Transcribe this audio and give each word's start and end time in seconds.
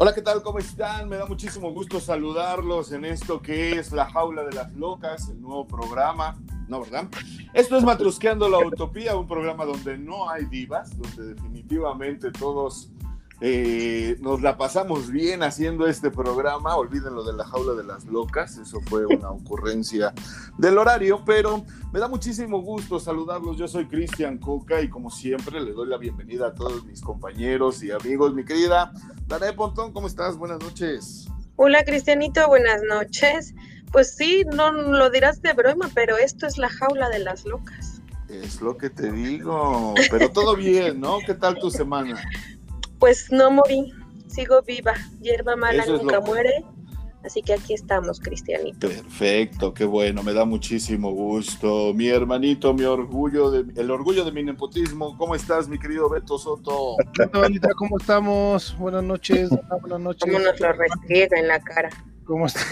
Hola, 0.00 0.14
¿qué 0.14 0.22
tal? 0.22 0.44
¿Cómo 0.44 0.60
están? 0.60 1.08
Me 1.08 1.16
da 1.16 1.26
muchísimo 1.26 1.72
gusto 1.72 1.98
saludarlos 1.98 2.92
en 2.92 3.04
esto 3.04 3.42
que 3.42 3.80
es 3.80 3.90
La 3.90 4.08
Jaula 4.08 4.44
de 4.44 4.52
las 4.52 4.72
Locas, 4.74 5.28
el 5.28 5.42
nuevo 5.42 5.66
programa. 5.66 6.38
No, 6.68 6.82
¿verdad? 6.82 7.08
Esto 7.52 7.76
es 7.76 7.82
Matrusqueando 7.82 8.48
la 8.48 8.58
Utopía, 8.58 9.16
un 9.16 9.26
programa 9.26 9.64
donde 9.64 9.98
no 9.98 10.30
hay 10.30 10.44
divas, 10.44 10.96
donde 10.96 11.34
definitivamente 11.34 12.30
todos 12.30 12.92
eh, 13.40 14.16
nos 14.20 14.40
la 14.40 14.56
pasamos 14.56 15.10
bien 15.10 15.42
haciendo 15.42 15.88
este 15.88 16.12
programa. 16.12 16.76
Olviden 16.76 17.16
lo 17.16 17.24
de 17.24 17.32
la 17.32 17.44
jaula 17.44 17.74
de 17.74 17.82
las 17.82 18.04
locas, 18.04 18.56
eso 18.56 18.80
fue 18.82 19.04
una 19.04 19.30
ocurrencia 19.30 20.14
del 20.58 20.78
horario, 20.78 21.24
pero 21.24 21.64
me 21.92 21.98
da 21.98 22.06
muchísimo 22.06 22.62
gusto 22.62 23.00
saludarlos. 23.00 23.56
Yo 23.56 23.66
soy 23.66 23.86
Cristian 23.86 24.38
Coca 24.38 24.80
y 24.80 24.88
como 24.88 25.10
siempre 25.10 25.60
le 25.60 25.72
doy 25.72 25.88
la 25.88 25.98
bienvenida 25.98 26.46
a 26.46 26.54
todos 26.54 26.84
mis 26.84 27.00
compañeros 27.00 27.82
y 27.82 27.90
amigos. 27.90 28.32
Mi 28.32 28.44
querida 28.44 28.92
Danae 29.28 29.52
Pontón, 29.52 29.92
¿cómo 29.92 30.06
estás? 30.06 30.38
Buenas 30.38 30.58
noches. 30.58 31.28
Hola 31.56 31.84
Cristianito, 31.84 32.48
buenas 32.48 32.80
noches. 32.82 33.54
Pues 33.92 34.16
sí, 34.16 34.42
no 34.54 34.72
lo 34.72 35.10
dirás 35.10 35.42
de 35.42 35.52
broma, 35.52 35.90
pero 35.94 36.16
esto 36.16 36.46
es 36.46 36.56
la 36.56 36.70
jaula 36.70 37.10
de 37.10 37.18
las 37.18 37.44
locas. 37.44 38.00
Es 38.30 38.62
lo 38.62 38.78
que 38.78 38.88
te 38.88 39.12
digo, 39.12 39.94
pero 40.10 40.30
todo 40.30 40.56
bien, 40.56 41.00
¿no? 41.00 41.18
¿Qué 41.26 41.34
tal 41.34 41.58
tu 41.58 41.70
semana? 41.70 42.18
Pues 42.98 43.30
no 43.30 43.50
morí, 43.50 43.92
sigo 44.28 44.62
viva. 44.62 44.94
Hierba 45.20 45.56
mala 45.56 45.84
nunca 45.84 46.20
muere. 46.20 46.64
Así 47.24 47.42
que 47.42 47.54
aquí 47.54 47.74
estamos, 47.74 48.20
Cristianito. 48.20 48.88
Perfecto, 48.88 49.74
qué 49.74 49.84
bueno, 49.84 50.22
me 50.22 50.32
da 50.32 50.44
muchísimo 50.44 51.10
gusto. 51.10 51.92
Mi 51.92 52.08
hermanito, 52.08 52.72
mi 52.72 52.84
orgullo, 52.84 53.50
de, 53.50 53.80
el 53.80 53.90
orgullo 53.90 54.24
de 54.24 54.32
mi 54.32 54.44
nepotismo. 54.44 55.16
¿Cómo 55.18 55.34
estás, 55.34 55.68
mi 55.68 55.78
querido 55.78 56.08
Beto 56.08 56.38
Soto? 56.38 56.96
Hola, 57.34 57.68
¿cómo 57.76 57.98
estamos? 57.98 58.76
Buenas 58.78 59.02
noches. 59.02 59.50
Buenas 59.80 60.00
noches. 60.00 60.22
¿Cómo 60.32 60.38
nos 60.38 60.60
lo 60.60 60.72
restriega 60.72 61.38
en 61.38 61.48
la 61.48 61.60
cara? 61.60 61.90
¿Cómo 62.24 62.46
estás? 62.46 62.66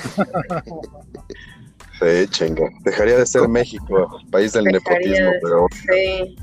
sí, 2.01 2.29
chinga. 2.31 2.69
Dejaría 2.85 3.19
de 3.19 3.27
ser 3.27 3.49
México, 3.49 4.21
país 4.31 4.53
del 4.53 4.65
nepotismo, 4.67 5.31
pero. 5.43 5.67
Sí. 5.71 6.37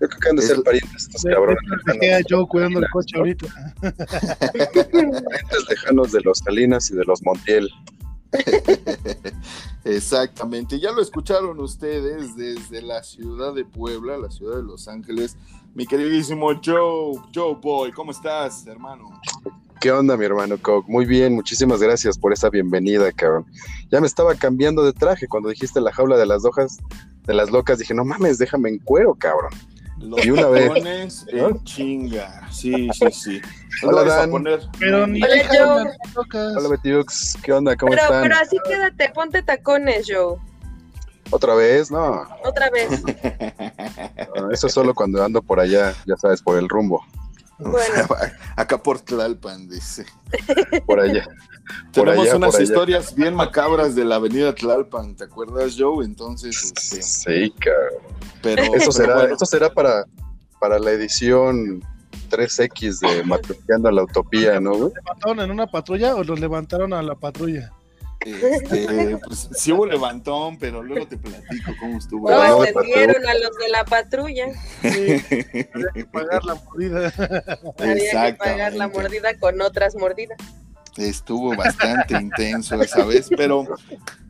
Yo 0.00 0.08
creo 0.08 0.20
que 0.20 0.28
han 0.28 0.36
de 0.36 0.42
ser 0.42 0.62
parientes 0.62 1.02
estos 1.02 1.22
cabrones. 1.24 1.58
queda 2.00 2.20
yo 2.28 2.46
cuidando 2.46 2.80
el 2.80 2.88
coche 2.90 3.16
ahorita. 3.16 3.46
parientes 3.80 5.68
lejanos 5.68 6.12
de 6.12 6.20
los 6.22 6.38
Salinas 6.38 6.90
y 6.90 6.94
de 6.94 7.04
los 7.04 7.22
Montiel. 7.22 7.68
Exactamente, 9.84 10.80
ya 10.80 10.92
lo 10.92 11.00
escucharon 11.00 11.58
ustedes 11.60 12.36
desde 12.36 12.82
la 12.82 13.02
ciudad 13.02 13.54
de 13.54 13.64
Puebla, 13.64 14.18
la 14.18 14.30
ciudad 14.30 14.56
de 14.56 14.62
Los 14.62 14.88
Ángeles. 14.88 15.36
Mi 15.74 15.86
queridísimo 15.86 16.48
Joe, 16.62 17.20
Joe 17.34 17.56
Boy, 17.60 17.92
¿cómo 17.92 18.10
estás, 18.10 18.66
hermano? 18.66 19.20
¿Qué 19.80 19.92
onda, 19.92 20.16
mi 20.16 20.24
hermano 20.24 20.56
Coke? 20.60 20.90
Muy 20.90 21.04
bien, 21.04 21.34
muchísimas 21.34 21.80
gracias 21.80 22.18
por 22.18 22.32
esa 22.32 22.48
bienvenida, 22.48 23.12
cabrón. 23.12 23.44
Ya 23.90 24.00
me 24.00 24.06
estaba 24.06 24.34
cambiando 24.34 24.82
de 24.82 24.92
traje 24.92 25.28
cuando 25.28 25.50
dijiste 25.50 25.80
la 25.80 25.92
jaula 25.92 26.16
de 26.16 26.26
las 26.26 26.44
hojas, 26.44 26.78
de 27.26 27.34
las 27.34 27.50
locas. 27.50 27.78
Dije, 27.78 27.94
no 27.94 28.04
mames, 28.04 28.38
déjame 28.38 28.70
en 28.70 28.78
cuero, 28.78 29.14
cabrón. 29.14 29.52
Los 29.98 30.24
y 30.24 30.30
una 30.30 30.46
vez. 30.48 31.26
en 31.28 31.64
chinga. 31.64 32.48
Sí, 32.50 32.88
sí, 32.92 33.10
sí. 33.10 33.40
Hola, 33.82 34.04
Dan. 34.04 34.30
Pero 34.78 35.06
ni 35.06 35.22
Hola, 35.22 35.94
Joe. 36.14 36.54
Hola, 36.56 36.68
Betiux. 36.68 37.36
¿Qué 37.42 37.52
onda? 37.52 37.76
¿Cómo 37.76 37.90
pero, 37.90 38.02
están? 38.02 38.22
Pero 38.22 38.36
así 38.36 38.56
quédate, 38.64 39.10
ponte 39.10 39.42
tacones, 39.42 40.06
Joe. 40.08 40.38
¿Otra 41.30 41.54
vez? 41.54 41.90
No. 41.90 42.26
Otra 42.44 42.70
vez. 42.70 43.02
eso 44.52 44.68
solo 44.68 44.94
cuando 44.94 45.24
ando 45.24 45.42
por 45.42 45.60
allá, 45.60 45.94
ya 46.06 46.16
sabes, 46.16 46.42
por 46.42 46.58
el 46.58 46.68
rumbo. 46.68 47.04
Bueno. 47.58 48.06
Acá 48.56 48.82
por 48.82 49.00
Tlalpan, 49.00 49.68
dice. 49.68 50.04
Por 50.86 51.00
allá. 51.00 51.26
Tenemos 51.92 52.32
unas 52.32 52.60
historias 52.60 53.14
bien 53.14 53.34
macabras 53.34 53.94
de 53.94 54.04
la 54.04 54.16
avenida 54.16 54.54
Tlalpan, 54.54 55.16
¿te 55.16 55.24
acuerdas, 55.24 55.76
Joe? 55.78 56.04
Entonces, 56.04 56.72
este... 56.76 57.02
sí, 57.02 57.54
cabrón. 57.58 58.02
Pero, 58.42 58.62
eso 58.74 58.92
será, 58.92 59.24
eso 59.24 59.44
será 59.46 59.72
para, 59.72 60.04
para 60.60 60.78
la 60.78 60.92
edición 60.92 61.82
3X 62.30 63.00
de 63.00 63.22
Matriciando 63.24 63.88
a 63.88 63.92
la 63.92 64.04
Utopía, 64.04 64.60
¿no? 64.60 64.70
¿Los 64.72 64.94
levantaron 64.94 65.40
en 65.40 65.50
una 65.50 65.66
patrulla 65.66 66.14
o 66.14 66.24
los 66.24 66.38
levantaron 66.38 66.92
a 66.92 67.02
la 67.02 67.14
patrulla? 67.14 67.72
Este, 68.24 69.18
pues 69.24 69.48
sí 69.52 69.72
hubo 69.72 69.86
levantón, 69.86 70.58
pero 70.58 70.82
luego 70.82 71.06
te 71.06 71.16
platico 71.16 71.72
cómo 71.78 71.98
estuvo. 71.98 72.28
No, 72.28 72.64
dieron 72.82 73.24
a 73.26 73.34
los 73.34 73.56
de 73.56 73.68
la 73.68 73.84
patrulla. 73.84 74.46
Sí, 74.82 75.68
había 75.72 75.86
que 75.94 76.04
pagar 76.06 76.44
la 76.44 76.54
mordida. 76.56 77.12
Había 77.78 78.26
que 78.26 78.34
pagar 78.34 78.72
la 78.72 78.88
mordida 78.88 79.38
con 79.38 79.60
otras 79.60 79.94
mordidas. 79.94 80.38
Estuvo 80.96 81.54
bastante 81.54 82.20
intenso 82.20 82.80
esa 82.80 83.04
vez, 83.04 83.28
pero, 83.36 83.66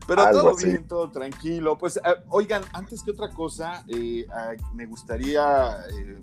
pero 0.05 0.29
todo 0.31 0.55
bien, 0.55 0.83
todo 0.87 1.09
tranquilo. 1.11 1.77
Pues, 1.77 1.97
uh, 1.97 2.21
oigan, 2.29 2.63
antes 2.73 3.03
que 3.03 3.11
otra 3.11 3.29
cosa, 3.29 3.83
eh, 3.87 4.25
me 4.73 4.85
gustaría, 4.85 5.77
eh, 5.97 6.17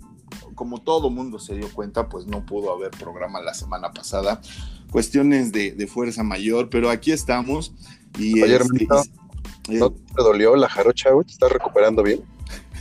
como 0.53 0.81
todo 0.81 1.09
mundo 1.09 1.39
se 1.39 1.55
dio 1.55 1.71
cuenta, 1.73 2.09
pues 2.09 2.27
no 2.27 2.45
pudo 2.45 2.71
haber 2.71 2.91
programa 2.91 3.41
la 3.41 3.53
semana 3.53 3.91
pasada 3.91 4.41
cuestiones 4.95 5.51
de, 5.51 5.71
de 5.71 5.87
fuerza 5.87 6.23
mayor, 6.23 6.69
pero 6.69 6.89
aquí 6.89 7.11
estamos. 7.11 7.73
Y 8.17 8.41
Oye, 8.41 8.55
este, 8.55 8.87
¿no 9.77 9.91
te 9.91 9.99
dolió 10.15 10.55
la 10.55 10.69
jarocha, 10.69 11.09
¿Te 11.25 11.31
estás 11.33 11.51
recuperando 11.51 12.01
bien? 12.01 12.21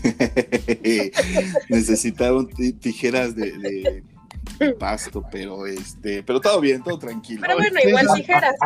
Necesitaron 1.68 2.48
tijeras 2.78 3.34
de, 3.34 3.52
de, 3.58 4.04
pasto, 4.78 5.24
pero 5.30 5.66
este, 5.66 6.22
pero 6.22 6.40
todo 6.40 6.60
bien, 6.60 6.82
todo 6.82 6.98
tranquilo. 6.98 7.40
Pero 7.42 7.56
bueno, 7.56 7.80
igual 7.84 8.06
tijeras. 8.14 8.54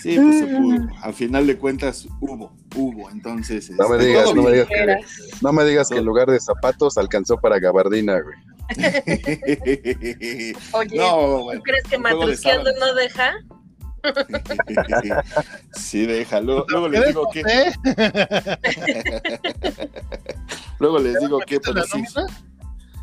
Sí, 0.00 0.16
pues 0.16 0.38
se 0.38 0.46
pudo. 0.46 0.88
Al 1.02 1.12
final 1.12 1.46
de 1.46 1.58
cuentas 1.58 2.06
hubo, 2.20 2.52
hubo, 2.76 3.10
entonces. 3.10 3.68
No 3.70 3.88
me 3.88 3.96
este, 3.96 4.08
digas, 4.08 4.34
no 4.34 4.42
me 4.42 4.52
digas, 4.52 4.68
que, 4.68 4.96
no 5.42 5.52
me 5.52 5.64
digas 5.64 5.88
que 5.88 5.98
en 5.98 6.04
lugar 6.04 6.30
de 6.30 6.40
zapatos 6.40 6.96
alcanzó 6.96 7.36
para 7.36 7.58
gabardina, 7.58 8.20
güey. 8.20 8.36
Oye, 10.72 10.96
no, 10.96 11.48
¿tú 11.52 11.62
crees 11.62 11.84
que 11.90 11.98
Matrusqueando 11.98 12.70
no 12.78 12.94
deja? 12.94 13.34
sí, 15.74 16.06
deja. 16.06 16.40
Luego, 16.40 16.64
luego 16.68 16.88
les 16.88 17.06
digo 17.06 17.28
que. 17.32 17.42
luego 20.78 20.98
les 20.98 21.20
digo 21.20 21.38
que, 21.40 21.60
pero 21.60 21.82
sí. 21.84 22.04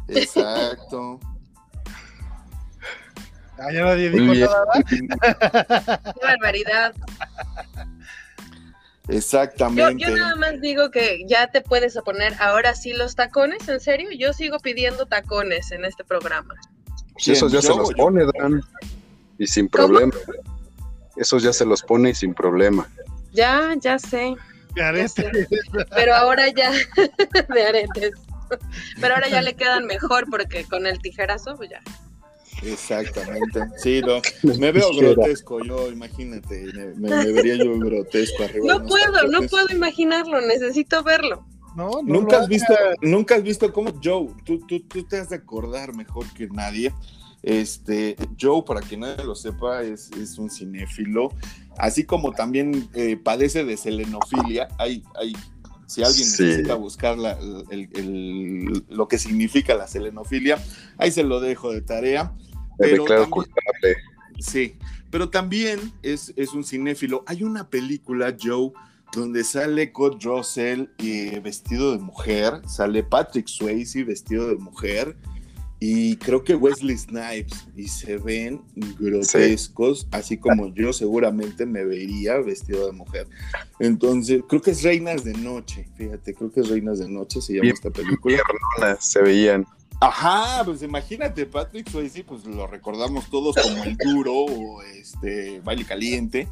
Exacto. 0.07 1.19
Ah, 3.57 3.71
ya 3.71 3.83
nadie 3.85 4.09
dijo 4.09 4.33
nada. 4.33 4.65
Qué 4.89 6.25
barbaridad. 6.25 6.93
Exactamente. 9.07 10.03
Yo, 10.03 10.09
yo, 10.09 10.15
nada 10.15 10.35
más 10.35 10.61
digo 10.61 10.89
que 10.89 11.23
ya 11.27 11.47
te 11.47 11.61
puedes 11.61 11.97
poner 12.05 12.33
ahora 12.39 12.73
sí 12.73 12.93
los 12.93 13.15
tacones, 13.15 13.67
¿en 13.67 13.79
serio? 13.79 14.09
Yo 14.17 14.33
sigo 14.33 14.59
pidiendo 14.59 15.05
tacones 15.05 15.71
en 15.71 15.85
este 15.85 16.03
programa. 16.03 16.55
Pues 17.13 17.27
esos 17.27 17.51
ya 17.51 17.59
yo, 17.59 17.61
se 17.61 17.75
los 17.77 17.89
yo, 17.89 17.95
pone, 17.95 18.25
Dan, 18.25 18.61
y 19.37 19.47
sin 19.47 19.67
problema. 19.67 20.13
¿Cómo? 20.25 20.37
Esos 21.15 21.43
ya 21.43 21.53
se 21.53 21.65
los 21.65 21.83
pone 21.83 22.09
y 22.11 22.15
sin 22.15 22.33
problema. 22.33 22.87
Ya, 23.33 23.75
ya 23.79 23.99
sé. 23.99 24.35
De 24.73 24.81
aretes. 24.81 25.15
Ya 25.15 25.31
sé. 25.31 25.47
Pero 25.93 26.15
ahora 26.15 26.47
ya, 26.49 26.71
de 27.53 27.63
aretes. 27.63 28.13
Pero 28.99 29.15
ahora 29.15 29.27
ya 29.29 29.41
le 29.41 29.55
quedan 29.55 29.85
mejor 29.85 30.29
porque 30.29 30.65
con 30.65 30.85
el 30.85 30.99
tijerazo, 30.99 31.55
pues 31.55 31.69
ya. 31.69 31.81
Exactamente. 32.61 33.61
Sí, 33.77 34.01
no, 34.01 34.21
me 34.59 34.71
veo 34.71 34.89
grotesco 34.95 35.63
yo, 35.63 35.91
imagínate, 35.91 36.65
me, 36.73 37.09
me, 37.09 37.31
vería 37.31 37.55
yo 37.55 37.77
grotesco 37.79 38.43
arriba. 38.43 38.65
No 38.67 38.85
puedo, 38.85 39.27
no 39.27 39.41
puedo 39.47 39.67
imaginarlo, 39.71 40.41
necesito 40.41 41.03
verlo. 41.03 41.45
No, 41.75 41.89
no 41.89 42.03
nunca 42.03 42.39
has 42.39 42.47
visto, 42.47 42.73
nunca 43.01 43.35
has 43.35 43.43
visto 43.43 43.73
cómo 43.73 43.91
Joe, 44.01 44.27
tú, 44.45 44.59
tú, 44.67 44.79
tú 44.81 45.03
te 45.03 45.17
has 45.17 45.29
de 45.29 45.37
acordar 45.37 45.93
mejor 45.93 46.31
que 46.33 46.47
nadie. 46.47 46.93
Este, 47.41 48.15
Joe, 48.39 48.63
para 48.63 48.79
que 48.79 48.95
nadie 48.95 49.25
lo 49.25 49.35
sepa, 49.35 49.81
es, 49.81 50.09
es 50.11 50.37
un 50.37 50.49
cinéfilo, 50.49 51.29
así 51.77 52.05
como 52.05 52.31
también 52.31 52.87
eh, 52.93 53.17
padece 53.17 53.65
de 53.65 53.75
selenofilia. 53.75 54.69
Hay, 54.77 55.03
hay 55.19 55.33
si 55.93 56.03
alguien 56.03 56.25
sí. 56.25 56.43
necesita 56.43 56.73
buscar 56.73 57.19
la, 57.19 57.37
el, 57.69 57.87
el, 57.93 58.83
lo 58.89 59.07
que 59.07 59.19
significa 59.19 59.75
la 59.75 59.87
selenofilia, 59.87 60.57
ahí 60.97 61.11
se 61.11 61.23
lo 61.23 61.39
dejo 61.39 61.71
de 61.71 61.81
tarea. 61.81 62.33
Pero 62.79 63.05
también, 63.05 63.29
culpable. 63.29 63.97
Sí, 64.39 64.75
pero 65.11 65.29
también 65.29 65.93
es, 66.01 66.33
es, 66.35 66.53
un 66.53 66.63
cinéfilo. 66.63 67.23
Hay 67.27 67.43
una 67.43 67.69
película, 67.69 68.35
Joe, 68.41 68.71
donde 69.13 69.43
sale 69.43 69.91
Kurt 69.91 70.23
Russell 70.23 70.85
eh, 70.97 71.39
vestido 71.43 71.91
de 71.91 71.99
mujer, 71.99 72.61
sale 72.67 73.03
Patrick 73.03 73.47
Swayze 73.47 74.03
vestido 74.03 74.47
de 74.47 74.55
mujer, 74.55 75.15
y 75.85 76.15
creo 76.15 76.45
que 76.45 76.55
Wesley 76.55 76.97
Snipes, 76.97 77.67
y 77.75 77.89
se 77.89 78.15
ven 78.15 78.61
grotescos, 78.97 79.99
sí. 79.99 80.07
así 80.11 80.37
como 80.37 80.73
yo 80.73 80.93
seguramente 80.93 81.65
me 81.65 81.83
vería 81.83 82.37
vestido 82.37 82.85
de 82.85 82.93
mujer. 82.93 83.27
Entonces, 83.79 84.43
creo 84.47 84.61
que 84.61 84.71
es 84.71 84.81
Reinas 84.81 85.25
de 85.25 85.33
Noche, 85.33 85.89
fíjate, 85.97 86.33
creo 86.35 86.53
que 86.53 86.61
es 86.61 86.69
Reinas 86.69 86.99
de 86.99 87.09
Noche, 87.09 87.41
se 87.41 87.51
llama 87.51 87.63
bien, 87.63 87.73
esta 87.73 87.89
película. 87.89 88.41
Bien, 88.77 88.95
se 88.97 89.21
veían. 89.21 89.67
Ajá, 89.99 90.63
pues 90.63 90.81
imagínate, 90.83 91.45
Patrick 91.45 91.89
Swayze, 91.89 92.23
pues 92.23 92.45
lo 92.45 92.65
recordamos 92.65 93.29
todos 93.29 93.53
como 93.57 93.83
el 93.83 93.97
duro 93.97 94.33
o 94.35 94.81
este 94.83 95.59
baile 95.65 95.83
caliente. 95.83 96.47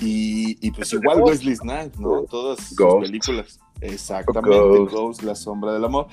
Y, 0.00 0.70
pues 0.70 0.90
igual 0.94 1.20
Wesley 1.20 1.56
Snipes, 1.56 2.00
¿no? 2.00 2.22
Todas 2.22 2.68
sus 2.68 2.76
películas. 3.02 3.60
Exactamente, 3.82 4.78
Ghost, 4.90 5.22
La 5.22 5.34
Sombra 5.34 5.74
del 5.74 5.84
Amor. 5.84 6.06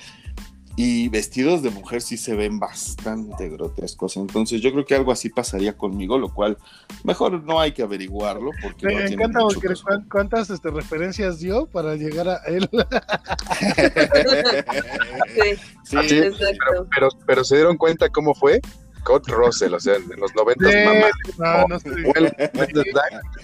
Y 0.82 1.10
vestidos 1.10 1.62
de 1.62 1.68
mujer 1.68 2.00
sí 2.00 2.16
se 2.16 2.34
ven 2.34 2.58
bastante 2.58 3.50
grotescos. 3.50 4.16
Entonces 4.16 4.62
yo 4.62 4.72
creo 4.72 4.86
que 4.86 4.94
algo 4.94 5.12
así 5.12 5.28
pasaría 5.28 5.76
conmigo, 5.76 6.16
lo 6.16 6.32
cual 6.32 6.56
mejor 7.04 7.44
no 7.44 7.60
hay 7.60 7.72
que 7.72 7.82
averiguarlo. 7.82 8.50
Porque 8.62 8.86
Me 8.86 9.04
encanta 9.04 9.40
porque 9.40 9.74
cuántas 10.10 10.48
este, 10.48 10.70
referencias 10.70 11.38
dio 11.38 11.66
para 11.66 11.96
llegar 11.96 12.30
a 12.30 12.36
él. 12.46 12.66
sí, 15.84 15.96
sí, 16.08 16.20
pero, 16.94 17.10
pero, 17.26 17.44
se 17.44 17.56
dieron 17.56 17.76
cuenta 17.76 18.08
cómo 18.08 18.34
fue. 18.34 18.62
Scott 19.00 19.28
Russell, 19.28 19.74
o 19.74 19.80
sea, 19.80 19.96
en 19.96 20.20
los 20.20 20.34
noventas, 20.34 20.72
mamá. 20.84 21.08
No, 21.38 21.68
no 21.68 21.78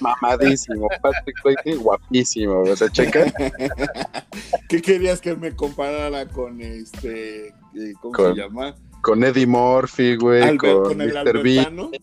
mamadísimo. 0.01 0.89
Patrick 1.03 1.37
Swayze, 1.41 1.77
guapísimo. 1.77 2.61
O 2.61 2.77
sea, 2.77 2.89
checa. 2.91 3.25
¿Qué 4.69 4.83
querías 4.83 5.21
que 5.21 5.35
me 5.35 5.55
comparara 5.55 6.27
con 6.27 6.61
este, 6.61 7.49
eh, 7.49 7.95
¿cómo 8.01 8.35
se 8.35 8.35
llama? 8.35 8.75
Con 9.03 9.23
Eddie 9.23 9.47
Murphy, 9.47 10.17
güey, 10.17 10.57
con, 10.57 10.83
con 10.83 11.01
el 11.01 11.13
Mr. 11.13 11.43
B. 11.43 11.95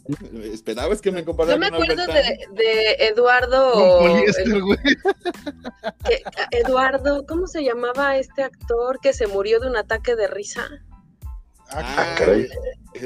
Esperabas 0.54 1.02
que 1.02 1.12
me 1.12 1.26
comparara 1.26 1.56
Yo 1.56 1.60
me 1.60 1.68
acuerdo 1.68 2.06
de, 2.08 2.48
de, 2.54 3.08
Eduardo. 3.08 4.00
Poliéster, 4.00 4.62
güey. 4.62 4.80
Eduardo, 6.52 7.26
¿cómo 7.28 7.46
se 7.48 7.64
llamaba 7.64 8.18
este 8.18 8.44
actor 8.44 9.00
que 9.02 9.12
se 9.12 9.28
murió 9.28 9.60
de 9.60 9.68
un 9.68 9.76
ataque 9.76 10.16
de 10.16 10.28
risa? 10.28 10.70
Ah, 11.76 12.16
caray. 12.18 12.48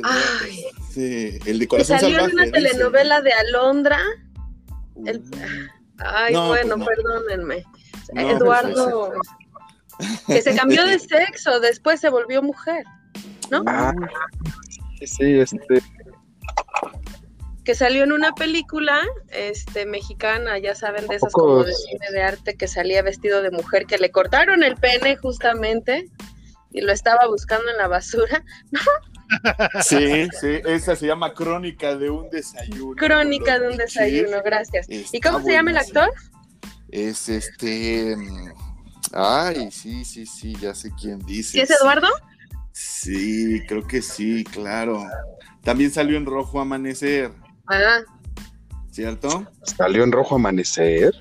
Ay, 0.04 0.66
sí, 0.92 1.40
el 1.46 1.60
de 1.60 1.68
Corazón 1.68 2.00
salió 2.00 2.19
en 2.19 2.31
una 2.31 2.52
telenovela 2.52 3.22
de 3.22 3.31
Alondra. 3.31 4.00
ay, 5.98 6.36
bueno, 6.36 6.75
pues 6.75 6.88
perdónenme. 6.88 7.64
Pues 8.14 8.25
Eduardo, 8.25 9.14
que 10.28 10.42
se 10.42 10.56
cambió 10.56 10.86
de 10.86 11.00
sexo, 11.00 11.60
después 11.60 12.00
se 12.00 12.10
volvió 12.10 12.42
mujer, 12.42 12.84
¿no? 13.50 13.64
Ah, 13.68 13.94
sí, 15.06 15.40
este. 15.40 15.81
Que 17.63 17.75
salió 17.75 18.06
en 18.06 18.13
una 18.13 18.34
película 18.34 19.02
este, 19.30 19.86
mexicana, 19.86 20.58
ya 20.58 20.74
saben, 20.74 21.06
de 21.08 21.16
esas 21.16 21.34
como 21.34 21.63
de 21.63 21.74
cine 21.74 22.08
de 22.12 22.22
arte, 22.22 22.56
que 22.56 22.68
salía 22.68 23.02
vestido 23.02 23.42
de 23.42 23.52
mujer, 23.52 23.86
que 23.86 23.98
le 23.98 24.10
cortaron 24.10 24.63
el 24.63 24.78
pene 24.78 25.18
justamente 25.18 26.10
y 26.77 26.81
lo 26.81 26.91
estaba 26.91 27.27
buscando 27.27 27.69
en 27.71 27.77
la 27.77 27.88
basura, 27.88 28.44
Sí, 29.83 30.29
sí, 30.39 30.62
esa 30.65 30.95
se 30.95 31.07
llama 31.07 31.33
Crónica 31.33 31.95
de 31.95 32.09
un 32.09 32.29
desayuno. 32.29 32.95
Crónica 32.95 33.59
de 33.59 33.68
un 33.68 33.77
desayuno, 33.77 34.41
gracias. 34.44 34.88
¿Y 34.89 35.19
cómo 35.19 35.41
se 35.41 35.51
llama 35.51 35.71
el 35.71 35.77
actor? 35.77 36.09
Es 36.89 37.27
este. 37.27 38.15
Ay, 39.13 39.69
sí, 39.71 40.06
sí, 40.06 40.25
sí, 40.25 40.56
ya 40.56 40.74
sé 40.74 40.91
quién 41.00 41.19
dice. 41.19 41.51
¿Sí 41.51 41.59
es 41.59 41.71
Eduardo? 41.71 42.07
Sí, 42.71 43.62
creo 43.68 43.85
que 43.85 44.01
sí, 44.01 44.44
claro. 44.45 45.03
También 45.63 45.91
salió 45.91 46.18
en 46.18 46.25
Rojo 46.25 46.59
Amanecer. 46.62 47.31
Ah. 47.68 48.00
¿Cierto? 48.91 49.45
¿Salió 49.63 50.03
en 50.03 50.12
Rojo 50.12 50.35
Amanecer? 50.35 51.13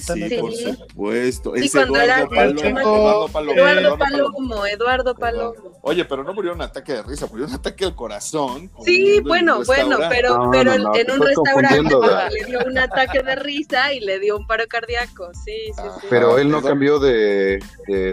Sí, 0.00 0.36
por 0.40 0.52
supuesto. 0.52 1.52
Sí, 1.56 1.70
cuando 1.70 2.00
Eduardo, 2.00 2.28
Palomo, 2.28 2.58
Eduardo 2.58 3.28
Palomo. 3.28 3.52
Eduardo 3.52 3.98
Palomo. 3.98 4.66
Eduardo 4.66 5.14
Palomo. 5.14 5.78
Oye, 5.82 6.04
pero 6.04 6.24
no 6.24 6.34
murió 6.34 6.52
un 6.52 6.62
ataque 6.62 6.94
de 6.94 7.02
risa, 7.02 7.26
murió 7.26 7.46
un 7.46 7.52
ataque 7.52 7.84
al 7.84 7.94
corazón. 7.94 8.70
Sí, 8.84 9.20
bueno, 9.20 9.62
bueno, 9.64 9.98
pero, 10.08 10.50
pero 10.50 10.72
en 10.72 11.10
un 11.10 11.20
restaurante 11.20 12.30
le 12.30 12.44
dio 12.46 12.58
un 12.66 12.78
ataque 12.78 13.22
de 13.22 13.36
risa 13.36 13.92
y 13.92 14.00
le 14.00 14.18
dio 14.18 14.36
un 14.36 14.46
paro 14.46 14.66
cardíaco. 14.66 15.30
Sí, 15.44 15.66
sí, 15.66 15.72
ah, 15.78 15.98
sí. 16.00 16.06
Pero 16.10 16.38
él 16.38 16.50
no 16.50 16.62
cambió 16.62 16.98
de, 16.98 17.62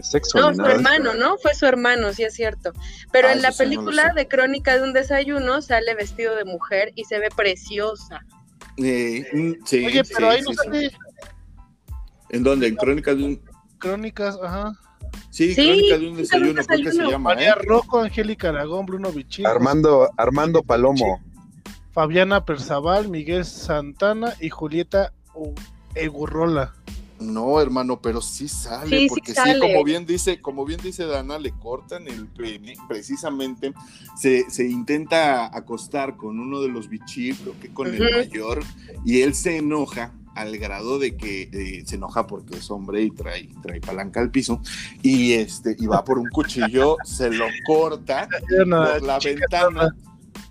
sexo. 0.03 0.39
No, 0.39 0.53
su 0.53 0.61
hermano, 0.61 1.13
¿no? 1.13 1.37
Fue 1.37 1.55
su 1.55 1.65
hermano, 1.65 2.13
sí 2.13 2.23
es 2.23 2.33
cierto. 2.33 2.73
Pero 3.11 3.29
ah, 3.29 3.33
en 3.33 3.41
la 3.41 3.51
película 3.51 4.13
de 4.13 4.27
Crónica 4.27 4.77
de 4.77 4.83
un 4.83 4.93
desayuno 4.93 5.61
sale 5.61 5.95
vestido 5.95 6.35
de 6.35 6.45
mujer 6.45 6.91
y 6.95 7.05
se 7.05 7.19
ve 7.19 7.29
preciosa. 7.35 8.25
Eh, 8.77 9.27
mm, 9.33 9.65
sí, 9.65 9.85
Oye, 9.85 10.03
pero 10.03 10.29
ahí 10.29 10.41
no 10.41 10.53
sale 10.53 10.91
¿En 12.31 12.43
dónde? 12.43 12.67
¿En 12.67 12.75
Crónicas 12.75 13.17
de 13.17 13.23
un...? 13.23 13.41
Crónicas, 13.77 14.39
ajá. 14.41 14.73
Sí, 15.29 15.53
Crónicas 15.53 15.99
de 15.99 16.09
un 16.09 16.17
desayuno, 16.17 16.63
creo 16.63 16.83
que 16.83 16.91
se 16.91 17.03
llama. 17.03 17.33
María 17.35 17.51
¿eh? 17.51 17.63
Rocco, 17.65 17.99
Angélica 17.99 18.49
Aragón, 18.49 18.85
Bruno 18.85 19.11
Bichín. 19.11 19.45
Armando, 19.45 20.09
Armando 20.17 20.63
Palomo. 20.63 21.21
Fabiana 21.91 22.45
Perzaval, 22.45 23.09
Miguel 23.09 23.43
Santana 23.43 24.33
y 24.39 24.49
Julieta 24.49 25.13
Egurrola. 25.93 26.73
No, 27.19 27.61
hermano, 27.61 28.01
pero 28.01 28.19
sí 28.19 28.47
sale, 28.47 29.05
porque 29.07 29.33
sí, 29.33 29.59
como 29.59 29.83
bien 29.83 30.07
dice, 30.07 30.41
como 30.41 30.65
bien 30.65 30.79
dice 30.81 31.05
Dana, 31.05 31.37
le 31.37 31.51
cortan 31.51 32.07
el 32.07 32.25
pene, 32.27 32.73
precisamente 32.87 33.73
se, 34.17 34.49
se 34.49 34.67
intenta 34.67 35.55
acostar 35.55 36.17
con 36.17 36.39
uno 36.39 36.61
de 36.61 36.69
los 36.69 36.89
bichis, 36.89 37.37
creo 37.37 37.59
que 37.59 37.71
con 37.71 37.93
el 37.93 38.01
mayor, 38.01 38.63
y 39.05 39.21
él 39.21 39.35
se 39.35 39.57
enoja 39.57 40.13
al 40.35 40.57
grado 40.57 40.99
de 40.99 41.15
que 41.15 41.49
eh, 41.51 41.83
se 41.85 41.95
enoja 41.95 42.27
porque 42.27 42.57
es 42.57 42.71
hombre 42.71 43.03
y 43.03 43.11
trae, 43.11 43.49
trae 43.61 43.81
palanca 43.81 44.19
al 44.19 44.31
piso 44.31 44.61
y 45.01 45.33
este 45.33 45.75
y 45.77 45.87
va 45.87 46.03
por 46.03 46.19
un 46.19 46.29
cuchillo, 46.29 46.97
se 47.03 47.29
lo 47.29 47.45
corta 47.65 48.27
por 48.49 48.67
la 49.03 49.19
ventana, 49.19 49.95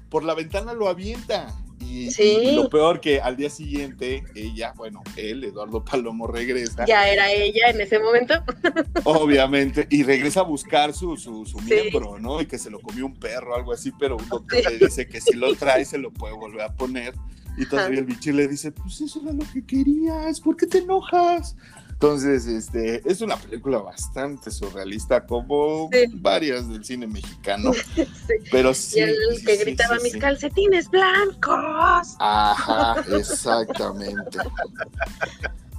por 0.09 0.25
la 0.25 0.35
ventana 0.35 0.73
lo 0.73 0.89
avienta. 0.89 1.55
Y, 1.83 2.55
lo 2.55 2.69
peor 2.69 3.01
que 3.01 3.21
al 3.21 3.37
día 3.37 3.51
siguiente 3.51 4.23
ella, 4.37 4.73
bueno, 4.77 5.03
él, 5.17 5.43
Eduardo 5.43 5.85
Palomo, 5.85 6.29
regresa. 6.29 6.85
Ya 6.85 7.09
era 7.09 7.33
ella 7.33 7.71
en 7.71 7.81
ese 7.81 7.99
momento. 7.99 8.35
Obviamente, 9.05 9.89
y 9.91 10.05
regresa 10.05 10.41
a 10.41 10.45
buscar 10.45 10.93
su, 10.93 11.17
su, 11.17 11.43
miembro, 11.63 12.21
¿no? 12.21 12.41
Y 12.41 12.47
que 12.47 12.59
se 12.59 12.71
lo 12.71 12.79
comió 12.81 13.07
un 13.07 13.19
perro, 13.19 13.57
algo 13.57 13.73
así, 13.73 13.91
pero 13.99 14.17
un 14.17 14.29
doctor 14.29 14.71
le 14.71 14.79
dice 14.79 15.09
que 15.09 15.21
si 15.21 15.35
lo 15.35 15.53
trae 15.57 15.85
se 15.85 15.99
lo 15.99 16.13
puede 16.13 16.35
volver 16.35 16.63
a 16.63 16.73
poner 16.75 17.15
y 17.61 17.67
todavía 17.67 17.99
el 17.99 18.07
bicho 18.07 18.33
le 18.33 18.49
dice, 18.49 18.73
pues 18.73 19.03
eso 19.03 19.21
era 19.23 19.33
lo 19.33 19.45
que 19.53 19.65
querías, 19.65 20.41
¿por 20.41 20.57
qué 20.57 20.67
te 20.67 20.79
enojas? 20.79 21.55
Entonces, 21.91 22.47
este, 22.47 23.03
es 23.05 23.21
una 23.21 23.37
película 23.37 23.77
bastante 23.77 24.51
surrealista, 24.51 25.27
como 25.27 25.91
varias 26.15 26.67
del 26.71 26.83
cine 26.83 27.07
mexicano. 27.07 27.73
Pero 28.51 28.73
sí. 28.73 29.01
Y 29.01 29.03
el 29.03 29.45
que 29.45 29.57
gritaba 29.57 29.99
mis 30.03 30.17
calcetines 30.17 30.89
blancos. 30.89 32.17
Ajá, 32.19 33.05
exactamente. 33.15 34.39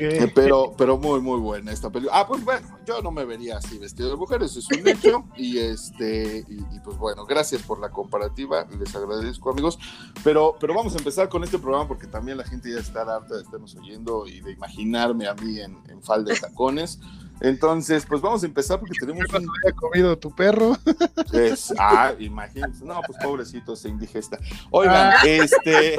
Eh, 0.00 0.32
pero, 0.34 0.74
pero 0.76 0.96
muy, 0.96 1.20
muy 1.20 1.38
buena 1.38 1.72
esta 1.72 1.90
película. 1.90 2.20
Ah, 2.20 2.26
pues 2.26 2.44
bueno, 2.44 2.66
yo 2.86 3.02
no 3.02 3.10
me 3.10 3.24
vería 3.24 3.58
así 3.58 3.78
vestido 3.78 4.10
de 4.10 4.16
mujer, 4.16 4.42
eso 4.42 4.58
es 4.58 4.68
un 4.70 4.86
hecho. 4.86 5.24
y 5.36 5.58
este, 5.58 6.44
y, 6.48 6.80
pues 6.80 6.96
bueno, 6.96 7.26
gracias 7.26 7.62
por 7.62 7.80
la 7.80 7.90
comparativa, 7.90 8.66
les 8.78 8.94
agradezco, 8.94 9.50
amigos. 9.50 9.78
Pero, 10.24 10.56
pero 10.58 10.74
vamos 10.74 10.94
a 10.94 10.98
empezar 10.98 11.28
con 11.28 11.44
este 11.44 11.58
programa 11.58 11.86
porque 11.88 12.06
también 12.06 12.38
la 12.38 12.44
gente 12.44 12.72
ya 12.72 12.80
está 12.80 13.02
harta 13.02 13.36
de 13.36 13.42
estarnos 13.42 13.74
oyendo 13.76 14.26
y 14.26 14.40
de 14.40 14.52
imaginarme 14.52 15.26
a 15.26 15.34
mí 15.34 15.60
en, 15.60 15.78
en 15.88 16.02
falda 16.02 16.32
de 16.32 16.40
tacones. 16.40 17.00
Entonces, 17.40 18.06
pues 18.06 18.20
vamos 18.20 18.42
a 18.42 18.46
empezar 18.46 18.78
porque 18.78 18.98
tenemos 18.98 19.24
un... 19.28 19.36
había 19.36 19.76
comido 19.76 20.18
tu 20.18 20.34
perro? 20.34 20.76
Es, 21.32 21.74
ah, 21.78 22.14
imagínense. 22.18 22.84
No, 22.84 23.00
pues 23.06 23.18
pobrecito, 23.22 23.76
se 23.76 23.88
indigesta. 23.88 24.38
Oigan, 24.70 25.12
ah. 25.12 25.22
este... 25.24 25.98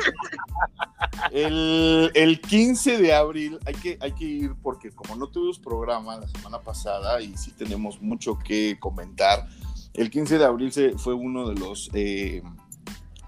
El, 1.32 2.12
el, 2.16 2.42
15 2.42 2.98
de 2.98 3.14
abril 3.14 3.60
hay 3.66 3.74
que, 3.76 3.98
hay 4.02 4.12
que 4.14 4.26
ir 4.26 4.56
porque 4.62 4.92
como 4.92 5.16
no 5.16 5.28
tuvimos 5.28 5.60
programa 5.60 6.18
la 6.18 6.28
semana 6.28 6.60
pasada 6.60 7.22
y 7.22 7.36
sí 7.38 7.52
tenemos 7.52 8.02
mucho 8.02 8.38
que 8.38 8.78
comentar, 8.80 9.48
el 9.94 10.10
15 10.10 10.38
de 10.38 10.46
abril 10.46 10.72
se, 10.72 10.98
fue 10.98 11.14
uno 11.14 11.50
de 11.50 11.56
los... 11.56 11.90
Eh, 11.94 12.42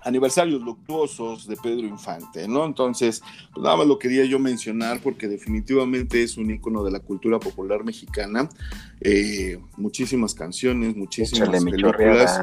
aniversarios 0.04 0.62
luctuosos 0.62 1.48
de 1.48 1.56
Pedro 1.58 1.88
Infante, 1.88 2.48
¿no? 2.48 2.66
Entonces, 2.66 3.22
pues 3.54 3.64
nada 3.64 3.78
más 3.78 3.88
lo 3.88 4.00
quería 4.00 4.26
yo 4.26 4.40
mencionar 4.40 5.02
porque 5.02 5.28
definitivamente 5.28 6.24
es 6.24 6.38
un 6.38 6.52
ícono 6.52 6.84
de 6.84 6.92
la 6.92 7.00
cultura 7.00 7.40
popular 7.40 7.84
mexicana. 7.84 8.50
Eh, 9.02 9.60
muchísimas 9.78 10.34
canciones, 10.34 10.96
muchísimas 10.96 11.64
películas. 11.64 12.42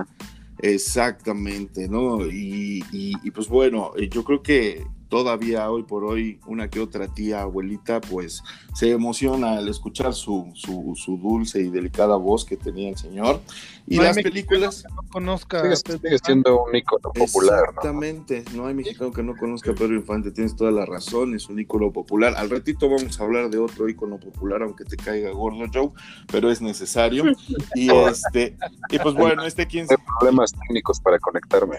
Exactamente, 0.58 1.88
¿no? 1.88 2.26
Y, 2.26 2.82
y, 2.90 3.30
pues 3.30 3.48
bueno, 3.48 3.92
eh, 3.96 4.08
yo 4.08 4.24
creo 4.24 4.42
que 4.42 4.86
todavía 5.08 5.70
hoy 5.70 5.82
por 5.82 6.04
hoy 6.04 6.40
una 6.46 6.68
que 6.68 6.80
otra 6.80 7.08
tía, 7.08 7.42
abuelita, 7.42 8.00
pues 8.00 8.42
se 8.74 8.90
emociona 8.90 9.58
al 9.58 9.68
escuchar 9.68 10.14
su, 10.14 10.50
su, 10.54 11.18
dulce 11.18 11.60
y 11.60 11.70
delicada 11.70 12.16
voz 12.16 12.44
que 12.44 12.56
tenía 12.56 12.90
el 12.90 12.96
señor. 12.96 13.40
Y 13.86 13.98
las 13.98 14.16
películas... 14.16 14.84
no 14.94 15.02
conozca 15.10 15.62
sigue, 15.76 16.18
siendo 16.24 16.64
un 16.64 16.74
ícono 16.74 17.12
popular. 17.12 17.60
Exactamente, 17.68 18.44
¿no? 18.54 18.66
hay 18.66 18.74
mexicano 18.74 19.12
que 19.12 19.22
no 19.22 19.36
conozca 19.36 19.70
a 19.70 19.74
Pedro 19.74 19.94
Infante, 19.94 20.32
tienes 20.32 20.56
toda 20.56 20.72
la 20.72 20.84
razón, 20.84 21.34
es 21.34 21.48
un 21.48 21.60
ícono 21.60 21.92
popular. 21.92 22.34
Al 22.36 22.50
ratito 22.50 22.88
vamos 22.88 23.20
a 23.20 23.24
hablar 23.24 23.48
de 23.48 23.58
otro 23.58 23.88
ícono 23.88 24.18
popular, 24.18 24.62
aunque 24.62 24.84
te 24.84 24.96
caiga 24.96 25.30
gordo 25.30 25.66
Joe, 25.72 25.90
pero 26.30 26.50
es 26.50 26.60
necesario. 26.60 27.24
Y 27.74 27.90
este, 27.90 28.56
y 28.90 28.98
pues 28.98 29.14
bueno, 29.14 29.44
este 29.44 29.66
15... 29.66 29.94
Hay 29.94 30.04
problemas 30.18 30.52
técnicos 30.52 31.00
para 31.00 31.18
conectarme. 31.18 31.76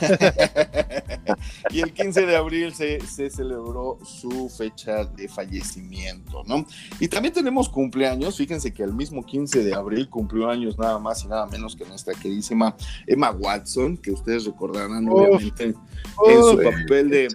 y 1.70 1.80
el 1.80 1.92
15 1.92 2.26
de 2.26 2.36
abril 2.36 2.74
se, 2.74 3.00
celebró 3.30 3.98
su 4.04 4.48
fecha 4.48 5.04
de 5.04 5.28
fallecimiento, 5.28 6.42
¿no? 6.46 6.66
Y 7.00 7.08
también 7.08 7.34
tenemos 7.34 7.68
cumpleaños, 7.68 8.36
fíjense 8.36 8.72
que 8.72 8.82
el 8.82 8.92
mismo 8.92 9.24
15 9.24 9.64
de 9.64 9.74
abril 9.74 10.08
cumplió 10.08 10.48
años 10.48 10.78
nada 10.78 10.98
más 10.98 11.24
y 11.24 11.28
nada 11.28 11.46
menos 11.46 11.76
que 11.76 11.84
nuestra 11.84 12.14
queridísima 12.14 12.76
Emma 13.06 13.30
Watson, 13.30 13.96
que 13.96 14.10
ustedes 14.12 14.44
recordarán 14.44 15.08
obviamente 15.08 15.64
en 15.64 16.42
su 16.42 16.60
papel 16.62 17.10
de 17.10 17.28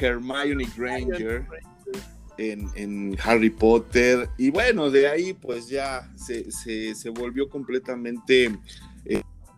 Hermione 0.00 0.66
Granger. 0.76 1.46
En, 2.38 3.16
Harry 3.22 3.50
Potter 3.50 4.28
y 4.36 4.50
bueno 4.50 4.90
de 4.90 5.06
ahí 5.06 5.32
pues 5.32 5.68
ya 5.68 6.10
se, 6.16 6.50
se 6.50 7.10
volvió 7.10 7.48
completamente 7.48 8.50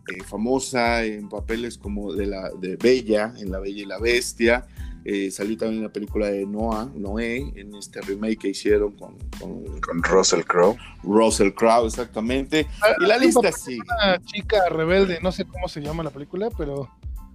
eh, 0.07 0.17
eh, 0.17 0.23
famosa 0.23 1.03
en 1.03 1.29
papeles 1.29 1.77
como 1.77 2.13
de 2.13 2.27
la 2.27 2.49
de 2.59 2.75
Bella, 2.75 3.33
en 3.37 3.51
La 3.51 3.59
Bella 3.59 3.81
y 3.81 3.85
la 3.85 3.99
Bestia. 3.99 4.65
Eh, 5.03 5.29
salió 5.29 5.55
también 5.55 5.79
en 5.79 5.83
la 5.83 5.93
película 5.93 6.27
de 6.27 6.47
Noah, 6.47 6.89
Noé, 6.95 7.53
en 7.55 7.75
este 7.75 8.01
remake 8.01 8.39
que 8.39 8.47
hicieron 8.49 8.93
con, 8.93 9.15
con, 9.39 10.03
Russell 10.03 10.41
Crowe. 10.41 10.75
Russell 11.03 11.51
Crowe, 11.51 11.85
exactamente. 11.85 12.65
Ah, 12.81 12.95
y 12.99 13.05
la 13.05 13.17
lista 13.17 13.51
sí. 13.51 13.77
Una 13.79 14.19
chica 14.25 14.67
rebelde, 14.69 15.19
no 15.21 15.31
sé 15.31 15.45
cómo 15.45 15.67
se 15.67 15.81
llama 15.81 16.01
la 16.01 16.09
película, 16.09 16.49
pero 16.57 16.89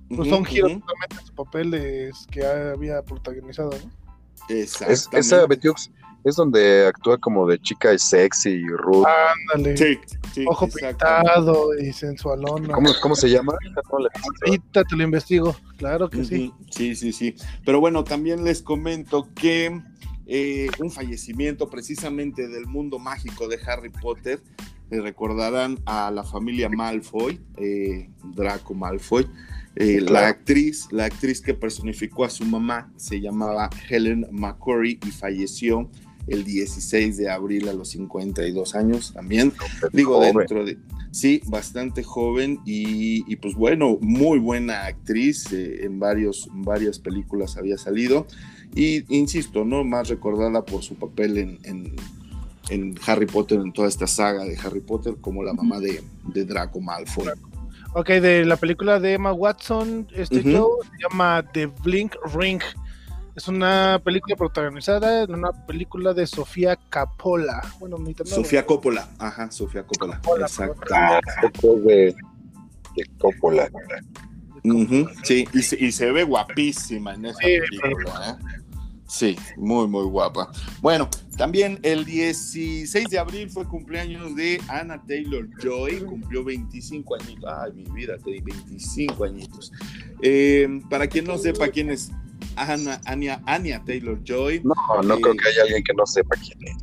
pues 0.09 0.29
son 0.29 0.45
giros 0.45 0.73
totalmente 0.73 1.25
su 1.25 1.33
papel 1.33 2.13
que 2.33 2.45
había 2.45 3.03
protagonizado, 3.03 3.71
¿no? 3.71 4.01
Exactamente. 4.49 5.21
esa 5.21 5.47
es 6.25 6.37
donde 6.37 6.87
actúa 6.87 7.19
como 7.19 7.47
de 7.47 7.59
chica 7.61 7.97
sexy 7.99 8.51
y 8.51 8.67
ruda. 8.67 9.09
Ándale. 9.55 9.77
Sí, 9.77 10.45
Ojo 10.47 10.69
pintado 10.69 11.75
y 11.79 11.93
sensualón. 11.93 12.69
¿Cómo, 12.69 12.91
¿Cómo, 13.03 13.17
se 13.17 13.31
llama? 13.31 13.55
Ahorita 14.47 14.85
te 14.85 14.97
lo 14.97 15.03
investigo, 15.03 15.57
claro 15.77 16.09
que 16.09 16.25
sí. 16.25 16.53
Sí, 16.71 16.95
sí, 16.95 17.13
sí. 17.13 17.35
Pero 17.65 17.81
bueno, 17.81 18.05
también 18.05 18.45
les 18.45 18.63
comento 18.63 19.29
que 19.35 19.81
eh, 20.27 20.69
un 20.79 20.93
fallecimiento 20.93 21.69
precisamente 21.69 22.47
del 22.47 22.67
mundo 22.67 23.01
mágico 23.01 23.49
de 23.49 23.59
Harry 23.67 23.91
Potter. 23.91 24.41
Le 24.89 25.01
recordarán 25.01 25.79
a 25.87 26.11
la 26.11 26.23
familia 26.23 26.69
Malfoy, 26.69 27.41
eh, 27.57 28.11
Draco 28.23 28.75
Malfoy. 28.75 29.27
Eh, 29.77 30.01
la 30.01 30.29
actriz, 30.29 30.89
la 30.91 31.07
actriz 31.07 31.41
que 31.41 31.55
personificó 31.55 32.25
a 32.25 32.31
su 32.31 32.45
mamá 32.45 32.93
se 32.97 33.21
llamaba 33.21 33.71
Helen 33.89 34.27
McCurry 34.31 34.99
y 35.07 35.11
falleció 35.11 35.91
el 36.27 36.45
16 36.45 37.17
de 37.17 37.31
abril 37.31 37.69
a 37.69 37.73
los 37.73 37.91
52 37.91 38.75
años 38.75 39.13
también. 39.13 39.53
Digo, 39.93 40.21
dentro 40.21 40.65
de... 40.65 40.79
Sí, 41.13 41.43
bastante 41.47 42.05
joven 42.05 42.61
y, 42.65 43.35
pues 43.37 43.57
bueno, 43.57 43.99
muy 44.01 44.39
buena 44.39 44.87
actriz, 44.87 45.53
eh, 45.53 45.85
en, 45.85 45.99
varios, 45.99 46.49
varias 46.53 47.01
películas 47.01 47.57
había 47.57 47.79
salido 47.79 48.29
y 48.75 49.05
insisto, 49.15 49.65
¿no? 49.65 49.83
Más 49.85 50.09
recordada 50.09 50.65
por 50.65 50.83
su 50.83 50.95
papel 50.95 51.39
en, 51.39 51.59
en, 52.69 52.95
Harry 53.05 53.27
Potter, 53.27 53.59
en 53.59 53.73
toda 53.73 53.89
esta 53.89 54.07
saga 54.07 54.45
de 54.45 54.57
Harry 54.57 54.81
Potter, 54.81 55.17
como 55.21 55.43
la 55.43 55.53
mamá 55.53 55.81
de, 55.81 56.03
de 56.33 56.45
Draco 56.45 56.81
Malfoy. 56.81 57.27
Ok, 57.95 58.09
de 58.09 58.45
la 58.45 58.57
película 58.57 59.01
de 59.01 59.15
Emma 59.15 59.33
Watson, 59.33 60.07
este 60.15 60.45
show 60.45 60.79
se 60.85 61.03
llama 61.03 61.45
The 61.53 61.67
Blink 61.67 62.15
Ring. 62.33 62.61
Es 63.41 63.49
una 63.49 63.99
película 64.05 64.37
protagonizada 64.37 65.23
en 65.23 65.35
una 65.35 65.51
película 65.67 66.13
de 66.13 66.27
Sofía 66.27 66.77
Coppola. 66.77 67.63
Bueno, 67.79 67.97
mi 67.97 68.15
Sofía 68.27 68.67
Coppola, 68.67 69.09
ajá, 69.19 69.51
Sofía 69.51 69.83
Coppola. 69.83 70.21
Exactamente. 70.43 70.95
Ah, 70.95 71.21
de, 71.63 72.15
de 72.97 73.11
Coppola. 73.17 73.71
Sí, 75.23 75.49
y 75.55 75.63
se, 75.63 75.83
y 75.83 75.91
se, 75.91 76.13
ve 76.13 76.25
guapísima 76.25 77.15
en 77.15 77.25
esa 77.25 77.39
película. 77.39 78.39
¿eh? 78.39 78.61
Sí, 79.09 79.39
muy, 79.57 79.89
muy 79.89 80.05
guapa. 80.05 80.53
Bueno, 80.83 81.09
también 81.39 81.79
el 81.83 82.05
16 82.05 83.09
de 83.09 83.19
abril 83.19 83.49
fue 83.49 83.67
cumpleaños 83.67 84.37
de 84.37 84.61
Anna 84.69 85.03
Taylor 85.09 85.49
Joy, 85.63 86.01
cumplió 86.01 86.45
25 86.45 87.15
añitos. 87.15 87.51
Ay, 87.51 87.73
mi 87.73 87.85
vida, 87.85 88.17
25 88.23 89.25
añitos. 89.25 89.73
Eh, 90.21 90.83
para 90.91 91.07
quien 91.07 91.25
no 91.25 91.39
sepa 91.39 91.69
quién 91.69 91.89
es 91.89 92.13
Anya, 92.57 93.41
Anya, 93.47 93.83
Taylor 93.85 94.23
Joy. 94.25 94.63
No, 94.65 95.03
no 95.03 95.21
creo 95.21 95.35
que 95.35 95.49
haya 95.49 95.63
alguien 95.63 95.83
que 95.83 95.95
no 95.95 96.07
sepa 96.07 96.37
quién 96.37 96.59
es. 96.67 96.77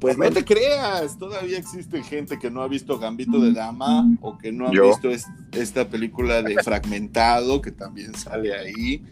Pues 0.00 0.16
no 0.16 0.30
te 0.30 0.44
creas, 0.44 1.18
todavía 1.18 1.58
existe 1.58 2.02
gente 2.02 2.38
que 2.38 2.50
no 2.50 2.62
ha 2.62 2.68
visto 2.68 2.98
Gambito 2.98 3.38
de 3.38 3.52
Dama 3.52 4.08
o 4.22 4.38
que 4.38 4.50
no 4.50 4.66
ha 4.66 4.70
visto 4.70 5.10
esta 5.52 5.88
película 5.88 6.42
de 6.42 6.54
Fragmentado 6.62 7.60
que 7.60 7.70
también 7.70 8.14
sale 8.14 8.54
ahí. 8.54 9.04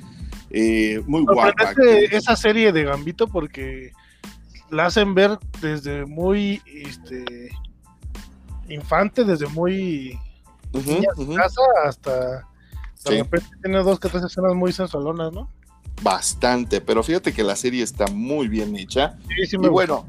Eh, 0.51 1.03
muy 1.07 1.25
guapa. 1.25 1.75
esa 2.11 2.37
serie 2.37 2.73
de 2.73 2.85
Gambito 2.85 3.27
porque 3.29 3.93
la 4.71 4.87
hacen 4.87 5.15
ver 5.15 5.39
desde 5.61 6.07
muy 6.07 6.63
este, 6.67 7.51
infante, 8.69 9.25
desde 9.25 9.47
muy 9.49 10.19
casa 11.37 11.61
hasta 11.85 12.47
de 13.05 13.23
repente 13.23 13.47
tiene 13.63 13.79
dos 13.83 14.01
que 14.01 14.09
tres 14.09 14.25
escenas 14.25 14.55
muy 14.55 14.73
sensualonas, 14.73 15.33
¿no? 15.33 15.49
Bastante, 16.03 16.81
pero 16.81 17.03
fíjate 17.03 17.33
que 17.33 17.43
la 17.43 17.57
serie 17.57 17.83
está 17.83 18.07
muy 18.09 18.49
bien 18.49 18.77
hecha. 18.77 19.19
y 19.51 19.57
bueno, 19.57 20.07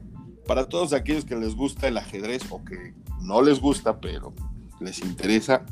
para 0.48 0.68
todos 0.68 0.94
aquellos 0.94 1.26
que 1.26 1.36
les 1.36 1.56
gusta 1.56 1.88
el 1.88 1.98
ajedrez 1.98 2.44
o 2.50 2.64
que 2.64 2.94
no 3.22 3.42
les 3.42 3.60
gusta, 3.60 4.00
pero 4.00 4.34
les 4.80 5.00
interesa, 5.00 5.66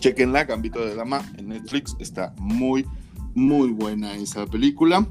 chequenla, 0.00 0.44
Gambito 0.44 0.84
de 0.84 0.94
Dama 0.94 1.22
en 1.38 1.48
Netflix, 1.48 1.96
está 1.98 2.34
muy, 2.38 2.86
muy 3.34 3.70
buena 3.70 4.14
esa 4.16 4.46
película. 4.46 5.06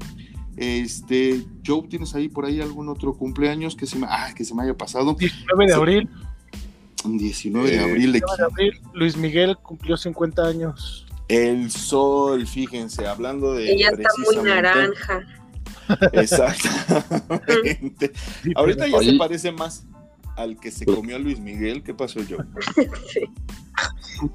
Este, 0.56 1.44
Joe, 1.66 1.88
¿tienes 1.88 2.14
ahí 2.14 2.28
por 2.28 2.44
ahí 2.44 2.60
algún 2.60 2.88
otro 2.88 3.14
cumpleaños 3.14 3.74
que 3.74 3.86
se 3.86 3.98
me, 3.98 4.06
ah, 4.08 4.32
que 4.36 4.44
se 4.44 4.54
me 4.54 4.62
haya 4.62 4.76
pasado? 4.76 5.14
19 5.14 5.66
de 5.66 5.74
abril. 5.74 6.10
19 7.04 7.70
de 7.70 7.80
abril. 7.80 8.12
19 8.12 8.36
de 8.38 8.44
abril, 8.44 8.80
Luis 8.92 9.16
Miguel 9.16 9.56
cumplió 9.56 9.96
50 9.96 10.46
años. 10.46 11.06
El 11.28 11.70
sol, 11.70 12.46
fíjense, 12.46 13.06
hablando 13.06 13.54
de. 13.54 13.72
Ella 13.72 13.90
está 13.90 14.08
muy 14.24 14.36
naranja. 14.44 15.20
Exactamente. 16.12 18.12
Ahorita 18.54 18.86
ya 18.86 19.00
se 19.00 19.16
parece 19.16 19.52
más 19.52 19.86
al 20.36 20.58
que 20.58 20.70
se 20.70 20.84
comió 20.84 21.16
a 21.16 21.18
Luis 21.18 21.40
Miguel. 21.40 21.82
¿Qué 21.82 21.94
pasó 21.94 22.20
yo? 22.20 22.36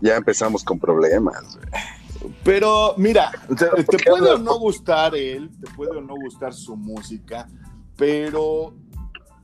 Ya 0.01 0.17
empezamos 0.17 0.63
con 0.63 0.79
problemas. 0.79 1.59
Pero 2.43 2.95
mira, 2.97 3.31
te, 3.47 3.83
te 3.83 3.97
puede 4.03 4.31
o 4.31 4.37
no 4.37 4.59
gustar 4.59 5.15
él, 5.15 5.49
te 5.61 5.71
puede 5.71 5.97
o 5.97 6.01
no 6.01 6.15
gustar 6.15 6.53
su 6.53 6.75
música, 6.75 7.47
pero 7.95 8.75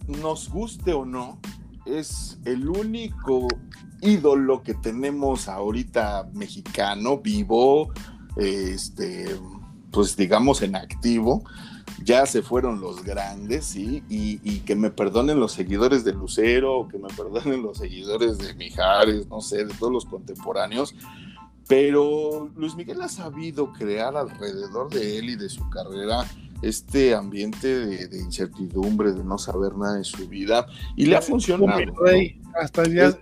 nos 0.08 0.50
guste 0.50 0.94
o 0.94 1.06
no, 1.06 1.40
es 1.86 2.40
el 2.46 2.68
único 2.68 3.48
ídolo 4.06 4.64
que 4.64 4.74
tenemos 4.74 5.48
ahorita 5.48 6.30
mexicano, 6.34 7.20
vivo, 7.20 7.92
este, 8.38 9.36
pues 9.92 10.16
digamos 10.16 10.62
en 10.62 10.76
activo. 10.76 11.44
Ya 12.04 12.26
se 12.26 12.42
fueron 12.42 12.82
los 12.82 13.04
grandes, 13.04 13.66
¿sí? 13.66 14.04
Y, 14.10 14.60
que 14.60 14.76
me 14.76 14.90
perdonen 14.90 15.40
los 15.40 15.54
seguidores 15.54 16.04
de 16.04 16.14
Lucero, 16.14 16.88
que 16.90 16.98
me 16.98 17.08
perdonen 17.08 17.64
los 17.64 17.78
seguidores 17.78 18.38
de 18.38 18.54
Mijares, 18.56 19.28
no 19.28 19.40
sé, 19.40 19.66
de 19.66 19.74
todos 19.74 19.94
los 19.94 20.06
contemporáneos. 20.06 20.94
Pero 21.68 22.52
Luis 22.56 22.76
Miguel 22.76 23.02
ha 23.02 23.08
sabido 23.08 23.72
crear 23.72 24.18
alrededor 24.18 24.90
de 24.92 25.20
él 25.20 25.30
y 25.32 25.36
de 25.36 25.50
su 25.50 25.70
carrera 25.70 26.26
este 26.62 27.14
ambiente 27.14 27.68
de, 27.68 28.18
incertidumbre, 28.18 29.14
de 29.14 29.24
no 29.24 29.38
saber 29.38 29.76
nada 29.76 29.98
de 29.98 30.04
su 30.04 30.28
vida, 30.28 30.66
y 30.96 31.06
le 31.06 31.16
ha 31.16 31.22
funcionado. 31.22 31.78
hasta 32.60 32.84
el 32.84 32.92
día, 32.92 33.20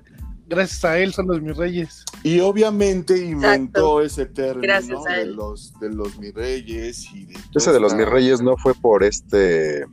gracias 0.56 0.86
a 0.86 0.98
él 0.98 1.14
son 1.14 1.28
los 1.28 1.42
mis 1.42 1.56
reyes. 1.56 2.04
Y 2.24 2.40
obviamente 2.40 3.18
inventó 3.18 4.02
ese 4.02 4.26
término 4.26 5.04
de 5.04 5.26
los, 5.26 5.78
de 5.80 5.90
los 5.90 6.18
mis 6.18 6.34
reyes. 6.34 7.06
Y 7.14 7.28
ese 7.54 7.72
de 7.72 7.80
los 7.80 7.94
mis 7.94 8.08
reyes 8.08 8.42
no 8.42 8.58
fue 8.58 8.74
por 8.74 9.04
este... 9.04 9.86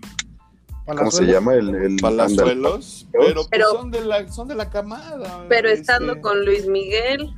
¿Cómo 0.86 1.10
se 1.10 1.24
llama? 1.24 1.54
El, 1.54 1.72
el 1.74 1.96
Palazuelos, 1.96 3.06
pero, 3.12 3.46
pues 3.48 3.62
son, 3.70 3.90
de 3.92 4.04
la, 4.04 4.32
son 4.32 4.48
de 4.48 4.56
la 4.56 4.70
camada. 4.70 5.46
Pero 5.48 5.68
estando 5.68 6.12
este. 6.14 6.20
con 6.20 6.44
Luis 6.44 6.66
Miguel. 6.66 7.32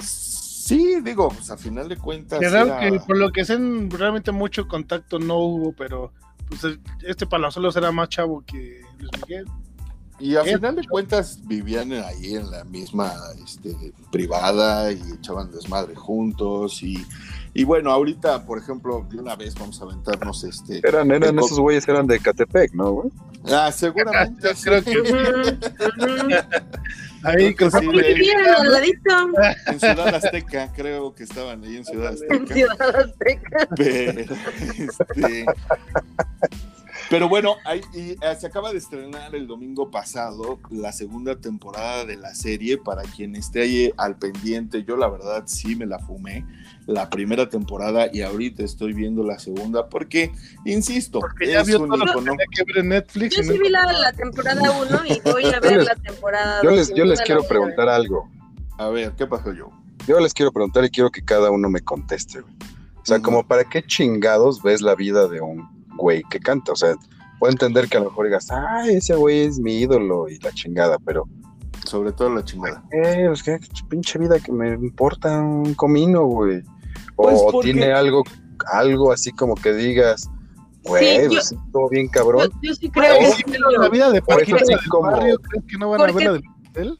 Sí, 0.00 1.02
digo, 1.02 1.28
pues 1.28 1.50
a 1.50 1.58
final 1.58 1.86
de 1.88 1.98
cuentas. 1.98 2.40
que 2.40 3.00
por 3.06 3.18
lo 3.18 3.30
que 3.30 3.42
hacen 3.42 3.90
realmente 3.90 4.32
mucho 4.32 4.66
contacto 4.66 5.18
no 5.18 5.36
hubo, 5.36 5.74
pero 5.74 6.14
pues 6.48 6.78
este 7.02 7.26
Palazuelos 7.26 7.76
era 7.76 7.92
más 7.92 8.08
chavo 8.08 8.42
que 8.46 8.80
Luis 8.98 9.10
Miguel. 9.20 9.44
Y 10.18 10.36
a 10.36 10.44
final 10.44 10.76
de 10.76 10.86
cuentas 10.86 11.40
vivían 11.44 11.92
ahí 11.92 12.36
en 12.36 12.50
la 12.50 12.64
misma 12.64 13.12
este, 13.44 13.92
privada 14.12 14.92
y 14.92 15.00
echaban 15.18 15.50
desmadre 15.50 15.94
juntos 15.94 16.82
y, 16.82 17.04
y 17.52 17.64
bueno, 17.64 17.90
ahorita, 17.90 18.46
por 18.46 18.58
ejemplo, 18.58 19.06
de 19.10 19.18
una 19.18 19.34
vez 19.34 19.54
vamos 19.54 19.80
a 19.80 19.84
aventarnos 19.84 20.44
este... 20.44 20.80
Eran, 20.86 21.10
eran 21.10 21.38
esos 21.38 21.58
güeyes 21.58 21.86
eran 21.88 22.06
de 22.06 22.20
Catepec, 22.20 22.74
¿no, 22.74 22.92
güey? 22.92 23.10
Ah, 23.50 23.70
seguramente. 23.72 24.48
creo 24.62 24.82
que... 24.84 26.40
Ahí 27.24 27.54
que 27.54 27.70
sí, 27.70 27.78
al 27.78 28.70
ladito. 28.70 29.10
En 29.66 29.80
Ciudad 29.80 30.14
Azteca, 30.14 30.70
creo 30.74 31.14
que 31.14 31.24
estaban 31.24 31.64
ahí 31.64 31.78
en 31.78 31.84
Ciudad 31.84 32.12
Azteca. 32.12 32.34
En 32.34 32.46
Ciudad 32.46 32.96
Azteca. 32.96 33.68
Pero, 33.76 34.20
este, 34.78 35.46
pero 37.10 37.28
bueno, 37.28 37.56
eh, 37.94 38.16
se 38.38 38.46
acaba 38.46 38.72
de 38.72 38.78
estrenar 38.78 39.34
el 39.34 39.46
domingo 39.46 39.90
pasado 39.90 40.58
la 40.70 40.92
segunda 40.92 41.36
temporada 41.36 42.04
de 42.04 42.16
la 42.16 42.34
serie. 42.34 42.78
Para 42.78 43.02
quien 43.02 43.36
esté 43.36 43.62
ahí 43.62 43.92
al 43.96 44.16
pendiente, 44.16 44.84
yo 44.84 44.96
la 44.96 45.08
verdad 45.08 45.44
sí 45.46 45.76
me 45.76 45.86
la 45.86 45.98
fumé 45.98 46.44
la 46.86 47.08
primera 47.08 47.48
temporada 47.48 48.08
y 48.12 48.22
ahorita 48.22 48.62
estoy 48.62 48.92
viendo 48.92 49.22
la 49.22 49.38
segunda 49.38 49.88
porque, 49.88 50.32
insisto, 50.64 51.20
es 51.40 51.74
un 51.74 51.94
icono. 51.94 52.36
Netflix. 52.82 53.36
Yo 53.36 53.42
sí 53.42 53.58
vi 53.58 53.68
la, 53.68 54.12
temporada 54.12 54.60
1 54.60 55.00
y 55.06 55.20
voy 55.20 55.44
a 55.46 55.60
ver 55.60 55.82
la 55.82 55.94
temporada 55.94 56.60
2. 56.62 56.64
Yo 56.64 56.70
les, 56.70 56.94
yo 56.94 57.04
les 57.04 57.20
quiero 57.20 57.42
preguntar 57.44 57.88
algo. 57.88 58.30
A 58.78 58.88
ver, 58.88 59.12
¿qué 59.12 59.26
pasó 59.26 59.52
yo? 59.52 59.70
Yo 60.06 60.20
les 60.20 60.34
quiero 60.34 60.52
preguntar 60.52 60.84
y 60.84 60.90
quiero 60.90 61.10
que 61.10 61.24
cada 61.24 61.50
uno 61.50 61.68
me 61.70 61.80
conteste. 61.80 62.40
O 62.40 63.06
sea, 63.06 63.20
como 63.20 63.46
para 63.46 63.64
qué 63.64 63.82
chingados 63.82 64.62
ves 64.62 64.80
la 64.80 64.94
vida 64.94 65.28
de 65.28 65.40
un 65.40 65.73
güey 65.96 66.22
que 66.24 66.40
canta. 66.40 66.72
O 66.72 66.76
sea, 66.76 66.94
puedo 67.38 67.52
entender 67.52 67.88
que 67.88 67.96
a 67.96 68.00
lo 68.00 68.06
mejor 68.06 68.26
digas, 68.26 68.48
ay, 68.50 68.96
ese 68.96 69.14
güey 69.14 69.40
es 69.40 69.58
mi 69.58 69.80
ídolo 69.80 70.28
y 70.28 70.38
la 70.38 70.52
chingada, 70.52 70.98
pero. 70.98 71.24
Sobre 71.84 72.12
todo 72.12 72.34
la 72.34 72.44
chingada. 72.44 72.82
Eh, 72.92 73.24
pues 73.26 73.42
qué 73.42 73.58
pinche 73.88 74.18
vida 74.18 74.38
que 74.40 74.50
me 74.50 74.70
importa 74.70 75.40
un 75.40 75.74
comino, 75.74 76.24
güey. 76.24 76.62
Pues 77.14 77.38
o 77.38 77.60
tiene 77.60 77.92
algo, 77.92 78.22
algo 78.72 79.12
así 79.12 79.32
como 79.32 79.54
que 79.54 79.74
digas, 79.74 80.30
güey, 80.84 81.28
sí, 81.40 81.56
todo 81.72 81.88
bien 81.90 82.08
cabrón. 82.08 82.50
Yo, 82.62 82.74
sí 82.74 82.88
creo 82.88 83.18
que 83.46 83.58
la 83.58 83.88
vida 83.88 84.10
de 84.10 84.22
Paquita 84.22 84.58
como... 84.88 85.12
¿crees 85.12 85.64
que 85.68 85.76
no 85.78 85.90
van 85.90 86.00
a 86.00 86.12
ver 86.12 86.24
la 86.24 86.32
del 86.32 86.98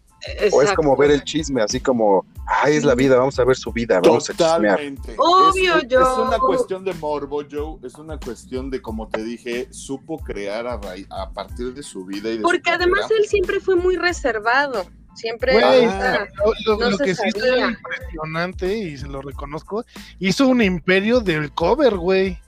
O 0.53 0.63
es 0.63 0.73
como 0.73 0.97
ver 0.97 1.11
el 1.11 1.25
chisme, 1.25 1.63
así 1.63 1.81
como, 1.81 2.25
ay, 2.47 2.77
es 2.77 2.85
la 2.85 2.95
vida, 2.95 3.17
vamos 3.17 3.39
a 3.39 3.45
ver 3.45 3.57
su 3.57 3.73
vida, 3.73 4.01
vamos 4.01 4.29
a 4.31 4.33
chismear. 4.33 4.81
Obvio, 5.17 5.77
es, 5.77 5.89
yo. 5.89 6.01
Es 6.01 6.19
una 6.19 6.39
cuestión 6.39 6.85
de 6.85 6.95
morbo, 6.95 7.43
Joe, 7.51 7.79
es 7.83 7.95
una 7.95 8.19
cuestión 8.19 8.71
de, 8.71 8.81
como 8.81 9.09
te 9.09 9.23
dije, 9.23 9.69
supo 9.71 10.19
crear 10.19 10.67
a, 10.67 10.81
a 11.11 11.31
partir 11.31 11.75
de 11.75 11.83
su 11.83 12.05
vida 12.05 12.31
y 12.31 12.39
de 12.39 12.43
Porque 12.43 12.71
además 12.71 13.11
él 13.11 13.27
siempre 13.27 13.61
fue 13.61 13.77
muy 13.77 13.97
reservado. 13.97 14.85
Siempre 15.15 15.55
lo, 15.55 16.99
que 16.99 17.15
sí 17.15 17.29
es 17.29 17.37
impresionante 17.37 18.77
y 18.77 18.97
se 18.97 19.07
lo 19.07 19.23
reconozco, 19.23 19.85
hizo 20.19 20.49
un 20.49 20.61
imperio 20.61 21.21
del 21.21 21.53
cover, 21.53 21.97
güey. 21.97 22.39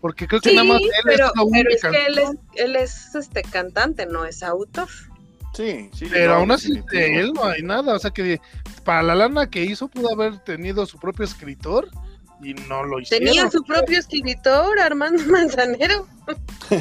Porque 0.00 0.26
creo 0.26 0.40
que 0.40 0.54
nada 0.54 0.66
más 0.66 0.80
él 0.80 0.88
pero, 1.04 1.26
es, 1.26 1.32
pero 1.52 1.70
es 1.70 1.82
que 1.82 2.06
él 2.06 2.18
es, 2.18 2.30
él 2.54 2.76
es 2.76 3.14
este 3.14 3.42
cantante, 3.42 4.06
no 4.06 4.24
es 4.24 4.42
autor. 4.42 4.88
Sí, 5.52 5.90
sí. 5.92 6.06
Pero 6.10 6.34
aún 6.34 6.50
así 6.52 6.80
de 6.92 7.20
él 7.20 7.32
no 7.32 7.44
hay 7.44 7.62
nada. 7.62 7.94
O 7.94 7.98
sea 7.98 8.10
que 8.10 8.40
para 8.84 9.02
la 9.02 9.14
lana 9.14 9.50
que 9.50 9.64
hizo 9.64 9.88
pudo 9.88 10.12
haber 10.12 10.38
tenido 10.38 10.86
su 10.86 10.98
propio 10.98 11.24
escritor 11.24 11.88
y 12.42 12.54
no 12.54 12.84
lo 12.84 13.00
hicieron. 13.00 13.26
Tenía 13.26 13.50
su 13.50 13.62
propio 13.62 13.98
escritor, 13.98 14.78
Armando 14.80 15.22
Manzanero. 15.30 16.06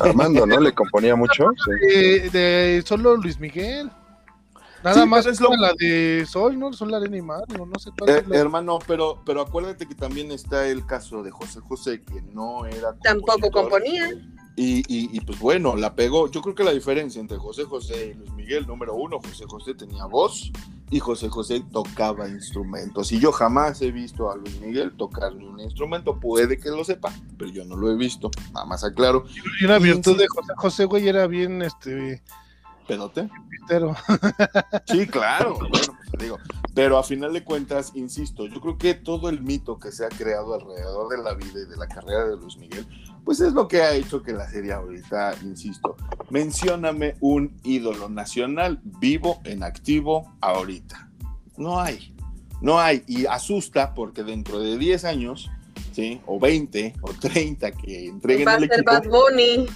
Armando, 0.02 0.46
¿no? 0.46 0.60
Le 0.60 0.72
componía 0.74 1.16
mucho. 1.16 1.46
de 1.82 2.84
solo 2.86 3.18
Luis 3.18 3.40
Miguel. 3.40 3.90
Nada 4.84 5.06
más 5.06 5.26
es 5.26 5.42
lo... 5.42 5.54
la 5.56 5.74
de 5.78 6.26
Sol, 6.26 6.58
¿no? 6.58 6.72
Son 6.72 6.90
la 6.90 6.98
Arena 6.98 7.18
y 7.18 7.22
Mar, 7.22 7.44
no, 7.50 7.66
no 7.66 7.78
sé 7.80 7.92
cuál 7.98 8.12
es 8.12 8.28
la... 8.28 8.38
Hermano, 8.38 8.80
pero, 8.88 9.22
pero 9.26 9.42
acuérdate 9.42 9.86
que 9.86 9.96
también 9.96 10.32
está 10.32 10.68
el 10.68 10.86
caso 10.86 11.22
de 11.22 11.32
José 11.32 11.60
José, 11.60 12.02
que 12.02 12.22
no 12.34 12.66
era. 12.66 12.96
Tampoco 13.04 13.52
componía. 13.52 14.08
Y, 14.56 14.80
y, 14.80 15.16
y, 15.16 15.22
pues 15.22 15.40
bueno, 15.40 15.76
la 15.76 15.96
pegó. 15.96 16.30
Yo 16.30 16.42
creo 16.42 16.54
que 16.54 16.64
la 16.64 16.72
diferencia 16.72 17.22
entre 17.22 17.38
José 17.38 17.64
José 17.64 18.08
y 18.08 18.14
Luis 18.14 18.34
Miguel, 18.34 18.68
número 18.68 18.94
uno, 18.96 19.20
José 19.20 19.46
José 19.48 19.74
tenía 19.74 20.06
voz 20.06 20.52
y 20.92 21.00
José 21.00 21.30
José 21.30 21.64
tocaba 21.72 22.28
instrumentos. 22.28 23.12
Y 23.12 23.20
yo 23.20 23.32
jamás 23.32 23.82
he 23.82 23.92
visto 23.92 24.32
a 24.32 24.36
Luis 24.36 24.60
Miguel 24.60 24.92
tocar 24.98 25.34
un 25.34 25.60
instrumento. 25.60 26.20
Puede 26.20 26.58
que 26.58 26.70
lo 26.70 26.84
sepa, 26.84 27.14
pero 27.38 27.52
yo 27.52 27.64
no 27.64 27.78
lo 27.78 27.92
he 27.92 27.96
visto. 27.96 28.32
Nada 28.54 28.66
más 28.66 28.84
aclaro. 28.84 29.26
Y 29.62 29.66
una 29.66 29.80
virtud 29.80 30.18
de 30.18 30.28
José 30.28 30.54
José, 30.58 30.86
güey, 30.86 31.08
era 31.08 31.28
bien, 31.28 31.62
este 31.62 32.22
pedote. 32.88 33.30
Sí, 34.88 35.06
claro. 35.06 35.54
Bueno, 35.56 35.70
pues 35.70 35.90
digo. 36.20 36.38
Pero 36.74 36.98
a 36.98 37.04
final 37.04 37.34
de 37.34 37.44
cuentas, 37.44 37.92
insisto, 37.94 38.48
yo 38.48 38.60
creo 38.62 38.78
que 38.78 38.96
todo 38.96 39.30
el 39.30 39.42
mito 39.42 39.78
que 39.78 39.92
se 39.92 40.06
ha 40.06 40.10
creado 40.10 40.56
alrededor 40.56 41.10
de 41.10 41.24
la 41.24 41.34
vida 41.36 41.62
y 41.62 41.70
de 41.70 41.78
la 41.78 41.88
carrera 41.88 42.26
de 42.26 42.38
Luis 42.38 42.58
Miguel, 42.58 42.88
pues 43.24 43.40
es 43.42 43.54
lo 43.54 43.68
que 43.68 43.82
ha 43.82 43.94
hecho 43.94 44.24
que 44.24 44.34
la 44.34 44.50
serie 44.50 44.74
ahorita, 44.74 45.36
insisto, 45.44 45.96
mencióname 46.30 47.16
un 47.20 47.58
ídolo 47.64 48.10
nacional 48.10 48.80
vivo, 48.84 49.42
en 49.44 49.64
activo, 49.64 50.34
ahorita. 50.42 51.10
No 51.58 51.80
hay. 51.80 52.14
No 52.62 52.80
hay. 52.80 53.04
Y 53.08 53.26
asusta 53.26 53.94
porque 53.94 54.24
dentro 54.24 54.60
de 54.60 54.78
10 54.78 55.06
años, 55.06 55.50
¿sí? 55.94 56.22
O 56.26 56.40
20 56.40 56.96
o 57.02 57.14
30 57.14 57.72
que 57.72 58.08
entreguen 58.08 58.48
el 58.50 58.64
equipo. 58.66 58.92
Bad 58.92 59.08
Bunny 59.08 59.68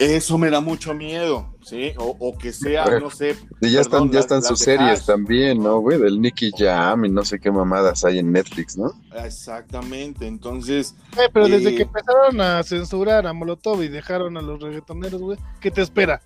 eso 0.00 0.38
me 0.38 0.48
da 0.48 0.60
mucho 0.60 0.94
miedo, 0.94 1.54
¿sí? 1.62 1.92
O, 1.98 2.36
que 2.38 2.52
sea, 2.52 2.98
no 2.98 3.10
sé. 3.10 3.36
Y 3.60 3.70
ya 3.70 3.82
están, 3.82 4.10
ya 4.10 4.20
están 4.20 4.42
sus 4.42 4.58
series 4.58 5.04
también, 5.04 5.62
¿no, 5.62 5.78
güey? 5.80 5.98
Del 5.98 6.20
Nicky 6.20 6.50
Jam 6.56 7.04
y 7.04 7.10
no 7.10 7.22
sé 7.22 7.38
qué 7.38 7.50
mamadas 7.50 8.02
hay 8.04 8.18
en 8.18 8.32
Netflix, 8.32 8.78
¿no? 8.78 8.92
Exactamente, 9.14 10.26
entonces. 10.26 10.94
Eh, 11.18 11.28
pero 11.30 11.48
desde 11.48 11.74
que 11.74 11.82
eh, 11.82 11.86
empezaron 11.86 12.40
a 12.40 12.62
censurar 12.62 13.26
a 13.26 13.34
Molotov 13.34 13.82
y 13.82 13.88
dejaron 13.88 14.38
a 14.38 14.42
los 14.42 14.60
reggaetoneros, 14.62 15.20
güey, 15.20 15.38
¿qué 15.60 15.70
te 15.70 15.82
espera? 15.82 16.22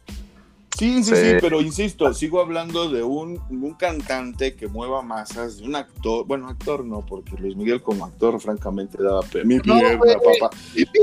Sí, 0.76 1.04
sí, 1.04 1.14
sí, 1.14 1.32
pero 1.40 1.60
insisto, 1.60 2.12
sigo 2.12 2.40
hablando 2.40 2.90
de 2.90 3.04
un, 3.04 3.40
un, 3.48 3.74
cantante 3.74 4.56
que 4.56 4.66
mueva 4.66 5.02
masas, 5.02 5.58
de 5.58 5.66
un 5.66 5.76
actor, 5.76 6.26
bueno, 6.26 6.48
actor 6.48 6.84
no, 6.84 7.06
porque 7.06 7.36
Luis 7.36 7.54
Miguel 7.54 7.80
como 7.80 8.04
actor, 8.04 8.40
francamente, 8.40 9.00
daba 9.00 9.20
mi 9.44 9.60
pierna, 9.60 9.98
papá. 10.00 10.56
Este, 10.74 10.98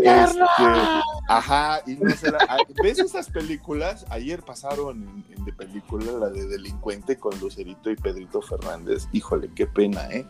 ajá, 1.30 1.82
y 1.88 1.94
no 1.96 2.10
será, 2.12 2.40
¿ves 2.84 3.00
esas 3.00 3.30
películas? 3.30 4.06
Ayer 4.10 4.42
pasaron 4.42 5.24
en, 5.30 5.46
de 5.46 5.54
película 5.54 6.12
la 6.20 6.30
de 6.30 6.48
Delincuente 6.48 7.18
con 7.18 7.40
Lucerito 7.40 7.90
y 7.90 7.96
Pedrito 7.96 8.42
Fernández. 8.42 9.08
Híjole, 9.14 9.50
qué 9.56 9.68
pena, 9.68 10.06
¿eh? 10.12 10.26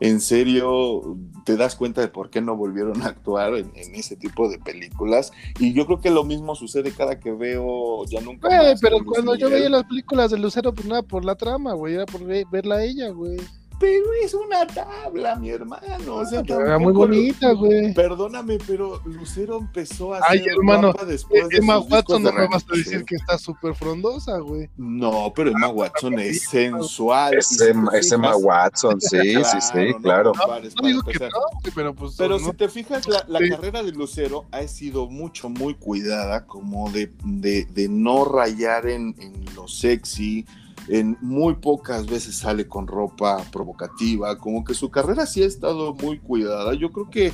En 0.00 0.20
serio 0.20 1.16
te 1.44 1.56
das 1.56 1.76
cuenta 1.76 2.00
de 2.00 2.08
por 2.08 2.30
qué 2.30 2.40
no 2.40 2.56
volvieron 2.56 3.02
a 3.02 3.06
actuar 3.06 3.54
en, 3.54 3.72
ese 3.94 4.16
tipo 4.16 4.48
de 4.48 4.58
películas. 4.58 5.32
Y 5.58 5.72
yo 5.72 5.86
creo 5.86 6.00
que 6.00 6.10
lo 6.10 6.24
mismo 6.24 6.54
sucede 6.54 6.92
cada 6.92 7.20
que 7.20 7.32
veo 7.32 8.04
ya 8.06 8.20
nunca. 8.20 8.48
pero 8.80 9.04
cuando 9.04 9.34
yo 9.34 9.50
veía 9.50 9.68
las 9.68 9.84
películas 9.84 10.30
de 10.30 10.38
Lucero, 10.38 10.72
pues 10.72 10.86
nada, 10.86 11.02
por 11.02 11.24
la 11.24 11.34
trama, 11.34 11.72
güey, 11.74 11.94
era 11.94 12.06
por 12.06 12.24
verla 12.24 12.76
a 12.76 12.84
ella, 12.84 13.10
güey 13.10 13.38
pero 13.82 14.12
es 14.22 14.32
una 14.32 14.64
tabla, 14.64 15.34
mi 15.34 15.50
hermano. 15.50 16.14
O 16.14 16.24
sea, 16.24 16.40
era 16.46 16.78
muy 16.78 16.92
bonita, 16.92 17.50
güey. 17.50 17.92
Perdóname, 17.92 18.58
pero 18.64 19.02
Lucero 19.04 19.58
empezó 19.58 20.14
a 20.14 20.18
ser 20.18 20.26
Ay, 20.28 20.44
hermano, 20.46 20.92
después 21.04 21.48
de 21.48 21.56
Emma 21.56 21.80
Watson 21.80 22.22
no 22.22 22.32
me 22.32 22.46
vas 22.46 22.64
a 22.70 22.76
decir 22.76 23.04
que 23.04 23.16
está 23.16 23.36
súper 23.38 23.74
frondosa, 23.74 24.38
güey. 24.38 24.70
No, 24.76 25.32
pero 25.34 25.50
Emma 25.50 25.66
Watson 25.66 26.16
es 26.20 26.42
sensual. 26.42 27.34
Es, 27.34 27.60
Emma, 27.60 28.36
Watson, 28.36 29.00
sí, 29.00 29.34
sí, 29.42 29.60
sí, 29.60 29.94
claro. 30.00 30.32
No, 30.32 30.86
digo 30.86 31.02
que 31.02 31.18
no, 31.18 31.72
pero 31.74 31.92
pues. 31.92 32.14
Pero 32.16 32.38
si 32.38 32.52
te 32.52 32.68
fijas, 32.68 33.08
la, 33.08 33.40
carrera 33.48 33.82
de 33.82 33.90
Lucero 33.90 34.46
ha 34.52 34.62
sido 34.68 35.08
mucho, 35.08 35.48
muy 35.48 35.74
cuidada, 35.74 36.46
como 36.46 36.88
de, 36.92 37.12
de, 37.24 37.64
de 37.64 37.88
no 37.88 38.26
rayar 38.26 38.86
en, 38.86 39.16
en 39.18 39.44
lo 39.56 39.66
sexy 39.66 40.46
en 40.88 41.16
muy 41.20 41.54
pocas 41.54 42.06
veces 42.06 42.36
sale 42.36 42.66
con 42.66 42.86
ropa 42.86 43.44
provocativa, 43.52 44.38
como 44.38 44.64
que 44.64 44.74
su 44.74 44.90
carrera 44.90 45.26
sí 45.26 45.42
ha 45.42 45.46
estado 45.46 45.94
muy 45.94 46.18
cuidada. 46.18 46.74
Yo 46.74 46.90
creo 46.90 47.10
que 47.10 47.32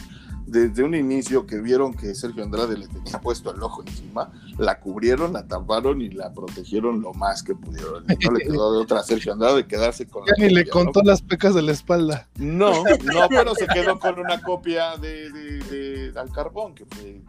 desde 0.50 0.82
un 0.82 0.94
inicio 0.94 1.46
que 1.46 1.60
vieron 1.60 1.94
que 1.94 2.14
Sergio 2.14 2.42
Andrade 2.42 2.76
le 2.76 2.88
tenía 2.88 3.20
puesto 3.20 3.54
el 3.54 3.62
ojo 3.62 3.82
encima, 3.86 4.32
la 4.56 4.80
cubrieron, 4.80 5.32
la 5.32 5.46
taparon 5.46 6.00
y 6.00 6.08
la 6.10 6.32
protegieron 6.32 7.02
lo 7.02 7.12
más 7.12 7.42
que 7.42 7.54
pudieron. 7.54 8.04
no 8.06 8.30
le 8.32 8.44
quedó 8.44 8.72
de 8.72 8.78
otra 8.78 9.00
a 9.00 9.02
Sergio 9.02 9.32
Andrade 9.32 9.56
de 9.56 9.66
quedarse 9.66 10.06
con 10.06 10.24
ya 10.26 10.32
ni 10.38 10.52
le 10.52 10.66
contó 10.66 11.02
las 11.02 11.22
pecas 11.22 11.54
de 11.54 11.62
la 11.62 11.72
espalda. 11.72 12.28
No, 12.36 12.84
no, 12.84 13.28
pero 13.28 13.54
se 13.54 13.66
quedó 13.66 13.98
con 13.98 14.18
una 14.18 14.40
copia 14.42 14.96
de, 14.96 15.30
de, 15.30 16.12
Al 16.18 16.30
Carbón, 16.32 16.74
que 16.74 16.86
fue 16.86 17.22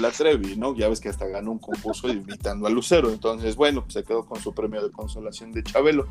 la 0.00 0.10
Trevi, 0.10 0.56
¿no? 0.56 0.74
Ya 0.74 0.88
ves 0.88 1.00
que 1.00 1.08
hasta 1.08 1.26
ganó 1.26 1.52
un 1.52 1.58
concurso 1.58 2.08
invitando 2.08 2.66
a 2.66 2.70
Lucero. 2.70 3.10
Entonces, 3.10 3.56
bueno, 3.56 3.84
se 3.88 4.04
quedó 4.04 4.24
con 4.24 4.40
su 4.40 4.54
premio 4.54 4.82
de 4.82 4.90
consolación 4.90 5.52
de 5.52 5.62
Chabelo. 5.62 6.06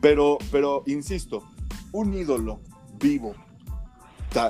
Pero, 0.00 0.38
pero, 0.50 0.82
insisto, 0.86 1.44
un 1.92 2.14
ídolo 2.14 2.60
vivo 2.98 3.34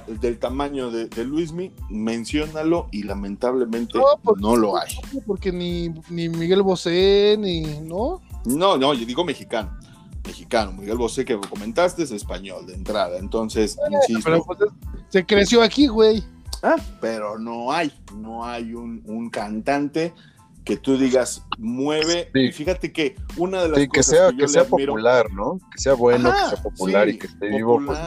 del 0.06 0.38
tamaño 0.38 0.90
de, 0.90 1.06
de 1.06 1.24
Luismi, 1.24 1.72
menciónalo 1.90 2.88
y 2.90 3.02
lamentablemente 3.02 3.98
no, 4.38 4.56
lo 4.56 4.76
hay. 4.76 4.96
Porque 5.26 5.52
ni, 5.52 5.90
ni 6.10 6.28
Miguel 6.28 6.62
Bosé, 6.62 7.36
ni, 7.38 7.62
¿no? 7.80 8.22
No, 8.44 8.76
no, 8.76 8.94
yo 8.94 9.04
digo 9.06 9.24
mexicano. 9.24 9.78
Mexicano, 10.26 10.72
Miguel 10.72 10.96
Bosé 10.96 11.24
que 11.24 11.38
comentaste 11.38 12.02
es 12.02 12.10
español 12.10 12.66
de 12.66 12.74
entrada, 12.74 13.18
entonces, 13.18 13.76
insisto. 13.90 14.42
Pues, 14.44 14.58
se 15.10 15.26
creció 15.26 15.62
aquí, 15.62 15.86
güey. 15.86 16.24
Ah, 16.62 16.76
pero 17.00 17.38
no 17.38 17.70
hay, 17.70 17.92
no 18.16 18.44
hay 18.46 18.72
un, 18.72 19.02
un 19.04 19.28
cantante 19.28 20.14
que 20.64 20.78
tú 20.78 20.96
digas 20.96 21.44
mueve. 21.58 22.30
Y 22.34 22.50
fíjate 22.52 22.90
que 22.90 23.16
una 23.36 23.62
de 23.62 23.68
las 23.68 23.80
sí, 23.80 23.88
cosas 23.88 24.06
que 24.06 24.16
sea, 24.16 24.32
que, 24.32 24.48
sea 24.48 24.64
popular, 24.64 25.30
¿no? 25.30 25.58
Que 25.70 25.78
sea 25.78 25.92
bueno, 25.92 26.32
que 26.32 26.56
sea 26.56 26.62
popular 26.62 27.08
y 27.08 27.18
que 27.18 27.26
esté 27.26 27.48
vivo, 27.50 27.80
pues 27.84 27.98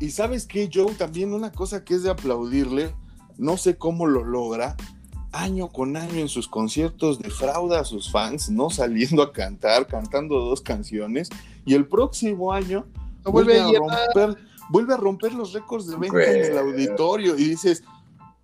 Y 0.00 0.10
sabes 0.10 0.46
qué, 0.46 0.70
Joe, 0.72 0.94
también 0.94 1.34
una 1.34 1.52
cosa 1.52 1.84
que 1.84 1.94
es 1.94 2.02
de 2.02 2.10
aplaudirle, 2.10 2.94
no 3.36 3.58
sé 3.58 3.76
cómo 3.76 4.06
lo 4.06 4.24
logra, 4.24 4.76
año 5.30 5.68
con 5.68 5.96
año 5.96 6.18
en 6.18 6.28
sus 6.28 6.48
conciertos 6.48 7.18
defrauda 7.20 7.80
a 7.80 7.84
sus 7.84 8.10
fans, 8.10 8.50
no 8.50 8.70
saliendo 8.70 9.22
a 9.22 9.32
cantar, 9.32 9.86
cantando 9.86 10.40
dos 10.40 10.62
canciones, 10.62 11.28
y 11.66 11.74
el 11.74 11.86
próximo 11.86 12.52
año 12.52 12.86
vuelve, 13.24 13.60
a, 13.60 13.68
romper, 13.70 14.42
vuelve 14.70 14.94
a 14.94 14.96
romper 14.96 15.34
los 15.34 15.52
récords 15.52 15.86
de 15.86 15.96
venta 15.96 16.32
en 16.32 16.44
el 16.46 16.58
auditorio 16.58 17.36
y 17.36 17.44
dices, 17.44 17.84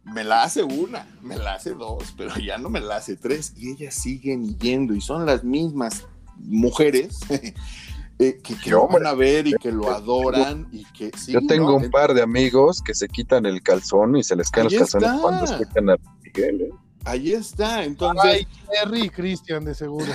me 0.05 0.23
la 0.23 0.43
hace 0.43 0.63
una, 0.63 1.09
me 1.23 1.37
la 1.37 1.55
hace 1.55 1.71
dos, 1.71 2.15
pero 2.17 2.37
ya 2.37 2.59
no 2.59 2.69
me 2.69 2.81
la 2.81 2.97
hace 2.97 3.17
tres. 3.17 3.55
Y 3.57 3.71
ellas 3.73 3.95
siguen 3.95 4.59
yendo 4.59 4.95
y 4.95 5.01
son 5.01 5.27
las 5.27 5.43
mismas 5.43 6.07
mujeres 6.37 7.19
eh, 8.19 8.39
que, 8.43 8.71
lo 8.71 8.89
van 8.89 9.07
a 9.07 9.15
ver 9.15 9.47
y 9.47 9.53
que 9.55 9.71
lo 9.71 9.91
adoran. 9.91 10.69
y 10.73 10.85
que 10.93 11.11
Yo 11.29 11.41
tengo 11.47 11.77
un 11.77 11.91
par 11.91 12.15
de 12.15 12.23
amigos 12.23 12.83
que 12.83 12.95
se 12.95 13.09
quitan 13.09 13.47
el 13.47 13.63
calzón 13.63 14.17
y 14.17 14.25
se 14.25 14.37
les 14.37 14.51
caen 14.51 14.67
los 14.67 14.75
calzones 14.75 15.11
cuando 15.21 15.45
escuchan 15.45 15.91
a 15.91 15.97
Miguel. 16.23 16.63
¿eh? 16.63 16.71
Ahí 17.05 17.33
está, 17.33 17.85
entonces. 17.85 18.47
Jerry 18.73 19.03
y 19.03 19.11
Cristian, 19.11 19.65
de 19.65 19.75
seguro. 19.75 20.07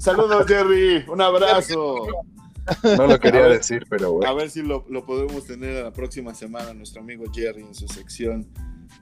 Saludos, 0.00 0.46
Jerry. 0.46 1.04
Un 1.08 1.20
abrazo. 1.20 2.06
No 2.82 3.06
lo 3.06 3.20
quería 3.20 3.46
decir, 3.46 3.86
pero 3.88 4.14
bueno. 4.14 4.28
A 4.28 4.34
ver 4.34 4.50
si 4.50 4.62
lo, 4.62 4.84
podemos 5.06 5.44
tener 5.44 5.84
la 5.84 5.92
próxima 5.92 6.34
semana, 6.34 6.74
nuestro 6.74 7.02
amigo 7.02 7.24
Jerry 7.32 7.62
en 7.62 7.74
su 7.74 7.86
sección. 7.86 8.48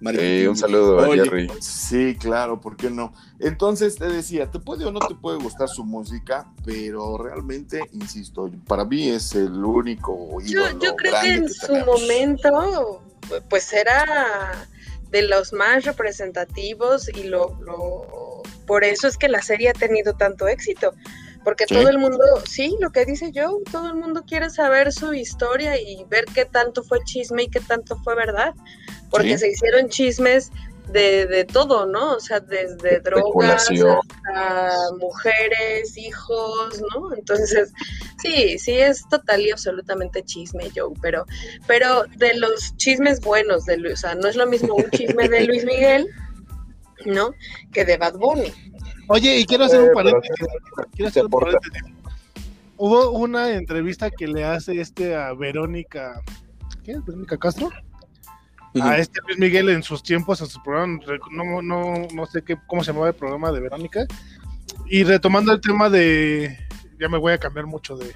Sí, 0.01 0.47
un 0.47 0.57
saludo 0.57 1.01
a 1.01 1.15
Jerry. 1.15 1.51
Sí, 1.61 2.17
claro, 2.19 2.61
¿por 2.61 2.77
qué 2.77 2.91
no? 2.91 3.13
Entonces 3.39 3.97
te 3.97 4.07
decía, 4.07 4.51
te 4.51 4.59
puede 4.59 4.85
o 4.85 4.93
no 4.93 5.01
te 5.01 5.15
puede 5.15 5.39
gustar 5.39 5.69
su 5.69 5.85
música, 5.85 6.47
pero 6.65 7.19
realmente, 7.19 7.81
insisto, 7.93 8.51
para 8.67 8.85
mí 8.85 9.09
es 9.09 9.35
el 9.35 9.65
único 9.65 10.41
Yo, 10.43 10.69
yo 10.79 10.95
creo 10.97 11.15
que 11.23 11.35
en 11.35 11.49
su 11.49 11.75
momento, 11.77 13.03
pues 13.49 13.73
era 13.73 14.69
de 15.11 15.23
los 15.23 15.53
más 15.53 15.85
representativos 15.85 17.09
y 17.09 17.25
lo, 17.25 17.57
lo, 17.61 18.43
por 18.67 18.85
eso 18.85 19.07
es 19.07 19.17
que 19.17 19.29
la 19.29 19.43
serie 19.43 19.69
ha 19.71 19.73
tenido 19.73 20.15
tanto 20.15 20.49
éxito 20.49 20.93
porque 21.45 21.67
todo 21.67 21.89
el 21.89 21.99
mundo, 21.99 22.25
sí, 22.49 22.77
lo 22.81 22.91
que 22.91 23.05
dice 23.05 23.31
Joe, 23.35 23.63
todo 23.71 23.89
el 23.89 23.97
mundo 23.97 24.25
quiere 24.27 24.49
saber 24.51 24.93
su 24.93 25.13
historia 25.13 25.79
y 25.79 26.05
ver 26.09 26.25
qué 26.35 26.47
tanto 26.47 26.83
fue 26.83 26.99
chisme 27.05 27.45
y 27.45 27.49
qué 27.49 27.61
tanto 27.61 27.97
fue 27.99 28.15
verdad, 28.17 28.55
porque 29.11 29.37
se 29.37 29.51
hicieron 29.51 29.89
chismes 29.89 30.51
de, 30.89 31.27
de, 31.27 31.45
todo, 31.45 31.87
¿no? 31.87 32.15
O 32.15 32.21
sea, 32.21 32.41
desde 32.41 33.01
drogas 33.01 33.71
hasta 33.71 34.73
mujeres, 34.99 35.97
hijos, 35.97 36.83
¿no? 36.95 37.15
Entonces, 37.15 37.73
sí, 38.23 38.59
sí 38.59 38.73
es 38.73 39.07
total 39.09 39.43
y 39.43 39.51
absolutamente 39.51 40.23
chisme, 40.23 40.71
Joe, 40.75 40.95
pero, 41.01 41.27
pero 41.67 42.05
de 42.17 42.35
los 42.35 42.77
chismes 42.77 43.21
buenos 43.21 43.65
de 43.65 43.79
Luis, 43.79 43.95
o 43.95 43.97
sea, 43.97 44.15
no 44.15 44.29
es 44.29 44.37
lo 44.37 44.47
mismo 44.47 44.75
un 44.75 44.91
chisme 44.91 45.29
de 45.29 45.41
Luis 45.47 45.65
Miguel, 45.65 46.09
¿no? 47.07 47.35
Que 47.73 47.85
de 47.85 47.97
Bad 47.97 48.15
Bunny. 48.15 48.53
Oye, 49.09 49.39
y 49.39 49.45
quiero 49.45 49.65
hacer 49.65 49.83
un 49.83 49.93
paréntesis. 49.93 50.47
Quiero 50.93 51.09
hacer 51.09 51.25
un 51.25 51.31
paréntesis. 51.31 51.83
Hubo 52.77 53.11
una 53.11 53.53
entrevista 53.53 54.11
que 54.11 54.27
le 54.27 54.45
hace 54.45 54.81
este 54.81 55.15
a 55.15 55.33
Verónica, 55.33 56.21
¿qué 56.83 56.93
es? 56.93 57.05
Verónica 57.05 57.37
Castro. 57.37 57.71
A 58.83 58.99
este 58.99 59.21
Luis 59.27 59.39
Miguel 59.39 59.69
en 59.69 59.85
sus 59.85 60.03
tiempos, 60.03 60.41
en 60.41 60.49
su 60.49 60.61
programa, 60.61 60.99
no, 61.31 61.63
no, 61.63 62.09
no 62.13 62.27
sé 62.27 62.43
qué, 62.43 62.57
cómo 62.67 62.83
se 62.83 62.91
llamaba 62.91 63.09
el 63.09 63.15
programa 63.15 63.53
de 63.53 63.61
Verónica. 63.61 64.05
Y 64.87 65.05
retomando 65.05 65.53
el 65.53 65.61
tema 65.61 65.89
de, 65.89 66.59
ya 66.99 67.09
me 67.09 67.19
voy 67.19 67.35
a 67.35 67.39
cambiar 67.39 67.67
mucho 67.67 67.97
de, 67.97 68.13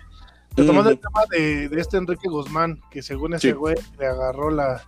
retomando 0.57 0.90
el 0.90 0.98
tema 0.98 1.20
de, 1.31 1.68
de, 1.68 1.81
este 1.81 1.96
Enrique 1.96 2.29
Guzmán, 2.29 2.81
que 2.90 3.03
según 3.03 3.35
ese 3.35 3.53
güey 3.53 3.77
le 4.01 4.07
agarró 4.07 4.51
la, 4.51 4.83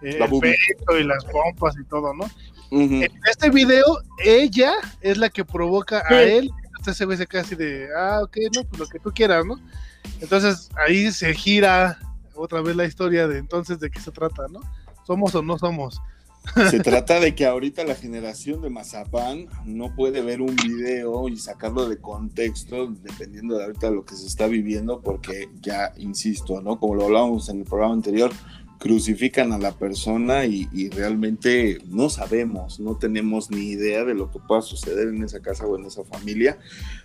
eh, 0.00 0.18
el 0.18 0.40
pecho 0.40 0.98
y 0.98 1.04
las 1.04 1.24
pompas 1.26 1.74
y 1.78 1.84
todo, 1.84 2.14
¿no? 2.14 2.24
En 2.72 3.20
este 3.30 3.50
video, 3.50 3.84
ella 4.24 4.72
es 5.02 5.18
la 5.18 5.28
que 5.28 5.44
provoca 5.44 6.02
a 6.08 6.22
él. 6.22 6.50
Entonces 6.78 6.96
se 6.96 7.06
ve 7.06 7.26
casi 7.26 7.54
de, 7.54 7.88
ah, 7.96 8.20
ok, 8.22 8.36
no, 8.56 8.64
pues 8.64 8.80
lo 8.80 8.86
que 8.88 8.98
tú 8.98 9.12
quieras, 9.12 9.44
¿no? 9.44 9.60
Entonces 10.20 10.68
ahí 10.76 11.12
se 11.12 11.32
gira 11.34 11.98
otra 12.34 12.60
vez 12.60 12.74
la 12.74 12.86
historia 12.86 13.28
de 13.28 13.38
entonces 13.38 13.78
de 13.78 13.90
qué 13.90 14.00
se 14.00 14.10
trata, 14.10 14.48
¿no? 14.48 14.60
¿Somos 15.06 15.34
o 15.34 15.42
no 15.42 15.58
somos? 15.58 16.00
Se 16.70 16.80
trata 16.80 17.20
de 17.20 17.36
que 17.36 17.46
ahorita 17.46 17.84
la 17.84 17.94
generación 17.94 18.62
de 18.62 18.70
Mazapán 18.70 19.46
no 19.64 19.94
puede 19.94 20.22
ver 20.22 20.40
un 20.40 20.56
video 20.56 21.28
y 21.28 21.36
sacarlo 21.36 21.88
de 21.88 21.98
contexto, 21.98 22.88
dependiendo 22.88 23.56
de 23.56 23.64
ahorita 23.64 23.90
lo 23.90 24.04
que 24.04 24.16
se 24.16 24.26
está 24.26 24.48
viviendo, 24.48 25.00
porque 25.00 25.50
ya, 25.60 25.92
insisto, 25.98 26.60
¿no? 26.60 26.80
Como 26.80 26.96
lo 26.96 27.04
hablábamos 27.04 27.48
en 27.48 27.60
el 27.60 27.64
programa 27.64 27.94
anterior, 27.94 28.32
crucifican 28.82 29.52
a 29.52 29.58
la 29.58 29.70
persona 29.70 30.44
y, 30.44 30.88
realmente 30.88 31.78
no 31.86 32.10
sabemos, 32.10 32.80
no 32.80 32.96
tenemos 32.96 33.48
ni 33.48 33.68
idea 33.68 34.04
de 34.04 34.12
lo 34.12 34.28
que 34.28 34.40
pueda 34.40 34.60
suceder 34.60 35.06
en 35.06 35.22
esa 35.22 35.40
casa 35.40 35.64
o 35.66 35.78
en 35.78 35.84
esa 35.84 36.02
familia. 36.02 36.58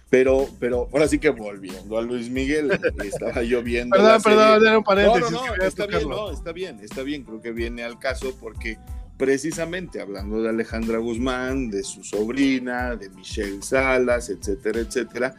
Pero, 0.10 0.48
pero 0.60 0.90
ahora 0.92 1.08
sí 1.08 1.20
que 1.20 1.30
volviendo 1.30 2.00
a 2.00 2.02
Luis 2.02 2.32
Miguel, 2.32 2.72
estaba 3.04 3.44
yo 3.44 3.62
viendo. 3.62 3.96
perdón, 3.96 4.22
perdón, 4.24 4.66
era 4.66 4.78
un 4.80 4.84
paréntesis. 4.84 5.32
No, 5.32 5.56
no, 5.56 5.64
está 5.64 5.86
bien, 5.86 6.10
no, 6.10 6.32
está 6.32 6.52
bien, 6.52 6.80
está 6.82 7.04
bien, 7.04 7.24
creo 7.24 7.42
que 7.42 7.52
viene 7.52 7.84
al 7.84 8.00
caso 8.00 8.36
porque 8.40 8.80
precisamente 9.18 10.02
hablando 10.02 10.42
de 10.42 10.50
Alejandra 10.50 10.98
Guzmán, 10.98 11.70
de 11.70 11.84
su 11.84 12.04
sobrina, 12.04 12.96
de 12.96 13.12
Michelle 13.12 13.62
Salas, 13.62 14.32
etcétera, 14.32 14.80
etcétera, 14.80 15.36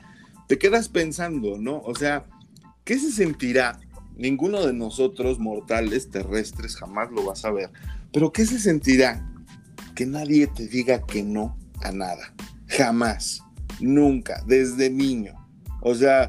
te 0.46 0.56
quedas 0.56 0.88
pensando, 0.88 1.58
¿no? 1.58 1.82
O 1.82 1.96
sea, 1.96 2.26
¿qué 2.84 2.96
se 2.96 3.10
sentirá 3.10 3.80
Ninguno 4.18 4.66
de 4.66 4.72
nosotros 4.72 5.38
mortales 5.38 6.10
terrestres 6.10 6.76
jamás 6.76 7.10
lo 7.12 7.24
vas 7.24 7.44
a 7.44 7.52
ver. 7.52 7.70
Pero 8.12 8.32
¿qué 8.32 8.44
se 8.44 8.58
sentirá? 8.58 9.24
Que 9.94 10.06
nadie 10.06 10.48
te 10.48 10.66
diga 10.66 11.06
que 11.06 11.22
no 11.22 11.56
a 11.82 11.92
nada. 11.92 12.34
Jamás. 12.66 13.40
Nunca. 13.80 14.42
Desde 14.44 14.90
niño. 14.90 15.34
O 15.80 15.94
sea, 15.94 16.28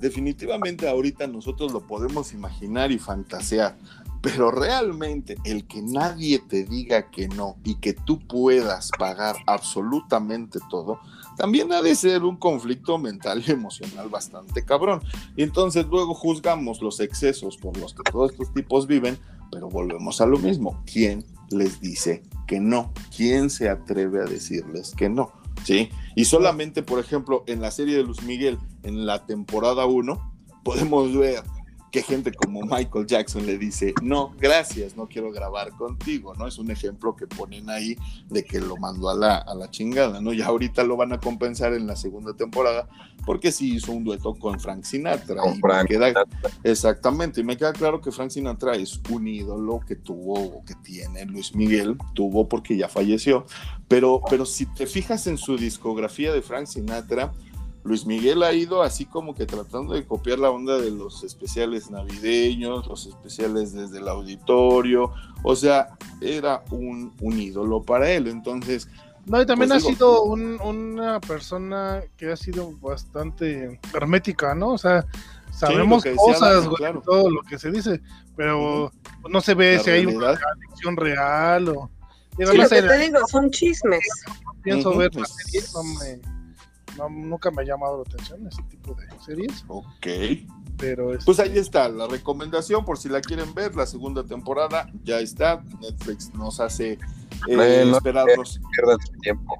definitivamente 0.00 0.88
ahorita 0.88 1.26
nosotros 1.26 1.72
lo 1.72 1.86
podemos 1.86 2.32
imaginar 2.32 2.90
y 2.90 2.98
fantasear. 2.98 3.76
Pero 4.22 4.50
realmente 4.50 5.36
el 5.44 5.66
que 5.66 5.82
nadie 5.82 6.38
te 6.38 6.64
diga 6.64 7.10
que 7.10 7.28
no 7.28 7.58
y 7.64 7.76
que 7.76 7.92
tú 7.92 8.18
puedas 8.26 8.90
pagar 8.98 9.36
absolutamente 9.46 10.58
todo, 10.70 11.00
también 11.36 11.72
ha 11.72 11.82
de 11.82 11.94
ser 11.94 12.24
un 12.24 12.36
conflicto 12.36 12.98
mental 12.98 13.42
y 13.46 13.50
emocional 13.50 14.08
bastante 14.08 14.64
cabrón. 14.64 15.02
Y 15.36 15.42
entonces 15.42 15.86
luego 15.86 16.14
juzgamos 16.14 16.80
los 16.80 17.00
excesos 17.00 17.56
por 17.56 17.76
los 17.76 17.94
que 17.94 18.02
todos 18.10 18.32
estos 18.32 18.52
tipos 18.52 18.86
viven, 18.86 19.18
pero 19.50 19.68
volvemos 19.68 20.20
a 20.20 20.26
lo 20.26 20.38
mismo. 20.38 20.82
¿Quién 20.90 21.24
les 21.50 21.80
dice 21.80 22.22
que 22.46 22.60
no? 22.60 22.92
¿Quién 23.14 23.50
se 23.50 23.68
atreve 23.68 24.20
a 24.20 24.24
decirles 24.24 24.92
que 24.96 25.08
no? 25.08 25.32
¿Sí? 25.64 25.90
Y 26.14 26.26
solamente, 26.26 26.82
por 26.82 26.98
ejemplo, 26.98 27.44
en 27.46 27.60
la 27.60 27.70
serie 27.70 27.96
de 27.96 28.02
Luz 28.02 28.22
Miguel, 28.22 28.58
en 28.82 29.06
la 29.06 29.26
temporada 29.26 29.86
1, 29.86 30.34
podemos 30.64 31.14
ver 31.16 31.42
que 31.96 32.02
gente 32.02 32.30
como 32.30 32.60
Michael 32.60 33.06
Jackson 33.06 33.46
le 33.46 33.56
dice, 33.56 33.94
no, 34.02 34.34
gracias, 34.38 34.98
no 34.98 35.08
quiero 35.08 35.32
grabar 35.32 35.70
contigo, 35.70 36.34
¿no? 36.34 36.46
Es 36.46 36.58
un 36.58 36.70
ejemplo 36.70 37.16
que 37.16 37.26
ponen 37.26 37.70
ahí 37.70 37.96
de 38.28 38.44
que 38.44 38.60
lo 38.60 38.76
mandó 38.76 39.08
a 39.08 39.14
la, 39.14 39.38
a 39.38 39.54
la 39.54 39.70
chingada, 39.70 40.20
¿no? 40.20 40.34
Y 40.34 40.42
ahorita 40.42 40.84
lo 40.84 40.98
van 40.98 41.14
a 41.14 41.18
compensar 41.18 41.72
en 41.72 41.86
la 41.86 41.96
segunda 41.96 42.34
temporada 42.34 42.86
porque 43.24 43.50
sí 43.50 43.76
hizo 43.76 43.92
un 43.92 44.04
dueto 44.04 44.34
con 44.34 44.60
Frank 44.60 44.84
Sinatra. 44.84 45.40
queda, 45.88 46.12
Exactamente, 46.62 47.40
y 47.40 47.44
me 47.44 47.56
queda 47.56 47.72
claro 47.72 48.02
que 48.02 48.12
Frank 48.12 48.28
Sinatra 48.28 48.74
es 48.74 49.00
un 49.08 49.26
ídolo 49.26 49.80
que 49.80 49.96
tuvo 49.96 50.34
o 50.34 50.64
que 50.66 50.74
tiene 50.74 51.24
Luis 51.24 51.54
Miguel, 51.54 51.96
tuvo 52.12 52.46
porque 52.46 52.76
ya 52.76 52.90
falleció, 52.90 53.46
pero, 53.88 54.20
pero 54.28 54.44
si 54.44 54.66
te 54.66 54.86
fijas 54.86 55.26
en 55.28 55.38
su 55.38 55.56
discografía 55.56 56.30
de 56.30 56.42
Frank 56.42 56.66
Sinatra, 56.66 57.32
Luis 57.86 58.04
Miguel 58.04 58.42
ha 58.42 58.52
ido 58.52 58.82
así 58.82 59.06
como 59.06 59.34
que 59.34 59.46
tratando 59.46 59.94
de 59.94 60.04
copiar 60.04 60.40
la 60.40 60.50
onda 60.50 60.76
de 60.78 60.90
los 60.90 61.22
especiales 61.22 61.88
navideños, 61.88 62.86
los 62.88 63.06
especiales 63.06 63.72
desde 63.72 63.98
el 63.98 64.08
auditorio, 64.08 65.12
o 65.44 65.54
sea, 65.54 65.96
era 66.20 66.64
un, 66.70 67.12
ídolo 67.20 67.82
para 67.82 68.10
él, 68.10 68.26
entonces... 68.26 68.88
No, 69.24 69.40
y 69.40 69.46
también 69.46 69.70
pues 69.70 69.84
ha 69.84 69.88
sido 69.88 70.22
una 70.22 71.20
persona 71.20 72.02
que 72.16 72.30
ha 72.32 72.36
sido 72.36 72.72
bastante 72.78 73.80
hermética, 73.94 74.54
¿no? 74.54 74.70
O 74.70 74.78
sea, 74.78 75.04
sabemos 75.52 76.04
cosas, 76.16 76.68
todo 77.04 77.30
lo 77.30 77.42
que 77.42 77.58
se 77.58 77.70
dice, 77.70 78.00
pero 78.36 78.90
no 79.28 79.40
se 79.40 79.54
ve 79.54 79.78
si 79.78 79.90
hay 79.90 80.06
una 80.06 80.30
adicción 80.30 80.96
real 80.96 81.68
o... 81.68 81.90
Digo, 82.36 82.52
sí, 82.52 82.58
lo 82.58 82.68
que 82.68 82.82
te 82.82 82.98
digo, 82.98 83.18
son 83.28 83.50
chismes. 83.50 84.06
Pienso 84.62 84.94
ver 84.94 85.14
la 85.14 85.24
serie, 85.24 85.62
no 85.72 85.82
me, 85.84 86.20
no, 86.96 87.08
nunca 87.08 87.50
me 87.50 87.62
ha 87.62 87.64
llamado 87.64 87.98
la 87.98 88.02
atención 88.02 88.46
ese 88.46 88.62
tipo 88.64 88.94
de 88.94 89.06
series. 89.24 89.64
Ok. 89.68 90.06
Pero 90.78 91.12
Pues 91.24 91.40
ahí 91.40 91.58
está 91.58 91.88
la 91.88 92.06
recomendación 92.06 92.84
por 92.84 92.98
si 92.98 93.08
la 93.08 93.20
quieren 93.20 93.54
ver, 93.54 93.74
la 93.74 93.86
segunda 93.86 94.24
temporada 94.24 94.90
ya 95.04 95.20
está. 95.20 95.62
Netflix 95.80 96.34
nos 96.34 96.60
hace 96.60 96.98
eh, 97.48 97.92
esperarnos. 97.94 98.60
Pierdan 98.74 98.98
su 99.00 99.12
tiempo. 99.20 99.58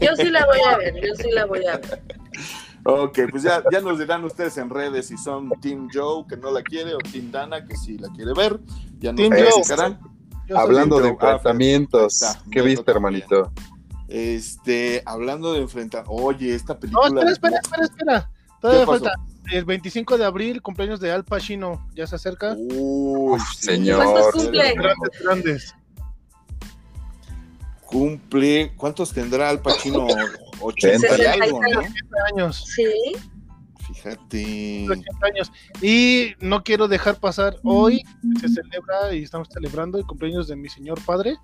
Yo 0.00 0.16
sí 0.16 0.30
la 0.30 0.44
voy 0.46 0.58
a 0.68 0.76
ver, 0.76 0.94
yo 0.94 1.14
sí 1.14 1.30
la 1.32 1.46
voy 1.46 1.64
a 1.66 1.78
ver. 1.78 2.02
Ok, 2.84 3.18
pues 3.30 3.42
ya, 3.42 3.64
ya 3.70 3.80
nos 3.80 3.98
dirán 3.98 4.24
ustedes 4.24 4.56
en 4.58 4.70
redes 4.70 5.08
si 5.08 5.16
son 5.16 5.50
Team 5.60 5.88
Joe 5.92 6.24
que 6.28 6.36
no 6.36 6.52
la 6.52 6.62
quiere 6.62 6.94
o 6.94 6.98
Team 6.98 7.32
Dana 7.32 7.64
que 7.64 7.76
sí 7.76 7.98
la 7.98 8.08
quiere 8.10 8.32
ver. 8.32 8.60
Ya 9.00 9.12
nos 9.12 9.20
explicarán. 9.22 9.98
Hablando 10.54 11.00
de 11.00 11.08
enfrentamientos, 11.08 12.22
¿qué 12.50 12.62
viste, 12.62 12.88
hermanito? 12.88 13.50
Este, 14.08 15.02
hablando 15.04 15.52
de 15.52 15.60
enfrentamientos, 15.60 16.14
oye, 16.16 16.54
esta 16.54 16.78
película. 16.78 17.08
No, 17.08 17.28
espera, 17.28 17.58
espera, 17.58 17.84
espera, 17.84 18.30
Todavía 18.60 18.86
falta. 18.86 19.14
El 19.52 19.64
25 19.64 20.18
de 20.18 20.24
abril, 20.24 20.60
cumpleaños 20.60 20.98
de 20.98 21.12
Al 21.12 21.24
Pacino, 21.24 21.86
ya 21.94 22.06
se 22.06 22.16
acerca. 22.16 22.56
Uy, 22.58 23.40
señor. 23.58 24.02
¿Cuántos 24.02 24.34
cumple? 24.34 24.74
Grandes, 24.74 25.22
grandes. 25.22 25.74
Cumple, 27.84 28.72
¿cuántos 28.76 29.12
tendrá 29.12 29.48
Al 29.48 29.60
Pacino? 29.60 30.06
80 30.60 31.18
y 31.18 31.42
algo, 31.42 31.60
¿no? 31.60 31.80
años. 32.32 32.64
Sí. 32.74 33.12
Fíjate. 33.86 34.86
80 34.88 35.26
años. 35.26 35.52
Y 35.80 36.34
no 36.40 36.64
quiero 36.64 36.88
dejar 36.88 37.20
pasar, 37.20 37.56
hoy 37.62 38.02
se 38.40 38.48
celebra 38.48 39.14
y 39.14 39.22
estamos 39.22 39.48
celebrando 39.52 39.98
el 39.98 40.06
cumpleaños 40.06 40.48
de 40.48 40.56
mi 40.56 40.68
señor 40.68 41.00
padre. 41.04 41.36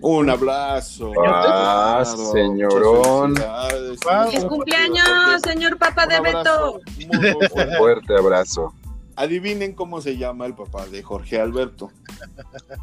Un 0.00 0.28
abrazo. 0.28 1.12
Ah, 1.26 2.04
señorón. 2.32 3.34
¡Feliz 3.36 4.44
cumpleaños, 4.44 5.40
señor 5.42 5.78
papá 5.78 6.06
de 6.06 6.20
Beto! 6.20 6.80
Un 7.10 7.48
fuerte 7.78 8.14
abrazo. 8.16 8.74
Adivinen 9.16 9.72
cómo 9.74 10.00
se 10.00 10.16
llama 10.16 10.46
el 10.46 10.54
papá 10.54 10.86
de 10.86 11.02
Jorge 11.02 11.40
Alberto. 11.40 11.90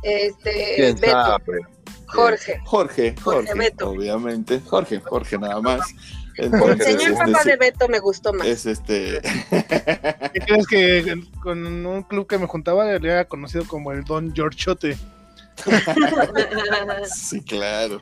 Este, 0.01 0.73
¿Quién 0.77 0.95
Beto. 0.95 1.11
sabe? 1.11 1.59
Jorge. 2.07 2.59
Jorge, 2.65 3.15
Jorge 3.21 3.47
Jorge, 3.47 3.53
Beto. 3.55 3.89
obviamente. 3.89 4.61
Jorge, 4.65 4.99
Jorge 5.01 5.37
nada 5.37 5.61
más. 5.61 5.81
El 6.37 6.51
señor 6.81 7.11
este, 7.11 7.25
papá 7.31 7.43
de 7.43 7.57
Beto 7.57 7.87
me 7.89 7.99
gustó 7.99 8.33
más. 8.33 8.47
es 8.47 8.65
este. 8.65 9.21
¿Qué 9.51 10.39
crees 10.39 10.67
que 10.67 11.23
con 11.43 11.85
un 11.85 12.03
club 12.03 12.25
que 12.25 12.37
me 12.37 12.47
juntaba 12.47 12.85
le 12.85 13.11
era 13.11 13.25
conocido 13.25 13.65
como 13.67 13.91
el 13.91 14.05
Don 14.05 14.33
Giorgiote? 14.33 14.97
Sí, 17.13 17.41
claro. 17.41 18.01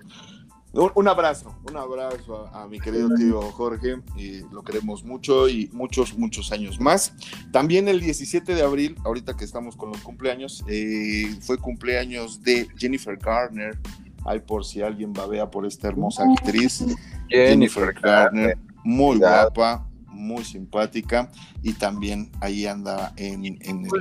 Un, 0.72 0.92
un 0.94 1.08
abrazo, 1.08 1.56
un 1.68 1.78
abrazo 1.78 2.48
a, 2.54 2.64
a 2.64 2.68
mi 2.68 2.80
querido 2.80 3.10
tío 3.16 3.42
Jorge, 3.42 4.02
y 4.16 4.42
lo 4.54 4.62
queremos 4.64 5.04
mucho 5.04 5.50
y 5.50 5.68
muchos, 5.74 6.16
muchos 6.16 6.52
años 6.52 6.80
más. 6.80 7.14
También 7.52 7.88
el 7.88 8.00
17 8.00 8.54
de 8.54 8.62
abril, 8.62 8.96
ahorita 9.04 9.36
que 9.36 9.46
estamos 9.46 9.76
con 9.76 9.90
los 9.90 10.02
cumpleaños, 10.02 10.64
eh, 10.68 11.36
fue 11.42 11.58
cumpleaños 11.58 12.44
de 12.44 12.68
Jennifer 12.78 13.18
Garner. 13.18 13.80
Ay, 14.26 14.42
por 14.42 14.64
si 14.64 14.82
alguien 14.84 15.12
babea 15.12 15.50
por 15.50 15.66
esta 15.66 15.88
hermosa 15.88 16.24
actriz. 16.38 16.86
Jennifer 17.30 17.92
Garner, 17.94 18.58
muy 18.84 19.18
Cuidado. 19.18 19.52
guapa, 19.56 19.88
muy 20.08 20.44
simpática 20.44 21.32
y 21.64 21.74
también 21.74 22.30
ahí 22.42 22.68
anda 22.68 23.14
en, 23.16 23.44
en 23.46 23.86
el... 23.86 23.92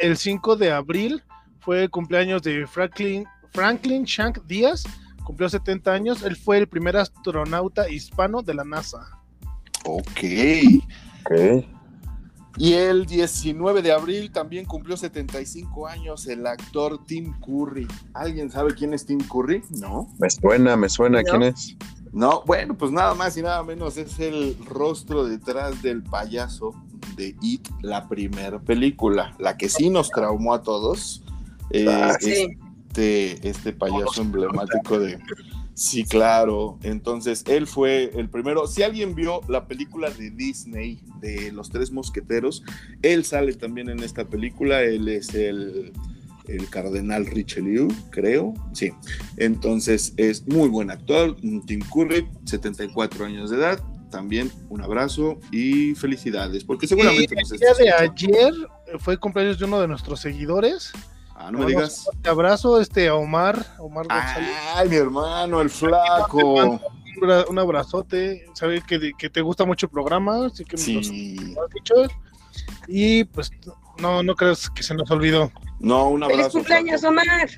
El 0.00 0.16
5 0.18 0.56
de 0.56 0.72
abril 0.72 1.22
fue 1.64 1.84
el 1.84 1.90
cumpleaños 1.90 2.42
de 2.42 2.66
Franklin, 2.66 3.24
Franklin 3.52 4.04
Shank 4.04 4.44
Díaz, 4.46 4.84
cumplió 5.24 5.48
70 5.48 5.92
años. 5.92 6.22
Él 6.22 6.36
fue 6.36 6.58
el 6.58 6.68
primer 6.68 6.96
astronauta 6.96 7.88
hispano 7.88 8.42
de 8.42 8.54
la 8.54 8.64
NASA. 8.64 9.18
Ok. 9.84 10.20
Ok. 11.24 11.64
Y 12.56 12.74
el 12.74 13.04
19 13.06 13.82
de 13.82 13.90
abril 13.90 14.30
también 14.30 14.64
cumplió 14.64 14.96
75 14.96 15.88
años 15.88 16.26
el 16.28 16.46
actor 16.46 17.04
Tim 17.04 17.34
Curry. 17.40 17.88
¿Alguien 18.12 18.50
sabe 18.50 18.74
quién 18.74 18.94
es 18.94 19.04
Tim 19.04 19.18
Curry? 19.18 19.62
No. 19.70 20.08
Me 20.20 20.30
suena, 20.30 20.76
me 20.76 20.88
suena. 20.88 21.22
No. 21.22 21.30
¿Quién 21.30 21.42
es? 21.42 21.76
No, 22.12 22.44
bueno, 22.46 22.78
pues 22.78 22.92
nada 22.92 23.12
más 23.14 23.36
y 23.36 23.42
nada 23.42 23.64
menos 23.64 23.96
es 23.96 24.20
el 24.20 24.56
rostro 24.66 25.24
detrás 25.24 25.82
del 25.82 26.04
payaso 26.04 26.72
de 27.16 27.34
It, 27.42 27.68
la 27.82 28.08
primera 28.08 28.60
película, 28.60 29.34
la 29.40 29.56
que 29.56 29.68
sí 29.68 29.90
nos 29.90 30.10
traumó 30.10 30.54
a 30.54 30.62
todos. 30.62 31.23
Eh, 31.70 31.86
Ah, 31.88 32.16
sí. 32.20 32.48
este, 32.88 33.48
este 33.48 33.72
payaso 33.72 34.22
emblemático 34.22 34.98
de... 34.98 35.18
Sí, 35.76 36.04
claro. 36.04 36.78
Entonces, 36.84 37.42
él 37.48 37.66
fue 37.66 38.12
el 38.14 38.30
primero. 38.30 38.68
Si 38.68 38.84
alguien 38.84 39.16
vio 39.16 39.40
la 39.48 39.66
película 39.66 40.08
de 40.10 40.30
Disney 40.30 41.00
de 41.20 41.50
Los 41.50 41.68
Tres 41.70 41.90
Mosqueteros, 41.90 42.62
él 43.02 43.24
sale 43.24 43.54
también 43.54 43.88
en 43.88 43.98
esta 44.00 44.24
película. 44.24 44.82
Él 44.82 45.08
es 45.08 45.34
el, 45.34 45.92
el 46.46 46.68
cardenal 46.70 47.26
Richelieu, 47.26 47.88
creo. 48.10 48.54
Sí. 48.72 48.92
Entonces, 49.36 50.14
es 50.16 50.46
muy 50.46 50.68
buen 50.68 50.92
actor. 50.92 51.34
Tim 51.66 51.80
Curry, 51.92 52.28
74 52.44 53.24
años 53.24 53.50
de 53.50 53.56
edad. 53.56 53.80
También 54.12 54.52
un 54.68 54.80
abrazo 54.80 55.40
y 55.50 55.96
felicidades, 55.96 56.62
porque 56.62 56.86
seguramente 56.86 57.34
el 57.36 57.58
día 57.58 57.74
de 57.74 57.84
escuchando. 57.88 58.12
ayer 58.14 58.54
fue 59.00 59.18
cumpleaños 59.18 59.58
de 59.58 59.64
uno 59.64 59.80
de 59.80 59.88
nuestros 59.88 60.20
seguidores. 60.20 60.92
Ah, 61.34 61.50
no 61.50 61.58
me 61.58 61.66
digas. 61.66 62.08
Un 62.22 62.28
abrazo 62.28 62.80
este, 62.80 63.08
a 63.08 63.14
Omar, 63.16 63.66
Omar 63.78 64.06
González. 64.06 64.50
Ay, 64.74 64.88
mi 64.88 64.96
hermano, 64.96 65.60
el 65.60 65.70
flaco. 65.70 66.38
Un 66.64 66.80
bra- 67.20 67.46
Un 67.48 67.58
abrazote, 67.58 68.46
sabe 68.54 68.80
que, 68.82 69.12
que 69.18 69.30
te 69.30 69.40
gusta 69.40 69.64
mucho 69.64 69.86
el 69.86 69.90
programa, 69.90 70.46
así 70.46 70.64
que 70.64 70.76
Sí. 70.76 71.36
lo 71.54 71.64
has 71.64 71.70
dicho. 71.70 71.94
Y 72.86 73.24
pues 73.24 73.50
no, 73.98 74.22
no 74.22 74.34
crees 74.34 74.70
que 74.70 74.82
se 74.82 74.94
nos 74.94 75.10
olvidó. 75.10 75.50
No, 75.80 76.08
un 76.08 76.22
abrazo. 76.22 76.40
¡Feliz 76.42 76.52
cumpleaños, 76.52 77.00
flaco. 77.00 77.14
Omar! 77.14 77.50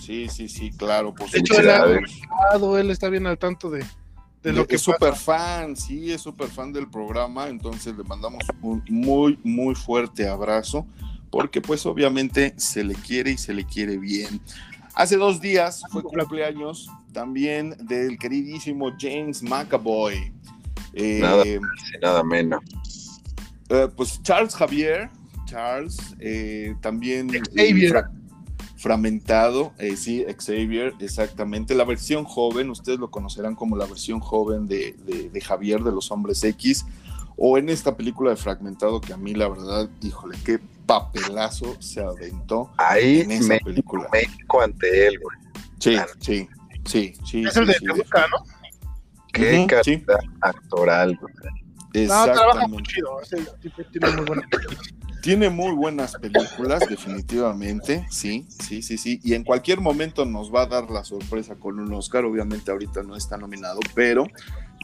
Sí, 0.00 0.28
sí, 0.28 0.48
sí, 0.48 0.70
claro, 0.70 1.14
por 1.14 1.30
De 1.30 1.38
hecho, 1.38 1.54
supuesto. 1.54 1.84
él, 1.90 2.76
ha- 2.76 2.80
él 2.80 2.90
está 2.90 3.08
bien 3.08 3.26
al 3.26 3.38
tanto 3.38 3.70
de, 3.70 3.84
de 4.42 4.52
lo 4.52 4.66
que 4.66 4.76
es 4.76 4.82
súper 4.82 5.14
fan, 5.14 5.76
sí, 5.76 6.12
es 6.12 6.20
súper 6.20 6.48
fan 6.48 6.72
del 6.72 6.88
programa, 6.90 7.48
entonces 7.48 7.96
le 7.96 8.04
mandamos 8.04 8.44
un 8.60 8.84
muy, 8.90 9.38
muy 9.42 9.74
fuerte 9.74 10.28
abrazo, 10.28 10.86
porque 11.34 11.60
pues 11.60 11.84
obviamente 11.84 12.54
se 12.56 12.84
le 12.84 12.94
quiere 12.94 13.32
y 13.32 13.38
se 13.38 13.52
le 13.52 13.64
quiere 13.64 13.98
bien. 13.98 14.40
Hace 14.94 15.16
dos 15.16 15.40
días 15.40 15.82
fue 15.90 16.02
cumpleaños 16.04 16.88
también 17.12 17.74
del 17.88 18.16
queridísimo 18.18 18.92
James 19.00 19.42
McAvoy. 19.42 20.32
Eh, 20.92 21.18
Nada. 21.20 21.42
Nada 22.00 22.22
menos. 22.22 22.60
eh, 23.68 23.88
pues 23.96 24.22
Charles 24.22 24.54
Javier, 24.54 25.10
Charles, 25.46 25.96
eh, 26.20 26.76
también 26.80 27.28
Xavier. 27.28 27.90
fra- 27.90 28.10
fragmentado, 28.76 29.72
eh, 29.78 29.96
sí, 29.96 30.24
Xavier, 30.38 30.94
exactamente. 31.00 31.74
La 31.74 31.84
versión 31.84 32.22
joven, 32.24 32.70
ustedes 32.70 32.98
lo 33.00 33.10
conocerán 33.10 33.56
como 33.56 33.76
la 33.76 33.86
versión 33.86 34.20
joven 34.20 34.68
de, 34.68 34.94
de- 35.04 35.30
de 35.30 35.40
Javier 35.40 35.82
de 35.82 35.90
los 35.90 36.12
Hombres 36.12 36.44
X, 36.44 36.84
o 37.36 37.58
en 37.58 37.68
esta 37.68 37.96
película 37.96 38.30
de 38.30 38.36
Fragmentado, 38.36 39.00
que 39.00 39.12
a 39.12 39.16
mí 39.16 39.34
la 39.34 39.48
verdad, 39.48 39.88
híjole, 40.02 40.38
qué 40.44 40.60
papelazo 40.86 41.76
se 41.80 42.02
aventó 42.02 42.70
Ahí 42.76 43.20
en 43.22 43.30
esa 43.32 43.48
me 43.54 43.60
película. 43.60 44.08
México 44.12 44.60
ante 44.60 45.06
él, 45.08 45.18
güey. 45.20 45.38
Sí, 45.78 45.96
sí, 46.20 46.48
sí, 46.84 47.14
sí. 47.26 47.44
Es 47.44 47.56
el 47.56 47.66
de 47.66 47.74
sí, 47.74 47.86
Temuca, 47.86 48.26
¿no? 48.28 48.44
Qué 49.32 49.66
calidad 49.68 50.18
actoral, 50.40 51.18
güey. 51.20 51.34
No, 52.06 52.24
trabaja 52.24 52.66
muy 52.66 52.82
chido. 52.82 53.20
tiene 53.92 54.10
muy 54.10 54.40
Tiene 55.22 55.48
muy 55.48 55.72
buenas 55.72 56.14
películas, 56.16 56.88
definitivamente, 56.88 58.04
sí, 58.10 58.46
sí, 58.48 58.82
sí, 58.82 58.98
sí. 58.98 59.20
Y 59.22 59.34
en 59.34 59.44
cualquier 59.44 59.80
momento 59.80 60.24
nos 60.24 60.52
va 60.52 60.62
a 60.62 60.66
dar 60.66 60.90
la 60.90 61.04
sorpresa 61.04 61.54
con 61.54 61.78
un 61.78 61.92
Oscar. 61.94 62.24
Obviamente 62.24 62.72
ahorita 62.72 63.02
no 63.04 63.16
está 63.16 63.36
nominado, 63.36 63.78
pero 63.94 64.26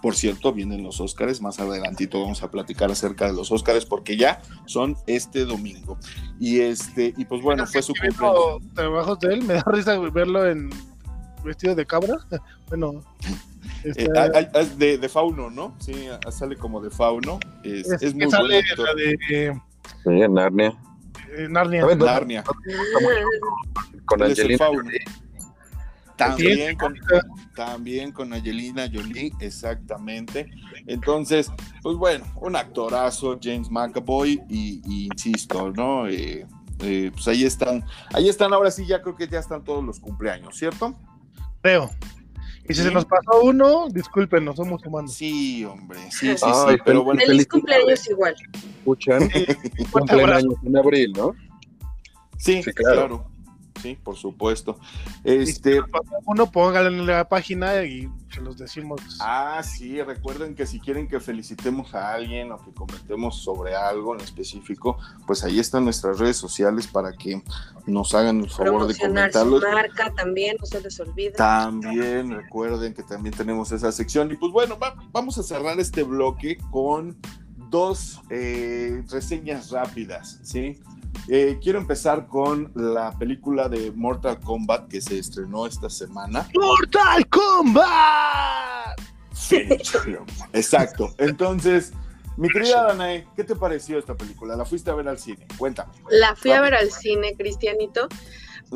por 0.03 0.15
cierto, 0.17 0.53
vienen 0.53 0.83
los 0.83 1.01
Oscars. 1.01 1.41
Más 1.41 1.61
adelantito 1.61 2.21
vamos 2.21 2.43
a 2.43 2.51
platicar 2.51 2.91
acerca 2.91 3.27
de 3.27 3.33
los 3.35 3.51
Oscars 3.53 3.85
porque 3.87 4.17
ya 4.17 4.41
son 4.67 4.97
este 5.07 5.45
domingo. 5.45 5.99
Y 6.39 6.61
este, 6.61 7.13
y 7.17 7.25
pues 7.25 7.43
bueno, 7.43 7.67
fue 7.67 7.83
su 7.83 7.93
cumpleaños. 7.95 8.63
trabajos 8.75 9.19
de 9.21 9.35
él, 9.35 9.43
me 9.45 9.55
da 9.55 9.65
risa 9.67 9.99
verlo 9.99 10.47
en 10.47 10.71
vestido 11.45 11.75
de 11.75 11.87
cabra. 11.87 12.17
Bueno, 12.69 13.03
Eh, 13.85 14.09
hay- 14.35 14.49
es 14.55 14.79
de, 14.79 14.99
de 14.99 15.09
Fauno, 15.09 15.49
¿no? 15.51 15.75
Sí, 15.81 16.07
sale 16.31 16.55
como 16.57 16.81
de 16.83 16.91
Fauno. 16.91 17.41
Es, 17.65 17.91
es, 17.91 18.03
es 18.03 18.13
que 18.15 18.25
muy 18.25 18.31
sale 18.31 18.63
la 18.77 18.95
de 18.95 19.19
eh, 19.31 19.61
Sí, 20.05 20.11
en 20.23 20.35
Narnia. 20.35 20.75
eh, 21.37 21.47
Narnia. 21.49 21.81
¿Sabes 21.83 21.99
dónde? 21.99 22.13
Narnia. 22.13 22.45
Con 24.05 24.23
Angelina. 24.23 24.67
También 26.21 26.77
con, 26.77 26.95
también 27.55 28.13
con 28.13 28.33
Angelina 28.35 28.87
Jolie, 28.93 29.33
exactamente. 29.41 30.51
Entonces, 30.87 31.51
pues 31.83 31.97
bueno, 31.97 32.27
un 32.37 32.57
actorazo, 32.57 33.39
James 33.43 33.71
McAvoy, 33.71 34.43
y, 34.49 34.83
insisto, 35.07 35.71
¿no? 35.71 36.07
Eh, 36.07 36.47
eh, 36.81 37.11
pues 37.13 37.27
ahí 37.27 37.45
están, 37.45 37.83
ahí 38.13 38.29
están, 38.29 38.53
ahora 38.53 38.71
sí, 38.71 38.85
ya 38.87 39.01
creo 39.01 39.17
que 39.17 39.29
ya 39.29 39.39
están 39.39 39.65
todos 39.65 39.83
los 39.83 39.99
cumpleaños, 39.99 40.57
¿cierto? 40.57 40.95
Creo. 41.63 41.91
Y 42.69 42.75
si 42.75 42.83
se 42.83 42.91
nos 42.91 43.07
pasó 43.07 43.41
uno, 43.43 43.89
disculpen, 43.89 44.45
no 44.45 44.55
somos 44.55 44.85
humanos. 44.85 45.15
Sí, 45.15 45.65
hombre, 45.65 45.99
sí, 46.11 46.37
sí, 46.37 46.37
sí, 46.37 46.77
pero 46.85 47.03
bueno. 47.03 47.23
Feliz 47.25 47.49
cumpleaños 47.49 48.09
igual. 48.11 48.37
Escuchan, 48.79 49.31
cumpleaños 49.91 50.55
en 50.65 50.77
abril, 50.77 51.13
¿no? 51.17 51.35
Sí, 52.37 52.63
claro 52.63 53.31
sí, 53.81 53.99
por 54.03 54.17
supuesto. 54.17 54.79
Este, 55.25 55.81
uno 56.27 56.51
póngale 56.51 56.89
en 56.89 57.07
la 57.07 57.29
página 57.29 57.85
y 57.85 58.09
se 58.33 58.41
los 58.41 58.59
decimos. 58.59 59.01
Ah, 59.21 59.63
sí, 59.63 60.03
recuerden 60.03 60.55
que 60.55 60.67
si 60.67 60.81
quieren 60.81 61.09
que 61.09 61.21
felicitemos 61.21 61.95
a 61.95 62.13
alguien 62.13 62.53
o 62.53 62.59
que 62.59 62.73
comentemos 62.73 63.43
sobre 63.43 63.75
algo 63.75 64.15
en 64.15 64.21
específico, 64.21 64.99
pues 65.27 65.45
ahí 65.45 65.59
están 65.59 65.85
nuestras 65.85 66.19
redes 66.19 66.37
sociales 66.37 66.87
para 66.87 67.13
que 67.13 67.43
nos 67.87 68.15
hagan 68.15 68.41
el 68.41 68.51
favor 68.51 68.87
de 68.87 68.97
comentarlo. 68.97 69.61
marca 69.61 70.13
también, 70.15 70.57
no 70.61 70.67
se 70.67 70.81
les 70.81 70.99
olvide. 71.01 71.33
También 71.33 72.31
recuerden 72.31 72.95
que 72.95 73.03
también 73.03 73.35
tenemos 73.35 73.73
esa 73.73 73.93
sección 73.93 74.31
y 74.31 74.37
pues 74.37 74.53
bueno, 74.53 74.79
vamos 75.13 75.39
a 75.39 75.43
cerrar 75.43 75.79
este 75.81 76.03
bloque 76.03 76.59
con 76.71 77.17
dos 77.71 78.21
eh, 78.31 79.03
reseñas 79.11 79.71
rápidas, 79.71 80.41
¿sí? 80.43 80.81
Eh, 81.29 81.59
quiero 81.63 81.79
empezar 81.79 82.27
con 82.27 82.73
la 82.75 83.17
película 83.19 83.69
de 83.69 83.93
Mortal 83.93 84.41
Kombat 84.41 84.89
que 84.89 85.01
se 85.01 85.19
estrenó 85.19 85.67
esta 85.67 85.89
semana. 85.89 86.49
¡Mortal 86.55 87.29
Kombat! 87.29 89.01
Sí, 89.33 89.69
exacto. 90.53 91.15
Entonces, 91.19 91.93
mi 92.37 92.49
querida 92.49 92.85
Danae, 92.85 93.27
¿qué 93.37 93.45
te 93.45 93.55
pareció 93.55 93.99
esta 93.99 94.17
película? 94.17 94.57
¿La 94.57 94.65
fuiste 94.65 94.91
a 94.91 94.95
ver 94.95 95.09
al 95.09 95.19
cine? 95.19 95.47
Cuéntame. 95.59 95.93
La 96.11 96.35
fui 96.35 96.53
a 96.53 96.61
ver 96.61 96.75
al 96.75 96.91
cine, 96.91 97.35
Cristianito. 97.37 98.09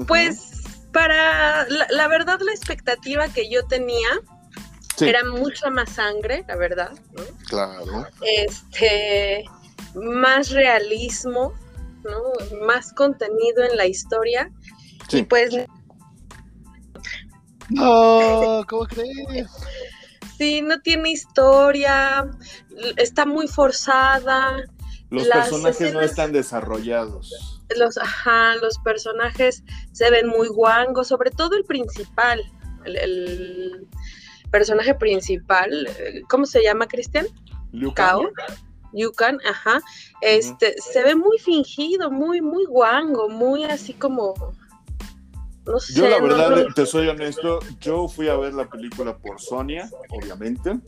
Pues, 0.06 0.62
para 0.92 1.66
la, 1.68 2.08
verdad, 2.08 2.38
la 2.40 2.52
expectativa 2.52 3.28
que 3.28 3.50
yo 3.50 3.66
tenía 3.66 4.08
era 5.00 5.24
mucha 5.24 5.70
más 5.70 5.90
sangre, 5.90 6.44
la 6.46 6.56
verdad. 6.56 6.92
Claro. 7.48 8.06
Este, 8.22 9.44
más 9.94 10.50
realismo 10.50 11.52
¿no? 12.04 12.66
Más 12.66 12.92
contenido 12.92 13.62
en 13.62 13.76
la 13.76 13.86
historia. 13.86 14.50
Y 15.10 15.22
pues. 15.22 15.54
No, 17.70 18.64
¿cómo 18.68 18.86
crees? 18.86 19.48
Sí, 20.36 20.62
no 20.62 20.80
tiene 20.80 21.10
historia, 21.10 22.28
está 22.96 23.24
muy 23.24 23.46
forzada. 23.46 24.56
Los 25.10 25.28
personajes 25.28 25.92
no 25.92 26.00
están 26.00 26.32
desarrollados. 26.32 27.62
Los, 27.76 27.96
ajá, 27.98 28.56
los 28.56 28.78
personajes 28.78 29.62
se 29.92 30.10
ven 30.10 30.26
muy 30.26 30.48
guangos, 30.48 31.08
sobre 31.08 31.30
todo 31.30 31.56
el 31.56 31.64
principal, 31.64 32.40
el, 32.84 33.86
personaje 34.50 34.94
principal, 34.94 35.88
¿cómo 36.28 36.46
se 36.46 36.62
llama, 36.62 36.86
Cristian? 36.86 37.26
Cao. 37.94 38.30
Yukan, 38.94 39.38
ajá, 39.48 39.80
este, 40.20 40.74
se 40.78 41.02
ve 41.02 41.14
muy 41.14 41.38
fingido, 41.38 42.10
muy, 42.10 42.40
muy 42.40 42.64
guango, 42.64 43.28
muy 43.28 43.64
así 43.64 43.92
como, 43.92 44.34
no 45.66 45.80
sé. 45.80 45.94
Yo 45.94 46.08
la 46.08 46.20
verdad, 46.20 46.66
te 46.74 46.86
soy 46.86 47.08
honesto, 47.08 47.60
yo 47.80 48.08
fui 48.08 48.28
a 48.28 48.36
ver 48.36 48.54
la 48.54 48.68
película 48.68 49.16
por 49.16 49.40
Sonia, 49.40 49.88
obviamente, 50.10 50.78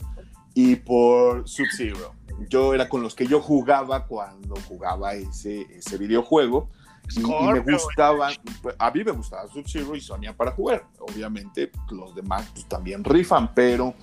y 0.55 0.77
por 0.77 1.49
Sub-Zero. 1.49 2.15
Yo 2.49 2.75
era 2.75 2.89
con 2.89 3.03
los 3.03 3.15
que 3.15 3.27
yo 3.27 3.41
jugaba 3.41 4.07
cuando 4.07 4.55
jugaba 4.69 5.15
ese, 5.15 5.67
ese 5.71 5.99
videojuego. 5.99 6.71
Y, 7.15 7.21
me 7.21 7.61
gustaba, 7.61 8.31
a 8.79 8.91
mí 8.91 9.05
me 9.05 9.13
gustaba 9.13 9.47
Sub-Zero 9.49 9.95
y 9.95 10.01
Sonia 10.01 10.37
para 10.37 10.53
jugar. 10.53 10.87
Obviamente 10.99 11.71
los 11.91 12.15
demás 12.15 12.51
pues, 12.53 12.67
también 12.67 13.05
rifan, 13.05 13.55
pero 13.55 13.95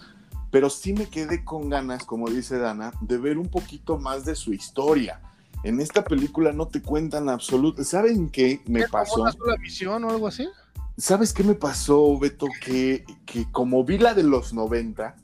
pero 0.54 0.70
sí 0.70 0.94
me 0.94 1.10
quedé 1.10 1.44
con 1.44 1.68
ganas, 1.68 2.06
como 2.06 2.30
dice 2.30 2.60
Dana, 2.60 2.94
de 3.02 3.18
ver 3.18 3.39
un 3.39 3.50
poquito 3.50 3.98
más 3.98 4.24
de 4.24 4.36
su 4.36 4.54
historia. 4.54 5.20
En 5.63 5.80
esta 5.80 6.04
película 6.04 6.52
no 6.52 6.68
te 6.68 6.80
cuentan 6.80 7.28
absolutamente. 7.28 7.89
¿Saben 7.89 8.30
qué 8.30 8.62
me 8.68 8.88
pasó? 8.88 9.26
la 9.26 9.56
visión 9.60 10.04
o 10.04 10.12
algo 10.12 10.28
así? 10.28 10.48
¿Sabes 10.96 11.34
qué 11.34 11.44
me 11.44 11.56
pasó, 11.56 12.20
Beto? 12.20 12.46
Que, 12.63 13.04
que 13.26 13.52
como 13.52 13.84
vi 13.84 13.98
la 13.98 14.13
de 14.13 14.22
los 14.22 14.54
90 14.54 15.16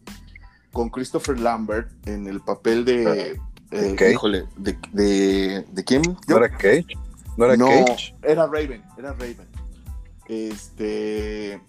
con 0.74 0.90
Christopher 0.90 1.40
Lambert 1.40 1.92
en 2.08 2.26
el 2.26 2.42
papel 2.42 2.84
de. 2.84 3.40
Eh, 3.70 4.12
híjole, 4.12 4.46
de, 4.58 5.64
de, 5.72 5.84
quién? 5.84 6.02
¿No 6.28 6.38
era 6.38 6.50
Cage? 6.50 6.88
¿No 7.38 7.46
era 7.46 7.56
Cage? 7.56 8.16
Era 8.24 8.48
Raven, 8.48 8.84
era 8.98 9.14
Raven. 9.14 9.48
Este 10.28 11.62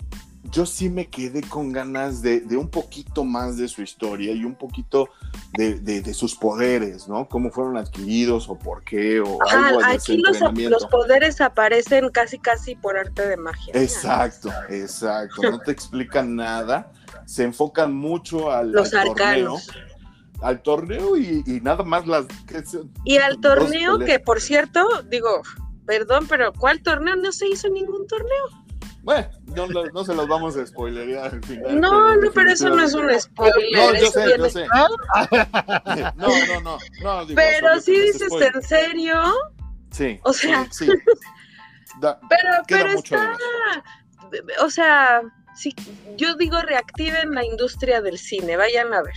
yo 0.45 0.65
sí 0.65 0.89
me 0.89 1.09
quedé 1.09 1.43
con 1.43 1.73
ganas 1.73 2.23
de, 2.23 2.43
un 2.57 2.69
poquito 2.69 3.25
más 3.25 3.57
de 3.57 3.69
su 3.69 3.83
historia 3.83 4.33
y 4.33 4.45
un 4.45 4.55
poquito 4.55 5.11
de, 5.53 6.15
sus 6.15 6.35
poderes, 6.35 7.09
¿no? 7.09 7.29
Cómo 7.29 7.51
fueron 7.51 7.77
adquiridos 7.77 8.49
o 8.49 8.59
por 8.59 8.83
qué 8.83 9.21
o 9.21 9.39
algo 9.49 9.81
Aquí 9.85 10.17
los, 10.17 10.41
los, 10.41 10.87
poderes 10.87 11.41
aparecen 11.41 12.09
casi 12.11 12.39
casi 12.39 12.75
por 12.75 12.97
arte 12.97 13.29
de 13.29 13.37
magia. 13.37 13.73
Exacto, 13.75 14.51
exacto. 14.69 15.43
No 15.43 15.61
te 15.61 15.73
explican 15.73 16.35
nada. 16.37 16.91
Se 17.27 17.45
enfocan 17.45 17.95
mucho 17.95 18.51
al, 18.51 18.73
los 18.73 18.91
torneo. 18.91 19.57
Al 20.41 20.63
torneo 20.63 21.19
y, 21.19 21.61
nada 21.63 21.85
más 21.85 22.07
las... 22.07 22.25
y 23.05 23.19
al 23.19 23.41
torneo 23.41 23.99
que, 23.99 24.19
por 24.19 24.41
cierto, 24.41 24.87
digo, 25.09 25.43
perdón, 25.85 26.27
pero 26.29 26.55
¿cuál 26.55 26.83
torneo? 26.83 27.15
No 27.17 27.31
se 27.31 27.47
hizo 27.47 27.69
ningún 27.69 28.07
torneo. 28.07 28.60
Bueno, 29.03 29.29
no, 29.47 29.67
no, 29.67 30.05
se 30.05 30.15
los 30.15 30.29
vamos 30.29 30.57
a 30.57 30.67
spoilerear 30.67 31.33
al 31.33 31.43
final. 31.43 31.81
No, 31.81 32.17
no, 32.17 32.31
pero 32.33 32.51
eso 32.51 32.69
no 32.69 32.83
es 32.83 32.95
un 32.95 33.19
spoiler. 33.19 33.55
No, 33.73 33.95
yo 33.95 34.11
sé, 34.11 34.39
yo 34.39 34.51
sé. 34.51 34.67
No, 36.17 36.29
no, 36.29 36.61
no. 36.61 36.79
no 37.03 37.35
pero 37.35 37.81
si 37.81 37.99
dices 37.99 38.31
en 38.33 38.63
serio. 38.63 39.21
Sí. 39.91 40.21
O 40.25 40.33
sea. 40.33 40.67
Sí, 40.71 40.87
pero 42.01 42.63
pero 42.69 42.91
está. 42.91 43.39
O 44.61 44.71
sea, 44.71 45.23
sí, 45.55 45.75
yo 46.17 46.35
digo 46.35 46.61
reactiven 46.61 47.35
la 47.35 47.45
industria 47.45 48.01
del 48.01 48.19
cine, 48.19 48.57
vayan 48.57 48.93
a 48.93 49.03
ver. 49.03 49.15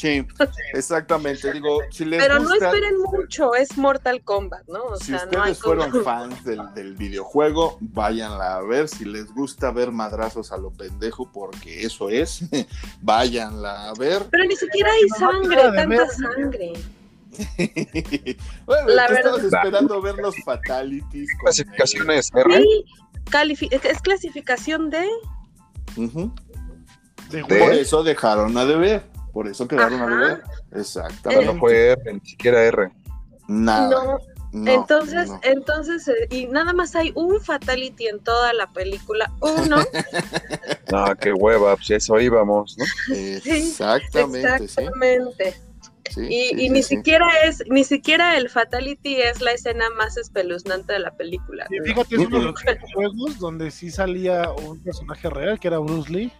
Sí, 0.00 0.26
exactamente. 0.72 1.52
Digo, 1.52 1.80
si 1.90 2.06
les 2.06 2.22
Pero 2.22 2.38
no 2.38 2.54
esperen 2.54 2.98
mucho, 3.00 3.54
es 3.54 3.76
Mortal 3.76 4.22
Kombat, 4.22 4.66
¿no? 4.66 4.82
O 4.84 4.96
si 4.96 5.14
ustedes 5.14 5.58
fueron 5.58 6.02
fans 6.02 6.42
del, 6.42 6.94
videojuego, 6.94 7.76
váyanla 7.82 8.56
a 8.56 8.62
ver. 8.62 8.88
Si 8.88 9.04
les 9.04 9.26
gusta 9.26 9.70
ver 9.72 9.90
madrazos 9.92 10.52
a 10.52 10.56
lo 10.56 10.70
pendejo, 10.70 11.30
porque 11.30 11.82
eso 11.82 12.08
es, 12.08 12.40
váyanla 13.02 13.90
a 13.90 13.92
ver. 13.92 14.22
Pero 14.30 14.44
ni 14.44 14.56
siquiera 14.56 14.90
hay 14.90 15.06
sangre, 15.10 15.56
tanta 15.74 16.08
sangre. 16.08 16.72
bueno, 18.64 18.88
la 18.88 19.04
estabas 19.04 19.44
esperando 19.44 20.00
ver 20.00 20.14
los 20.14 20.34
fatalities. 20.46 21.28
Clasificaciones 21.42 22.30
R. 22.34 22.56
Sí, 22.56 23.68
es 23.70 24.00
clasificación 24.00 24.88
de. 24.88 25.06
Por 27.46 27.72
eso 27.74 28.02
dejaron 28.02 28.56
a 28.56 28.64
deber. 28.64 29.09
Por 29.32 29.48
eso 29.48 29.66
quedaron 29.68 30.00
a 30.00 30.06
ver. 30.06 30.42
Exactamente. 30.72 31.46
No 31.46 31.58
fue 31.58 31.92
R, 31.92 32.14
ni 32.14 32.20
siquiera 32.20 32.62
R. 32.62 32.90
Nada. 33.48 34.18
No. 34.52 34.70
entonces, 34.70 35.30
entonces, 35.42 36.08
eh, 36.08 36.26
y 36.30 36.46
nada 36.46 36.72
más 36.72 36.96
hay 36.96 37.12
un 37.14 37.40
fatality 37.40 38.08
en 38.08 38.20
toda 38.20 38.52
la 38.52 38.66
película, 38.68 39.32
uno. 39.40 39.76
no, 40.92 41.16
qué 41.16 41.32
hueva, 41.32 41.76
pues 41.76 41.90
eso 41.90 42.20
íbamos, 42.20 42.76
¿no? 42.78 42.84
Exactamente. 43.14 44.64
exactamente. 44.64 45.54
y, 46.16 46.68
ni 46.68 46.82
siquiera 46.82 47.26
es, 47.44 47.62
ni 47.68 47.84
siquiera 47.84 48.36
el 48.36 48.48
fatality 48.48 49.20
es 49.20 49.40
la 49.40 49.52
escena 49.52 49.88
más 49.90 50.16
espeluznante 50.16 50.92
de 50.94 50.98
la 51.00 51.12
película. 51.16 51.66
Y 51.70 51.80
fíjate, 51.88 52.16
es 52.16 52.26
uno 52.26 52.38
de 52.38 52.44
los 52.46 52.54
juegos 52.92 53.38
donde 53.38 53.70
sí 53.70 53.90
salía 53.90 54.50
un 54.50 54.80
personaje 54.80 55.30
real 55.30 55.60
que 55.60 55.68
era 55.68 55.78
Bruce 55.78 56.12
Lee. 56.12 56.32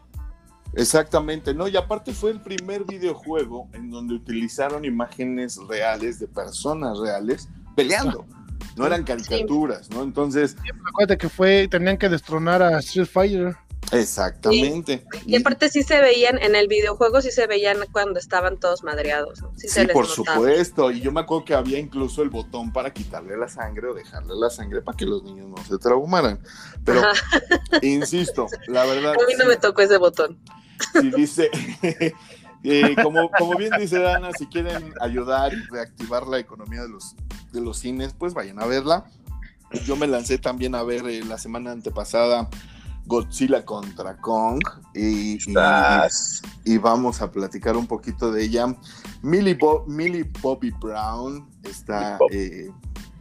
Exactamente, 0.74 1.54
¿no? 1.54 1.68
Y 1.68 1.76
aparte 1.76 2.12
fue 2.12 2.30
el 2.30 2.40
primer 2.40 2.84
videojuego 2.84 3.68
en 3.72 3.90
donde 3.90 4.14
utilizaron 4.14 4.84
imágenes 4.84 5.58
reales 5.68 6.18
de 6.20 6.28
personas 6.28 6.98
reales 6.98 7.48
peleando. 7.74 8.26
No 8.76 8.86
eran 8.86 9.04
caricaturas, 9.04 9.90
¿no? 9.90 10.02
Entonces. 10.02 10.56
Acuérdate 10.88 11.18
que 11.18 11.28
fue, 11.28 11.68
tenían 11.68 11.98
que 11.98 12.08
destronar 12.08 12.62
a 12.62 12.78
Street 12.78 13.06
Fighter. 13.06 13.56
Exactamente. 13.92 15.04
Y, 15.26 15.36
aparte 15.36 15.68
sí 15.68 15.82
se 15.82 16.00
veían, 16.00 16.38
en 16.38 16.54
el 16.54 16.68
videojuego 16.68 17.20
sí 17.20 17.32
se 17.32 17.46
veían 17.48 17.78
cuando 17.90 18.20
estaban 18.20 18.58
todos 18.60 18.84
madreados. 18.84 19.40
Sí, 19.56 19.86
por 19.92 20.06
supuesto. 20.06 20.92
Y 20.92 21.00
yo 21.00 21.10
me 21.10 21.20
acuerdo 21.20 21.44
que 21.44 21.54
había 21.54 21.78
incluso 21.78 22.22
el 22.22 22.30
botón 22.30 22.72
para 22.72 22.92
quitarle 22.92 23.36
la 23.36 23.48
sangre 23.48 23.88
o 23.88 23.94
dejarle 23.94 24.34
la 24.36 24.50
sangre 24.50 24.82
para 24.82 24.96
que 24.96 25.06
los 25.06 25.24
niños 25.24 25.48
no 25.48 25.56
se 25.64 25.76
traumaran. 25.78 26.40
Pero, 26.84 27.02
insisto, 27.82 28.46
la 28.68 28.84
verdad... 28.84 29.14
A 29.20 29.26
mí 29.26 29.34
no 29.36 29.46
me 29.46 29.56
tocó 29.56 29.82
ese 29.82 29.98
botón. 29.98 30.38
Sí, 30.92 31.10
dice... 31.16 31.50
Eh, 32.62 32.94
como, 33.02 33.30
como 33.30 33.56
bien 33.56 33.72
dice 33.78 33.98
Dana, 34.00 34.32
si 34.36 34.46
quieren 34.46 34.92
ayudar 35.00 35.50
y 35.54 35.62
reactivar 35.70 36.26
la 36.26 36.38
economía 36.38 36.82
de 36.82 36.90
los, 36.90 37.16
de 37.52 37.60
los 37.62 37.78
cines, 37.78 38.12
pues 38.12 38.34
vayan 38.34 38.60
a 38.60 38.66
verla. 38.66 39.06
Yo 39.86 39.96
me 39.96 40.06
lancé 40.06 40.36
también 40.36 40.74
a 40.74 40.82
ver 40.82 41.06
eh, 41.06 41.24
la 41.24 41.38
semana 41.38 41.72
antepasada 41.72 42.50
Godzilla 43.06 43.64
contra 43.64 44.16
Kong 44.18 44.60
y, 44.94 45.38
y, 46.64 46.78
vamos 46.78 47.22
a 47.22 47.30
platicar 47.30 47.76
un 47.76 47.86
poquito 47.86 48.30
de 48.30 48.44
ella. 48.44 48.76
Millie, 49.22 49.56
Bobby 50.40 50.70
Brown 50.70 51.48
está 51.64 52.18
eh, 52.30 52.70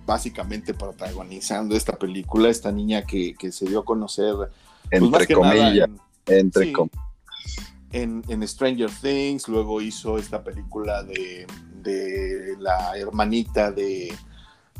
básicamente 0.06 0.74
protagonizando 0.74 1.76
esta 1.76 1.94
película, 1.94 2.50
esta 2.50 2.72
niña 2.72 3.04
que, 3.04 3.36
se 3.52 3.66
dio 3.66 3.80
a 3.80 3.86
conocer 3.86 4.36
pues, 4.36 4.50
entre 4.92 5.34
comillas, 5.34 5.90
entre 6.26 6.74
en, 7.92 8.24
en, 8.28 8.48
Stranger 8.48 8.90
Things, 9.02 9.48
luego 9.48 9.82
hizo 9.82 10.18
esta 10.18 10.44
película 10.44 11.04
de, 11.04 11.48
de 11.82 12.56
la 12.60 12.98
hermanita 12.98 13.72
de 13.72 14.14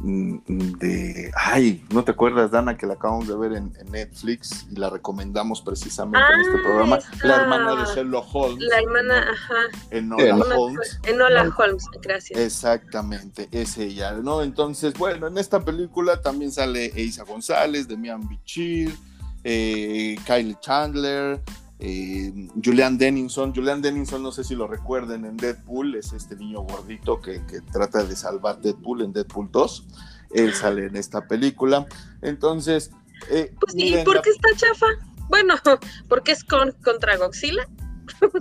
Mm, 0.02 0.38
de, 0.80 1.30
ay, 1.36 1.86
¿no 1.92 2.06
te 2.06 2.12
acuerdas, 2.12 2.52
Dana, 2.52 2.78
que 2.78 2.88
la 2.88 2.94
acabamos 2.94 3.28
de 3.28 3.36
ver 3.36 3.54
en, 3.54 3.74
Netflix 3.92 4.66
y 4.72 4.76
la 4.76 4.90
recomendamos 4.90 5.62
precisamente 5.62 6.26
en 6.34 6.40
este 6.40 6.58
programa? 6.64 7.00
La 7.24 7.36
hermana 7.42 7.76
de 7.76 7.94
Sherlock 7.94 8.28
Holmes. 8.34 8.64
La 8.64 8.78
hermana, 8.78 9.30
ajá. 9.30 9.56
En 9.92 10.12
Holmes. 10.14 11.00
En 11.04 11.22
Holmes, 11.22 11.86
gracias. 12.02 12.40
Exactamente, 12.40 13.50
es 13.52 13.78
ella, 13.78 14.14
¿no? 14.14 14.42
Entonces, 14.42 14.94
bueno, 14.94 15.28
en 15.28 15.38
esta 15.38 15.60
película 15.60 16.22
también 16.22 16.52
sale 16.52 16.86
Isa 16.96 17.26
González, 17.26 17.88
Demian 17.88 18.26
Bichir, 18.28 18.96
eh, 19.44 20.18
Kylie 20.26 20.58
Chandler, 20.62 21.42
eh, 21.80 22.50
Julian 22.64 22.98
Dennison. 22.98 23.54
Julian 23.56 23.82
Dennison, 23.82 24.22
no 24.22 24.32
sé 24.32 24.44
si 24.44 24.54
lo 24.54 24.68
recuerden 24.68 25.26
en 25.26 25.38
Deadpool, 25.38 25.96
es 25.96 26.12
este 26.12 26.36
niño 26.36 26.62
gordito 26.62 27.22
que, 27.22 27.40
trata 27.72 28.04
de 28.04 28.16
salvar 28.16 28.60
Deadpool 28.60 29.02
en 29.02 29.14
Deadpool 29.14 29.50
2. 29.52 29.88
Él 30.32 30.54
sale 30.54 30.88
en 30.88 30.96
esta 30.96 31.28
película. 31.28 31.88
Entonces. 32.22 32.92
Eh, 33.32 33.54
pues, 33.60 33.74
¿y 33.76 33.96
por 34.04 34.22
qué 34.22 34.30
está 34.30 34.50
chafa? 34.56 34.88
Bueno, 35.30 35.56
porque 36.10 36.34
es 36.34 36.44
con, 36.44 36.74
contra 36.84 37.18
Godzilla. 37.18 37.68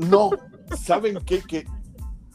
No, 0.00 0.30
¿saben 0.76 1.20
qué? 1.24 1.40
Que 1.42 1.66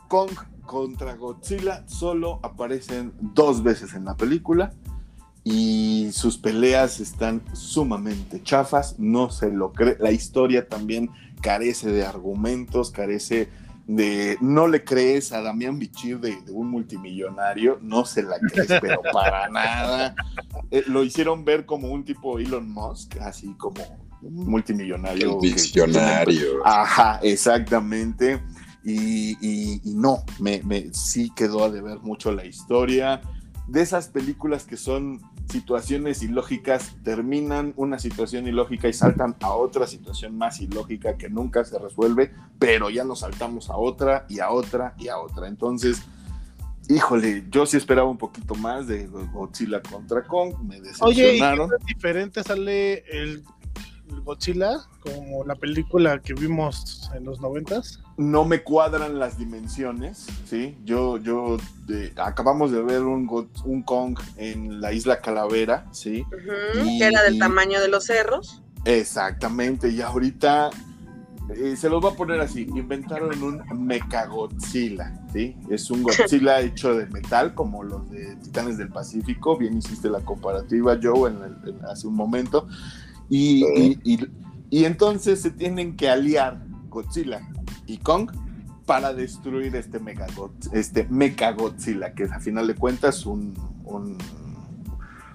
Kong 0.07 0.31
contra 0.65 1.15
Godzilla 1.15 1.85
solo 1.87 2.39
aparecen 2.43 3.13
dos 3.19 3.63
veces 3.63 3.93
en 3.93 4.05
la 4.05 4.15
película 4.15 4.73
y 5.43 6.09
sus 6.13 6.37
peleas 6.37 6.99
están 6.99 7.41
sumamente 7.53 8.41
chafas, 8.41 8.97
no 8.97 9.29
se 9.29 9.51
lo 9.51 9.73
cree, 9.73 9.97
la 9.99 10.11
historia 10.11 10.67
también 10.67 11.09
carece 11.41 11.91
de 11.91 12.05
argumentos, 12.05 12.91
carece 12.91 13.49
de, 13.87 14.37
no 14.39 14.67
le 14.67 14.85
crees 14.85 15.33
a 15.33 15.41
Damián 15.41 15.77
Bichir 15.77 16.19
de, 16.19 16.37
un 16.49 16.69
multimillonario, 16.69 17.79
no 17.81 18.05
se 18.05 18.23
la 18.23 18.39
crees, 18.39 18.67
pero 18.81 19.01
para 19.11 19.49
nada. 19.49 20.15
Eh, 20.71 20.83
lo 20.87 21.03
hicieron 21.03 21.43
ver 21.43 21.65
como 21.65 21.89
un 21.89 22.05
tipo 22.05 22.39
Elon 22.39 22.69
Musk, 22.71 23.17
así 23.17 23.53
como 23.55 23.83
un 24.21 24.49
multimillonario. 24.49 25.39
visionario. 25.39 26.65
ajá, 26.65 27.19
exactamente. 27.21 28.41
Y, 28.85 29.81
no, 29.85 30.23
me, 30.39 30.61
me, 30.63 30.93
sí 30.93 31.31
quedó 31.35 31.65
a 31.65 31.69
deber 31.69 31.99
mucho 31.99 32.31
la 32.31 32.45
historia 32.45 33.21
de 33.67 33.81
esas 33.81 34.09
películas 34.09 34.65
que 34.65 34.75
son 34.75 35.21
situaciones 35.49 36.23
ilógicas, 36.23 36.95
terminan 37.03 37.73
una 37.75 37.99
situación 37.99 38.47
ilógica 38.47 38.87
y 38.87 38.93
saltan 38.93 39.35
a 39.41 39.53
otra 39.53 39.87
situación 39.87 40.37
más 40.37 40.61
ilógica 40.61 41.17
que 41.17 41.29
nunca 41.29 41.63
se 41.63 41.77
resuelve, 41.77 42.31
pero 42.59 42.89
ya 42.89 43.03
nos 43.03 43.19
saltamos 43.19 43.69
a 43.69 43.77
otra 43.77 44.25
y 44.29 44.39
a 44.39 44.49
otra 44.49 44.95
y 44.97 45.09
a 45.09 45.17
otra. 45.19 45.47
Entonces, 45.47 46.01
híjole, 46.89 47.45
yo 47.49 47.65
sí 47.65 47.77
esperaba 47.77 48.09
un 48.09 48.17
poquito 48.17 48.55
más 48.55 48.87
de 48.87 49.07
Godzilla 49.07 49.81
contra 49.81 50.23
Kong, 50.23 50.55
me 50.63 50.81
decepcionaron. 50.81 51.69
Oye, 51.69 51.77
¿y 51.81 51.93
diferente 51.93 52.43
sale 52.43 53.03
el 53.11 53.43
Godzilla, 54.21 54.77
como 55.01 55.43
la 55.43 55.55
película 55.55 56.19
que 56.19 56.33
vimos 56.33 57.09
en 57.15 57.25
los 57.25 57.41
noventas. 57.41 57.99
No 58.17 58.45
me 58.45 58.63
cuadran 58.63 59.19
las 59.19 59.37
dimensiones, 59.37 60.27
¿sí? 60.45 60.77
Yo, 60.83 61.17
yo, 61.17 61.57
acabamos 62.17 62.71
de 62.71 62.81
ver 62.81 63.01
un, 63.01 63.27
un 63.65 63.83
Kong 63.83 64.19
en 64.37 64.81
la 64.81 64.93
isla 64.93 65.21
Calavera, 65.21 65.87
¿sí? 65.91 66.25
que 66.73 67.05
era 67.05 67.23
del 67.23 67.39
tamaño 67.39 67.81
de 67.81 67.87
los 67.87 68.05
cerros. 68.05 68.61
Exactamente, 68.85 69.89
y 69.89 70.01
ahorita 70.01 70.69
eh, 71.49 71.75
se 71.75 71.89
los 71.89 72.01
voy 72.01 72.13
a 72.13 72.15
poner 72.15 72.39
así, 72.39 72.61
inventaron 72.61 73.43
un 73.43 73.85
Mechagodzilla, 73.85 75.13
¿sí? 75.31 75.57
Es 75.69 75.91
un 75.91 76.03
Godzilla 76.03 76.61
hecho 76.61 76.95
de 76.95 77.05
metal, 77.07 77.53
como 77.53 77.83
los 77.83 78.09
de 78.09 78.35
Titanes 78.37 78.77
del 78.77 78.89
Pacífico, 78.89 79.57
bien 79.57 79.77
hiciste 79.77 80.09
la 80.09 80.21
comparativa, 80.21 80.97
Joe, 81.01 81.31
en 81.31 81.85
hace 81.85 82.07
un 82.07 82.15
momento, 82.15 82.67
y, 83.29 84.85
entonces 84.85 85.41
se 85.41 85.51
tienen 85.51 85.95
que 85.95 86.09
aliar 86.09 86.65
Godzilla 86.89 87.41
y 87.85 87.97
Kong 87.97 88.31
para 88.85 89.13
destruir 89.13 89.75
este 89.75 89.99
Mega, 89.99 90.27
este 90.71 91.07
Godzilla, 91.57 92.13
que 92.13 92.23
a 92.23 92.39
final 92.39 92.67
de 92.67 92.75
cuentas 92.75 93.25
un, 93.25 93.53
un 93.85 94.17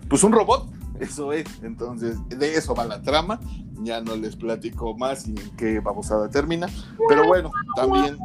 pues 0.08 0.24
un 0.24 0.32
robot, 0.32 0.68
eso 1.00 1.32
es. 1.32 1.46
Entonces, 1.62 2.16
de 2.28 2.54
eso 2.54 2.74
va 2.74 2.84
la 2.84 3.02
trama. 3.02 3.40
Ya 3.82 4.00
no 4.00 4.16
les 4.16 4.34
platico 4.34 4.96
más 4.96 5.28
y 5.28 5.30
en 5.30 5.56
qué 5.56 5.78
babosada 5.78 6.28
termina. 6.28 6.68
Pero 7.08 7.26
bueno, 7.26 7.50
también, 7.76 8.18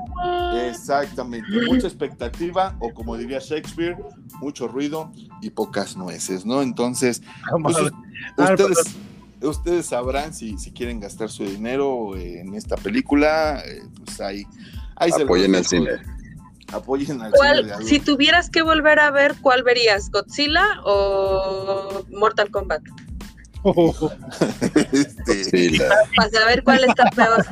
exactamente, 0.67 1.47
mucha 1.67 1.85
expectativa, 1.85 2.75
o 2.79 2.91
como 2.91 3.15
diría 3.17 3.37
Shakespeare, 3.39 3.95
mucho 4.39 4.67
ruido 4.67 5.11
y 5.41 5.51
pocas 5.51 5.95
nueces, 5.95 6.43
¿no? 6.43 6.63
Entonces, 6.63 7.21
pues, 7.61 7.77
ah, 8.39 8.49
ustedes 8.49 8.97
ustedes 9.43 9.87
sabrán 9.87 10.33
si, 10.33 10.57
si 10.57 10.71
quieren 10.71 10.99
gastar 10.99 11.29
su 11.29 11.43
dinero 11.43 12.15
en 12.15 12.53
esta 12.53 12.75
película, 12.75 13.61
eh, 13.65 13.81
pues 14.05 14.21
ahí, 14.21 14.45
ahí 14.95 15.11
Apoyen 15.11 15.55
al 15.55 15.65
cine. 15.65 15.91
Apoyen 16.71 17.21
al 17.21 17.33
cine. 17.33 17.85
si 17.85 17.99
tuvieras 17.99 18.49
que 18.49 18.61
volver 18.61 18.99
a 18.99 19.11
ver, 19.11 19.35
¿cuál 19.41 19.63
verías? 19.63 20.09
¿Godzilla 20.09 20.65
o 20.85 22.03
Mortal 22.11 22.49
Kombat? 22.51 22.81
este... 24.91 25.77
Para 26.15 26.29
saber 26.29 26.63
cuál 26.63 26.83
está 26.83 27.09
peor. 27.11 27.45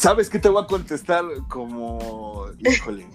¿Sabes 0.00 0.30
qué 0.30 0.38
te 0.38 0.48
voy 0.48 0.62
a 0.62 0.66
contestar? 0.66 1.24
Como, 1.48 2.46
híjole, 2.58 3.06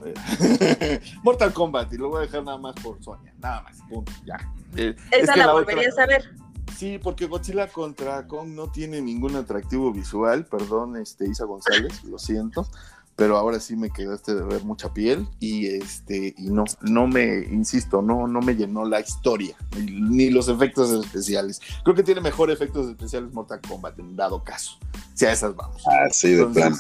Mortal 1.24 1.52
Kombat 1.52 1.92
y 1.94 1.98
lo 1.98 2.10
voy 2.10 2.20
a 2.20 2.22
dejar 2.22 2.44
nada 2.44 2.60
más 2.60 2.76
por 2.76 3.04
Sonia, 3.04 3.34
nada 3.40 3.62
más, 3.64 3.80
punto, 3.90 4.12
ya. 4.24 4.38
Eh, 4.76 4.96
Esa 5.10 5.36
la, 5.36 5.52
volverías 5.52 5.98
a 5.98 6.06
ver. 6.06 6.32
Sí, 6.78 7.00
porque 7.02 7.28
Godzilla 7.28 7.68
contra 7.68 8.28
Kong 8.28 8.50
no 8.50 8.72
tiene 8.72 9.02
ningún 9.02 9.36
atractivo 9.36 9.92
visual, 9.92 10.46
perdón, 10.46 10.98
este 10.98 11.28
Isa 11.30 11.46
González, 11.46 12.04
lo 12.04 12.20
siento, 12.20 12.68
pero 13.16 13.38
ahora 13.38 13.60
sí 13.60 13.76
me 13.76 13.90
quedaste 13.90 14.36
de 14.36 14.44
ver 14.44 14.64
mucha 14.64 14.94
piel 14.94 15.28
y 15.40 15.68
este 15.68 16.36
y 16.38 16.50
no 16.50 16.66
no 16.82 17.08
me 17.08 17.38
insisto, 17.50 18.02
no 18.02 18.28
no 18.28 18.42
me 18.42 18.56
llenó 18.56 18.84
la 18.84 19.00
historia 19.00 19.56
ni, 19.78 20.30
los 20.30 20.50
efectos 20.50 20.92
especiales. 20.92 21.62
Creo 21.84 21.96
que 21.96 22.04
tiene 22.04 22.20
mejor 22.20 22.52
efectos 22.52 22.90
especiales 22.90 23.32
Mortal 23.32 23.62
Kombat 23.68 23.98
en 24.00 24.16
dado 24.16 24.44
caso. 24.44 24.78
Si 25.14 25.26
a 25.26 25.32
esas 25.32 25.56
vamos. 25.56 25.82
Así 26.06 26.34
de 26.34 26.46
plano. 26.46 26.76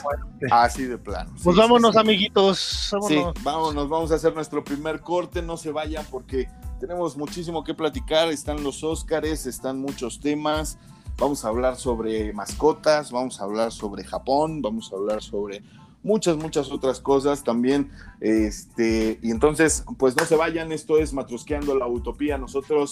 Así 0.51 0.83
de 0.83 0.97
plano. 0.97 1.33
Pues 1.41 1.55
vámonos, 1.55 1.95
amiguitos. 1.95 2.89
Vámonos. 2.91 3.33
Sí, 3.33 3.41
vámonos, 3.43 3.89
vamos 3.89 4.11
a 4.11 4.15
hacer 4.15 4.35
nuestro 4.35 4.61
primer 4.61 4.99
corte, 4.99 5.41
no 5.41 5.55
se 5.55 5.71
vayan 5.71 6.05
porque 6.11 6.49
tenemos 6.87 7.17
muchísimo 7.17 7.63
que 7.63 7.73
platicar, 7.73 8.29
están 8.29 8.63
los 8.63 8.83
Óscares, 8.83 9.47
están 9.47 9.79
muchos 9.79 10.19
temas. 10.19 10.77
Vamos 11.17 11.43
a 11.43 11.47
hablar 11.47 11.77
sobre 11.77 12.31
mascotas, 12.31 13.11
vamos 13.11 13.41
a 13.41 13.45
hablar 13.45 13.71
sobre 13.71 14.03
Japón, 14.03 14.61
vamos 14.61 14.93
a 14.93 14.95
hablar 14.95 15.23
sobre 15.23 15.63
muchas, 16.03 16.37
muchas 16.37 16.71
otras 16.71 16.99
cosas 16.99 17.43
también. 17.43 17.89
Este, 18.19 19.17
y 19.23 19.31
entonces, 19.31 19.83
pues 19.97 20.15
no 20.15 20.25
se 20.25 20.35
vayan, 20.35 20.71
esto 20.71 20.99
es 20.99 21.11
Matrusqueando 21.11 21.75
la 21.75 21.87
Utopía. 21.87 22.37
Nosotros 22.37 22.91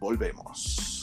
volvemos. 0.00 0.99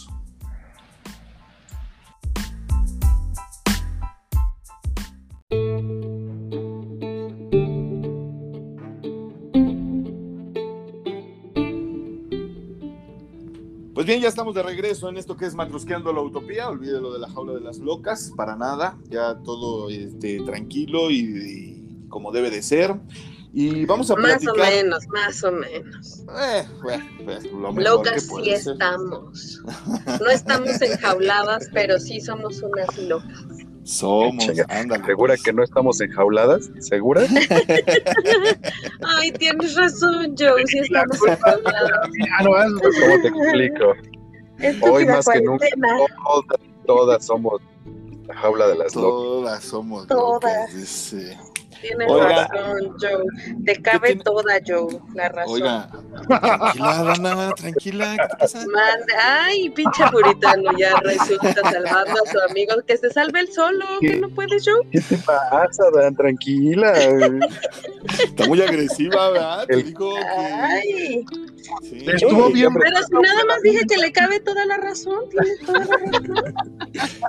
Pues 13.97 14.05
bien, 14.05 14.21
ya 14.21 14.27
estamos 14.27 14.53
de 14.53 14.61
regreso 14.61 15.09
en 15.09 15.17
esto 15.17 15.35
que 15.35 15.47
es 15.47 15.55
Matrusqueando 15.55 16.13
la 16.13 16.21
Utopía. 16.21 16.69
Olvídelo 16.69 17.11
de 17.11 17.17
la 17.17 17.27
jaula 17.31 17.53
de 17.53 17.61
las 17.61 17.79
locas, 17.79 18.31
para 18.37 18.55
nada. 18.55 18.95
Ya 19.09 19.39
todo 19.43 19.89
este, 19.89 20.39
tranquilo 20.45 21.09
y, 21.09 22.05
como 22.07 22.31
debe 22.31 22.51
de 22.51 22.61
ser. 22.61 22.93
Y 23.53 23.85
vamos 23.85 24.11
a 24.11 24.15
platicar. 24.15 24.55
Más 24.55 24.67
o 24.67 24.71
menos, 24.71 25.07
más 25.07 25.43
o 25.43 25.51
menos. 25.51 26.23
Eh, 26.39 26.67
pues, 27.23 27.51
locas 27.75 28.27
sí 28.27 28.51
estamos. 28.51 29.63
No 30.05 30.29
estamos 30.29 30.79
enjauladas, 30.79 31.67
pero 31.73 31.99
sí 31.99 32.21
somos 32.21 32.61
unas 32.61 32.95
locas. 32.99 33.45
Somos, 33.87 34.45
ándale. 34.67 35.05
¿Segura 35.05 35.33
pues. 35.35 35.43
que 35.43 35.53
no 35.53 35.63
estamos 35.63 36.01
enjauladas? 36.01 36.69
¿Segura? 36.79 37.21
Ay, 39.01 39.31
tienes 39.31 39.75
razón, 39.75 40.35
Joe, 40.37 40.67
sí 40.67 40.79
estamos 40.79 41.17
enjauladas. 41.25 42.73
¿Cómo 42.81 43.21
te 43.21 43.27
explico? 43.29 43.93
Hoy 44.91 45.05
más 45.05 45.25
que 45.25 45.41
nunca, 45.41 45.67
todas, 45.77 46.59
todas 46.85 47.25
somos 47.25 47.61
la 48.27 48.35
jaula 48.35 48.67
de 48.67 48.75
las 48.75 48.93
locas. 48.93 49.01
Todas 49.01 49.63
somos 49.63 50.07
todas. 50.07 51.15
Tienes 51.81 52.07
razón, 52.07 52.95
Joe. 52.99 53.23
Te 53.65 53.81
cabe 53.81 54.15
toda, 54.15 54.59
Joe, 54.65 54.99
la 55.13 55.29
razón. 55.29 55.53
Oiga, 55.53 55.89
tranquila, 56.27 57.03
Dana, 57.03 57.51
tranquila, 57.53 58.15
¿qué 58.17 58.27
te 58.27 58.37
pasa? 58.37 58.65
ay, 59.19 59.69
pinche 59.69 60.03
puritano, 60.11 60.77
ya 60.77 60.95
resulta 61.01 61.61
salvando 61.71 62.23
a 62.23 62.31
su 62.31 62.39
amigo. 62.49 62.75
Que 62.85 62.97
se 62.97 63.09
salve 63.09 63.41
el 63.41 63.51
solo, 63.51 63.85
que 64.01 64.17
no 64.17 64.29
puedes, 64.29 64.63
Joe. 64.65 64.87
¿Qué 64.91 65.01
te 65.01 65.17
pasa, 65.17 65.83
Dan? 65.93 66.15
Tranquila. 66.15 66.93
Está 68.23 68.47
muy 68.47 68.61
agresiva, 68.61 69.31
¿verdad? 69.31 69.65
Te 69.67 69.83
digo 69.83 70.15
que... 70.15 70.21
Ay. 70.21 71.25
Sí. 71.81 72.05
Estuvo 72.07 72.49
bien. 72.51 72.73
Pero 72.73 72.97
si 73.03 73.13
nada 73.13 73.45
más 73.45 73.61
dije 73.61 73.85
que 73.87 73.97
le 73.97 74.11
cabe 74.11 74.39
toda 74.39 74.65
la 74.65 74.77
razón, 74.77 75.29
tiene 75.29 75.57
toda 75.65 75.79
la 75.79 76.19
razón. 76.19 76.53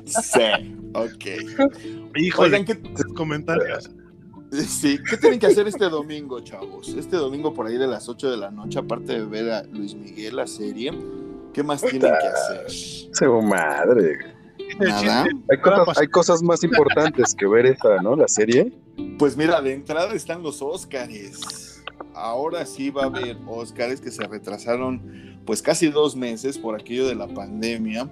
Sí, 0.06 0.76
ok. 0.94 2.12
Híjole, 2.16 2.64
¿qué 2.64 2.78
comentarios? 3.16 3.90
Sí, 4.50 4.98
¿qué 5.08 5.16
tienen 5.16 5.38
que 5.38 5.46
hacer 5.46 5.66
este 5.68 5.88
domingo, 5.88 6.40
chavos? 6.40 6.88
Este 6.88 7.16
domingo 7.16 7.52
por 7.52 7.66
ahí 7.66 7.76
de 7.76 7.86
las 7.86 8.08
8 8.08 8.30
de 8.30 8.36
la 8.36 8.50
noche, 8.50 8.78
aparte 8.78 9.12
de 9.12 9.24
ver 9.24 9.50
a 9.50 9.62
Luis 9.64 9.94
Miguel 9.94 10.36
la 10.36 10.46
serie, 10.46 10.92
¿qué 11.52 11.62
más 11.62 11.82
tienen 11.82 12.00
que 12.00 12.26
hacer? 12.26 12.70
Su 12.70 13.42
madre. 13.42 14.18
¿Nada? 14.78 15.26
Hay 15.96 16.08
cosas, 16.08 16.42
más 16.42 16.62
importantes 16.62 17.34
que 17.34 17.46
ver 17.46 17.66
esta, 17.66 18.00
¿no? 18.00 18.16
La 18.16 18.28
serie. 18.28 18.72
Pues 19.18 19.36
mira, 19.36 19.60
de 19.60 19.74
entrada 19.74 20.14
están 20.14 20.42
los 20.42 20.62
Óscares. 20.62 21.82
Ahora 22.14 22.64
sí 22.64 22.90
va 22.90 23.04
a 23.04 23.06
haber 23.06 23.36
Óscares 23.46 24.00
que 24.00 24.10
se 24.10 24.26
retrasaron 24.26 25.38
pues 25.44 25.62
casi 25.62 25.88
dos 25.88 26.14
meses 26.14 26.58
por 26.58 26.78
aquello 26.78 27.06
de 27.06 27.14
la 27.14 27.26
pandemia 27.26 28.10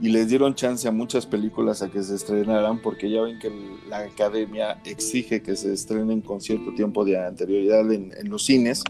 y 0.00 0.10
les 0.10 0.28
dieron 0.28 0.54
chance 0.54 0.86
a 0.86 0.90
muchas 0.90 1.26
películas 1.26 1.82
a 1.82 1.90
que 1.90 2.02
se 2.02 2.14
estrenaran 2.14 2.80
porque 2.82 3.10
ya 3.10 3.22
ven 3.22 3.38
que 3.38 3.50
la 3.88 3.98
academia 3.98 4.80
exige 4.84 5.42
que 5.42 5.56
se 5.56 5.72
estrenen 5.72 6.20
con 6.20 6.40
cierto 6.40 6.74
tiempo 6.74 7.04
de 7.04 7.18
anterioridad 7.18 7.90
en, 7.90 8.12
los 8.28 8.44
cines. 8.44 8.82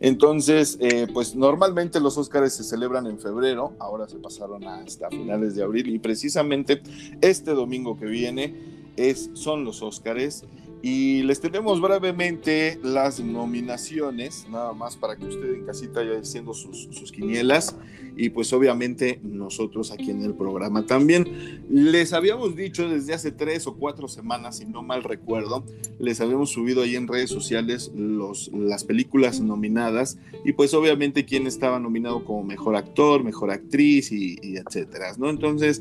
Entonces, 0.00 0.78
eh, 0.80 1.06
pues 1.12 1.34
normalmente 1.34 2.00
los 2.00 2.18
Óscares 2.18 2.54
se 2.54 2.64
celebran 2.64 3.06
en 3.06 3.18
febrero, 3.18 3.74
ahora 3.78 4.08
se 4.08 4.18
pasaron 4.18 4.64
hasta 4.64 5.08
finales 5.08 5.54
de 5.54 5.62
abril 5.62 5.88
y 5.88 5.98
precisamente 5.98 6.82
este 7.20 7.52
domingo 7.52 7.96
que 7.96 8.06
viene 8.06 8.54
es, 8.96 9.30
son 9.34 9.64
los 9.64 9.82
Óscares 9.82 10.44
y 10.82 11.22
les 11.22 11.40
tenemos 11.40 11.80
brevemente 11.80 12.76
las 12.82 13.20
nominaciones, 13.20 14.48
nada 14.50 14.72
más 14.72 14.96
para 14.96 15.14
que 15.14 15.26
usted 15.26 15.54
en 15.54 15.64
casita 15.64 16.00
vaya 16.00 16.18
diciendo 16.18 16.52
sus, 16.52 16.88
sus, 16.90 17.12
quinielas 17.12 17.76
y 18.16 18.30
pues 18.30 18.52
obviamente 18.52 19.20
nosotros 19.22 19.92
aquí 19.92 20.10
en 20.10 20.22
el 20.22 20.34
programa 20.34 20.84
también. 20.84 21.62
Les 21.70 22.12
habíamos 22.12 22.56
dicho 22.56 22.88
desde 22.88 23.14
hace 23.14 23.30
tres 23.30 23.68
o 23.68 23.76
cuatro 23.76 24.08
semanas, 24.08 24.56
si 24.56 24.64
no 24.64 24.82
mal 24.82 25.04
recuerdo, 25.04 25.64
les 26.00 26.20
habíamos 26.20 26.50
subido 26.50 26.82
ahí 26.82 26.96
en 26.96 27.06
redes 27.06 27.30
sociales 27.30 27.92
los, 27.94 28.50
las 28.52 28.82
películas 28.82 29.40
nominadas 29.40 30.18
y 30.44 30.52
pues 30.52 30.74
obviamente 30.74 31.24
quién 31.24 31.46
estaba 31.46 31.78
nominado 31.78 32.24
como 32.24 32.42
mejor 32.42 32.74
actor, 32.74 33.22
mejor 33.22 33.52
actriz 33.52 34.10
y, 34.10 34.36
y 34.42 34.56
etcétera, 34.56 35.14
¿no? 35.16 35.30
Entonces 35.30 35.80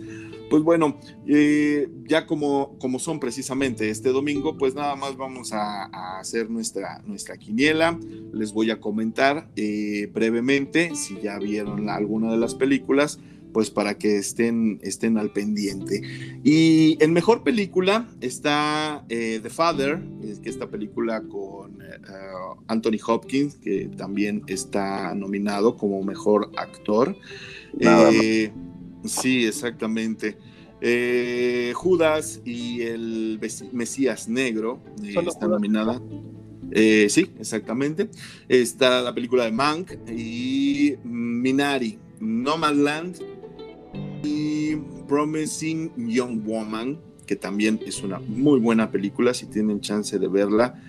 pues 0.52 0.64
bueno, 0.64 0.99
eh, 1.26 1.88
ya 2.10 2.28
como, 2.28 2.78
como 2.78 2.99
son 2.99 3.22
precisamente 3.22 3.89
este 3.89 4.10
domingo, 4.10 4.58
pues 4.58 4.76
nada 4.76 4.97
más 4.97 5.16
vamos 5.16 5.54
a, 5.54 5.86
hacer 6.20 6.49
nuestra, 6.49 7.02
nuestra 7.06 7.38
quiniela. 7.38 7.97
Les 8.34 8.52
voy 8.52 8.70
a 8.70 8.82
comentar 8.82 9.47
eh, 9.56 10.12
brevemente 10.14 10.93
si 10.93 11.22
ya 11.22 11.39
vieron 11.39 11.89
alguna 11.89 12.34
de 12.34 12.38
las 12.38 12.54
películas 12.54 13.18
pues 13.54 13.70
para 13.70 13.97
que 13.97 14.18
estén, 14.18 14.80
estén 14.82 15.18
al 15.18 15.32
pendiente. 15.32 16.02
Y 16.43 17.02
en 17.02 17.14
mejor 17.14 17.43
película 17.43 18.10
está 18.20 19.06
eh, 19.08 19.39
The 19.41 19.49
Father, 19.49 20.02
que 20.43 20.49
esta 20.49 20.70
película 20.70 21.22
con 21.22 21.80
Anthony 22.68 22.99
Hopkins, 23.06 23.56
que 23.56 23.89
también 23.97 24.43
está 24.47 25.16
nominado 25.16 25.78
como 25.78 26.04
mejor 26.04 26.52
actor. 26.58 27.16
Sí, 29.06 29.45
exactamente. 29.45 30.38
Eh, 30.84 31.74
Judas 31.76 32.41
y 32.43 32.82
el 32.82 33.39
Mesías 33.72 34.28
Negro 34.28 34.82
eh, 35.04 35.14
está 35.28 35.47
nominada. 35.47 36.02
Eh, 36.72 37.08
sí, 37.10 37.30
exactamente. 37.39 38.10
Está 38.49 39.02
la 39.02 39.14
película 39.14 39.45
de 39.45 39.52
Mank 39.52 39.91
y 40.10 40.95
Minari, 41.04 41.99
Nomadland 42.20 43.18
y 44.24 44.76
Promising 45.08 46.10
Young 46.10 46.43
Woman, 46.43 46.99
que 47.28 47.36
también 47.36 47.80
es 47.86 48.02
una 48.02 48.20
muy 48.20 48.60
buena 48.60 48.89
película 48.89 49.34
si 49.34 49.45
tienen 49.45 49.82
chance 49.82 50.18
de 50.18 50.28
verla. 50.28 50.82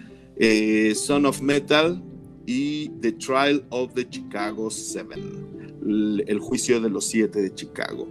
Son 0.94 1.26
of 1.26 1.42
Metal 1.42 2.02
y 2.46 2.88
The 3.00 3.12
Trial 3.12 3.64
of 3.70 3.92
the 3.94 4.08
Chicago 4.08 4.70
Seven 4.70 5.61
el 5.84 6.38
juicio 6.40 6.80
de 6.80 6.90
los 6.90 7.06
siete 7.06 7.42
de 7.42 7.54
Chicago. 7.54 8.08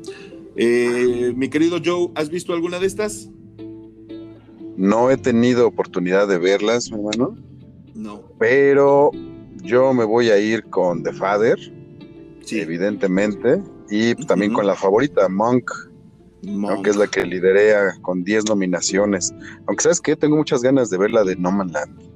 Eh, 0.56 1.34
mi 1.36 1.50
querido 1.50 1.80
Joe, 1.84 2.10
¿has 2.16 2.30
visto 2.30 2.54
alguna 2.54 2.80
de 2.80 2.88
estas? 2.88 3.30
No 4.76 5.10
he 5.10 5.18
tenido 5.18 5.68
oportunidad 5.68 6.28
de 6.28 6.38
verlas, 6.38 6.92
mi 6.92 6.98
hermano. 6.98 7.38
No. 7.94 8.24
Pero 8.40 9.12
yo 9.64 9.94
me 9.94 10.04
voy 10.04 10.30
a 10.30 10.40
ir 10.40 10.64
con 10.66 11.04
The 11.04 11.14
Father, 11.14 11.58
sí. 12.44 12.60
evidentemente, 12.60 13.62
y 13.90 14.16
también 14.26 14.54
con 14.54 14.66
la 14.66 14.76
favorita, 14.76 15.28
Monk, 15.30 15.70
que 16.84 16.90
es 16.90 16.96
la 16.96 17.08
que 17.08 17.26
liderea 17.26 17.94
con 18.02 18.24
10 18.24 18.46
nominaciones. 18.50 19.34
Aunque 19.68 19.84
sabes 19.84 20.02
que 20.02 20.16
tengo 20.16 20.36
muchas 20.36 20.62
ganas 20.62 20.90
de 20.90 20.98
ver 20.98 21.12
la 21.12 21.24
de 21.24 21.36
No 21.36 21.52
Man 21.52 21.72
Land. 21.72 22.11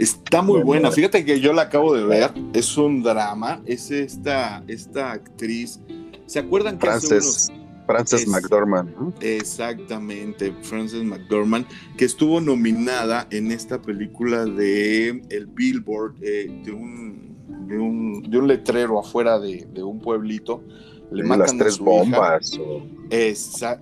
Está 0.00 0.40
muy 0.40 0.62
buena. 0.62 0.90
Fíjate 0.90 1.26
que 1.26 1.40
yo 1.40 1.52
la 1.52 1.62
acabo 1.62 1.94
de 1.94 2.04
ver. 2.04 2.32
Es 2.54 2.78
un 2.78 3.02
drama. 3.02 3.60
Es 3.66 3.90
esta, 3.90 4.64
esta 4.66 5.12
actriz. 5.12 5.78
¿Se 6.24 6.38
acuerdan 6.38 6.78
que 6.78 6.86
Frances, 6.86 7.52
Frances 7.86 8.26
McDormand. 8.26 8.94
Exactamente, 9.20 10.54
Frances 10.62 11.04
McDormand, 11.04 11.66
que 11.98 12.06
estuvo 12.06 12.40
nominada 12.40 13.26
en 13.30 13.50
esta 13.50 13.82
película 13.82 14.46
de 14.46 15.22
El 15.28 15.46
Billboard, 15.46 16.14
eh, 16.22 16.50
de, 16.64 16.72
un, 16.72 17.36
de, 17.68 17.78
un, 17.78 18.22
de, 18.22 18.38
un, 18.38 18.48
letrero 18.48 18.98
afuera 18.98 19.38
de, 19.38 19.66
de 19.70 19.82
un 19.82 20.00
pueblito. 20.00 20.64
Le 21.12 21.24
matan 21.24 21.40
las 21.40 21.58
tres 21.58 21.78
bombas. 21.78 22.58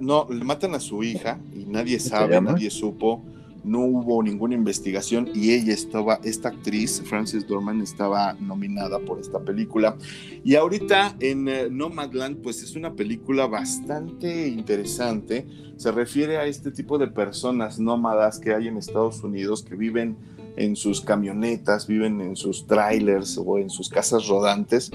no, 0.01 0.27
le 0.31 0.45
matan 0.45 0.75
a 0.75 0.81
su 0.81 1.05
hija 1.05 1.39
y 1.55 1.66
nadie 1.66 2.01
sabe, 2.01 2.41
nadie 2.41 2.71
supo 2.71 3.23
no 3.69 3.81
hubo 3.81 4.23
ninguna 4.23 4.55
investigación 4.55 5.29
y 5.35 5.53
ella 5.53 5.75
estaba, 5.75 6.21
esta 6.25 6.49
actriz, 6.49 7.03
Frances 7.05 7.47
Dorman, 7.47 7.81
estaba 7.83 8.33
nominada 8.41 8.99
por 8.99 9.21
esta 9.21 9.41
película. 9.41 9.97
Y 10.43 10.55
ahorita 10.55 11.16
en 11.21 11.49
eh, 11.49 11.69
Nomadland, 11.71 12.43
pues 12.43 12.62
es 12.62 12.75
una 12.75 12.95
película 12.95 13.47
bastante 13.47 14.49
interesante. 14.49 15.47
Se 15.77 15.93
refiere 15.93 16.39
a 16.39 16.47
este 16.47 16.71
tipo 16.71 16.99
de 16.99 17.09
personas 17.09 17.79
nómadas 17.79 18.39
que 18.39 18.55
hay 18.55 18.69
en 18.69 18.79
Estados 18.79 19.23
Unidos 19.23 19.62
que 19.62 19.77
viven 19.77 20.16
en 20.57 20.75
sus 20.75 21.01
camionetas, 21.01 21.87
viven 21.87 22.21
en 22.21 22.37
sus 22.37 22.66
trailers 22.66 23.39
o 23.39 23.59
en 23.59 23.71
sus 23.71 23.89
casas 23.89 24.27
rodantes. 24.27 24.91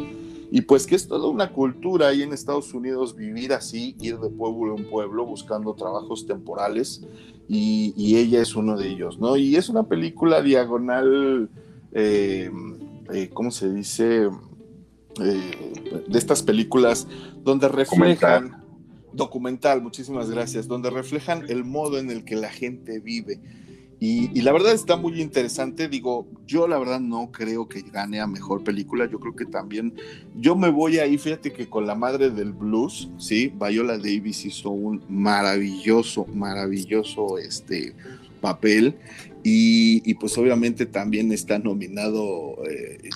Y 0.52 0.62
pues 0.62 0.86
que 0.86 0.96
es 0.96 1.08
toda 1.08 1.28
una 1.30 1.52
cultura 1.52 2.10
ahí 2.10 2.22
en 2.22 2.32
Estados 2.32 2.74
Unidos 2.74 3.16
vivir 3.16 3.54
así, 3.54 3.96
ir 4.00 4.20
de 4.20 4.30
pueblo 4.30 4.78
en 4.78 4.88
pueblo 4.88 5.26
buscando 5.26 5.74
trabajos 5.74 6.28
temporales 6.28 7.02
y, 7.48 8.16
ella 8.16 8.42
es 8.42 8.56
uno 8.56 8.78
de 8.78 8.88
ellos, 8.88 9.20
¿no? 9.20 9.36
Y 9.38 9.56
es 9.56 9.70
una 9.70 9.84
película 9.84 10.42
diagonal, 10.42 11.50
eh, 11.92 12.50
eh, 13.12 13.30
¿cómo 13.34 13.52
se 13.52 13.72
dice? 13.72 14.30
Eh, 15.22 15.74
de 16.08 16.18
estas 16.18 16.42
películas 16.42 17.08
donde 17.44 17.68
reflejan, 17.68 18.64
documental. 19.12 19.82
muchísimas 19.82 20.30
gracias, 20.32 20.68
donde 20.68 20.90
reflejan 20.90 21.46
el 21.50 21.64
modo 21.64 22.00
en 22.00 22.10
el 22.10 22.24
que 22.24 22.36
la 22.36 22.50
gente 22.50 23.00
vive. 23.00 23.40
Y, 24.06 24.42
la 24.42 24.52
verdad 24.52 24.74
está 24.74 24.98
muy 24.98 25.22
interesante. 25.22 25.88
Digo, 25.88 26.28
yo 26.46 26.68
la 26.68 26.78
verdad 26.78 27.00
no 27.00 27.32
creo 27.32 27.70
que 27.70 27.84
gane 27.84 28.20
a 28.20 28.28
mejor 28.28 28.62
película. 28.62 29.10
Yo 29.10 29.18
creo 29.18 29.34
que 29.34 29.46
también, 29.46 29.94
yo 30.36 30.58
me 30.58 30.70
voy 30.70 31.00
ahí, 31.00 31.18
fíjate 31.18 31.54
que 31.54 31.70
con 31.70 31.88
la 31.88 31.96
madre 31.96 32.30
del 32.30 32.52
blues, 32.52 33.10
¿sí? 33.18 33.54
Viola 33.58 33.98
Davis 33.98 34.44
hizo 34.44 34.72
un 34.72 35.02
maravilloso, 35.08 36.26
maravilloso 36.26 37.38
este, 37.38 37.96
papel. 38.42 38.98
Y, 39.46 40.14
pues 40.16 40.38
obviamente 40.38 40.86
también 40.86 41.32
está 41.34 41.60
nominado 41.60 42.56
eh, 42.70 43.10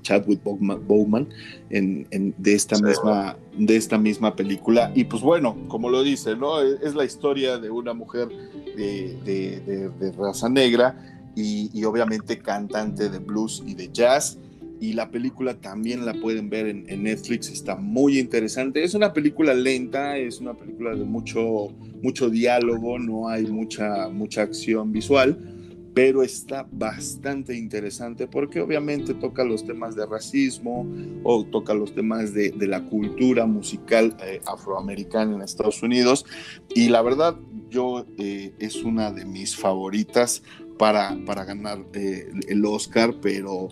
Chadwick 0.00 0.40
Bowman 0.42 1.28
en, 1.68 2.34
de, 2.38 2.54
esta 2.54 2.78
misma, 2.78 3.36
de 3.58 3.76
esta 3.76 3.98
misma 3.98 4.34
película. 4.34 4.90
Y 4.94 5.04
pues 5.04 5.22
bueno, 5.22 5.56
como 5.68 5.90
lo 5.90 6.02
dice, 6.02 6.36
¿no? 6.36 6.62
Es, 6.62 6.94
la 6.94 7.04
historia 7.04 7.58
de 7.58 7.70
una 7.70 7.92
mujer 7.92 8.28
de, 8.76 10.12
raza 10.16 10.48
negra 10.48 11.20
y, 11.36 11.84
obviamente 11.84 12.38
cantante 12.38 13.10
de 13.10 13.18
blues 13.18 13.62
y 13.66 13.74
de 13.74 13.90
jazz. 13.92 14.38
Y 14.80 14.94
la 14.94 15.10
película 15.10 15.54
también 15.54 16.04
la 16.04 16.14
pueden 16.14 16.48
ver 16.48 16.66
en, 16.66 16.88
en, 16.88 17.02
Netflix, 17.02 17.50
está 17.50 17.76
muy 17.76 18.18
interesante. 18.18 18.82
Es 18.82 18.94
una 18.94 19.12
película 19.12 19.52
lenta, 19.52 20.16
es 20.16 20.40
una 20.40 20.54
película 20.54 20.94
de 20.94 21.04
mucho, 21.04 21.68
mucho 22.02 22.30
diálogo, 22.30 22.98
no 22.98 23.28
hay 23.28 23.46
mucha, 23.46 24.08
mucha 24.08 24.42
acción 24.42 24.90
visual 24.90 25.50
pero 25.94 26.24
está 26.24 26.66
bastante 26.72 27.56
interesante 27.56 28.26
porque 28.26 28.60
obviamente 28.60 29.14
toca 29.14 29.44
los 29.44 29.64
temas 29.64 29.94
de 29.94 30.04
racismo 30.04 30.84
o 31.22 31.44
toca 31.44 31.72
los 31.72 31.94
temas 31.94 32.34
de, 32.34 32.52
la 32.66 32.84
cultura 32.84 33.46
musical 33.46 34.16
eh, 34.20 34.40
afroamericana 34.46 35.36
en 35.36 35.42
Estados 35.42 35.82
Unidos 35.82 36.26
y 36.74 36.88
la 36.88 37.00
verdad 37.02 37.36
yo 37.70 38.06
eh, 38.18 38.52
es 38.58 38.82
una 38.82 39.12
de 39.12 39.24
mis 39.24 39.56
favoritas 39.56 40.42
para, 40.78 41.16
para 41.24 41.44
ganar 41.44 41.84
eh, 41.92 42.28
el 42.48 42.64
Oscar, 42.64 43.14
pero 43.22 43.68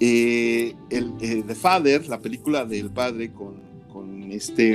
el, 0.00 0.74
The 0.88 1.54
Father, 1.54 2.08
la 2.08 2.20
película 2.20 2.64
del 2.64 2.90
padre 2.90 3.32
con, 3.32 3.60
con 3.92 4.32
este 4.32 4.74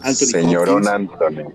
Anthony 0.00 0.26
Señorón 0.26 0.88
Anthony. 0.88 1.52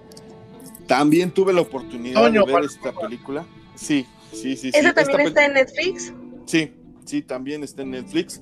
También 0.88 1.32
tuve 1.32 1.52
la 1.52 1.62
oportunidad 1.62 2.32
de 2.32 2.40
ver 2.40 2.64
esta 2.64 2.94
película. 2.94 3.46
Sí, 3.76 4.06
Sí, 4.36 4.56
sí, 4.58 4.72
¿Esa 4.74 4.94
también 4.94 5.22
está 5.22 5.46
en 5.46 5.54
Netflix? 5.54 6.14
Sí, 6.46 6.72
sí, 7.06 7.22
también 7.22 7.64
está 7.64 7.82
en 7.84 7.92
Netflix. 7.92 8.42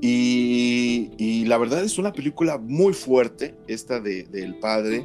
Y, 0.00 1.44
la 1.46 1.58
verdad 1.58 1.84
es 1.84 1.98
una 1.98 2.12
película 2.12 2.58
muy 2.58 2.92
fuerte, 2.92 3.54
esta 3.68 4.00
de, 4.00 4.24
del 4.24 4.56
padre. 4.56 5.04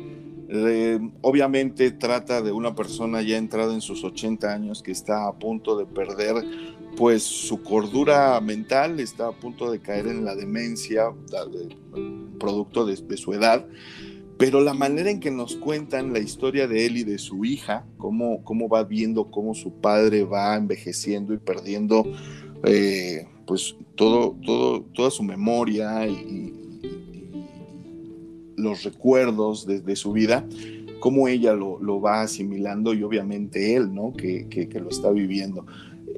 Eh, 0.50 1.00
obviamente 1.22 1.92
trata 1.92 2.42
de 2.42 2.52
una 2.52 2.76
persona 2.76 3.22
ya 3.22 3.38
entrada 3.38 3.74
en 3.74 3.82
sus 3.82 4.04
80 4.04 4.52
años 4.52 4.82
que 4.84 4.92
está 4.92 5.28
a 5.28 5.38
punto 5.38 5.78
de 5.78 5.86
perder 5.86 6.44
pues 6.98 7.24
su 7.24 7.64
cordura 7.64 8.40
mental, 8.42 9.00
está 9.00 9.28
a 9.28 9.32
punto 9.32 9.72
de 9.72 9.80
caer 9.80 10.08
en 10.08 10.26
la 10.26 10.36
demencia, 10.36 11.14
producto 12.38 12.86
de, 12.86 12.98
de 12.98 13.18
su 13.18 13.34
edad 13.34 13.66
pero 14.42 14.60
la 14.60 14.74
manera 14.74 15.12
en 15.12 15.20
que 15.20 15.30
nos 15.30 15.56
cuentan 15.56 16.14
la 16.14 16.20
historia 16.20 16.68
de 16.68 16.88
él 16.88 16.98
y 16.98 17.04
de 17.04 17.20
su 17.20 17.46
hija, 17.46 17.86
cómo, 17.98 18.44
cómo 18.44 18.68
va 18.68 18.84
viendo 18.84 19.30
cómo 19.30 19.54
su 19.54 19.72
padre 19.74 20.24
va 20.24 20.56
envejeciendo 20.56 21.36
y 21.36 21.38
perdiendo 21.38 22.04
eh, 22.64 23.28
pues 23.46 23.76
todo, 23.94 24.36
todo, 24.44 24.82
toda 24.96 25.12
su 25.12 25.22
memoria 25.22 26.08
y, 26.08 26.58
los 28.58 28.84
recuerdos 28.84 29.66
de, 29.66 29.96
su 29.96 30.12
vida, 30.12 30.46
cómo 31.00 31.28
ella 31.28 31.54
lo, 31.54 32.02
va 32.02 32.22
asimilando 32.22 32.94
y 32.94 33.04
obviamente 33.04 33.76
él, 33.76 33.94
¿no? 33.94 34.14
Que, 34.14 34.70
lo 34.74 34.90
está 34.90 35.10
viviendo. 35.12 35.66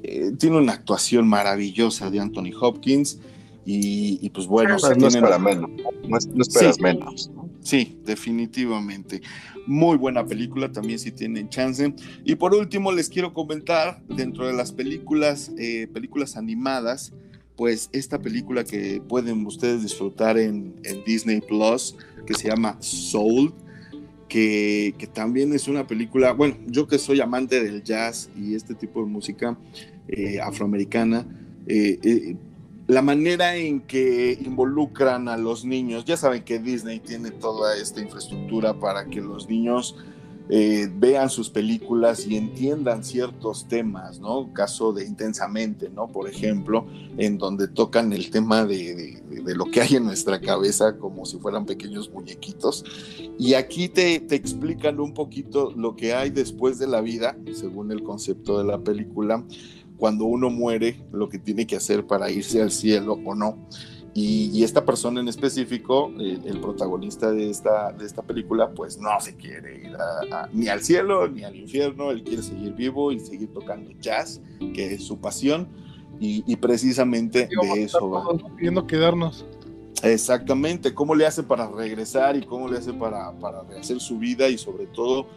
Eh, 0.04 0.32
tiene 0.38 0.58
una 0.58 0.74
actuación 0.74 1.28
maravillosa 1.28 2.10
de 2.10 2.20
Anthony 2.20 2.52
Hopkins 2.60 3.20
y, 3.66 4.30
pues 4.32 4.48
bueno, 4.48 4.76
no, 4.98 5.08
es 5.08 5.18
para 5.18 5.40
menos, 5.40 5.70
no, 6.06 6.42
esperas 6.42 6.80
menos. 6.82 7.32
Sí, 7.64 7.98
definitivamente. 8.04 9.22
Muy 9.66 9.98
buena 9.98 10.26
película 10.26 10.72
también 10.72 11.00
si 11.00 11.12
tienen 11.12 11.50
chance. 11.50 11.94
Y 12.26 12.36
por 12.36 12.54
último 12.54 12.92
les 12.92 13.10
quiero 13.10 13.34
comentar 13.34 14.04
dentro 14.08 14.46
de 14.46 14.54
las 14.54 14.74
películas, 14.74 15.52
eh, 15.58 15.88
películas 15.92 16.36
animadas, 16.36 17.14
pues 17.56 17.90
esta 17.94 18.20
película 18.20 18.66
que 18.66 19.02
pueden 19.08 19.46
ustedes 19.46 19.82
disfrutar 19.82 20.38
en, 20.38 20.76
Disney 21.06 21.40
Plus, 21.40 21.96
que 22.26 22.34
se 22.34 22.50
llama 22.50 22.78
Soul, 22.82 23.54
que, 24.28 24.96
también 25.14 25.54
es 25.54 25.68
una 25.68 25.88
película, 25.88 26.34
bueno, 26.34 26.58
yo 26.66 26.88
que 26.88 26.98
soy 26.98 27.22
amante 27.22 27.64
del 27.64 27.84
jazz 27.84 28.30
y 28.36 28.56
este 28.56 28.74
tipo 28.74 29.02
de 29.02 29.10
música 29.10 29.58
eh, 30.08 30.40
afroamericana, 30.42 31.26
eh, 31.68 32.36
la 32.88 33.02
manera 33.02 33.56
en 33.56 33.82
que 33.82 34.38
involucran 34.42 35.30
a 35.30 35.38
los 35.38 35.64
niños, 35.64 36.06
ya 36.06 36.18
saben 36.18 36.44
que 36.44 36.60
Disney 36.60 37.00
tiene 37.00 37.32
toda 37.32 37.78
esta 37.78 38.02
infraestructura 38.02 38.74
para 38.74 39.06
que 39.06 39.22
los 39.22 39.48
niños 39.48 39.96
eh, 40.50 40.90
vean 40.94 41.30
sus 41.30 41.50
películas 41.50 42.28
y 42.28 42.36
entiendan 42.36 43.06
ciertos 43.06 43.66
temas, 43.70 44.20
¿no? 44.20 44.52
Caso 44.52 44.92
de 44.92 45.06
Intensamente, 45.06 45.90
¿no? 45.90 46.08
Por 46.08 46.30
ejemplo, 46.30 46.86
en 47.18 47.38
donde 47.38 47.70
tocan 47.70 48.12
el 48.12 48.30
tema 48.30 48.66
de, 48.66 49.24
lo 49.56 49.66
que 49.66 49.82
hay 49.82 49.96
en 49.96 50.04
nuestra 50.04 50.42
cabeza 50.42 50.98
como 50.98 51.26
si 51.26 51.38
fueran 51.38 51.66
pequeños 51.66 52.12
muñequitos. 52.12 52.84
Y 53.40 53.54
aquí 53.54 53.88
te, 53.88 54.20
te 54.20 54.36
explican 54.36 55.00
un 55.00 55.14
poquito 55.14 55.72
lo 55.78 55.96
que 55.96 56.14
hay 56.14 56.30
después 56.30 56.78
de 56.78 56.88
la 56.88 57.00
vida, 57.00 57.38
según 57.54 57.94
el 57.94 58.04
concepto 58.04 58.58
de 58.58 58.66
la 58.66 58.80
película 58.80 59.46
cuando 60.04 60.26
uno 60.26 60.50
muere, 60.50 61.00
lo 61.14 61.30
que 61.30 61.40
tiene 61.40 61.66
que 61.66 61.78
hacer 61.78 62.06
para 62.06 62.30
irse 62.30 62.62
al 62.62 62.72
cielo 62.72 63.18
o 63.24 63.36
no. 63.36 63.70
Y, 64.14 64.62
esta 64.62 64.84
persona 64.84 65.22
en 65.22 65.30
específico, 65.30 66.12
el, 66.20 66.60
protagonista 66.60 67.32
de 67.32 67.50
esta, 67.50 67.94
de 67.94 68.06
esta 68.06 68.22
película, 68.22 68.72
pues 68.72 68.98
no 68.98 69.18
se 69.22 69.38
quiere 69.38 69.78
ir 69.78 69.98
ni 70.52 70.68
al 70.68 70.82
cielo 70.82 71.30
ni 71.30 71.46
al 71.46 71.56
infierno, 71.56 72.12
él 72.12 72.22
quiere 72.22 72.44
seguir 72.44 72.74
vivo 72.74 73.14
y 73.14 73.20
seguir 73.22 73.54
tocando 73.54 73.92
jazz, 74.02 74.42
que 74.74 74.96
es 74.96 75.06
su 75.06 75.22
pasión, 75.22 75.70
y, 76.20 76.54
precisamente 76.58 77.48
de 77.48 77.84
eso 77.84 78.10
va. 78.10 78.26
Pidiendo 78.58 78.86
quedarnos. 78.86 79.46
Exactamente, 80.04 80.94
cómo 80.94 81.16
le 81.16 81.26
hace 81.26 81.44
para 81.44 81.72
regresar 81.72 82.36
y 82.36 82.42
cómo 82.42 82.68
le 82.68 82.78
hace 82.78 82.92
para, 82.92 83.32
para 83.40 83.64
rehacer 83.64 84.02
su 84.02 84.20
vida 84.20 84.50
y 84.50 84.58
sobre 84.58 84.86
todo 84.88 85.28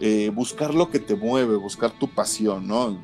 eh, 0.00 0.30
buscar 0.32 0.74
lo 0.74 0.90
que 0.90 1.00
te 1.00 1.16
mueve, 1.16 1.56
buscar 1.56 1.90
tu 1.98 2.08
pasión, 2.08 2.68
¿no? 2.68 3.02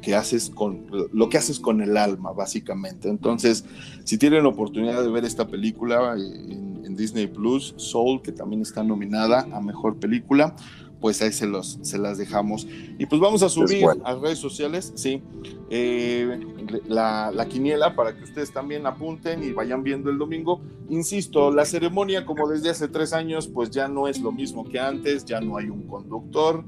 que 0.00 0.14
haces 0.14 0.48
con, 0.48 0.86
lo 1.12 1.28
que 1.28 1.36
haces 1.36 1.60
con 1.60 1.82
el 1.82 1.96
alma, 1.96 2.32
básicamente. 2.32 3.08
Entonces, 3.08 3.64
si 4.04 4.16
tienen 4.16 4.46
oportunidad 4.46 5.02
de 5.02 5.10
ver 5.10 5.24
esta 5.24 5.46
película 5.46 6.16
eh, 6.16 6.52
en, 6.52 6.82
en 6.84 6.96
Disney 6.96 7.26
Plus, 7.26 7.74
Soul, 7.76 8.22
que 8.22 8.32
también 8.32 8.62
está 8.62 8.82
nominada 8.82 9.46
a 9.52 9.60
Mejor 9.60 9.98
Película, 9.98 10.54
pues 11.00 11.22
ahí 11.22 11.32
se, 11.32 11.46
los, 11.46 11.78
se 11.82 11.98
las 11.98 12.18
dejamos. 12.18 12.66
Y 12.98 13.06
pues 13.06 13.20
vamos 13.20 13.42
a 13.42 13.48
subir 13.48 13.86
a 14.04 14.14
redes 14.14 14.38
sociales, 14.38 14.92
sí, 14.94 15.22
eh, 15.70 16.40
la, 16.86 17.30
la, 17.34 17.46
quiniela 17.46 17.94
para 17.96 18.16
que 18.16 18.24
ustedes 18.24 18.52
también 18.52 18.86
apunten 18.86 19.42
y 19.42 19.52
vayan 19.52 19.82
viendo 19.82 20.10
el 20.10 20.18
domingo. 20.18 20.60
Insisto, 20.88 21.50
la 21.50 21.64
ceremonia 21.64 22.26
como 22.26 22.48
desde 22.48 22.70
hace 22.70 22.88
tres 22.88 23.12
años, 23.12 23.48
pues 23.48 23.70
ya 23.70 23.88
no 23.88 24.08
es 24.08 24.20
lo 24.20 24.32
mismo 24.32 24.68
que 24.68 24.78
antes, 24.78 25.24
ya 25.24 25.40
no 25.40 25.56
hay 25.56 25.70
un 25.70 25.86
conductor, 25.86 26.64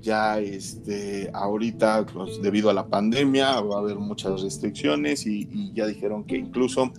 ya 0.00 0.38
este, 0.38 1.30
ahorita, 1.32 2.06
pues, 2.06 2.40
debido 2.40 2.70
a 2.70 2.74
la 2.74 2.86
pandemia, 2.86 3.60
va 3.60 3.76
a 3.76 3.78
haber 3.80 3.96
muchas 3.96 4.42
restricciones 4.42 5.26
y, 5.26 5.48
y 5.50 5.72
ya 5.74 5.86
dijeron 5.86 6.24
que 6.24 6.36
incluso 6.36 6.92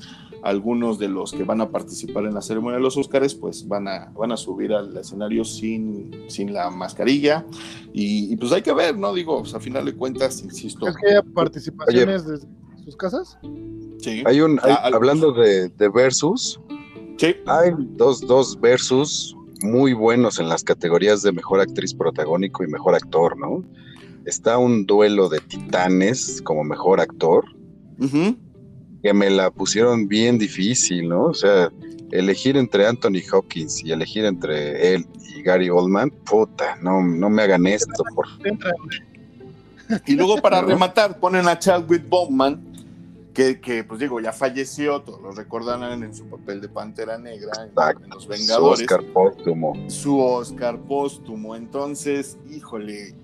algunos 0.44 1.00
de 1.00 1.08
los 1.08 1.32
que 1.32 1.44
van 1.44 1.62
a 1.62 1.70
participar 1.70 2.26
en 2.26 2.34
la 2.34 2.42
ceremonia 2.42 2.78
de 2.78 2.84
los 2.84 2.98
Óscares, 2.98 3.34
pues 3.34 3.68
van 3.68 3.88
a, 3.88 4.12
van 4.14 4.32
a 4.34 4.38
subir 4.38 4.74
al 4.74 4.96
escenario 4.98 5.46
sin, 5.46 6.12
sin 6.28 6.54
la 6.54 6.70
mascarilla. 6.70 7.46
Y, 7.94 8.36
pues 8.36 8.52
hay 8.52 8.62
que 8.62 8.74
ver, 8.74 8.98
¿no? 8.98 9.14
Digo, 9.14 9.40
pues, 9.40 9.54
a 9.54 9.60
final 9.60 9.86
de 9.86 9.96
cuentas, 9.96 10.44
insisto. 10.44 10.88
¿Es 10.88 10.98
que 10.98 11.16
hay 11.16 11.22
participaciones 11.34 12.28
de 12.28 12.40
sus 12.84 12.98
casas? 12.98 13.38
Sí. 14.00 14.22
Hay 14.26 14.42
un, 14.42 14.60
ah, 14.64 14.82
hablando 14.94 15.32
de, 15.32 15.70
de, 15.70 15.90
versus, 15.90 16.60
sí. 17.18 17.36
hay 17.46 17.72
dos, 17.96 18.20
dos 18.22 18.60
versus 18.60 19.36
muy 19.64 19.94
buenos 19.94 20.40
en 20.40 20.50
las 20.50 20.62
categorías 20.62 21.22
de 21.22 21.32
mejor 21.32 21.62
actriz 21.62 21.94
protagónico 21.94 22.66
y 22.66 22.68
mejor 22.68 22.96
actor, 22.96 23.38
¿no? 23.38 23.64
Está 24.26 24.58
un 24.58 24.86
duelo 24.86 25.30
de 25.30 25.40
titanes 25.40 26.42
como 26.42 26.66
mejor 26.66 27.00
actor 27.00 27.46
que 29.04 29.14
me 29.14 29.30
la 29.30 29.52
pusieron 29.52 30.08
bien 30.08 30.40
difícil, 30.40 31.10
¿no? 31.10 31.26
O 31.26 31.34
sea, 31.34 31.70
elegir 32.10 32.56
entre 32.56 32.88
Anthony 32.88 33.22
Hopkins 33.32 33.84
y 33.84 33.92
elegir 33.92 34.24
entre 34.24 34.96
él 34.96 35.06
y 35.36 35.42
Gary 35.42 35.70
Oldman, 35.70 36.10
puta, 36.10 36.78
no, 36.82 37.04
no 37.04 37.30
me 37.30 37.44
hagan 37.44 37.68
esto, 37.68 38.04
por 38.16 38.28
Y 40.08 40.14
luego 40.16 40.38
para 40.38 40.62
rematar 40.62 41.20
ponen 41.20 41.50
a 41.50 41.60
Chadwick 41.60 42.08
Bowman, 42.08 42.64
que, 43.34 43.60
que, 43.60 43.84
pues 43.84 44.00
digo, 44.00 44.22
ya 44.22 44.32
falleció, 44.32 45.02
todos 45.02 45.22
lo 45.22 45.32
recordarán 45.32 46.02
en 46.04 46.16
su 46.16 46.26
papel 46.28 46.62
de 46.62 46.70
Pantera 46.70 47.18
Negra 47.18 47.52
en, 47.66 48.10
Los 48.10 48.28
Vengadores. 48.28 48.80
Su 48.80 48.84
Oscar 48.86 49.04
póstumo. 49.12 49.90
Su 49.90 50.20
Oscar 50.20 50.80
póstumo. 50.80 51.56
Entonces, 51.58 52.38
híjole, 52.50 53.16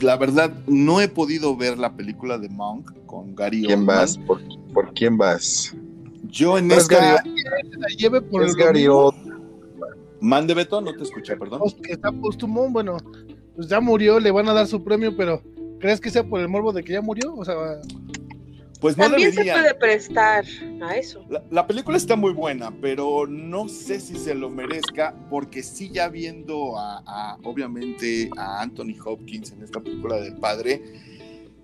la 0.00 0.16
verdad, 0.16 0.54
no 0.66 1.00
he 1.02 1.08
podido 1.08 1.56
ver 1.56 1.78
la 1.78 1.92
película 1.92 2.38
de 2.38 2.48
Monk 2.48 2.92
con 3.06 3.34
Gary 3.34 3.64
¿Quién 3.64 3.84
vas? 3.84 4.16
¿Por, 4.16 4.40
quién 4.94 5.16
vas? 5.16 5.74
Yo 6.24 6.58
en 6.58 6.70
esta... 6.70 7.22
lleve 7.96 8.20
por 8.22 8.44
es 8.44 8.54
Gary 8.54 8.86
Mande 10.20 10.54
Beto, 10.54 10.80
no 10.80 10.92
te 10.92 11.02
escuché, 11.02 11.36
perdón. 11.36 11.60
Pues 11.60 11.76
está 11.88 12.12
póstumo, 12.12 12.68
bueno, 12.68 12.98
pues 13.56 13.68
ya 13.68 13.80
murió, 13.80 14.20
le 14.20 14.30
van 14.30 14.48
a 14.48 14.52
dar 14.52 14.66
su 14.66 14.84
premio, 14.84 15.16
pero 15.16 15.42
¿crees 15.78 16.00
que 16.00 16.10
sea 16.10 16.22
por 16.24 16.40
el 16.40 16.48
morbo 16.48 16.72
de 16.72 16.84
que 16.84 16.92
ya 16.92 17.00
murió? 17.00 17.34
O 17.34 17.44
sea, 17.44 17.54
pues 18.80 18.96
También 18.96 19.32
se 19.32 19.44
puede 19.44 19.74
prestar 19.74 20.44
a 20.80 20.96
eso. 20.96 21.22
La, 21.50 21.66
película 21.66 21.98
está 21.98 22.16
muy 22.16 22.32
buena, 22.32 22.72
pero 22.80 23.26
no 23.26 23.68
sé 23.68 24.00
si 24.00 24.16
se 24.16 24.34
lo 24.34 24.48
merezca, 24.48 25.14
porque 25.28 25.62
sí 25.62 25.90
ya 25.92 26.08
viendo 26.08 26.78
a, 26.78 27.36
obviamente 27.42 28.30
a 28.38 28.62
Anthony 28.62 28.94
Hopkins 29.04 29.52
en 29.52 29.62
esta 29.62 29.80
película 29.80 30.16
del 30.16 30.36
padre, 30.36 30.82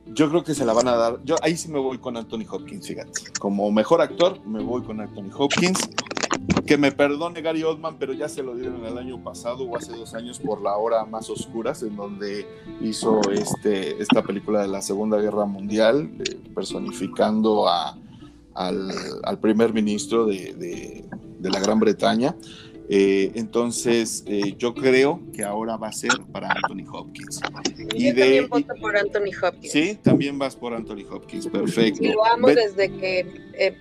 yo 0.06 0.28
creo 0.28 0.44
que 0.44 0.54
se 0.54 0.64
la 0.64 0.72
van 0.72 0.88
a 0.88 0.96
dar. 0.96 1.20
Yo 1.24 1.36
ahí 1.42 1.56
sí 1.56 1.68
me 1.68 1.78
voy 1.78 1.98
con 1.98 2.16
Anthony 2.16 2.44
Hopkins, 2.48 2.86
fíjate. 2.86 3.32
Como 3.38 3.70
mejor 3.70 4.00
actor, 4.00 4.44
me 4.46 4.62
voy 4.62 4.82
con 4.82 5.00
Anthony 5.00 5.30
Hopkins. 5.36 5.78
Que 6.66 6.76
me 6.76 6.92
perdone 6.92 7.42
Gary 7.42 7.62
Oldman, 7.62 7.96
pero 7.98 8.12
ya 8.12 8.28
se 8.28 8.42
lo 8.42 8.54
dieron 8.54 8.84
el 8.84 8.98
año 8.98 9.22
pasado 9.22 9.64
o 9.64 9.76
hace 9.76 9.92
dos 9.92 10.14
años 10.14 10.38
por 10.38 10.60
La 10.60 10.76
Hora 10.76 11.04
Más 11.04 11.30
Oscuras, 11.30 11.82
en 11.82 11.96
donde 11.96 12.46
hizo 12.80 13.20
este, 13.30 14.00
esta 14.02 14.22
película 14.22 14.62
de 14.62 14.68
la 14.68 14.82
Segunda 14.82 15.18
Guerra 15.18 15.44
Mundial, 15.44 16.10
personificando 16.54 17.68
a, 17.68 17.96
al, 18.54 19.38
primer 19.40 19.72
ministro 19.72 20.26
de, 20.26 21.06
de 21.38 21.50
la 21.50 21.60
Gran 21.60 21.78
Bretaña. 21.78 22.36
Eh, 22.88 23.32
entonces, 23.34 24.22
eh, 24.26 24.54
yo 24.56 24.72
creo 24.74 25.20
que 25.34 25.42
ahora 25.42 25.76
va 25.76 25.88
a 25.88 25.92
ser 25.92 26.12
para 26.32 26.52
Anthony 26.52 26.88
Hopkins. 26.90 27.40
Y 27.94 28.12
también 28.14 28.48
voto 28.48 28.74
por 28.80 28.96
Anthony 28.96 29.32
Hopkins. 29.42 29.72
Sí, 29.72 29.98
también 30.02 30.38
vas 30.38 30.54
por 30.54 30.72
Anthony 30.72 31.04
Hopkins, 31.10 31.48
perfecto. 31.48 32.04
Y 32.04 32.12
lo 32.12 32.24
amo 32.24 32.48
desde 32.48 32.90
que 32.92 33.26
eh, 33.54 33.76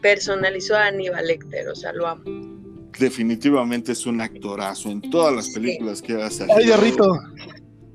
personalizó 0.00 0.76
a 0.76 0.86
Aníbal 0.86 1.26
Lecter, 1.26 1.68
o 1.68 1.74
sea, 1.74 1.92
lo 1.92 2.06
amo. 2.06 2.24
Definitivamente 2.98 3.92
es 3.92 4.06
un 4.06 4.20
actorazo 4.20 4.90
en 4.90 5.02
todas 5.02 5.34
las 5.34 5.50
películas 5.50 6.02
que 6.02 6.14
hace. 6.14 6.46
¡Ay, 6.50 6.72
Rito! 6.72 7.18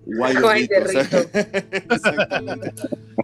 Guay 0.06 0.68
de 0.68 0.78
Exactamente. 1.90 2.72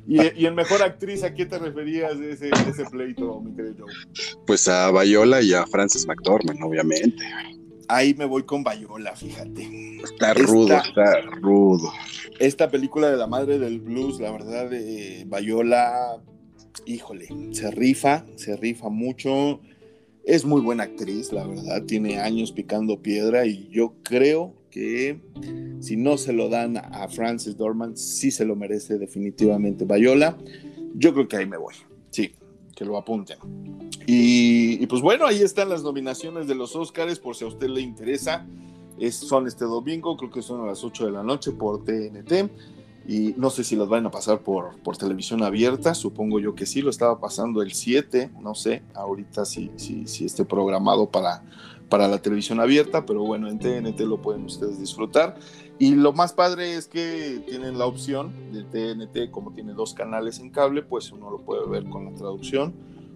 ¿Y, 0.08 0.46
en 0.46 0.56
mejor 0.56 0.82
actriz 0.82 1.24
a 1.24 1.34
qué 1.34 1.46
te 1.46 1.60
referías 1.60 2.18
de 2.20 2.32
ese, 2.32 2.50
pleito, 2.90 3.42
mi 3.42 3.56
querido 3.56 3.86
Pues 4.46 4.68
a 4.68 4.92
Viola 4.92 5.42
y 5.42 5.54
a 5.54 5.66
Frances 5.66 6.08
McDormand, 6.08 6.64
obviamente. 6.64 7.24
Ahí 7.90 8.14
me 8.14 8.26
voy 8.26 8.44
con 8.44 8.64
Viola, 8.64 9.16
fíjate. 9.16 10.00
Está 10.04 10.34
rudo, 10.34 10.76
está 10.76 11.22
rudo. 11.22 11.92
Esta 12.40 12.70
película 12.70 13.10
de 13.10 13.18
la 13.18 13.28
madre 13.28 13.60
del 13.60 13.80
blues, 13.80 14.20
la 14.20 14.32
verdad, 14.32 14.70
de 14.70 15.26
Viola, 15.26 16.22
híjole, 16.86 17.28
se 17.52 17.72
rifa, 17.72 18.26
se 18.36 18.56
rifa 18.56 18.90
mucho. 18.90 19.62
Es 20.24 20.46
muy 20.46 20.62
buena 20.62 20.84
actriz, 20.84 21.32
la 21.32 21.48
verdad, 21.48 21.84
tiene 21.84 22.20
años 22.20 22.52
picando 22.52 23.02
piedra 23.02 23.46
y 23.46 23.70
yo 23.70 23.96
creo 24.04 24.57
que 24.78 25.20
si 25.80 25.98
no 25.98 26.18
se 26.18 26.34
lo 26.34 26.50
dan 26.50 26.78
a 26.78 27.08
Francis 27.08 27.58
Dorman, 27.58 27.98
sí 27.98 28.30
se 28.30 28.46
lo 28.46 28.56
merece 28.56 29.00
definitivamente 29.00 29.86
Bayola. 29.86 30.38
Yo 30.94 31.14
creo 31.14 31.28
que 31.28 31.38
ahí 31.38 31.48
me 31.48 31.58
voy, 31.58 31.74
sí, 32.12 32.36
que 32.76 32.86
lo 32.86 32.98
apunten. 32.98 33.38
Y, 34.06 34.86
pues 34.86 35.02
bueno, 35.02 35.26
ahí 35.26 35.42
están 35.42 35.70
las 35.70 35.82
nominaciones 35.82 36.48
de 36.48 36.54
los 36.54 36.76
Oscars, 36.76 37.18
por 37.18 37.36
si 37.36 37.44
a 37.44 37.48
usted 37.48 37.70
le 37.70 37.82
interesa. 37.82 38.46
Es, 39.00 39.16
son 39.16 39.48
este 39.48 39.66
domingo, 39.66 40.16
creo 40.16 40.30
que 40.30 40.44
son 40.44 40.62
a 40.62 40.68
las 40.68 40.84
8 40.84 41.08
de 41.08 41.12
la 41.12 41.24
noche 41.24 41.52
por 41.52 41.84
TNT. 41.84 42.52
Y 43.08 43.34
no 43.38 43.50
sé 43.50 43.64
si 43.64 43.76
los 43.76 43.90
van 43.90 44.06
a 44.06 44.12
pasar 44.12 44.42
por, 44.42 44.78
por 44.84 44.98
televisión 44.98 45.42
abierta, 45.42 45.96
supongo 45.96 46.40
yo 46.40 46.56
que 46.56 46.66
sí, 46.66 46.82
lo 46.82 46.90
estaba 46.90 47.20
pasando 47.20 47.62
el 47.62 47.72
7, 47.72 48.32
no 48.42 48.54
sé, 48.54 48.84
ahorita 48.94 49.46
si, 49.46 49.72
si, 49.78 50.08
si 50.08 50.26
esté 50.26 50.44
programado 50.44 51.10
para, 51.10 51.42
para 51.90 52.08
la 52.08 52.22
televisión 52.22 52.60
abierta, 52.60 53.06
pero 53.06 53.24
bueno, 53.24 53.50
en 53.50 53.60
TNT 53.60 54.00
lo 54.02 54.22
pueden 54.22 54.46
ustedes 54.46 54.80
disfrutar. 54.80 55.38
Y 55.80 55.96
lo 55.96 56.12
más 56.14 56.34
padre 56.34 56.76
es 56.76 56.88
que 56.88 57.42
tienen 57.48 57.78
la 57.78 57.86
opción 57.86 58.34
de 58.52 58.64
TNT, 58.64 59.32
como 59.32 59.54
tiene 59.54 59.74
dos 59.74 59.94
canales 59.94 60.40
en 60.40 60.50
cable, 60.50 60.82
pues 60.82 61.12
uno 61.12 61.30
lo 61.30 61.40
puede 61.40 61.68
ver 61.68 61.88
con 61.90 62.06
la 62.06 62.16
traducción 62.16 62.74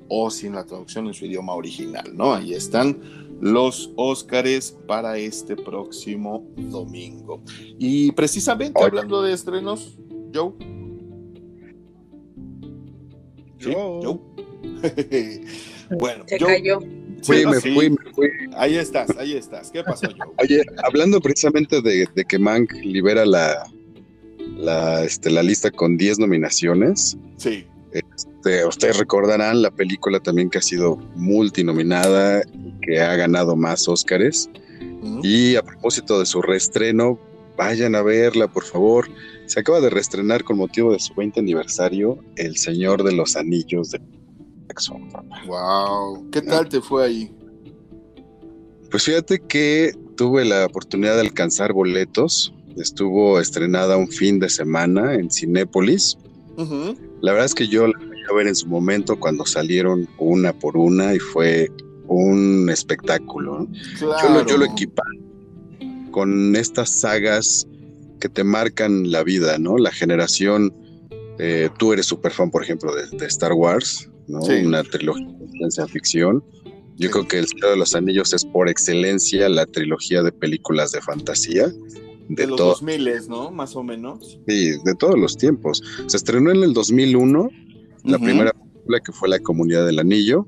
o 0.08 0.30
sin 0.30 0.54
la 0.54 0.66
traducción 0.66 1.08
en 1.08 1.14
su 1.14 1.26
idioma 1.26 1.54
original, 1.54 2.16
¿no? 2.16 2.34
Ahí 2.34 2.54
están 2.54 3.00
los 3.40 3.92
Óscares 3.96 4.78
para 4.86 5.18
este 5.18 5.56
próximo 5.56 6.46
domingo. 6.58 7.42
Y 7.80 8.12
precisamente 8.12 8.84
hablando 8.84 9.22
de 9.24 9.34
estrenos, 9.34 9.98
Joe. 10.34 10.54
¿Sí? 13.58 13.74
Joe. 13.74 14.20
bueno, 15.98 16.24
Se 16.28 16.38
cayó. 16.38 16.80
Fui, 17.24 17.46
me 17.46 17.60
fui, 17.60 17.90
me 17.90 18.14
fui. 18.14 18.30
Ahí 18.56 18.78
estás, 18.78 19.16
ahí 19.18 19.34
estás. 19.34 19.72
¿Qué 19.72 19.84
pasó, 19.84 20.08
Joe? 20.08 20.34
Oye, 20.42 20.64
hablando 20.84 21.22
precisamente 21.22 21.82
de, 21.82 22.08
que 22.28 22.40
Mank 22.40 22.72
libera 22.84 23.26
la, 23.26 23.64
la, 24.56 25.04
este, 25.04 25.30
la 25.30 25.44
lista 25.44 25.72
con 25.72 25.98
10 25.98 26.20
nominaciones. 26.20 27.18
Sí. 27.38 27.66
Este, 27.92 28.66
ustedes 28.66 28.98
recordarán 28.98 29.62
la 29.62 29.72
película 29.72 30.20
también 30.20 30.50
que 30.50 30.58
ha 30.58 30.62
sido 30.62 30.98
multinominada, 31.16 32.42
que 32.82 33.00
ha 33.02 33.16
ganado 33.16 33.56
más 33.56 33.88
Óscares. 33.88 34.50
Y 35.24 35.56
a 35.56 35.64
propósito 35.64 36.20
de 36.20 36.26
su 36.26 36.42
reestreno, 36.42 37.20
vayan 37.58 37.96
a 37.96 38.02
verla, 38.02 38.48
por 38.48 38.64
favor. 38.64 39.10
Se 39.46 39.60
acaba 39.60 39.82
de 39.82 39.90
reestrenar 39.90 40.44
con 40.44 40.58
motivo 40.58 40.94
de 40.94 41.00
su 41.00 41.14
20 41.14 41.40
aniversario 41.40 42.20
El 42.36 42.58
Señor 42.58 43.04
de 43.04 43.12
los 43.12 43.36
Anillos 43.36 43.92
de 43.92 44.00
Wow, 45.48 46.30
¿qué 46.32 46.42
tal 46.42 46.70
te 46.70 46.82
fue 46.82 47.06
ahí? 47.06 47.36
Pues 48.90 49.04
fíjate 49.04 49.40
que 49.40 49.94
tuve 50.18 50.46
la 50.46 50.66
oportunidad 50.66 51.16
de 51.16 51.22
alcanzar 51.22 51.74
boletos. 51.74 52.54
Estuvo 52.78 53.40
estrenada 53.40 53.98
un 53.98 54.10
fin 54.10 54.40
de 54.40 54.50
semana 54.50 55.16
en 55.16 55.32
Cinépolis. 55.32 56.18
La 57.22 57.32
verdad 57.32 57.46
es 57.46 57.56
que 57.56 57.68
yo 57.68 57.88
la 57.88 57.98
fui 57.98 58.18
a 58.30 58.34
ver 58.34 58.48
en 58.48 58.56
su 58.56 58.68
momento 58.68 59.20
cuando 59.20 59.46
salieron 59.46 60.08
una 60.20 60.54
por 60.54 60.78
una 60.78 61.16
y 61.16 61.20
fue 61.20 61.70
un 62.08 62.70
espectáculo. 62.70 63.68
Yo, 64.00 64.08
lo, 64.30 64.46
yo 64.46 64.58
con 66.12 66.56
estas 66.56 66.90
sagas 67.00 67.66
que 68.20 68.30
te 68.30 68.44
marcan 68.44 69.12
la 69.12 69.24
vida, 69.24 69.58
¿no? 69.58 69.78
La 69.78 69.92
generación, 69.92 70.74
eh, 71.40 71.70
tú 71.78 71.94
eres 71.94 72.06
súper 72.06 72.32
fan, 72.32 72.52
por 72.52 72.64
ejemplo, 72.64 72.94
de, 72.94 73.26
Star 73.26 73.54
Wars, 73.54 74.10
¿no? 74.28 74.40
Una 74.40 74.84
trilogía 74.84 75.28
de 75.28 75.48
ciencia 75.50 75.88
ficción. 75.88 76.44
Yo 76.98 77.10
creo 77.10 77.28
que 77.28 77.40
El 77.40 77.48
Señor 77.48 77.72
de 77.72 77.78
los 77.78 77.96
Anillos 77.96 78.34
es 78.34 78.46
por 78.46 78.70
excelencia 78.70 79.50
la 79.50 79.66
trilogía 79.66 80.22
de 80.22 80.32
películas 80.32 80.92
de 80.92 81.02
fantasía. 81.02 81.72
De, 82.30 82.48
los 82.48 82.58
2000, 82.58 83.28
¿no? 83.28 83.52
Más 83.52 83.76
o 83.76 83.84
menos. 83.84 84.40
Sí, 84.48 84.72
de 84.86 84.96
todos 84.96 85.18
los 85.18 85.36
tiempos. 85.36 85.82
Se 86.08 86.18
estrenó 86.18 86.52
en 86.52 86.64
el 86.64 86.74
2001, 86.74 87.50
la 88.04 88.20
primera 88.20 88.52
película 88.52 89.00
que 89.00 89.12
fue 89.12 89.30
La 89.30 89.40
Comunidad 89.40 89.86
del 89.86 90.00
Anillo. 90.00 90.46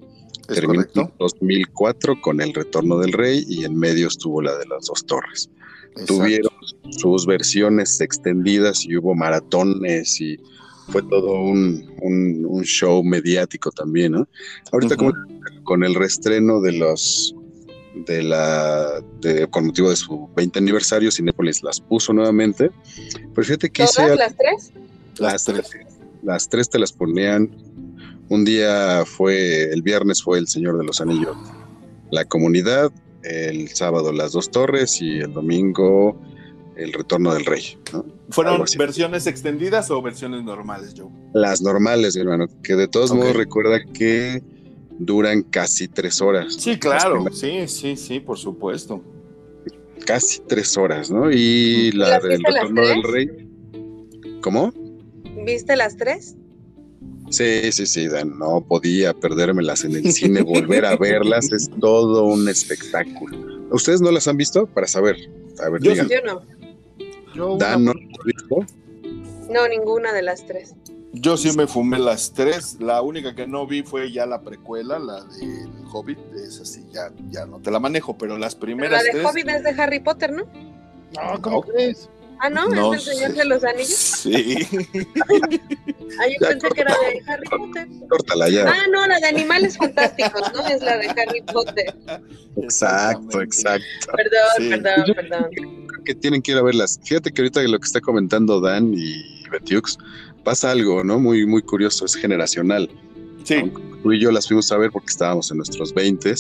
terminó 0.48 0.84
en 0.84 1.12
2004 1.20 2.22
con 2.22 2.40
El 2.40 2.54
Retorno 2.54 3.00
del 3.00 3.14
Rey 3.14 3.44
y 3.48 3.66
en 3.66 3.76
medio 3.76 4.08
estuvo 4.08 4.42
la 4.42 4.56
de 4.58 4.66
las 4.68 4.86
dos 4.86 5.06
torres. 5.06 5.50
Tuvieron 6.08 6.52
sus 6.92 7.26
versiones 7.26 8.00
extendidas 8.02 8.86
y 8.86 8.98
hubo 8.98 9.14
maratones 9.16 10.20
y 10.22 10.38
fue 10.90 11.02
todo 11.04 11.42
un, 11.42 12.64
show 12.64 13.04
mediático 13.04 13.72
también, 13.72 14.14
¿no? 14.14 14.28
Ahorita 14.72 14.96
con 15.64 15.84
el 15.84 15.96
reestreno 15.96 16.62
de 16.62 16.72
los 16.74 17.36
de 17.94 18.24
la 18.24 19.02
de, 19.22 19.48
con 19.48 19.68
motivo 19.68 19.90
de 19.90 19.96
su 19.96 20.30
20 20.36 20.60
aniversario, 20.60 21.12
Cinepolis 21.12 21.64
las 21.64 21.80
puso 21.80 22.14
nuevamente. 22.14 22.72
Pero 23.34 23.46
fíjate 23.46 23.70
que 23.70 23.86
¿Todas 23.86 24.18
las 24.18 24.36
tres? 24.36 24.72
Las, 25.18 25.46
tres. 25.46 25.70
Las 26.24 26.50
tres 26.50 26.70
te 26.70 26.80
las 26.80 26.92
ponían. 26.92 27.50
Un 28.30 28.46
día 28.46 29.04
fue, 29.06 29.72
el 29.72 29.82
viernes 29.82 30.24
fue 30.24 30.40
El 30.40 30.48
Señor 30.48 30.78
de 30.78 30.86
los 30.86 31.02
Anillos, 31.02 31.36
La 32.12 32.26
Comunidad, 32.26 32.92
el 33.22 33.70
sábado 33.70 34.12
Las 34.12 34.32
Dos 34.32 34.50
Torres 34.50 35.02
y 35.02 35.20
el 35.20 35.34
domingo 35.34 36.20
el 36.76 36.94
retorno 36.94 37.34
del 37.34 37.46
rey. 37.46 37.78
¿Fueron 38.30 38.64
versiones 38.78 39.28
extendidas 39.28 39.92
o 39.92 40.02
versiones 40.02 40.44
normales, 40.44 40.94
Joe? 40.98 41.10
Las 41.34 41.62
normales, 41.62 42.16
hermano, 42.16 42.48
que 42.64 42.76
de 42.76 42.88
todos 42.88 43.14
modos 43.14 43.36
recuerda 43.36 43.84
que 43.84 44.42
duran 45.00 45.44
casi 45.44 45.88
tres 45.88 46.22
horas. 46.22 46.56
Sí, 46.56 46.78
claro, 46.78 47.26
sí, 47.32 47.68
sí, 47.68 47.96
sí, 47.96 48.20
por 48.20 48.38
supuesto. 48.38 49.04
Casi 50.06 50.42
tres 50.42 50.78
horas, 50.78 51.10
¿no? 51.10 51.32
Y 51.32 51.92
la 51.92 52.20
del 52.20 52.44
retorno 52.44 52.88
del 52.88 53.04
rey. 53.04 53.30
¿Cómo? 54.42 54.74
¿Viste 55.46 55.76
las 55.76 55.96
tres? 55.98 56.36
Sí, 57.30 57.72
sí, 57.72 57.86
sí, 57.86 58.08
Dan, 58.08 58.38
no 58.38 58.62
podía 58.62 59.14
perdérmelas 59.14 59.86
en 59.86 59.96
el 59.96 60.12
cine, 60.12 60.42
volver 60.42 60.86
a 60.86 60.96
verlas, 61.00 61.52
es 61.52 61.70
todo 61.80 62.26
un 62.26 62.48
espectáculo. 62.48 63.38
¿Ustedes 63.72 64.02
no 64.02 64.12
las 64.12 64.28
han 64.28 64.38
visto? 64.38 64.68
Para 64.68 64.88
saber. 64.88 65.16
A 65.64 65.70
ver, 65.70 65.82
yo, 65.82 65.94
yo 65.94 66.22
no. 66.26 66.42
Dan 67.58 67.86
no 67.86 67.94
visto? 68.26 68.66
No, 69.50 69.68
ninguna 69.68 70.14
de 70.14 70.22
las 70.22 70.46
tres. 70.46 70.76
Yo 71.14 71.38
sí 71.38 71.56
me 71.56 71.68
fumé 71.68 72.00
las 72.00 72.34
tres. 72.34 72.78
La 72.80 73.02
única 73.02 73.36
que 73.36 73.46
no 73.46 73.68
vi 73.68 73.84
fue 73.84 74.12
ya 74.12 74.26
la 74.26 74.42
precuela, 74.42 74.98
la 74.98 75.24
del 75.24 75.70
Hobbit. 75.92 76.18
Es 76.34 76.60
así, 76.60 76.86
ya, 76.92 77.12
ya 77.30 77.46
no 77.46 77.60
te 77.60 77.70
la 77.70 77.80
manejo, 77.80 78.18
pero 78.18 78.38
las 78.38 78.56
primeras. 78.56 79.04
Pero 79.04 79.14
la 79.14 79.20
de 79.20 79.30
Hobbit 79.30 79.50
es 79.50 79.64
de 79.64 79.82
Harry 79.82 80.00
Potter, 80.00 80.32
¿no? 80.32 80.44
No, 81.14 81.42
¿cómo 81.42 81.62
crees? 81.62 82.10
Ah, 82.44 82.50
¿no? 82.50 82.94
¿Es 82.94 83.08
el 83.08 83.16
Señor 83.16 83.34
de 83.36 83.46
los 83.46 83.64
Anillos? 83.64 83.88
Sí. 83.88 84.58
ah, 85.32 86.28
yo 86.28 86.46
pensé 86.46 86.68
que 86.76 86.82
era 86.82 86.94
de 86.94 87.22
Harry 87.26 87.48
Potter. 87.50 87.88
Córtala 88.10 88.50
ya. 88.50 88.66
Ah, 88.68 88.86
no, 88.92 89.08
la 89.08 89.18
de 89.22 89.28
Animales 89.28 89.78
Fantásticos, 89.78 90.52
¿no? 90.54 90.68
Es 90.68 90.82
la 90.82 90.98
de 90.98 91.08
Harry 91.08 91.42
Potter. 91.54 91.96
Exacto, 92.58 93.42
exacto. 93.42 93.86
Perdón, 94.14 94.70
perdón, 94.70 95.16
perdón. 95.16 95.50
Creo 95.88 96.04
que 96.04 96.16
tienen 96.16 96.42
que 96.42 96.52
ir 96.52 96.58
a 96.58 96.64
verlas. 96.64 97.00
Fíjate 97.06 97.32
que 97.32 97.44
ahorita 97.44 97.62
lo 97.64 97.80
que 97.80 97.86
está 97.86 98.02
comentando 98.02 98.60
Dan 98.60 98.94
y 98.94 99.24
Betiux, 99.50 99.98
pasa 100.44 100.72
algo, 100.72 101.02
¿no? 101.02 101.20
Muy, 101.20 101.46
muy 101.46 101.62
curioso, 101.62 102.04
es 102.04 102.14
generacional. 102.14 102.90
Sí. 103.46 103.72
Tú 104.04 104.12
y 104.12 104.20
yo 104.20 104.32
las 104.32 104.50
fuimos 104.50 104.70
a 104.74 104.78
ver 104.78 104.92
porque 104.92 105.12
estábamos 105.12 105.50
en 105.50 105.58
nuestros 105.58 105.94
20 105.94 106.36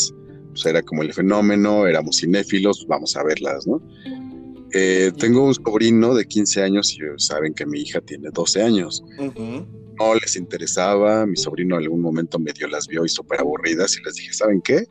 pues 0.53 0.65
era 0.67 0.83
como 0.83 1.01
el 1.01 1.13
fenómeno, 1.13 1.87
éramos 1.87 2.17
cinéfilos, 2.19 2.85
vamos 2.87 3.15
a 3.15 3.23
verlas, 3.23 3.65
¿no? 3.65 3.81
Eh, 4.75 5.11
tengo 5.19 5.45
un 5.45 5.53
sobrino 5.53 6.15
de 6.15 6.25
15 6.25 6.63
años 6.63 6.97
y 6.97 6.99
saben 7.17 7.53
que 7.53 7.65
mi 7.65 7.81
hija 7.81 8.01
tiene 8.01 8.29
12 8.33 8.63
años. 8.63 9.03
No 9.19 10.15
les 10.15 10.35
interesaba, 10.35 11.27
mi 11.27 11.35
sobrino 11.35 11.75
en 11.75 11.83
algún 11.83 12.01
momento 12.01 12.39
medio 12.39 12.67
las 12.67 12.87
vio 12.87 13.05
y 13.05 13.09
súper 13.09 13.41
aburridas 13.41 13.95
y 13.97 14.03
les 14.03 14.15
dije, 14.15 14.33
¿saben 14.33 14.61
qué? 14.61 14.85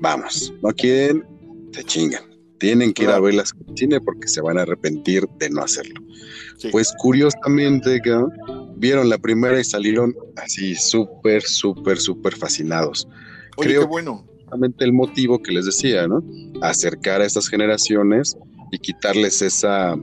Vamos, 0.00 0.52
no 0.62 0.70
quieren, 0.72 1.24
te 1.72 1.84
chingan. 1.84 2.22
Tienen 2.58 2.92
que 2.92 3.04
ir 3.04 3.10
a 3.10 3.20
verlas 3.20 3.52
en 3.68 3.76
cine 3.76 4.00
porque 4.00 4.26
se 4.26 4.40
van 4.40 4.58
a 4.58 4.62
arrepentir 4.62 5.28
de 5.38 5.48
no 5.48 5.62
hacerlo. 5.62 6.00
Pues 6.72 6.92
curiosamente 6.98 8.00
vieron 8.76 9.08
la 9.08 9.18
primera 9.18 9.60
y 9.60 9.64
salieron 9.64 10.12
así 10.36 10.74
súper, 10.74 11.42
súper, 11.42 11.98
súper 11.98 12.34
fascinados. 12.34 13.06
Creo 13.56 13.82
qué 13.82 13.86
bueno. 13.86 14.26
el 14.80 14.92
motivo 14.92 15.40
que 15.40 15.52
les 15.52 15.66
decía, 15.66 16.08
¿no? 16.08 16.24
Acercar 16.62 17.20
a 17.20 17.26
estas 17.26 17.48
generaciones 17.48 18.36
y 18.70 18.78
quitarles 18.78 19.42
esa, 19.42 19.96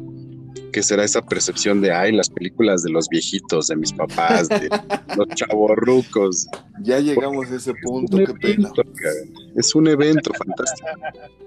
¿qué 0.72 0.84
será 0.84 1.04
esa 1.04 1.22
percepción 1.22 1.82
de, 1.82 1.92
ay, 1.92 2.12
las 2.12 2.30
películas 2.30 2.84
de 2.84 2.92
los 2.92 3.08
viejitos, 3.10 3.68
de 3.68 3.76
mis 3.76 3.94
papás, 3.94 4.50
de 4.50 4.70
los 5.18 5.28
chavorrucos? 5.36 6.48
Ya 6.82 7.00
llegamos 7.00 7.52
a 7.52 7.56
ese 7.56 7.74
punto, 7.84 8.18
qué 8.18 8.34
pena. 8.34 8.72
Es 9.56 9.74
un 9.76 9.88
evento 9.88 10.32
fantástico. 10.34 10.88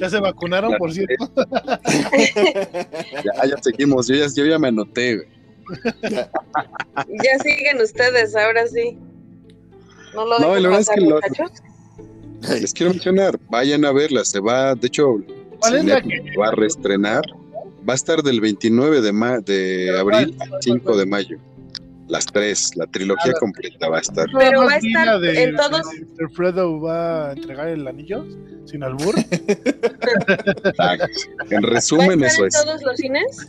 Ya 0.00 0.08
se 0.08 0.18
vacunaron, 0.18 0.78
por 0.78 0.94
cierto. 0.94 1.30
ya, 3.22 3.46
ya 3.46 3.56
seguimos, 3.60 4.08
yo 4.08 4.14
ya, 4.14 4.28
yo 4.34 4.46
ya 4.46 4.58
me 4.58 4.68
anoté. 4.68 5.28
Ya. 6.08 7.38
siguen 7.42 7.82
ustedes, 7.82 8.34
ahora 8.34 8.66
sí. 8.66 8.96
No 10.14 10.24
lo 10.24 10.38
no, 10.38 10.56
la 10.56 10.68
verdad 10.68 10.80
es 10.80 10.88
que 10.88 11.00
lo, 11.02 11.20
les 12.48 12.72
quiero 12.72 12.92
mencionar, 12.92 13.38
vayan 13.50 13.84
a 13.84 13.92
verla, 13.92 14.24
se 14.24 14.40
va, 14.40 14.74
de 14.74 14.86
hecho, 14.86 15.18
va 16.38 16.48
a 16.48 16.52
reestrenar. 16.52 17.22
Va 17.86 17.92
a 17.92 17.96
estar 17.96 18.22
del 18.22 18.40
29 18.40 19.02
de, 19.02 19.12
de 19.44 19.98
abril 19.98 20.34
al 20.40 20.50
5 20.60 20.96
de 20.96 21.06
mayo. 21.06 21.38
Las 22.08 22.26
tres, 22.26 22.76
la 22.76 22.86
trilogía 22.86 23.32
ah, 23.34 23.40
completa 23.40 23.88
va 23.88 23.96
a 23.98 24.00
estar. 24.00 24.28
Pero 24.36 24.64
va 24.64 24.74
a 24.74 24.76
estar 24.76 25.24
en 25.24 25.56
todos. 25.56 25.86
¿Mr. 25.86 26.30
Fredo 26.32 26.80
va 26.80 27.30
a 27.30 27.32
entregar 27.32 27.68
el 27.68 27.88
anillo 27.88 28.26
sin 28.66 28.82
albur? 28.82 29.14
en 31.50 31.62
resumen, 31.62 32.22
eso 32.24 32.44
es. 32.44 32.54
¿En 32.54 32.64
todos 32.64 32.82
los 32.82 32.96
cines? 32.96 33.48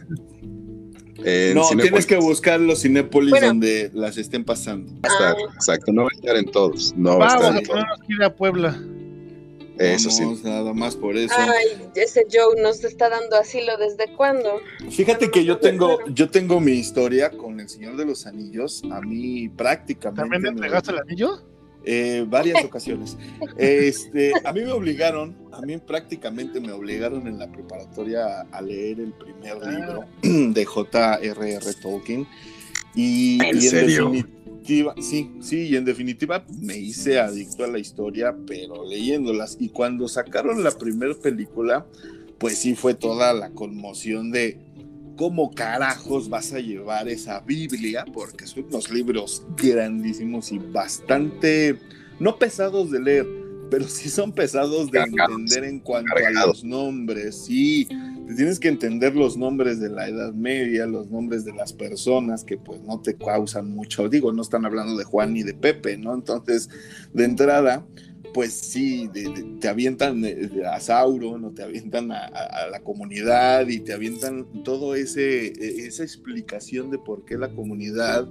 no, 1.53 1.67
tienes 1.81 2.05
que 2.05 2.17
buscar 2.17 2.59
los 2.59 2.81
Cinépolis 2.81 3.41
donde 3.41 3.89
las 3.93 4.17
estén 4.17 4.45
pasando. 4.45 4.93
Ah. 5.03 5.33
exacto, 5.53 5.91
no 5.91 6.03
va 6.03 6.09
a 6.13 6.15
estar 6.15 6.37
en 6.37 6.45
todos. 6.45 6.93
No 6.95 7.17
va 7.17 7.25
a 7.25 7.35
estar 7.35 7.57
en 7.57 7.63
todos. 7.63 7.83
a 8.23 8.35
Puebla. 8.35 8.79
Eso 9.77 10.09
sí. 10.09 10.23
Nada 10.43 10.73
más 10.73 10.95
por 10.95 11.17
eso. 11.17 11.33
Ay, 11.37 11.89
ese 11.95 12.25
Joe 12.31 12.61
nos 12.61 12.83
está 12.83 13.09
dando 13.09 13.35
asilo 13.37 13.77
desde 13.77 14.13
cuándo. 14.15 14.61
Fíjate 14.89 15.29
que 15.29 15.43
yo 15.43 15.57
tengo, 15.57 15.99
yo 16.07 16.29
tengo 16.29 16.59
mi 16.59 16.73
historia 16.73 17.29
con 17.31 17.59
el 17.59 17.69
Señor 17.69 17.97
de 17.97 18.05
los 18.05 18.25
Anillos. 18.25 18.83
A 18.91 19.01
mí 19.01 19.49
prácticamente. 19.49 20.21
¿También 20.21 20.43
le 20.43 20.49
entregaste 20.49 20.91
el 20.91 20.99
anillo? 20.99 21.41
Eh, 21.87 22.25
varias 22.27 22.63
ocasiones. 22.63 23.15
Este, 23.57 24.33
a 24.43 24.51
mí 24.51 24.61
me 24.61 24.71
obligaron, 24.71 25.35
a 25.51 25.61
mí 25.61 25.77
prácticamente 25.77 26.59
me 26.59 26.71
obligaron 26.71 27.27
en 27.27 27.37
la 27.37 27.51
preparatoria 27.51 28.41
a 28.51 28.61
leer 28.61 28.99
el 28.99 29.13
primer 29.13 29.57
ah. 29.63 29.69
libro 29.69 30.05
de 30.53 30.65
J.R.R. 30.65 31.73
Tolkien. 31.81 32.27
Y, 32.95 33.43
¿En 33.43 33.61
serio? 33.61 34.11
Sí, 34.65 35.31
sí, 35.41 35.67
y 35.67 35.75
en 35.75 35.85
definitiva 35.85 36.45
me 36.59 36.77
hice 36.77 37.19
adicto 37.19 37.63
a 37.63 37.67
la 37.67 37.79
historia, 37.79 38.35
pero 38.47 38.87
leyéndolas. 38.87 39.57
Y 39.59 39.69
cuando 39.69 40.07
sacaron 40.07 40.63
la 40.63 40.71
primera 40.71 41.13
película, 41.13 41.85
pues 42.37 42.57
sí 42.57 42.75
fue 42.75 42.93
toda 42.93 43.33
la 43.33 43.51
conmoción 43.51 44.31
de 44.31 44.59
cómo 45.15 45.51
carajos 45.51 46.29
vas 46.29 46.51
a 46.53 46.59
llevar 46.59 47.07
esa 47.07 47.39
Biblia, 47.39 48.05
porque 48.13 48.47
son 48.47 48.65
unos 48.65 48.89
libros 48.89 49.43
grandísimos 49.55 50.51
y 50.51 50.59
bastante, 50.59 51.77
no 52.19 52.37
pesados 52.37 52.91
de 52.91 52.99
leer, 52.99 53.27
pero 53.69 53.87
sí 53.87 54.09
son 54.09 54.33
pesados 54.33 54.91
de 54.91 54.99
entender 54.99 55.63
en 55.63 55.79
cuanto 55.79 56.13
a 56.15 56.45
los 56.45 56.63
nombres, 56.63 57.45
sí 57.45 57.87
tienes 58.33 58.59
que 58.59 58.67
entender 58.67 59.15
los 59.15 59.37
nombres 59.37 59.79
de 59.79 59.89
la 59.89 60.07
Edad 60.07 60.33
Media, 60.33 60.85
los 60.85 61.09
nombres 61.09 61.45
de 61.45 61.53
las 61.53 61.73
personas 61.73 62.43
que 62.43 62.57
pues 62.57 62.81
no 62.81 63.01
te 63.01 63.15
causan 63.15 63.69
mucho, 63.71 64.09
digo, 64.09 64.31
no 64.31 64.41
están 64.41 64.65
hablando 64.65 64.97
de 64.97 65.03
Juan 65.03 65.33
ni 65.33 65.43
de 65.43 65.53
Pepe, 65.53 65.97
¿no? 65.97 66.13
Entonces, 66.13 66.69
de 67.13 67.25
entrada, 67.25 67.85
pues 68.33 68.53
sí, 68.53 69.09
te 69.61 69.67
avientan 69.69 70.23
a 70.69 70.79
Sauron, 70.81 71.41
no 71.41 71.51
te 71.51 71.63
avientan 71.63 72.11
a, 72.11 72.67
la 72.69 72.81
comunidad 72.81 73.67
y 73.69 73.79
te 73.79 73.93
avientan 73.93 74.63
todo 74.63 74.95
ese 74.95 75.53
esa 75.85 76.03
explicación 76.03 76.91
de 76.91 76.97
por 76.97 77.23
qué 77.23 77.37
la 77.37 77.49
comunidad 77.49 78.27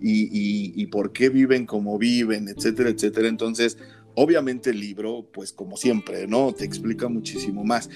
y 0.00 0.86
por 0.88 1.12
qué 1.12 1.30
viven 1.30 1.64
como 1.64 1.96
viven, 1.96 2.48
etcétera, 2.48 2.90
etcétera. 2.90 3.28
Entonces, 3.28 3.78
obviamente 4.16 4.70
el 4.70 4.80
libro, 4.80 5.28
pues 5.32 5.52
como 5.52 5.76
siempre, 5.76 6.26
¿no? 6.26 6.52
Te 6.52 6.64
explica 6.64 7.08
muchísimo 7.08 7.64
más. 7.64 7.88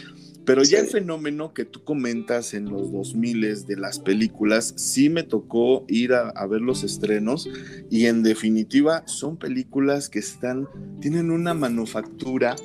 Pero 0.44 0.62
ya 0.62 0.80
el 0.80 0.86
fenómeno 0.86 1.52
que 1.52 1.64
tú 1.64 1.84
comentas 1.84 2.54
en 2.54 2.66
los 2.66 2.90
2000 2.92 3.66
de 3.66 3.76
las 3.76 3.98
películas, 3.98 4.72
sí 4.76 5.08
me 5.08 5.22
tocó 5.22 5.84
ir 5.88 6.12
a, 6.14 6.46
ver 6.46 6.60
los 6.60 6.82
estrenos 6.82 7.48
y 7.90 8.06
en 8.06 8.22
definitiva 8.22 9.02
son 9.06 9.36
películas 9.36 10.08
que 10.08 10.18
están, 10.18 10.66
tienen 11.00 11.30
una 11.30 11.54
manufactura 11.54 12.56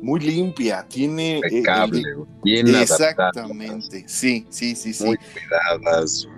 muy 0.00 0.20
limpia, 0.20 0.86
tiene... 0.88 1.38
Eh, 1.38 1.42
eh, 1.50 2.02
bien 2.42 2.68
Exactamente, 2.68 4.04
sí, 4.06 4.46
sí, 4.50 4.74
sí, 4.74 4.92
sí. 4.92 5.04
Muy 5.04 5.16
cuidadas 5.16 6.28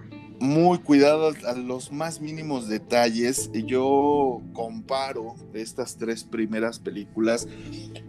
muy 0.45 0.79
cuidado 0.79 1.33
a 1.47 1.55
los 1.55 1.91
más 1.91 2.21
mínimos 2.21 2.69
detalles. 2.69 3.51
Yo 3.53 4.43
comparo 4.53 5.35
estas 5.55 5.97
tres 5.97 6.23
primeras 6.23 6.79
películas, 6.79 7.49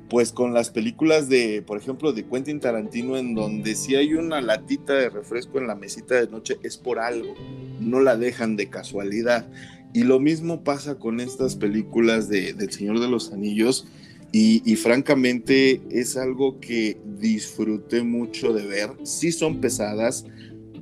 pues 0.09 0.31
con 0.31 0.53
las 0.53 0.69
películas 0.69 1.29
de, 1.29 1.63
por 1.65 1.77
ejemplo, 1.77 2.11
de 2.11 2.25
Quentin 2.25 2.59
Tarantino, 2.59 3.17
en 3.17 3.33
donde 3.33 3.75
si 3.75 3.95
hay 3.95 4.13
una 4.13 4.41
latita 4.41 4.93
de 4.93 5.09
refresco 5.09 5.57
en 5.57 5.67
la 5.67 5.75
mesita 5.75 6.15
de 6.15 6.27
noche 6.27 6.57
es 6.61 6.77
por 6.77 6.99
algo, 6.99 7.33
no 7.79 8.01
la 8.01 8.17
dejan 8.17 8.57
de 8.57 8.69
casualidad. 8.69 9.47
Y 9.93 10.03
lo 10.03 10.19
mismo 10.19 10.63
pasa 10.63 10.95
con 10.95 11.21
estas 11.21 11.55
películas 11.55 12.27
de, 12.27 12.53
del 12.53 12.71
Señor 12.71 12.99
de 12.99 13.07
los 13.07 13.31
Anillos. 13.31 13.87
Y, 14.33 14.61
y, 14.69 14.75
francamente 14.75 15.81
es 15.89 16.17
algo 16.17 16.59
que 16.59 16.97
disfruté 17.17 18.03
mucho 18.03 18.51
de 18.51 18.65
ver. 18.67 18.89
Sí 19.03 19.31
son 19.31 19.61
pesadas, 19.61 20.25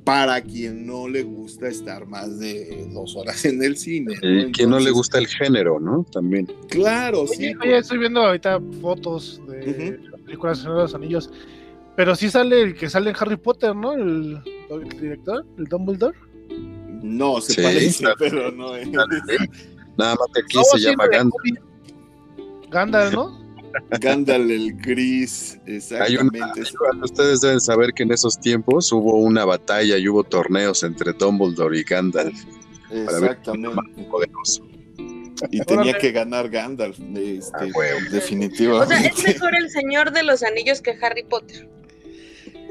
para 0.04 0.42
quien 0.42 0.86
no 0.86 1.08
le 1.08 1.22
gusta 1.22 1.68
estar 1.68 2.06
más 2.06 2.38
de 2.38 2.86
dos 2.92 3.16
horas 3.16 3.44
en 3.46 3.62
el 3.62 3.76
cine. 3.76 4.14
¿no? 4.22 4.52
quien 4.52 4.68
no 4.70 4.78
le 4.78 4.90
gusta 4.90 5.18
el 5.18 5.26
género, 5.26 5.80
¿no? 5.80 6.04
También. 6.12 6.46
Claro, 6.68 7.26
sí. 7.26 7.54
Oye, 7.62 7.78
estoy 7.78 7.98
viendo 7.98 8.20
ahorita 8.20 8.60
fotos 8.82 9.40
de 9.48 9.98
películas 10.26 10.62
de 10.62 10.68
los 10.68 10.94
Anillos, 10.94 11.30
pero 11.96 12.14
sí 12.14 12.28
sale 12.30 12.62
el 12.62 12.74
que 12.74 12.90
sale 12.90 13.10
en 13.10 13.16
Harry 13.18 13.36
Potter, 13.36 13.74
¿no? 13.74 13.94
El, 13.94 14.42
director, 15.00 15.44
el 15.56 15.64
Dumbledore. 15.64 16.16
No, 17.02 17.40
se 17.40 17.62
parece, 17.62 18.04
pero 18.18 18.50
no 18.50 18.76
es. 18.76 18.88
Nada 18.90 20.16
más 20.16 20.28
que 20.34 20.40
aquí 20.40 20.58
se 20.70 20.78
llama 20.80 21.06
Gandalf. 21.06 21.34
Gandalf, 22.70 23.14
¿no? 23.14 23.43
Gandalf 24.00 24.50
el 24.50 24.74
gris, 24.74 25.58
exactamente. 25.66 26.62
ustedes 27.02 27.40
deben 27.40 27.60
saber 27.60 27.92
que 27.92 28.02
en 28.02 28.12
esos 28.12 28.38
tiempos 28.38 28.92
hubo 28.92 29.18
una 29.18 29.44
batalla 29.44 29.98
y 29.98 30.08
hubo 30.08 30.24
torneos 30.24 30.82
entre 30.82 31.12
Dumbledore 31.12 31.78
y 31.78 31.82
Gandalf. 31.82 32.44
Exactamente. 32.90 33.82
Y 35.50 35.60
tenía 35.60 35.98
que 35.98 36.12
ganar 36.12 36.48
Gandalf, 36.48 36.98
este, 37.16 37.52
ah, 37.54 38.10
definitivamente. 38.10 38.94
O 38.94 38.98
sea, 38.98 39.06
es 39.06 39.24
mejor 39.24 39.54
el 39.54 39.68
Señor 39.70 40.12
de 40.12 40.22
los 40.22 40.42
Anillos 40.42 40.80
que 40.80 40.96
Harry 41.02 41.24
Potter. 41.24 41.68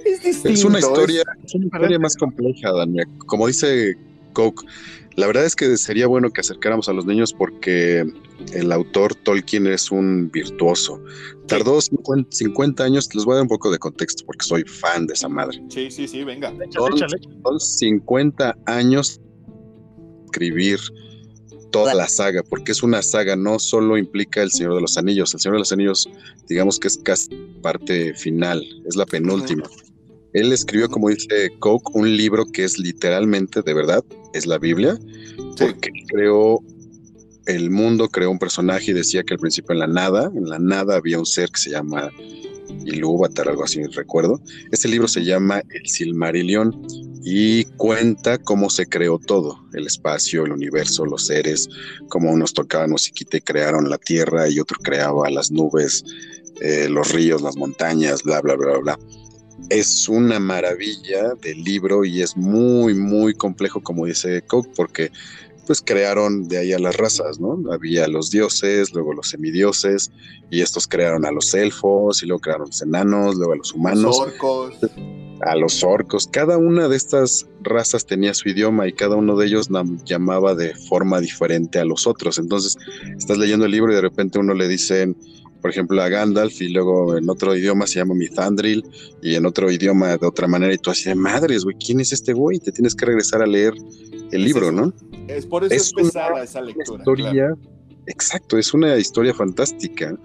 Es, 0.06 0.64
una 0.64 0.80
historia, 0.80 1.24
es... 1.44 1.56
una 1.56 1.66
historia 1.66 2.00
más 2.00 2.16
compleja, 2.16 2.72
Daniel. 2.72 3.08
Como 3.26 3.48
dice 3.48 3.98
Coke, 4.34 4.66
la 5.16 5.28
verdad 5.28 5.46
es 5.46 5.56
que 5.56 5.78
sería 5.78 6.08
bueno 6.08 6.32
que 6.32 6.42
acercáramos 6.42 6.90
a 6.90 6.94
los 6.94 7.06
niños 7.06 7.34
porque 7.34 8.06
el 8.54 8.72
autor 8.72 9.16
Tolkien 9.16 9.68
es 9.68 9.92
un 9.92 10.30
virtuoso. 10.32 11.02
Tardó 11.48 11.80
50, 11.82 12.84
años, 12.84 13.14
les 13.14 13.26
voy 13.26 13.34
a 13.34 13.36
dar 13.36 13.44
un 13.44 13.50
poco 13.50 13.72
de 13.72 13.80
contexto 13.80 14.26
porque 14.26 14.46
soy 14.46 14.64
fan 14.64 15.08
de 15.08 15.14
esa 15.14 15.30
madre. 15.30 15.62
Sí, 15.70 15.90
sí, 15.92 16.08
sí, 16.08 16.24
venga. 16.24 16.54
Son, 16.72 17.60
50 17.60 18.58
años 18.66 19.20
escribir 20.26 20.80
toda 21.72 21.94
la 21.96 22.08
saga, 22.08 22.44
porque 22.44 22.72
es 22.72 22.84
una 22.84 23.02
saga, 23.02 23.36
no 23.36 23.60
solo 23.60 23.98
implica 23.98 24.44
El 24.44 24.52
Señor 24.52 24.76
de 24.76 24.82
los 24.82 24.98
Anillos, 24.98 25.34
El 25.34 25.40
Señor 25.40 25.56
de 25.56 25.60
los 25.60 25.72
Anillos, 25.72 26.10
digamos 26.48 26.80
que 26.80 26.88
es 26.88 26.98
casi 26.98 27.30
parte 27.62 28.14
final, 28.14 28.64
es 28.88 28.96
la 28.96 29.06
penúltima. 29.06 29.64
Él 30.34 30.52
escribió, 30.52 30.90
como 30.90 31.10
dice 31.10 31.52
Coke, 31.60 31.92
un 31.94 32.16
libro 32.16 32.46
que 32.46 32.64
es 32.64 32.80
literalmente, 32.80 33.62
de 33.62 33.74
verdad, 33.74 34.04
es 34.34 34.46
la 34.46 34.58
Biblia, 34.58 34.98
porque 35.58 35.90
creó 36.08 36.60
el 37.46 37.70
mundo, 37.70 38.10
creó 38.10 38.32
un 38.32 38.40
personaje 38.40 38.92
y 38.92 38.94
decía 38.94 39.24
que 39.24 39.34
al 39.34 39.40
principio 39.40 39.74
en 39.74 39.80
la 39.80 39.88
nada, 39.88 40.32
en 40.36 40.50
la 40.50 40.60
nada 40.60 40.96
había 40.96 41.20
un 41.20 41.26
ser 41.26 41.50
que 41.50 41.60
se 41.60 41.72
llama 41.72 42.12
Ilúvatar, 42.86 43.50
algo 43.50 43.64
así 43.64 43.84
recuerdo. 43.88 44.42
Este 44.72 44.88
libro 44.88 45.08
se 45.08 45.24
llama 45.24 45.62
El 45.70 45.88
Silmarillion 45.88 46.86
y 47.24 47.66
cuenta 47.78 48.38
cómo 48.38 48.70
se 48.70 48.88
creó 48.88 49.20
todo, 49.20 49.66
el 49.74 49.88
espacio, 49.88 50.46
el 50.46 50.52
universo, 50.52 51.06
los 51.06 51.28
seres, 51.28 51.70
cómo 52.10 52.32
unos 52.32 52.54
tocaban 52.54 52.92
musiquita 52.92 53.38
y 53.38 53.42
crearon 53.42 53.90
la 53.90 53.98
tierra 53.98 54.50
y 54.50 54.60
otro 54.60 54.78
creaba 54.82 55.30
las 55.30 55.52
nubes, 55.52 56.04
eh, 56.62 56.88
los 56.90 57.12
ríos, 57.12 57.42
las 57.42 57.56
montañas, 57.56 58.24
bla, 58.24 58.42
bla, 58.42 58.56
bla, 58.56 58.78
bla 58.78 59.00
es 59.70 60.08
una 60.10 60.40
maravilla 60.40 61.34
del 61.42 61.64
libro 61.64 62.06
y 62.06 62.22
es 62.22 62.36
muy, 62.36 62.94
muy 62.94 63.34
complejo, 63.34 63.82
como 63.82 64.06
dice 64.06 64.42
Coke, 64.44 64.70
porque 64.76 65.12
pues 65.66 65.82
crearon 65.82 66.48
de 66.48 66.58
ahí 66.58 66.74
a 66.74 66.80
las 66.80 66.98
razas, 66.98 67.40
¿no? 67.40 67.60
Había 67.72 68.08
los 68.08 68.32
dioses, 68.32 68.94
luego 68.94 69.14
los 69.14 69.30
semidioses, 69.30 70.12
y 70.50 70.62
estos 70.62 70.88
crearon 70.88 71.26
a 71.26 71.32
los 71.32 71.54
elfos, 71.54 72.22
y 72.24 72.28
luego 72.28 72.42
crearon 72.42 72.68
los 72.68 72.82
enanos, 72.82 73.36
luego 73.36 73.54
a 73.54 73.58
los 73.58 73.74
humanos. 73.74 74.04
Los 74.04 74.20
orcos. 74.20 74.76
A 75.42 75.56
los 75.56 75.84
orcos. 75.84 76.28
Cada 76.32 76.58
una 76.58 76.88
de 76.88 76.96
estas 76.96 77.48
razas 77.62 78.06
tenía 78.06 78.34
su 78.34 78.50
idioma 78.50 78.88
y 78.88 78.94
cada 78.94 79.16
uno 79.16 79.36
de 79.36 79.48
ellos 79.48 79.70
llamaba 80.06 80.56
de 80.56 80.74
forma 80.76 81.20
diferente 81.20 81.80
a 81.80 81.86
los 81.86 82.08
otros. 82.08 82.38
Entonces, 82.38 82.78
estás 83.18 83.38
leyendo 83.38 83.66
el 83.66 83.72
libro 83.72 83.92
y 83.92 83.96
de 83.96 84.02
repente 84.02 84.40
uno 84.40 84.54
le 84.54 84.68
dicen, 84.68 85.18
por 85.64 85.72
ejemplo, 85.72 86.02
a 86.02 86.10
Gandalf 86.10 86.62
y 86.62 86.68
luego 86.68 87.18
en 87.18 87.30
otro 87.30 87.56
idioma 87.56 87.88
se 87.88 88.00
llama 88.00 88.14
Mithandril 88.16 88.84
y 89.22 89.36
en 89.36 89.46
otro 89.46 89.72
idioma 89.72 90.18
de 90.18 90.28
otra 90.28 90.46
manera 90.46 90.74
y 90.74 90.78
tú 90.78 90.92
así 90.92 91.08
de 91.08 91.16
madres, 91.16 91.64
güey, 91.64 91.78
¿quién 91.78 92.02
es 92.02 92.12
este 92.12 92.34
güey? 92.34 92.60
Te 92.60 92.74
tienes 92.74 92.94
que 92.94 93.06
regresar 93.06 93.42
a 93.42 93.48
leer 93.48 93.74
el 94.34 94.44
libro, 94.44 94.74
¿no? 94.74 94.94
Es 95.30 95.46
por 95.46 95.64
eso 95.64 95.74
es, 95.74 95.94
pesada 95.94 96.44
esa 96.44 96.60
lectura. 96.60 97.00
Historia, 97.00 97.56
Exacto, 98.08 98.58
es 98.58 98.74
una 98.74 98.98
historia 98.98 99.34
fantástica. 99.34 100.20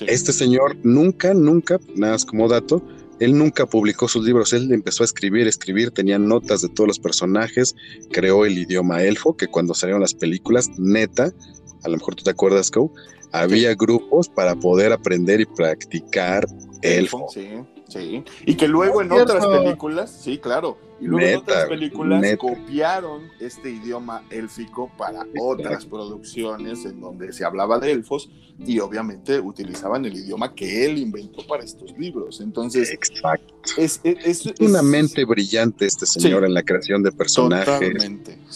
Este 0.00 0.32
señor 0.32 0.76
nunca, 0.82 1.32
nunca, 1.32 1.78
nada 1.94 2.14
más 2.14 2.24
como 2.24 2.48
dato, 2.48 2.82
él 3.20 3.38
nunca 3.38 3.66
publicó 3.66 4.08
sus 4.08 4.24
libros, 4.24 4.52
él 4.52 4.72
empezó 4.72 5.04
a 5.04 5.06
escribir, 5.06 5.46
escribir, 5.46 5.92
tenía 5.92 6.18
notas 6.18 6.60
de 6.60 6.68
todos 6.70 6.88
los 6.88 6.98
personajes, 6.98 7.76
creó 8.10 8.46
el 8.46 8.58
idioma 8.58 9.04
elfo, 9.04 9.36
que 9.36 9.46
cuando 9.46 9.74
salieron 9.74 10.00
las 10.00 10.14
películas, 10.14 10.70
neta, 10.76 11.32
a 11.84 11.88
lo 11.88 11.98
mejor 11.98 12.16
tú 12.16 12.24
te 12.24 12.30
acuerdas, 12.30 12.68
Cow, 12.72 12.92
había 13.32 13.74
grupos 13.74 14.28
para 14.28 14.54
poder 14.54 14.92
aprender 14.92 15.40
y 15.40 15.46
practicar 15.46 16.46
elfo. 16.82 17.26
Sí, 17.32 17.48
sí. 17.88 18.24
Y 18.46 18.54
que 18.54 18.68
luego 18.68 19.02
en 19.02 19.12
otras 19.12 19.46
películas, 19.46 20.10
sí, 20.10 20.38
claro, 20.38 20.78
y 21.02 21.06
luego 21.06 21.26
en 21.26 21.36
otras 21.38 21.68
películas 21.68 22.36
copiaron 22.36 23.22
este 23.40 23.70
idioma 23.70 24.22
élfico 24.30 24.90
para 24.96 25.26
otras 25.40 25.84
producciones 25.84 26.84
en 26.84 27.00
donde 27.00 27.32
se 27.32 27.44
hablaba 27.44 27.80
de 27.80 27.90
elfos 27.90 28.30
y 28.64 28.78
obviamente 28.78 29.40
utilizaban 29.40 30.04
el 30.04 30.14
idioma 30.14 30.54
que 30.54 30.84
él 30.84 30.98
inventó 30.98 31.44
para 31.46 31.64
estos 31.64 31.96
libros. 31.98 32.40
Entonces, 32.40 32.90
Exacto. 32.92 33.52
Es, 33.76 34.00
una 34.60 34.82
mente 34.82 35.24
brillante 35.24 35.86
este 35.86 36.06
señor 36.06 36.44
en 36.44 36.54
la 36.54 36.62
creación 36.62 37.02
de 37.02 37.12
personajes 37.12 37.94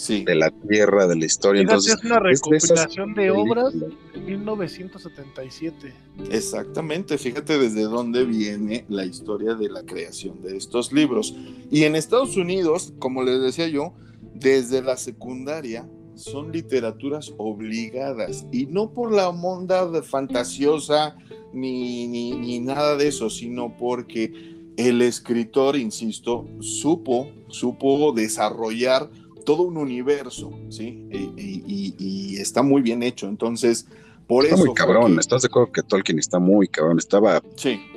de 0.09 0.34
la 0.34 0.51
tierra, 0.51 1.07
de 1.07 1.16
la 1.16 1.24
historia. 1.24 1.62
Entonces, 1.62 1.94
es 1.94 2.05
una 2.05 2.18
recopilación 2.18 3.14
de, 3.14 3.30
obras 3.30 3.72
de 3.72 4.20
1977. 4.20 5.92
Exactamente, 6.30 7.18
fíjate 7.18 7.59
desde 7.59 7.82
dónde 7.82 8.24
viene 8.24 8.84
la 8.88 9.05
historia 9.05 9.55
de 9.55 9.68
la 9.68 9.82
creación 9.82 10.42
de 10.42 10.57
estos 10.57 10.92
libros. 10.92 11.34
Y 11.70 11.84
en 11.84 11.94
Estados 11.97 12.36
Unidos, 12.37 12.95
como 12.99 13.22
les 13.22 13.41
decía 13.41 13.68
yo, 13.68 13.95
desde 14.34 14.82
la 14.82 14.97
secundaria 14.97 15.89
son 16.14 16.51
literaturas 16.51 17.32
obligadas 17.37 18.47
y 18.51 18.66
no 18.66 18.91
por 18.93 19.12
la 19.12 19.28
onda 19.28 19.87
de 19.87 20.03
fantasiosa 20.03 21.16
ni, 21.53 22.09
ni, 22.09 22.61
nada 22.61 22.97
de 22.97 23.09
eso, 23.09 23.30
sino 23.30 23.76
porque 23.76 24.32
el 24.76 25.03
escritor, 25.03 25.76
insisto, 25.76 26.47
supo, 26.61 27.28
supo 27.49 28.12
desarrollar 28.12 29.11
todo 29.45 29.62
un 29.62 29.76
universo, 29.76 30.51
¿sí? 30.70 31.07
Y, 31.11 31.95
y 31.99 32.37
está 32.37 32.62
muy 32.62 32.82
bien 32.82 33.03
hecho. 33.03 33.28
Entonces, 33.28 33.87
está 34.28 34.57
muy 34.57 34.74
cabrón, 34.74 35.18
¿estás 35.18 35.43
de 35.43 35.47
acuerdo 35.47 35.72
que 35.72 35.82
Tolkien 35.82 36.18
está 36.18 36.39
muy 36.39 36.68
cabrón? 36.68 36.99
Estaba 36.99 37.41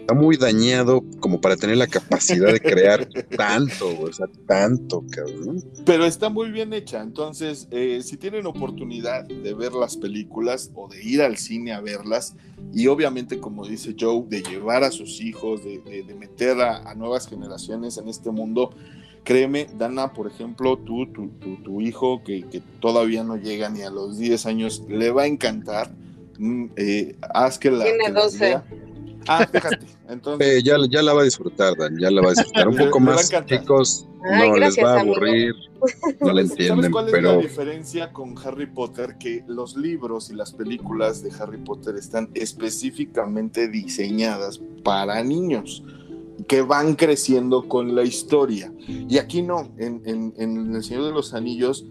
está 0.09 0.19
muy 0.19 0.37
dañado 0.37 1.03
como 1.19 1.39
para 1.39 1.55
tener 1.55 1.77
la 1.77 1.85
capacidad 1.85 2.51
de 2.51 2.59
crear 2.59 3.07
tanto, 3.37 3.87
o 4.01 4.11
sea, 4.11 4.25
tanto, 4.47 5.03
cabrón. 5.11 5.63
Pero 5.85 6.03
está 6.05 6.29
muy 6.29 6.49
bien 6.49 6.73
hecha, 6.73 7.03
entonces, 7.03 7.67
eh, 7.69 8.01
si 8.01 8.17
tienen 8.17 8.47
oportunidad 8.47 9.25
de 9.25 9.53
ver 9.53 9.73
las 9.73 9.97
películas 9.97 10.71
o 10.73 10.87
de 10.87 11.03
ir 11.03 11.21
al 11.21 11.37
cine 11.37 11.73
a 11.73 11.79
verlas, 11.79 12.35
y 12.73 12.87
obviamente, 12.87 13.39
como 13.39 13.67
dice 13.67 13.95
Joe, 13.99 14.25
de 14.27 14.41
llevar 14.41 14.83
a 14.83 14.89
sus 14.89 15.21
hijos, 15.21 15.61
de, 15.63 16.03
meter 16.17 16.59
a, 16.59 16.95
nuevas 16.95 17.27
generaciones 17.27 17.99
en 17.99 18.07
este 18.07 18.31
mundo, 18.31 18.71
créeme, 19.23 19.67
Dana, 19.77 20.11
por 20.13 20.25
ejemplo, 20.25 20.79
tú, 20.79 21.05
tu, 21.13 21.29
tu, 21.63 21.81
hijo 21.81 22.23
que, 22.23 22.47
que, 22.49 22.63
todavía 22.79 23.23
no 23.23 23.35
llega 23.35 23.69
ni 23.69 23.83
a 23.83 23.91
los 23.91 24.17
10 24.17 24.47
años, 24.47 24.83
le 24.89 25.11
va 25.11 25.23
a 25.23 25.27
encantar 25.27 25.91
Mm, 26.39 26.67
eh, 26.77 27.15
haz 27.33 27.59
que 27.59 27.69
la. 27.69 27.83
Tiene 27.83 28.11
12. 28.11 28.61
Ah, 29.27 29.47
fíjate. 29.51 29.85
Entonces. 30.07 30.47
Eh, 30.47 30.63
ya, 30.63 30.75
ya, 30.89 31.01
la 31.01 31.13
va 31.13 31.21
a 31.21 31.23
disfrutar, 31.25 31.75
Dan, 31.77 31.97
ya 31.99 32.09
la 32.09 32.21
va 32.21 32.29
a 32.29 32.33
disfrutar. 32.33 32.67
Un 32.67 32.77
poco 32.77 32.99
más, 32.99 33.31
chicos, 33.45 34.07
no 34.21 34.57
les 34.57 34.77
va 34.77 34.97
a 34.97 34.99
aburrir, 35.01 35.53
no 36.21 36.33
la 36.33 36.41
entienden. 36.41 36.77
¿Sabes 36.77 36.89
cuál 36.91 37.07
pero... 37.11 37.29
es 37.31 37.35
la 37.35 37.41
diferencia 37.41 38.13
con 38.13 38.35
Harry 38.43 38.67
Potter? 38.67 39.17
Que 39.17 39.43
los 39.47 39.75
libros 39.75 40.29
y 40.29 40.35
las 40.35 40.53
películas 40.53 41.21
de 41.23 41.31
Harry 41.39 41.57
Potter 41.57 41.95
están 41.95 42.29
específicamente 42.33 43.67
diseñadas 43.67 44.61
para 44.83 45.23
niños 45.23 45.83
que 46.47 46.61
van 46.61 46.95
creciendo 46.95 47.67
con 47.67 47.95
la 47.95 48.03
historia. 48.03 48.73
Y 48.87 49.17
aquí 49.17 49.41
no, 49.41 49.73
en, 49.77 50.01
en, 50.05 50.33
en 50.37 50.75
El 50.75 50.83
Señor 50.83 51.05
de 51.05 51.11
los 51.11 51.33
Anillos 51.33 51.85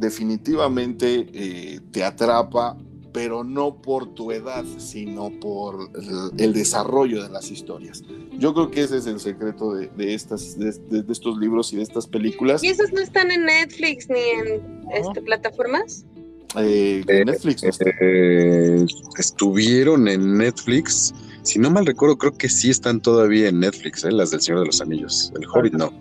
definitivamente 0.00 1.28
eh, 1.32 1.80
te 1.92 2.02
atrapa 2.02 2.76
pero 3.12 3.44
no 3.44 3.80
por 3.80 4.14
tu 4.14 4.32
edad, 4.32 4.64
sino 4.78 5.30
por 5.40 5.90
el, 6.36 6.52
desarrollo 6.52 7.22
de 7.22 7.28
las 7.28 7.50
historias. 7.50 8.02
Yo 8.38 8.54
creo 8.54 8.70
que 8.70 8.82
ese 8.82 8.98
es 8.98 9.06
el 9.06 9.20
secreto 9.20 9.74
de, 9.74 10.14
estas, 10.14 10.58
de, 10.58 11.04
estos 11.08 11.38
libros 11.38 11.72
y 11.72 11.76
de 11.76 11.82
estas 11.82 12.06
películas. 12.06 12.62
¿Y 12.62 12.68
esos 12.68 12.92
no 12.92 13.00
están 13.00 13.30
en 13.30 13.44
Netflix 13.44 14.08
ni 14.08 14.20
en 14.20 14.62
este, 14.92 15.22
plataformas? 15.22 16.04
Eh, 16.56 17.02
Netflix. 17.06 17.62
Eh, 17.62 18.86
estuvieron 19.18 20.08
en 20.08 20.38
Netflix. 20.38 21.14
Si 21.42 21.58
no 21.58 21.70
mal 21.70 21.86
recuerdo, 21.86 22.18
creo 22.18 22.36
que 22.36 22.48
sí 22.48 22.70
están 22.70 23.00
todavía 23.00 23.48
en 23.48 23.60
Netflix, 23.60 24.04
eh, 24.04 24.12
las 24.12 24.30
del 24.30 24.40
Señor 24.40 24.60
de 24.60 24.66
los 24.66 24.80
Anillos. 24.80 25.32
El 25.36 25.46
Hobbit 25.46 25.74
no. 25.74 25.92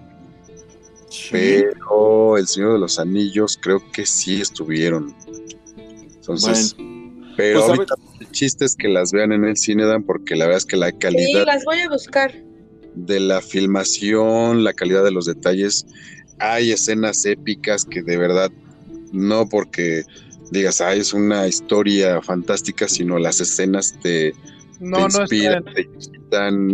Pero 1.32 2.38
El 2.38 2.48
Señor 2.48 2.74
de 2.74 2.80
los 2.80 3.00
Anillos 3.00 3.58
creo 3.62 3.82
que 3.92 4.06
sí 4.06 4.42
estuvieron. 4.42 5.16
Entonces, 6.16 6.76
pero 7.40 7.66
pues, 7.66 7.70
ahorita 7.70 7.96
el 8.20 8.32
chiste 8.32 8.66
es 8.66 8.76
que 8.76 8.90
las 8.90 9.14
vean 9.14 9.32
en 9.32 9.46
el 9.46 9.56
cine, 9.56 9.86
Dan, 9.86 10.04
porque 10.04 10.36
la 10.36 10.46
verdad 10.46 10.58
es 10.58 10.66
que 10.66 10.76
la 10.76 10.92
calidad. 10.92 11.24
Sí, 11.26 11.46
las 11.46 11.64
voy 11.64 11.80
a 11.80 11.90
buscar. 11.90 12.34
De 12.96 13.20
la 13.22 13.42
filmación, 13.42 14.66
la 14.66 14.74
calidad 14.74 15.06
de 15.06 15.12
los 15.12 15.26
detalles. 15.26 15.86
Hay 16.40 16.74
escenas 16.74 17.26
épicas 17.26 17.86
que 17.86 18.02
de 18.02 18.18
verdad, 18.18 18.52
no 19.14 19.48
porque 19.48 20.04
digas, 20.52 20.82
ah, 20.82 20.94
es 20.94 21.14
una 21.14 21.48
historia 21.48 22.22
fantástica, 22.22 22.90
sino 22.90 23.18
las 23.20 23.40
escenas 23.40 23.98
te, 24.02 24.34
no, 24.82 25.06
inspiran, 25.06 25.64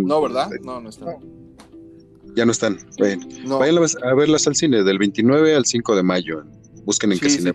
No, 0.03 0.21
¿verdad? 0.23 0.49
No, 0.63 0.81
no 0.81 0.89
están. 0.89 1.17
Ya 2.35 2.45
no 2.45 2.51
están. 2.51 2.79
Vayan, 2.97 3.77
a 4.03 4.13
verlas 4.15 4.47
al 4.47 4.55
cine 4.55 4.83
del 4.83 4.97
29 4.97 5.55
al 5.55 5.65
5 5.65 5.95
de 5.95 6.01
mayo. 6.01 6.43
Busquen 6.85 7.11
en 7.11 7.19
qué 7.19 7.29
cine. 7.29 7.53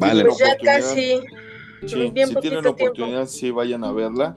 vale. 0.00 0.24
Pues 0.24 0.38
ya 0.38 0.56
casi. 0.58 1.20
Sí, 1.86 2.12
si 2.26 2.34
tienen 2.40 2.64
la 2.64 2.70
oportunidad, 2.70 3.26
sí 3.26 3.50
vayan 3.50 3.84
a 3.84 3.92
verla, 3.92 4.36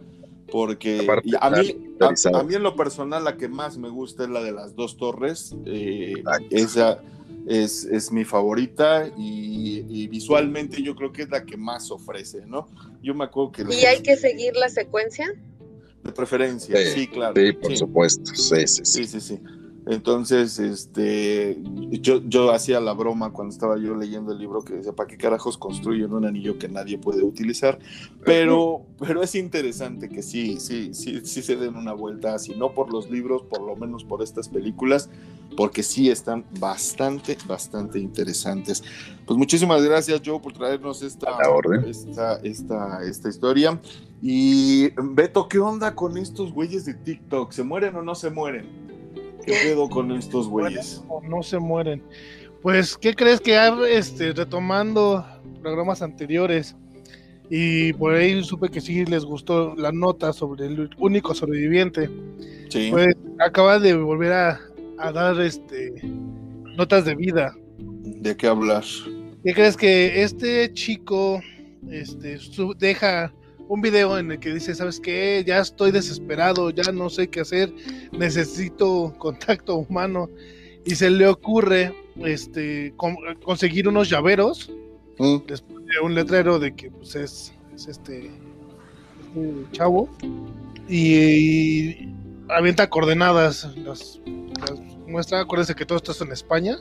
porque 0.52 1.08
a 1.40 1.50
mí 1.50 1.76
A, 2.00 2.44
mí 2.44 2.56
en 2.56 2.64
lo 2.64 2.76
personal 2.76 3.24
la 3.24 3.38
que 3.38 3.48
más 3.48 3.78
me 3.78 3.90
gusta 3.90 4.24
es 4.24 4.30
la 4.30 4.44
de 4.44 4.52
las 4.52 4.76
dos 4.76 4.98
torres. 4.98 5.56
Eh, 5.66 6.24
esa 6.50 7.00
es, 7.48 7.86
es, 7.86 8.12
mi 8.12 8.26
favorita 8.26 9.12
y, 9.18 10.08
visualmente 10.08 10.82
yo 10.82 10.96
creo 10.96 11.12
que 11.12 11.24
es 11.24 11.30
la 11.30 11.46
que 11.46 11.58
más 11.58 11.90
ofrece, 11.92 12.46
¿no? 12.46 12.68
Yo 13.02 13.16
me 13.16 13.24
acuerdo 13.24 13.52
que... 13.52 13.64
¿Y 13.74 13.86
hay 13.86 14.02
que 14.02 14.18
seguir 14.18 14.56
la 14.56 14.70
secuencia? 14.70 15.34
De 16.04 16.12
preferencia, 16.12 16.76
sí, 16.94 17.08
claro. 17.08 17.34
Sí, 17.36 17.54
por 17.54 17.78
supuesto, 17.78 18.26
sí, 18.34 18.68
sí, 18.68 18.84
sí. 18.84 19.06
Sí, 19.06 19.22
sí, 19.22 19.40
Entonces, 19.88 20.60
este, 20.60 21.58
yo, 21.90 22.22
yo 22.28 22.52
hacía 22.52 22.80
la 22.80 22.94
broma 22.94 23.34
cuando 23.34 23.52
estaba 23.52 23.80
yo 23.80 23.96
leyendo 23.96 24.32
el 24.32 24.38
libro 24.38 24.64
que 24.64 24.74
decía, 24.74 24.94
¿para 24.94 25.08
qué 25.08 25.18
carajos 25.18 25.58
construyen 25.58 26.14
un 26.14 26.26
anillo 26.26 26.60
que 26.60 26.70
nadie 26.70 27.00
puede 27.00 27.24
utilizar? 27.24 27.80
Pero, 28.24 28.86
pero 29.00 29.24
es 29.24 29.34
interesante 29.34 30.08
que 30.08 30.22
sí, 30.22 30.60
sí, 30.60 30.94
sí, 30.94 31.22
sí 31.24 31.42
se 31.42 31.56
den 31.56 31.76
una 31.76 31.94
vuelta, 31.94 32.38
si 32.38 32.54
no 32.54 32.74
por 32.74 32.94
los 32.94 33.10
libros, 33.10 33.42
por 33.44 33.62
lo 33.62 33.76
menos 33.76 34.04
por 34.04 34.22
estas 34.22 34.50
películas, 34.50 35.10
porque 35.58 35.82
sí 35.82 36.10
están 36.10 36.46
bastante, 36.60 37.36
bastante 37.48 38.00
interesantes. 38.00 38.84
Pues 39.26 39.38
muchísimas 39.38 39.84
gracias, 39.84 40.22
Joe, 40.24 40.40
por 40.40 40.54
traernos 40.54 41.02
esta, 41.02 41.38
esta, 41.88 42.36
esta, 42.38 43.04
esta 43.04 43.30
historia. 43.30 43.80
Y 44.22 44.90
Beto, 45.02 45.48
¿qué 45.48 45.58
onda 45.58 45.96
con 45.96 46.18
estos 46.18 46.54
güeyes 46.54 46.86
de 46.86 46.94
TikTok? 46.94 47.52
¿Se 47.52 47.64
mueren 47.64 47.96
o 47.96 48.04
no 48.04 48.14
se 48.14 48.30
mueren? 48.30 48.81
¿Qué 49.46 49.54
pedo 49.64 49.90
con 49.90 50.12
estos 50.12 50.48
güeyes? 50.48 51.04
O 51.08 51.22
no 51.22 51.44
se 51.44 51.60
mueren. 51.60 52.04
Pues, 52.62 52.98
¿qué 52.98 53.16
crees 53.16 53.42
que 53.42 53.58
este, 53.90 54.34
retomando 54.34 55.26
programas 55.62 56.02
anteriores? 56.02 56.76
Y 57.50 57.94
por 57.94 58.14
ahí 58.14 58.44
supe 58.44 58.70
que 58.70 58.80
sí 58.80 59.06
les 59.06 59.26
gustó 59.26 59.76
la 59.76 59.92
nota 59.92 60.32
sobre 60.32 60.68
el 60.68 60.90
único 60.98 61.34
sobreviviente. 61.34 62.10
Sí. 62.70 62.90
Pues 62.92 63.16
acaba 63.40 63.78
de 63.80 63.96
volver 63.96 64.32
a, 64.32 64.60
a 65.00 65.12
dar 65.12 65.40
este 65.42 65.94
notas 66.78 67.04
de 67.06 67.16
vida. 67.16 67.54
¿De 67.78 68.38
qué 68.38 68.48
hablar? 68.48 68.84
¿Qué 69.44 69.54
crees 69.54 69.76
que 69.76 70.24
este 70.24 70.72
chico 70.74 71.42
este, 71.90 72.38
deja 72.78 73.34
un 73.72 73.80
video 73.80 74.18
en 74.20 74.30
el 74.34 74.40
que 74.40 74.54
dice, 74.54 74.76
¿sabes 74.76 75.00
qué? 75.00 75.46
Ya 75.48 75.60
estoy 75.60 75.92
desesperado, 75.92 76.72
ya 76.72 76.92
no 76.92 77.10
sé 77.10 77.30
qué 77.30 77.40
hacer, 77.40 77.74
necesito 78.12 79.16
contacto 79.18 79.78
humano. 79.78 80.30
Y 80.84 80.96
se 80.96 81.10
le 81.10 81.26
ocurre 81.26 81.96
este, 82.18 82.94
conseguir 83.46 83.88
unos 83.88 84.10
llaveros, 84.10 84.70
mm. 85.18 85.38
después 85.48 85.86
de 85.86 86.00
un 86.04 86.16
letrero 86.16 86.60
de 86.60 86.76
que 86.76 86.92
pues, 86.92 87.16
es, 87.16 87.54
este, 87.88 88.30
este, 88.30 88.32
chavo, 89.72 90.10
y, 90.90 92.10
avienta 92.50 92.90
coordenadas, 92.90 93.74
las 93.78 94.20
muestra, 95.08 95.40
acuérdense 95.40 95.76
que 95.76 95.86
todo 95.86 95.98
esto 95.98 96.12
es 96.12 96.20
en 96.20 96.34
España, 96.34 96.78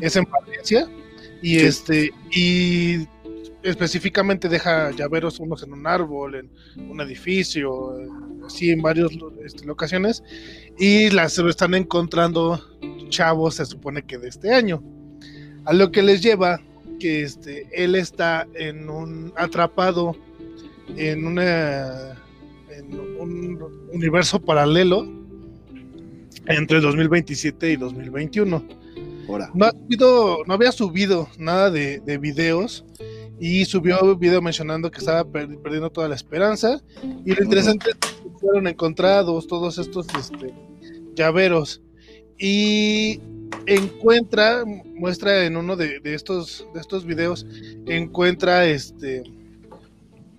es 0.00 0.14
en 0.14 0.28
Valencia, 0.30 0.88
y 1.42 1.58
este, 1.58 2.12
y 2.30 3.08
específicamente 3.64 4.48
deja 4.48 4.90
llaveros 4.92 5.40
unos 5.40 5.62
en 5.62 5.72
un 5.72 5.86
árbol, 5.86 6.34
en 6.34 6.50
un 6.90 7.00
edificio, 7.00 7.96
así 8.46 8.70
en 8.70 8.82
varias 8.82 9.10
este, 9.44 9.64
locaciones, 9.64 10.22
y 10.78 11.10
las 11.10 11.38
están 11.38 11.74
encontrando 11.74 12.60
chavos, 13.08 13.56
se 13.56 13.64
supone 13.64 14.02
que 14.02 14.18
de 14.18 14.28
este 14.28 14.52
año. 14.52 14.82
A 15.64 15.72
lo 15.72 15.90
que 15.90 16.02
les 16.02 16.22
lleva 16.22 16.60
que 17.00 17.22
este, 17.22 17.66
él 17.72 17.94
está 17.94 18.46
en 18.54 18.88
un 18.90 19.32
atrapado 19.36 20.14
en 20.96 21.26
una 21.26 22.18
en 22.68 23.00
un 23.18 23.58
universo 23.92 24.40
paralelo 24.40 25.06
entre 26.46 26.80
2027 26.80 27.72
y 27.72 27.76
2021. 27.76 28.64
No, 29.54 29.64
ha 29.64 29.70
subido, 29.70 30.44
no 30.46 30.54
había 30.54 30.70
subido 30.70 31.28
nada 31.38 31.70
de, 31.70 32.00
de, 32.00 32.18
videos 32.18 32.84
y 33.40 33.64
subió 33.64 34.00
un 34.00 34.18
video 34.18 34.40
mencionando 34.40 34.90
que 34.90 34.98
estaba 34.98 35.24
perdiendo 35.24 35.90
toda 35.90 36.08
la 36.08 36.14
esperanza. 36.14 36.80
Y 37.24 37.34
lo 37.34 37.42
interesante 37.42 37.90
es 37.90 37.96
que 37.96 38.30
fueron 38.40 38.66
encontrados 38.66 39.46
todos 39.46 39.78
estos 39.78 40.06
este, 40.18 40.54
llaveros. 41.14 41.82
Y 42.38 43.20
encuentra, 43.66 44.64
muestra 44.64 45.44
en 45.44 45.56
uno 45.56 45.76
de, 45.76 46.00
estos, 46.04 46.66
de 46.74 46.80
estos 46.80 47.04
videos, 47.04 47.46
encuentra 47.86 48.66
este 48.66 49.22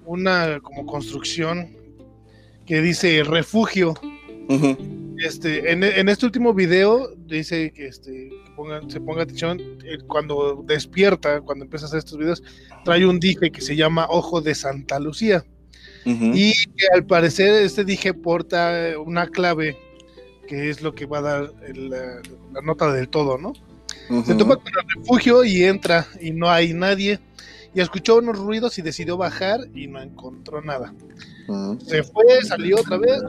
una 0.06 0.60
como 0.62 0.86
construcción 0.86 1.76
que 2.66 2.82
dice 2.82 3.24
refugio. 3.24 3.96
Este, 5.20 5.72
en, 5.72 6.10
este 6.10 6.26
último 6.26 6.54
video 6.54 7.10
dice 7.16 7.72
que 7.72 7.88
este, 7.88 8.30
se 8.88 9.02
ponga 9.02 9.24
atención 9.24 9.60
eh, 9.84 9.98
cuando 10.08 10.64
despierta, 10.66 11.42
cuando 11.42 11.66
empieza 11.66 11.86
a 11.86 11.88
hacer 11.88 12.00
estos 12.00 12.18
videos, 12.18 12.44
trae 12.84 13.06
un 13.06 13.20
dije 13.20 13.52
que 13.52 13.62
se 13.62 13.76
llama 13.76 14.08
Ojo 14.10 14.42
de 14.42 14.56
Santa 14.56 15.00
Lucía. 15.00 15.46
Y 16.08 16.54
que 16.54 16.86
al 16.94 17.04
parecer 17.08 17.64
este 17.64 17.84
dije 17.84 18.14
porta 18.14 18.94
una 19.04 19.26
clave 19.26 19.76
que 20.48 20.70
es 20.70 20.84
lo 20.84 20.94
que 20.94 21.08
va 21.08 21.18
a 21.18 21.22
dar 21.22 21.54
la, 21.74 22.22
nota 22.62 22.94
del 22.94 23.10
todo, 23.10 23.40
¿no? 23.40 23.54
Se 24.24 24.36
toma 24.36 24.56
con 24.56 24.68
el 24.68 25.00
refugio 25.00 25.44
y 25.44 25.64
entra 25.64 26.06
y 26.22 26.30
no 26.30 26.48
hay 26.48 26.74
nadie. 26.76 27.20
Y 27.76 27.82
escuchó 27.82 28.18
unos 28.18 28.40
ruidos 28.40 28.80
y 28.80 28.82
decidió 28.82 29.18
bajar 29.18 29.60
y 29.76 29.88
no 29.88 30.02
encontró 30.02 30.62
nada. 30.62 30.94
Se 31.86 32.04
fue, 32.04 32.42
salió 32.44 32.80
otra 32.80 32.98
vez, 32.98 33.22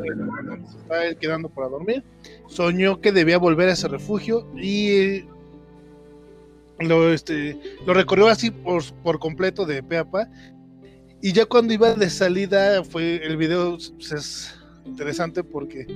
estaba 0.80 1.14
quedando 1.20 1.48
para 1.48 1.68
dormir. 1.68 2.04
Soñó 2.46 3.00
que 3.00 3.10
debía 3.10 3.38
volver 3.38 3.68
a 3.68 3.72
ese 3.72 3.88
refugio 3.88 4.46
y 4.56 5.24
lo, 6.78 7.12
este, 7.12 7.58
lo 7.84 7.92
recorrió 7.92 8.28
así 8.28 8.50
por, 8.50 8.84
por 9.02 9.18
completo 9.18 9.66
de 9.66 9.82
pe 9.82 9.98
a 9.98 10.04
pa. 10.04 10.28
Y 11.20 11.32
ya 11.32 11.44
cuando 11.46 11.74
iba 11.74 11.94
de 11.94 12.08
salida, 12.08 12.84
fue 12.84 13.16
el 13.26 13.36
video 13.36 13.78
pues, 13.96 14.12
es 14.12 14.54
interesante 14.84 15.42
porque 15.42 15.86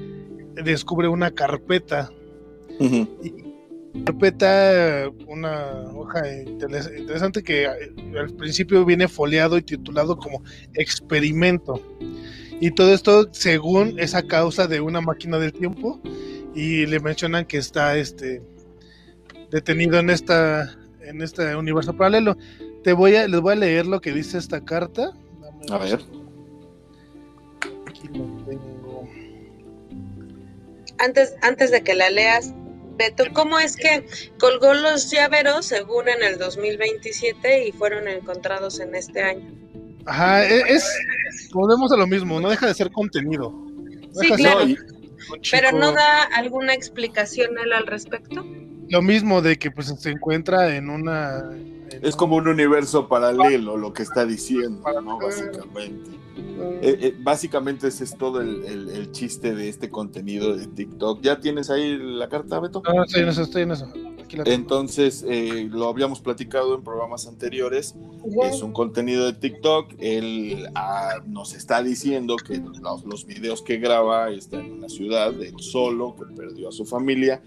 descubre 0.64 1.08
una 1.08 1.30
carpeta. 1.30 2.10
Carpeta, 4.04 5.10
una 5.26 5.82
hoja 5.94 6.22
interesante 6.32 7.42
que 7.42 7.66
al 7.66 8.30
principio 8.36 8.84
viene 8.84 9.08
foliado 9.08 9.58
y 9.58 9.62
titulado 9.62 10.16
como 10.16 10.42
experimento. 10.74 11.82
Y 12.60 12.72
todo 12.72 12.92
esto 12.92 13.28
según 13.32 13.98
esa 13.98 14.22
causa 14.22 14.66
de 14.66 14.80
una 14.80 15.00
máquina 15.00 15.38
del 15.38 15.52
tiempo. 15.52 16.00
Y 16.54 16.86
le 16.86 17.00
mencionan 17.00 17.46
que 17.46 17.58
está 17.58 17.96
este 17.96 18.42
detenido 19.50 19.98
en 19.98 20.10
esta 20.10 20.76
en 21.00 21.22
este 21.22 21.54
universo 21.56 21.96
paralelo. 21.96 22.36
Te 22.82 22.92
voy 22.92 23.16
a, 23.16 23.28
les 23.28 23.40
voy 23.40 23.52
a 23.52 23.56
leer 23.56 23.86
lo 23.86 24.00
que 24.00 24.12
dice 24.12 24.38
esta 24.38 24.64
carta. 24.64 25.12
a 25.70 25.78
ver. 25.78 26.00
Aquí 27.86 28.08
lo 28.08 28.24
tengo. 28.46 29.08
Antes, 30.98 31.34
antes 31.42 31.70
de 31.70 31.82
que 31.82 31.94
la 31.94 32.10
leas, 32.10 32.54
Beto, 33.00 33.24
¿cómo 33.32 33.58
es 33.58 33.76
que 33.76 34.04
colgó 34.38 34.74
los 34.74 35.10
llaveros 35.10 35.64
según 35.64 36.06
en 36.10 36.22
el 36.22 36.36
2027 36.36 37.68
y 37.68 37.72
fueron 37.72 38.06
encontrados 38.06 38.78
en 38.78 38.94
este 38.94 39.22
año? 39.22 39.50
Ajá, 40.04 40.44
e, 40.44 40.60
es, 40.68 40.84
volvemos 41.50 41.90
a 41.92 41.96
lo 41.96 42.06
mismo, 42.06 42.38
no 42.40 42.50
deja 42.50 42.66
de 42.66 42.74
ser 42.74 42.90
contenido. 42.92 43.54
sí, 44.12 44.30
claro. 44.32 44.66
Pero 45.50 45.72
no 45.72 45.92
da 45.92 46.24
alguna 46.24 46.74
explicación 46.74 47.56
él 47.64 47.72
al 47.72 47.86
respecto. 47.86 48.44
Lo 48.90 49.00
mismo 49.00 49.40
de 49.40 49.56
que 49.56 49.70
pues 49.70 49.94
se 49.98 50.10
encuentra 50.10 50.76
en 50.76 50.90
una... 50.90 51.42
es 52.02 52.16
como 52.16 52.36
un 52.36 52.48
universo 52.48 53.08
paralelo 53.08 53.76
lo 53.76 53.92
que 53.92 54.02
está 54.02 54.24
diciendo, 54.24 54.82
¿no? 55.02 55.18
Básicamente. 55.18 56.10
Eh, 56.82 56.98
eh, 57.00 57.16
básicamente 57.18 57.88
ese 57.88 58.04
es 58.04 58.16
todo 58.16 58.40
el, 58.40 59.10
chiste 59.12 59.54
de 59.54 59.68
este 59.68 59.88
contenido 59.88 60.56
de 60.56 60.66
TikTok. 60.66 61.20
¿Ya 61.22 61.40
tienes 61.40 61.70
ahí 61.70 61.98
la 61.98 62.28
carta, 62.28 62.60
Beto? 62.60 62.82
No, 62.94 63.04
estoy 63.04 63.22
en 63.22 63.28
eso, 63.28 63.42
estoy 63.42 63.62
en 63.62 63.72
eso. 63.72 63.92
Entonces, 64.44 65.24
eh, 65.28 65.68
lo 65.70 65.88
habíamos 65.88 66.20
platicado 66.20 66.76
en 66.76 66.84
programas 66.84 67.26
anteriores. 67.26 67.96
Es 68.44 68.62
un 68.62 68.72
contenido 68.72 69.26
de 69.26 69.32
TikTok. 69.32 69.94
Él 69.98 70.68
ah, 70.74 71.16
nos 71.26 71.54
está 71.54 71.82
diciendo 71.82 72.36
que 72.36 72.58
los, 72.58 73.04
los, 73.04 73.26
videos 73.26 73.62
que 73.62 73.78
graba 73.78 74.30
está 74.30 74.60
en 74.60 74.72
una 74.72 74.88
ciudad, 74.88 75.32
él 75.42 75.58
solo, 75.58 76.14
que 76.14 76.32
perdió 76.34 76.68
a 76.68 76.72
su 76.72 76.84
familia, 76.84 77.42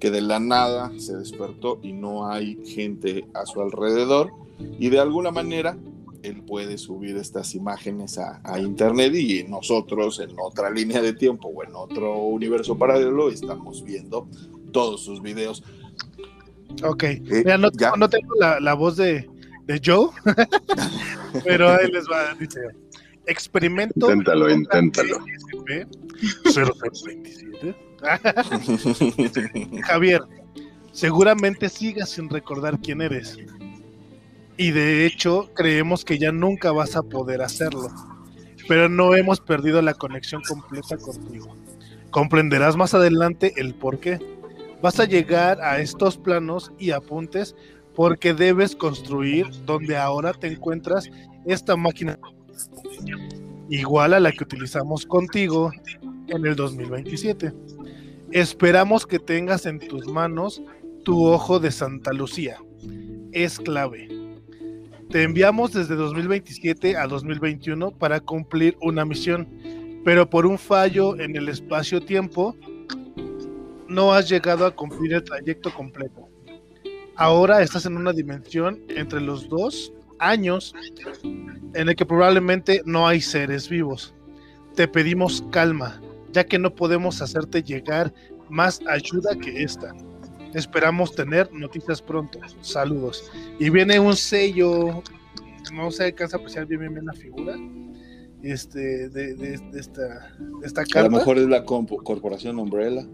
que 0.00 0.10
de 0.10 0.22
la 0.22 0.40
nada 0.40 0.90
se 0.98 1.16
despertó 1.16 1.78
y 1.82 1.92
no 1.92 2.26
hay 2.28 2.58
gente 2.66 3.26
a 3.34 3.46
su 3.46 3.60
alrededor. 3.60 4.32
Y 4.78 4.88
de 4.88 4.98
alguna 4.98 5.30
manera 5.30 5.76
él 6.22 6.42
puede 6.42 6.78
subir 6.78 7.16
estas 7.16 7.54
imágenes 7.54 8.18
a, 8.18 8.58
internet 8.58 9.14
y 9.14 9.44
nosotros 9.44 10.20
en 10.20 10.34
otra 10.38 10.70
línea 10.70 11.00
de 11.00 11.12
tiempo 11.12 11.48
o 11.48 11.64
en 11.64 11.74
otro 11.74 12.16
universo 12.18 12.76
paralelo 12.76 13.30
estamos 13.30 13.84
viendo 13.84 14.26
todos 14.72 15.04
sus 15.04 15.22
videos. 15.22 15.62
Ok, 16.84 17.02
eh, 17.04 17.22
Mira, 17.30 17.58
no, 17.58 17.70
tengo 17.70 18.34
la, 18.38 18.74
voz 18.74 18.96
de, 18.96 19.28
Joe, 19.84 20.08
pero 21.44 21.70
ahí 21.70 21.90
les 21.90 22.06
va, 22.06 22.34
dice, 22.34 22.60
experimento. 23.26 24.10
Inténtalo, 24.10 24.50
inténtalo. 24.50 25.18
0027. 26.52 27.89
Javier, 29.84 30.22
seguramente 30.92 31.68
sigas 31.68 32.10
sin 32.10 32.28
recordar 32.28 32.78
quién 32.80 33.00
eres. 33.00 33.38
Y 34.56 34.70
de 34.72 35.06
hecho, 35.06 35.50
creemos 35.54 36.04
que 36.04 36.18
ya 36.18 36.32
nunca 36.32 36.72
vas 36.72 36.96
a 36.96 37.02
poder 37.02 37.42
hacerlo. 37.42 37.88
Pero 38.68 38.88
no 38.88 39.14
hemos 39.14 39.40
perdido 39.40 39.80
la 39.82 39.94
conexión 39.94 40.42
completa 40.46 40.96
contigo. 40.96 41.56
Comprenderás 42.10 42.76
más 42.76 42.94
adelante 42.94 43.52
el 43.56 43.74
por 43.74 44.00
qué. 44.00 44.18
Vas 44.82 45.00
a 45.00 45.04
llegar 45.04 45.60
a 45.60 45.80
estos 45.80 46.16
planos 46.16 46.72
y 46.78 46.90
apuntes 46.90 47.54
porque 47.94 48.34
debes 48.34 48.76
construir 48.76 49.46
donde 49.64 49.96
ahora 49.96 50.32
te 50.32 50.48
encuentras 50.48 51.10
esta 51.46 51.76
máquina 51.76 52.18
igual 53.70 54.14
a 54.14 54.20
la 54.20 54.32
que 54.32 54.44
utilizamos 54.44 55.06
contigo 55.06 55.70
en 56.28 56.46
el 56.46 56.56
2027. 56.56 57.52
Esperamos 58.32 59.08
que 59.08 59.18
tengas 59.18 59.66
en 59.66 59.80
tus 59.80 60.06
manos 60.06 60.62
tu 61.04 61.26
ojo 61.26 61.58
de 61.58 61.72
Santa 61.72 62.12
Lucía. 62.12 62.58
Es 63.32 63.58
clave. 63.58 64.08
Te 65.10 65.24
enviamos 65.24 65.72
desde 65.72 65.96
2027 65.96 66.96
a 66.96 67.08
2021 67.08 67.90
para 67.90 68.20
cumplir 68.20 68.76
una 68.80 69.04
misión, 69.04 69.48
pero 70.04 70.30
por 70.30 70.46
un 70.46 70.58
fallo 70.58 71.18
en 71.18 71.34
el 71.34 71.48
espacio-tiempo 71.48 72.54
no 73.88 74.12
has 74.12 74.28
llegado 74.28 74.64
a 74.64 74.76
cumplir 74.76 75.14
el 75.14 75.24
trayecto 75.24 75.74
completo. 75.74 76.28
Ahora 77.16 77.62
estás 77.62 77.84
en 77.86 77.96
una 77.96 78.12
dimensión 78.12 78.80
entre 78.90 79.20
los 79.20 79.48
dos 79.48 79.92
años 80.20 80.72
en 81.24 81.88
el 81.88 81.96
que 81.96 82.06
probablemente 82.06 82.82
no 82.84 83.08
hay 83.08 83.20
seres 83.20 83.68
vivos. 83.68 84.14
Te 84.76 84.86
pedimos 84.86 85.44
calma, 85.50 86.00
ya 86.32 86.44
que 86.44 86.58
no 86.58 86.74
podemos 86.74 87.20
hacerte 87.22 87.62
llegar 87.62 88.12
más 88.48 88.80
ayuda 88.86 89.36
que 89.36 89.62
esta. 89.62 89.94
Esperamos 90.54 91.14
tener 91.14 91.52
noticias 91.52 92.02
pronto. 92.02 92.40
Saludos. 92.60 93.30
Y 93.58 93.70
viene 93.70 94.00
un 94.00 94.16
sello, 94.16 95.02
no 95.72 95.90
se 95.90 96.04
alcanza 96.04 96.36
a 96.36 96.40
apreciar 96.40 96.66
bien, 96.66 96.80
bien, 96.80 97.06
la 97.06 97.12
figura 97.12 97.56
este, 98.42 99.08
de, 99.08 99.60
esta, 99.74 100.34
esta 100.64 100.84
carta. 100.84 101.00
A 101.00 101.04
lo 101.04 101.10
mejor 101.10 101.38
es 101.38 101.46
la 101.46 101.64
corporación 101.64 102.58
Umbrella. 102.58 103.06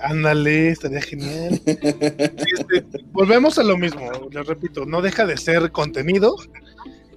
Ándale, 0.00 0.70
estaría 0.70 1.00
genial. 1.00 1.60
Este, 1.66 2.84
volvemos 3.12 3.58
a 3.58 3.64
lo 3.64 3.76
mismo, 3.76 4.10
les 4.30 4.46
repito, 4.46 4.84
no 4.86 5.02
deja 5.02 5.26
de 5.26 5.36
ser 5.36 5.70
contenido, 5.72 6.36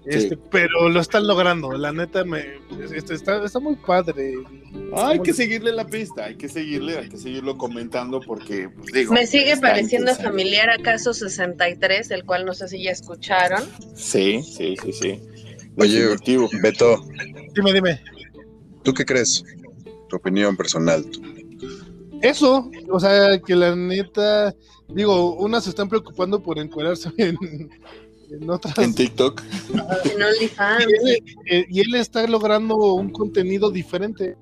este, 0.06 0.38
pero 0.38 0.90
lo 0.90 1.00
están 1.00 1.28
logrando, 1.28 1.72
la 1.74 1.92
neta 1.92 2.24
me 2.24 2.60
este, 2.94 3.14
está, 3.14 3.44
está, 3.46 3.60
muy 3.60 3.76
padre. 3.76 4.34
hay 4.94 5.20
que 5.20 5.34
seguirle 5.34 5.72
la 5.72 5.86
pista, 5.86 6.26
hay 6.26 6.36
que 6.36 6.50
seguirle, 6.50 6.98
hay 6.98 7.10
que 7.10 7.18
seguirlo 7.18 7.58
comentando 7.58 8.20
porque 8.20 8.70
pues, 8.70 8.92
digo, 8.92 9.14
me 9.14 9.28
sigue 9.28 9.58
pareciendo 9.58 10.16
familiar 10.16 10.70
a 10.72 10.80
caso 10.80 11.14
63, 11.14 12.10
el 12.12 12.26
cual 12.26 12.46
no 12.46 12.54
sé 12.54 12.68
si 12.68 12.84
ya 12.84 12.92
escucharon. 12.92 13.64
Sí, 13.96 14.42
sí, 14.44 14.76
sí, 14.82 14.92
sí. 14.92 15.22
Oye, 15.78 16.16
Beto. 16.62 17.06
Dime, 17.54 17.74
dime. 17.74 18.02
¿Tú 18.84 18.94
qué 18.94 19.06
crees? 19.06 19.44
Tu 20.10 20.16
opinión 20.16 20.58
personal. 20.58 21.06
Eso, 22.22 22.70
o 22.90 23.00
sea, 23.00 23.40
que 23.40 23.56
la 23.56 23.76
neta, 23.76 24.54
digo, 24.90 25.36
unas 25.36 25.64
se 25.64 25.72
están 25.72 25.90
preocupando 25.90 26.42
por 26.42 26.60
encuadrarse 26.60 27.12
en, 27.18 27.38
en 28.32 28.50
otras. 28.50 28.78
En 28.78 28.94
TikTok. 28.94 29.42
en 30.06 30.24
OnlyFans. 30.24 30.86
Eh, 31.50 31.66
y, 31.70 31.80
él, 31.80 31.96
está 31.96 32.26
logrando 32.28 32.76
un 32.76 33.10
contenido 33.10 33.70
diferente. 33.72 34.38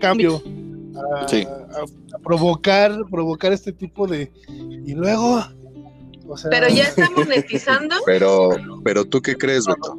cambio. 0.00 0.42
A, 0.96 1.26
provocar, 2.24 3.04
provocar 3.10 3.52
este 3.52 3.72
tipo 3.72 4.06
de. 4.06 4.32
Y 4.48 4.94
luego. 4.94 5.42
pero 6.50 6.68
ya 6.68 6.84
está 6.84 7.10
monetizando. 7.10 7.96
Pero, 8.06 8.50
pero 8.82 9.04
tú 9.04 9.20
qué 9.20 9.36
crees, 9.36 9.66
Beto? 9.66 9.98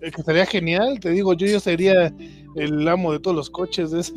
Que 0.00 0.08
estaría 0.08 0.46
genial, 0.46 0.98
te 1.00 1.10
digo, 1.10 1.32
yo 1.34 1.46
yo 1.46 1.60
sería 1.60 2.12
el 2.56 2.88
amo 2.88 3.12
de 3.12 3.20
todos 3.20 3.36
los 3.36 3.50
coches. 3.50 3.92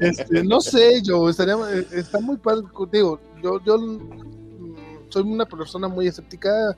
este, 0.00 0.44
no 0.44 0.60
sé, 0.60 1.02
yo 1.02 1.28
estaría, 1.28 1.56
está 1.92 2.20
muy 2.20 2.36
padre, 2.36 2.64
digo, 2.92 3.20
yo, 3.42 3.60
yo 3.64 3.76
soy 5.14 5.22
una 5.22 5.46
persona 5.46 5.86
muy 5.86 6.08
escéptica 6.08 6.76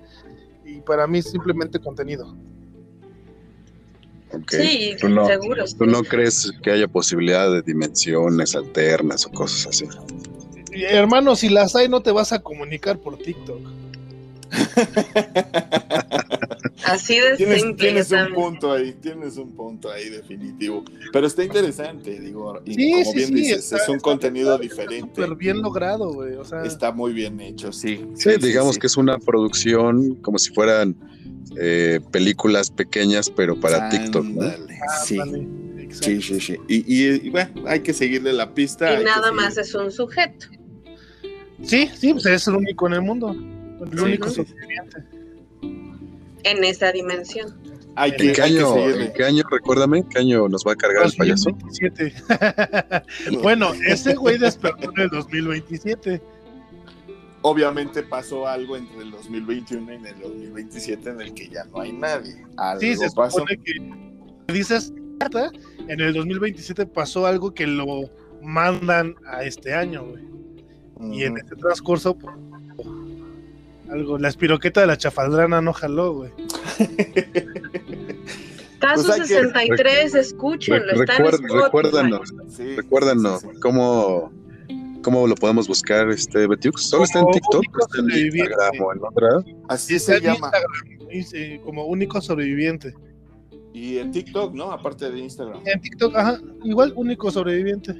y 0.64 0.80
para 0.82 1.06
mí 1.06 1.18
es 1.18 1.30
simplemente 1.30 1.80
contenido. 1.80 2.36
Sí, 4.48 4.94
¿Tú 5.00 5.08
no, 5.08 5.26
seguro. 5.26 5.64
¿Tú 5.78 5.86
no 5.86 6.02
crees 6.02 6.52
que 6.62 6.70
haya 6.70 6.86
posibilidad 6.86 7.50
de 7.50 7.62
dimensiones 7.62 8.54
alternas 8.54 9.24
o 9.26 9.30
cosas 9.30 9.68
así? 9.68 9.86
hermano, 10.72 11.34
si 11.36 11.48
las 11.48 11.74
hay, 11.74 11.88
no 11.88 12.02
te 12.02 12.12
vas 12.12 12.32
a 12.32 12.40
comunicar 12.40 12.98
por 12.98 13.16
TikTok. 13.16 13.60
Así 16.84 17.18
de 17.18 17.36
tienes, 17.36 17.76
tienes 17.76 18.12
un 18.12 18.32
punto 18.34 18.72
ahí, 18.72 18.92
tienes 18.92 19.36
un 19.38 19.52
punto 19.52 19.90
ahí 19.90 20.08
definitivo. 20.08 20.84
Pero 21.12 21.26
está 21.26 21.42
interesante, 21.42 22.20
digo, 22.20 22.60
y 22.64 22.92
como 22.92 23.12
bien 23.12 23.34
dices, 23.34 23.72
es 23.72 23.88
un 23.88 23.98
contenido 23.98 24.56
diferente. 24.58 25.08
Súper 25.14 25.34
bien 25.36 25.62
logrado, 25.62 26.12
güey. 26.12 26.34
está 26.64 26.92
muy 26.92 27.12
bien 27.12 27.40
hecho, 27.40 27.72
sí. 27.72 28.06
Sí, 28.14 28.30
digamos 28.40 28.78
que 28.78 28.86
es 28.86 28.96
una 28.96 29.18
producción 29.18 30.14
como 30.16 30.38
si 30.38 30.54
fueran 30.54 30.96
eh, 31.58 32.00
películas 32.12 32.70
pequeñas, 32.70 33.30
pero 33.30 33.58
para 33.58 33.88
TikTok, 33.88 34.24
¿no? 34.24 34.52
sí. 35.04 35.18
sí. 35.90 36.22
sí, 36.22 36.40
sí, 36.40 36.56
Y, 36.68 37.30
bueno, 37.30 37.64
hay 37.66 37.80
que 37.80 37.92
seguirle 37.92 38.32
la 38.32 38.54
pista. 38.54 39.00
Y 39.00 39.04
nada 39.04 39.32
más 39.32 39.56
es 39.56 39.74
un 39.74 39.90
sujeto. 39.90 40.46
Sí, 41.62 41.88
sí, 41.96 42.12
pues 42.12 42.26
es 42.26 42.46
el 42.46 42.54
único 42.56 42.86
en 42.86 42.92
el 42.92 43.02
mundo. 43.02 43.34
El 43.80 44.00
único 44.00 44.28
sobreviviente 44.28 45.04
en 46.46 46.64
esa 46.64 46.92
dimensión. 46.92 47.54
Hay 47.96 48.14
que, 48.14 48.28
¿En, 48.28 48.34
qué 48.34 48.42
año, 48.42 48.88
¿En 48.88 49.12
qué 49.12 49.24
año, 49.24 49.42
recuérdame, 49.50 50.04
qué 50.08 50.18
año 50.20 50.48
nos 50.48 50.64
va 50.64 50.72
a 50.72 50.76
cargar 50.76 51.06
el 51.06 51.12
payaso? 51.14 51.50
bueno, 53.42 53.72
ese 53.86 54.14
güey 54.14 54.38
despertó 54.38 54.90
en 54.94 55.00
el 55.00 55.08
2027. 55.08 56.20
Obviamente 57.42 58.02
pasó 58.02 58.46
algo 58.46 58.76
entre 58.76 58.98
el 59.02 59.10
2021 59.12 59.92
y 59.92 60.06
el 60.06 60.20
2027 60.20 61.10
en 61.10 61.20
el 61.20 61.34
que 61.34 61.48
ya 61.48 61.64
no 61.64 61.80
hay 61.80 61.92
nadie. 61.92 62.44
Algo 62.58 62.80
sí, 62.80 62.96
se 62.96 63.08
supone 63.08 63.58
que 63.64 64.52
dices 64.52 64.92
en 65.88 66.00
el 66.00 66.12
2027 66.12 66.86
pasó 66.86 67.26
algo 67.26 67.54
que 67.54 67.66
lo 67.66 68.10
mandan 68.42 69.14
a 69.26 69.42
este 69.42 69.74
año, 69.74 70.04
güey. 70.04 70.24
Y 71.12 71.24
en 71.24 71.36
este 71.38 71.56
transcurso, 71.56 72.16
pues, 72.16 72.36
algo, 73.90 74.18
la 74.18 74.28
espiroqueta 74.28 74.80
de 74.80 74.86
la 74.86 74.96
chafaldrana 74.96 75.60
no 75.60 75.72
jaló, 75.72 76.14
güey. 76.14 76.30
Caso 78.78 79.12
63, 79.12 80.14
escúchenlo. 80.14 80.92
recuérdanos, 80.92 82.32
recuérdanos 82.76 83.42
cómo, 83.62 84.30
cómo 85.02 85.26
lo 85.26 85.34
podemos 85.34 85.66
buscar, 85.66 86.10
este 86.10 86.46
Betiux. 86.46 86.90
Solo 86.90 87.04
está 87.04 87.20
en 87.20 87.26
TikTok, 87.32 87.64
está 87.80 87.98
en 88.00 88.10
Instagram 88.26 88.82
o 88.82 88.92
en 88.92 88.98
otra. 89.02 89.28
Así 89.68 89.98
se 89.98 90.20
llama. 90.20 90.50
como 91.64 91.86
único 91.86 92.20
sobreviviente. 92.20 92.94
Y 93.72 93.98
en 93.98 94.10
TikTok, 94.10 94.54
¿no? 94.54 94.72
Aparte 94.72 95.10
de 95.10 95.18
Instagram. 95.18 95.60
En 95.66 95.80
TikTok, 95.80 96.14
ajá, 96.14 96.40
igual 96.64 96.92
único 96.96 97.30
sobreviviente. 97.30 97.94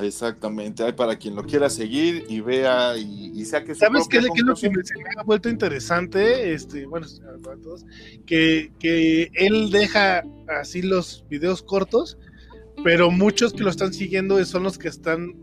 Exactamente, 0.00 0.82
hay 0.82 0.92
para 0.92 1.16
quien 1.16 1.34
lo 1.34 1.44
quiera 1.44 1.68
seguir 1.68 2.24
y 2.28 2.40
vea 2.40 2.96
y, 2.96 3.44
sea 3.44 3.62
que 3.62 3.74
¿Sabes 3.74 4.08
qué, 4.08 4.18
es 4.18 4.24
lo 4.24 4.54
que 4.54 4.70
me, 4.70 4.82
ha 5.18 5.22
vuelto 5.22 5.48
interesante? 5.48 6.52
Este, 6.54 6.86
bueno, 6.86 7.06
para 7.42 7.56
todos, 7.58 7.84
que, 8.24 8.72
que 8.78 9.30
él 9.34 9.70
deja 9.70 10.22
así 10.60 10.82
los 10.82 11.24
videos 11.28 11.62
cortos, 11.62 12.16
pero 12.82 13.10
muchos 13.10 13.52
que 13.52 13.62
lo 13.62 13.70
están 13.70 13.92
siguiendo 13.92 14.42
son 14.44 14.62
los 14.62 14.78
que 14.78 14.88
están 14.88 15.34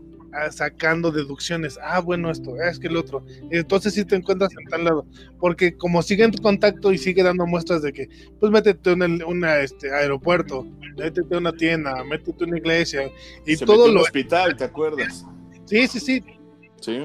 sacando 0.50 1.10
deducciones. 1.10 1.78
Ah, 1.82 2.00
bueno, 2.00 2.30
esto, 2.30 2.56
es 2.60 2.78
que 2.78 2.88
el 2.88 2.96
otro. 2.96 3.24
Entonces 3.50 3.94
sí 3.94 4.04
te 4.04 4.16
encuentras 4.16 4.50
en 4.58 4.68
tal 4.68 4.84
lado. 4.84 5.06
Porque 5.38 5.76
como 5.76 6.02
sigue 6.02 6.24
en 6.24 6.32
contacto 6.32 6.92
y 6.92 6.98
sigue 6.98 7.22
dando 7.22 7.46
muestras 7.46 7.82
de 7.82 7.92
que, 7.92 8.08
pues 8.38 8.52
métete 8.52 8.92
en 8.92 9.22
un 9.24 9.44
este, 9.44 9.92
aeropuerto, 9.92 10.66
métete 10.96 11.26
en 11.30 11.36
una 11.36 11.52
tienda, 11.52 12.04
métete 12.04 12.44
en 12.44 12.50
una 12.50 12.58
iglesia. 12.58 13.10
Y 13.46 13.56
todo 13.56 13.88
lo. 13.88 14.02
hospital, 14.02 14.56
¿te 14.56 14.64
acuerdas? 14.64 15.24
Sí, 15.66 15.86
sí, 15.86 16.00
sí. 16.00 16.24
Sí. 16.80 17.02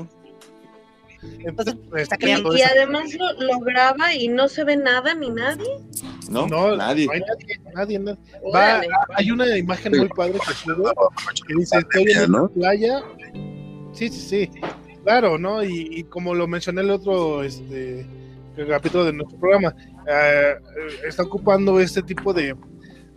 Entonces, 1.39 1.75
está 1.95 2.17
y, 2.19 2.57
y 2.57 2.61
además 2.61 3.05
lo, 3.39 3.59
graba 3.59 4.13
y 4.13 4.27
no 4.27 4.47
se 4.47 4.63
ve 4.63 4.77
nada 4.77 5.13
ni 5.13 5.29
nadie. 5.29 5.79
No, 6.29 6.47
no 6.47 6.75
nadie. 6.75 7.07
nadie, 7.75 7.99
nadie, 7.99 8.17
Va, 8.53 8.81
hay 9.15 9.31
una 9.31 9.57
imagen 9.57 9.97
muy 9.97 10.09
padre 10.09 10.39
que 10.47 10.53
sube 10.53 10.91
que 11.47 11.53
dice 11.55 11.77
estoy 11.77 12.11
en 12.11 12.31
la 12.31 12.47
playa. 12.47 13.03
Sí, 13.93 14.09
sí, 14.09 14.19
sí. 14.19 14.49
Claro, 15.03 15.37
¿no? 15.37 15.63
Y, 15.63 16.03
como 16.05 16.33
lo 16.33 16.47
mencioné 16.47 16.81
el 16.81 16.89
otro 16.89 17.43
este 17.43 18.07
capítulo 18.67 19.05
de 19.05 19.13
nuestro 19.13 19.37
programa, 19.39 19.75
eh, 20.07 20.55
está 21.07 21.23
ocupando 21.23 21.79
este 21.79 22.01
tipo 22.01 22.33
de, 22.33 22.55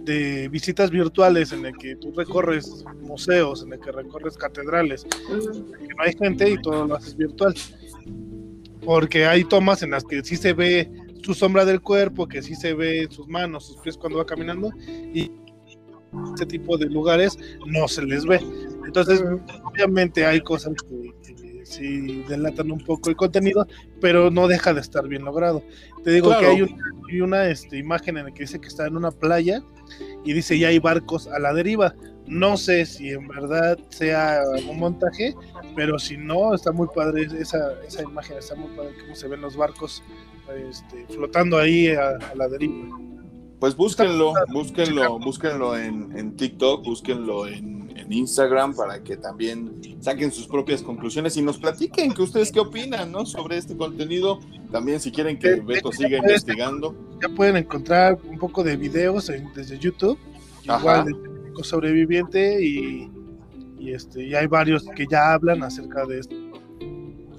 de 0.01 0.49
visitas 0.49 0.91
virtuales 0.91 1.53
en 1.53 1.67
el 1.67 1.77
que 1.77 1.97
tú 1.97 2.13
recorres 2.17 2.85
museos, 3.01 3.63
en 3.63 3.73
el 3.73 3.81
que 3.81 3.93
recorres 3.93 4.37
catedrales, 4.37 5.05
que 5.05 5.95
no 5.95 6.03
hay 6.03 6.15
gente 6.17 6.51
y 6.51 6.61
todo 6.61 6.87
lo 6.87 6.97
haces 6.97 7.17
virtual. 7.17 7.55
Porque 8.89 9.27
hay 9.27 9.45
tomas 9.45 9.83
en 9.83 9.91
las 9.91 10.03
que 10.03 10.25
sí 10.25 10.35
se 10.35 10.55
ve 10.55 10.91
su 11.23 11.35
sombra 11.35 11.67
del 11.67 11.83
cuerpo, 11.83 12.27
que 12.27 12.41
sí 12.41 12.55
se 12.55 12.73
ve 12.73 13.07
sus 13.11 13.29
manos, 13.29 13.67
sus 13.67 13.77
pies 13.83 13.99
cuando 13.99 14.17
va 14.17 14.25
caminando, 14.25 14.71
y 15.13 15.31
ese 16.35 16.47
tipo 16.47 16.79
de 16.79 16.87
lugares 16.87 17.39
no 17.67 17.87
se 17.87 18.03
les 18.07 18.25
ve. 18.25 18.41
Entonces, 18.87 19.23
obviamente 19.63 20.25
hay 20.25 20.41
cosas 20.41 20.73
que, 20.89 21.65
sí 21.65 22.25
delatan 22.31 22.71
un 22.71 22.79
poco 22.79 23.11
el 23.11 23.17
contenido, 23.17 23.67
pero 24.01 24.31
no 24.31 24.49
deja 24.49 24.73
de 24.73 24.81
estar 24.81 25.07
bien 25.07 25.23
logrado. 25.23 25.63
Te 26.03 26.13
digo 26.13 26.31
que 26.39 26.47
hay 26.47 27.21
una, 27.21 27.47
este, 27.51 27.77
imagen 27.77 28.17
en 28.17 28.25
la 28.25 28.31
que 28.33 28.45
dice 28.45 28.59
que 28.59 28.69
está 28.69 28.87
en 28.87 28.97
una 28.97 29.11
playa 29.11 29.63
y 30.25 30.33
dice 30.33 30.59
ya 30.59 30.69
hay 30.69 30.79
barcos 30.79 31.27
a 31.27 31.39
la 31.39 31.53
deriva. 31.53 31.95
No 32.29 32.57
sé 32.57 32.87
si 32.87 33.11
en 33.11 33.27
verdad 33.29 33.79
sea 33.89 34.43
un 34.69 34.79
montaje, 34.79 35.35
pero 35.75 35.99
si 35.99 36.17
no, 36.17 36.55
está 36.55 36.73
muy 36.73 36.89
padre 36.95 37.27
esa, 37.39 37.73
esa 37.87 38.03
imagen, 38.03 38.39
está 38.39 38.55
muy 38.55 38.75
padre 38.77 38.95
cómo 39.01 39.15
se 39.15 39.29
ven 39.29 39.41
los 39.41 39.57
barcos 39.57 40.03
este, 40.69 41.07
flotando 41.15 41.59
ahí 41.59 41.89
a, 41.89 42.19
la 42.35 42.49
deriva. 42.49 42.97
Pues 43.61 43.75
búsquenlo, 43.75 44.35
búsquenlo, 44.53 45.19
búsquenlo 45.19 45.77
en, 45.77 46.17
en 46.17 46.37
TikTok, 46.37 46.85
búsquenlo 46.85 47.47
en 47.49 47.79
Instagram 48.11 48.75
para 48.75 49.03
que 49.03 49.17
también 49.17 49.81
saquen 50.01 50.33
sus 50.33 50.47
propias 50.47 50.83
conclusiones 50.83 51.37
y 51.37 51.43
nos 51.43 51.59
platiquen 51.59 52.13
que 52.13 52.23
ustedes 52.23 52.53
qué 52.53 52.61
opinan 52.61 53.13
¿no? 53.13 53.27
sobre 53.27 53.57
este 53.59 53.77
contenido. 53.77 54.41
También 54.71 55.01
si 55.01 55.11
quieren 55.11 55.39
que 55.39 55.57
Beto 55.57 55.93
siga 55.93 56.19
investigando. 56.19 56.95
Ya 57.23 57.29
pueden 57.29 57.57
encontrar 57.57 58.19
un 58.25 58.39
poco 58.39 58.63
de 58.63 58.77
videos 58.77 59.31
desde 59.55 59.79
YouTube, 59.79 60.19
igual 60.63 61.07
de 61.07 61.38
sobreviviente 61.63 62.65
y, 62.65 63.11
y, 63.79 63.93
este, 63.93 64.25
y 64.25 64.35
hay 64.35 64.47
varios 64.47 64.85
que 64.97 65.07
ya 65.07 65.33
hablan 65.33 65.63
acerca 65.63 66.07
de 66.07 66.21
esto. 66.21 66.37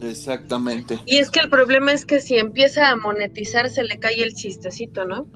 Exactamente. 0.02 0.98
Y 1.06 1.18
es 1.18 1.30
que 1.30 1.41
el 1.41 1.50
problema 1.50 1.91
es 1.91 2.06
que 2.06 2.22
si 2.22 2.38
empieza 2.38 2.90
a 2.90 2.96
monetizar 2.96 3.70
se 3.70 3.84
le 3.84 4.00
cae 4.00 4.24
el 4.24 4.34
chistecito, 4.34 5.04
¿no? 5.06 5.28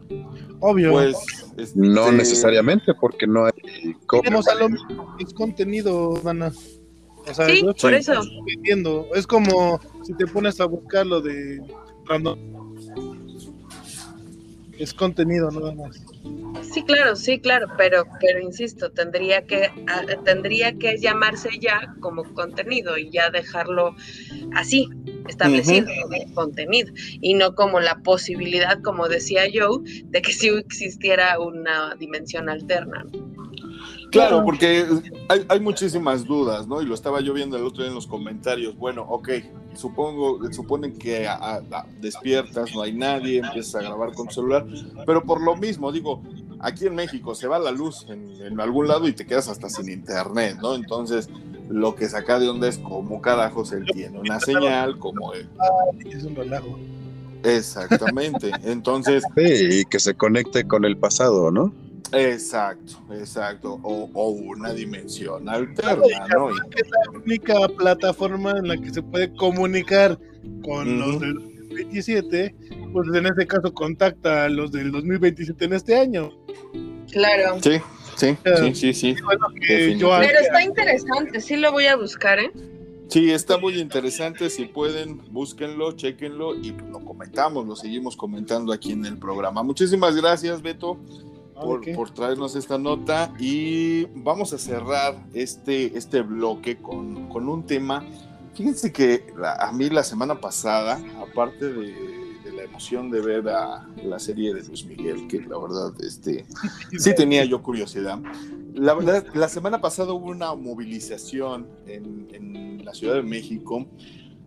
Obvio. 0.61 0.91
Pues 0.91 1.17
este, 1.57 1.79
no 1.79 2.11
necesariamente 2.11 2.93
porque 2.93 3.27
no 3.27 3.45
hay 3.45 3.51
es 5.19 5.33
contenido, 5.33 6.19
Dana. 6.23 6.53
O 7.27 7.33
sea, 7.33 7.47
sí, 7.47 7.65
por 7.81 7.93
eso. 7.93 8.21
Es 9.13 9.27
como 9.27 9.81
si 10.03 10.13
te 10.13 10.27
pones 10.27 10.61
a 10.61 10.65
buscar 10.65 11.05
lo 11.05 11.19
de 11.21 11.61
random 12.05 12.53
es 14.77 14.93
contenido 14.93 15.49
nada 15.51 15.73
más. 15.73 16.01
Sí, 16.61 16.83
claro, 16.83 17.15
sí, 17.15 17.39
claro, 17.39 17.67
pero, 17.77 18.05
pero 18.19 18.39
insisto, 18.39 18.91
tendría 18.91 19.41
que, 19.45 19.69
ah, 19.87 20.03
tendría 20.23 20.73
que 20.73 20.97
llamarse 20.97 21.49
ya 21.59 21.93
como 21.99 22.23
contenido 22.33 22.97
y 22.97 23.11
ya 23.11 23.29
dejarlo 23.29 23.95
así, 24.55 24.89
establecido 25.27 25.87
como 26.03 26.33
contenido, 26.33 26.93
y 27.21 27.33
no 27.33 27.53
como 27.55 27.79
la 27.79 27.95
posibilidad, 27.99 28.81
como 28.81 29.07
decía 29.07 29.43
Joe, 29.53 29.79
de 30.05 30.21
que 30.21 30.31
sí 30.33 30.47
existiera 30.47 31.39
una 31.39 31.95
dimensión 31.95 32.49
alterna. 32.49 33.05
Claro, 34.13 34.45
porque 34.45 34.85
hay, 35.49 35.59
muchísimas 35.59 36.23
dudas, 36.23 36.67
¿no? 36.67 36.83
Y 36.83 36.85
lo 36.85 36.93
estaba 36.93 37.19
yo 37.19 37.33
viendo 37.33 37.57
el 37.57 37.63
otro 37.63 37.81
día 37.81 37.89
en 37.89 37.95
los 37.95 38.05
comentarios. 38.05 38.77
Bueno, 38.77 39.01
ok, 39.09 39.29
supongo, 39.73 40.39
suponen 40.53 40.97
que 40.99 41.27
despiertas, 41.99 42.75
no 42.75 42.83
hay 42.83 42.93
nadie, 42.93 43.39
empiezas 43.39 43.75
a 43.75 43.81
grabar 43.81 44.13
con 44.13 44.29
celular, 44.29 44.67
pero 45.07 45.23
por 45.23 45.41
lo 45.41 45.55
mismo, 45.55 45.91
digo, 45.91 46.21
aquí 46.59 46.85
en 46.85 46.93
México 46.93 47.33
se 47.33 47.47
va 47.47 47.57
la 47.57 47.71
luz 47.71 48.05
en, 48.07 48.59
algún 48.61 48.87
lado 48.87 49.07
y 49.07 49.13
te 49.13 49.25
quedas 49.25 49.47
hasta 49.47 49.67
sin 49.67 49.89
internet, 49.89 50.57
¿no? 50.61 50.75
Entonces, 50.75 51.27
lo 51.69 51.95
que 51.95 52.07
saca 52.07 52.37
de 52.37 52.49
onda 52.49 52.67
es 52.67 52.77
cómo 52.77 53.19
carajos 53.19 53.71
él 53.71 53.85
tiene 53.91 54.19
una 54.19 54.39
señal, 54.39 54.99
como... 54.99 55.33
Es 55.33 56.23
un 56.23 56.35
relajo. 56.35 56.77
Exactamente, 57.43 58.51
entonces... 58.63 59.23
Sí, 59.35 59.79
y 59.79 59.85
que 59.85 59.99
se 59.99 60.13
conecte 60.13 60.67
con 60.67 60.85
el 60.85 60.97
pasado, 60.97 61.49
¿no? 61.49 61.73
Exacto, 62.13 62.93
exacto. 63.11 63.79
O, 63.83 64.29
una 64.29 64.73
dimensión 64.73 65.49
alterna, 65.49 66.27
¿no? 66.33 66.49
Es 66.49 66.89
la 66.89 67.19
única 67.19 67.67
plataforma 67.69 68.51
en 68.51 68.67
la 68.67 68.77
que 68.77 68.91
se 68.91 69.01
puede 69.01 69.33
comunicar 69.33 70.19
con 70.63 70.99
los 70.99 71.19
del 71.19 71.33
2027, 71.33 72.55
pues 72.91 73.07
en 73.13 73.25
este 73.25 73.47
caso 73.47 73.73
contacta 73.73 74.45
a 74.45 74.49
los 74.49 74.71
del 74.71 74.91
2027 74.91 75.65
en 75.65 75.73
este 75.73 75.97
año. 75.97 76.31
Claro. 77.11 77.57
Sí, 77.61 77.79
sí, 78.15 78.37
sí, 78.57 78.75
sí, 78.75 78.93
sí. 78.93 79.15
Pero 79.59 80.39
está 80.39 80.63
interesante, 80.63 81.41
sí 81.41 81.57
lo 81.57 81.71
voy 81.71 81.87
a 81.87 81.95
buscar, 81.95 82.39
¿eh? 82.39 82.51
Sí, 83.09 83.31
está 83.31 83.57
muy 83.57 83.79
interesante. 83.79 84.49
Si 84.49 84.65
pueden, 84.65 85.21
búsquenlo, 85.31 85.91
chequenlo 85.91 86.55
y 86.55 86.71
lo 86.71 86.99
comentamos, 87.03 87.67
lo 87.67 87.75
seguimos 87.75 88.15
comentando 88.15 88.73
aquí 88.73 88.91
en 88.91 89.05
el 89.05 89.17
programa. 89.17 89.61
Muchísimas 89.61 90.15
gracias, 90.15 90.61
Beto 90.61 90.99
por, 91.53 92.11
traernos 92.11 92.55
esta 92.55 92.77
nota. 92.77 93.33
Y 93.39 94.05
vamos 94.15 94.53
a 94.53 94.57
cerrar 94.57 95.15
este, 95.33 95.97
este 95.97 96.21
bloque 96.21 96.77
con, 96.77 97.29
con 97.29 97.47
un 97.47 97.63
tema. 97.65 98.05
Fíjense 98.53 98.91
que 98.91 99.27
a 99.59 99.71
mí 99.71 99.89
la 99.89 100.03
semana 100.03 100.39
pasada, 100.39 101.01
aparte 101.19 101.73
de, 101.73 102.23
la 102.55 102.63
emoción 102.63 103.09
de 103.09 103.19
ver 103.19 103.49
a 103.49 103.87
la 104.03 104.19
serie 104.19 104.53
de 104.53 104.63
Luis 104.63 104.85
Miguel, 104.85 105.27
que 105.27 105.41
la 105.41 105.57
verdad 105.57 105.91
este, 106.01 106.45
sí 106.99 107.15
tenía 107.15 107.43
yo 107.45 107.63
curiosidad, 107.63 108.19
la 108.75 108.93
verdad, 108.93 109.25
la 109.33 109.49
semana 109.49 109.81
pasada 109.81 110.13
hubo 110.13 110.27
una 110.27 110.53
movilización 110.55 111.67
en, 111.87 112.27
en 112.31 112.85
la 112.85 112.93
Ciudad 112.93 113.15
de 113.15 113.23
México 113.23 113.87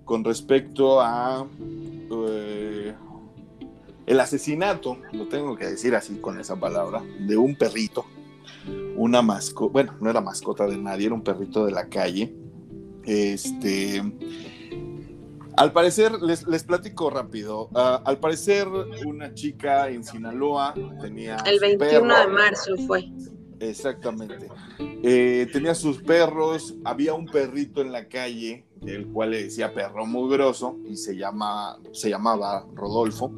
con 0.04 0.24
respecto 0.24 1.00
a 1.00 1.46
eh, 2.10 2.94
el 4.06 4.20
asesinato, 4.20 4.98
lo 5.12 5.26
tengo 5.28 5.56
que 5.56 5.66
decir 5.66 5.94
así 5.94 6.16
con 6.16 6.38
esa 6.40 6.56
palabra, 6.56 7.02
de 7.20 7.36
un 7.36 7.56
perrito, 7.56 8.06
una 8.96 9.20
mascota, 9.20 9.72
bueno, 9.72 9.94
no 10.00 10.10
era 10.10 10.20
mascota 10.20 10.66
de 10.66 10.78
nadie, 10.78 11.06
era 11.06 11.14
un 11.14 11.22
perrito 11.22 11.66
de 11.66 11.72
la 11.72 11.88
calle. 11.88 12.34
Este, 13.04 14.02
al 15.56 15.72
parecer, 15.72 16.12
les, 16.22 16.46
les 16.46 16.64
platico 16.64 17.10
rápido. 17.10 17.70
Ah, 17.74 18.02
al 18.04 18.18
parecer, 18.18 18.68
una 19.06 19.32
chica 19.34 19.88
en 19.88 20.04
Sinaloa 20.04 20.74
tenía. 21.00 21.36
El 21.46 21.60
21 21.60 22.18
de 22.18 22.26
marzo 22.28 22.76
fue. 22.86 23.10
Exactamente. 23.60 24.48
Eh, 25.02 25.48
tenía 25.52 25.74
sus 25.74 26.02
perros, 26.02 26.74
había 26.84 27.14
un 27.14 27.26
perrito 27.26 27.80
en 27.80 27.92
la 27.92 28.06
calle, 28.08 28.66
el 28.88 29.06
cual 29.08 29.30
le 29.30 29.44
decía 29.44 29.74
perro 29.74 30.06
mugroso, 30.06 30.76
y 30.88 30.96
se, 30.96 31.16
llama, 31.16 31.78
se 31.92 32.10
llamaba 32.10 32.66
Rodolfo, 32.74 33.32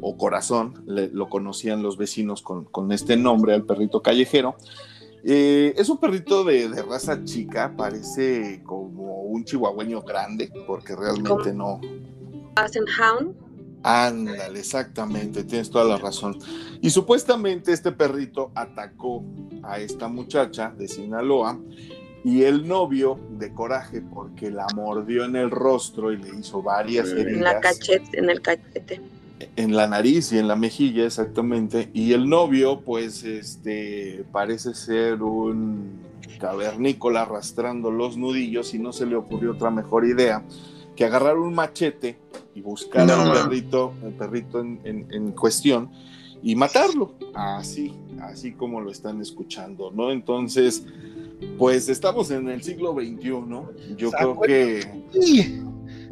o 0.00 0.16
Corazón, 0.16 0.84
lo 0.86 1.28
conocían 1.28 1.82
los 1.82 1.96
vecinos 1.96 2.42
con, 2.42 2.92
este 2.92 3.16
nombre, 3.16 3.54
al 3.54 3.64
perrito 3.64 4.02
callejero. 4.02 4.56
Eh, 5.24 5.74
es 5.76 5.88
un 5.88 5.98
perrito 5.98 6.44
de, 6.44 6.68
raza 6.82 7.24
chica, 7.24 7.74
parece 7.76 8.62
como 8.64 9.22
un 9.22 9.44
chihuahueño 9.44 10.02
grande, 10.02 10.52
porque 10.66 10.94
realmente 10.94 11.52
no. 11.52 11.80
Hound? 12.56 13.46
Ándale, 13.82 14.58
exactamente, 14.58 15.44
tienes 15.44 15.70
toda 15.70 15.84
la 15.84 15.96
razón. 15.96 16.36
Y 16.80 16.90
supuestamente 16.90 17.72
este 17.72 17.92
perrito 17.92 18.50
atacó 18.54 19.24
a 19.62 19.78
esta 19.78 20.08
muchacha 20.08 20.74
de 20.76 20.88
Sinaloa 20.88 21.60
y 22.24 22.42
el 22.42 22.66
novio 22.66 23.18
de 23.38 23.52
coraje 23.52 24.00
porque 24.00 24.50
la 24.50 24.66
mordió 24.74 25.24
en 25.24 25.36
el 25.36 25.50
rostro 25.50 26.12
y 26.12 26.16
le 26.16 26.38
hizo 26.38 26.62
varias 26.62 27.10
heridas. 27.10 27.32
En 27.34 27.42
la 27.42 27.60
cachete, 27.60 28.18
en 28.18 28.30
el 28.30 28.40
cachete. 28.40 29.00
En 29.54 29.76
la 29.76 29.86
nariz 29.86 30.32
y 30.32 30.38
en 30.38 30.48
la 30.48 30.56
mejilla, 30.56 31.04
exactamente. 31.04 31.90
Y 31.92 32.12
el 32.12 32.28
novio, 32.28 32.80
pues, 32.80 33.22
este, 33.22 34.24
parece 34.32 34.74
ser 34.74 35.22
un 35.22 36.06
cavernícola 36.38 37.22
arrastrando 37.22 37.90
los 37.90 38.16
nudillos 38.16 38.74
y 38.74 38.78
no 38.78 38.92
se 38.92 39.06
le 39.06 39.16
ocurrió 39.16 39.52
otra 39.52 39.70
mejor 39.70 40.06
idea 40.06 40.42
que 40.96 41.04
agarrar 41.04 41.36
un 41.38 41.54
machete 41.54 42.18
y 42.54 42.62
buscar 42.62 43.08
al 43.08 43.32
perrito, 43.32 43.92
el 44.02 44.14
perrito 44.14 44.60
en, 44.60 45.32
cuestión 45.32 45.90
y 46.42 46.56
matarlo, 46.56 47.14
así, 47.34 47.94
así 48.22 48.52
como 48.52 48.80
lo 48.80 48.90
están 48.90 49.20
escuchando, 49.20 49.90
¿no? 49.90 50.10
Entonces, 50.10 50.86
pues 51.58 51.88
estamos 51.88 52.30
en 52.30 52.48
el 52.48 52.62
siglo 52.62 52.94
XXI, 52.94 53.96
yo 53.96 54.10
creo 54.10 54.40
que 54.40 54.80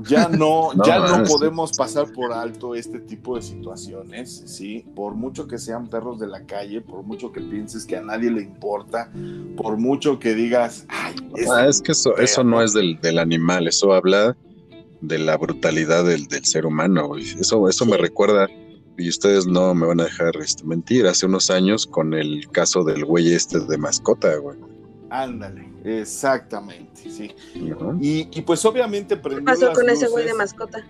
ya 0.09 0.29
no, 0.29 0.71
ya 0.87 0.99
no 0.99 1.25
podemos 1.25 1.73
pasar 1.77 2.13
por 2.13 2.33
alto 2.33 2.75
este 2.75 3.01
tipo 3.01 3.37
de 3.37 3.43
situaciones, 3.43 4.43
¿sí? 4.47 4.85
Por 4.95 5.15
mucho 5.15 5.47
que 5.47 5.59
sean 5.59 5.89
perros 5.89 6.19
de 6.19 6.27
la 6.27 6.45
calle, 6.45 6.81
por 6.81 7.03
mucho 7.03 7.33
que 7.33 7.41
pienses 7.41 7.87
que 7.87 7.97
a 7.97 8.03
nadie 8.03 8.31
le 8.31 8.43
importa, 8.43 9.11
por 9.57 9.77
mucho 9.77 10.19
que 10.19 10.35
digas, 10.35 10.87
ay, 10.89 11.15
ah, 11.51 11.67
es 11.69 11.81
que 11.81 11.93
eso, 11.93 12.17
eso 12.17 12.45
no 12.45 12.63
es 12.63 12.73
del, 12.73 13.01
del 13.01 13.19
animal, 13.19 13.69
eso 13.69 13.93
habla 13.93 14.37
de 15.01 15.19
la 15.19 15.37
brutalidad 15.37 16.05
del, 16.05 16.27
ser 16.45 16.67
humano. 16.67 17.17
Eso, 17.17 17.69
eso 17.69 17.87
me 17.87 17.97
recuerda 17.97 18.49
y 18.97 19.09
ustedes 19.09 19.47
no 19.47 19.75
me 19.75 19.87
van 19.87 20.01
a 20.01 20.05
dejar 20.05 20.37
este, 20.37 20.65
mentir, 20.65 21.07
hace 21.07 21.27
unos 21.27 21.51
años 21.51 21.87
con 21.87 22.15
el 22.15 22.49
caso 22.51 22.85
del 22.85 23.05
güey 23.05 23.33
este 23.33 23.61
de 23.61 23.79
mascota, 23.79 24.37
güey. 24.37 24.57
Ándale, 25.15 25.69
exactamente, 25.85 27.09
sí. 27.09 27.33
y, 28.01 28.43
pues 28.43 28.65
obviamente 28.65 29.15
¿Qué 29.21 29.43
pasó 29.43 29.73
con 29.73 29.89
ese 29.89 30.09
güey 30.09 30.27
de 30.27 30.35
mascota? 30.35 30.85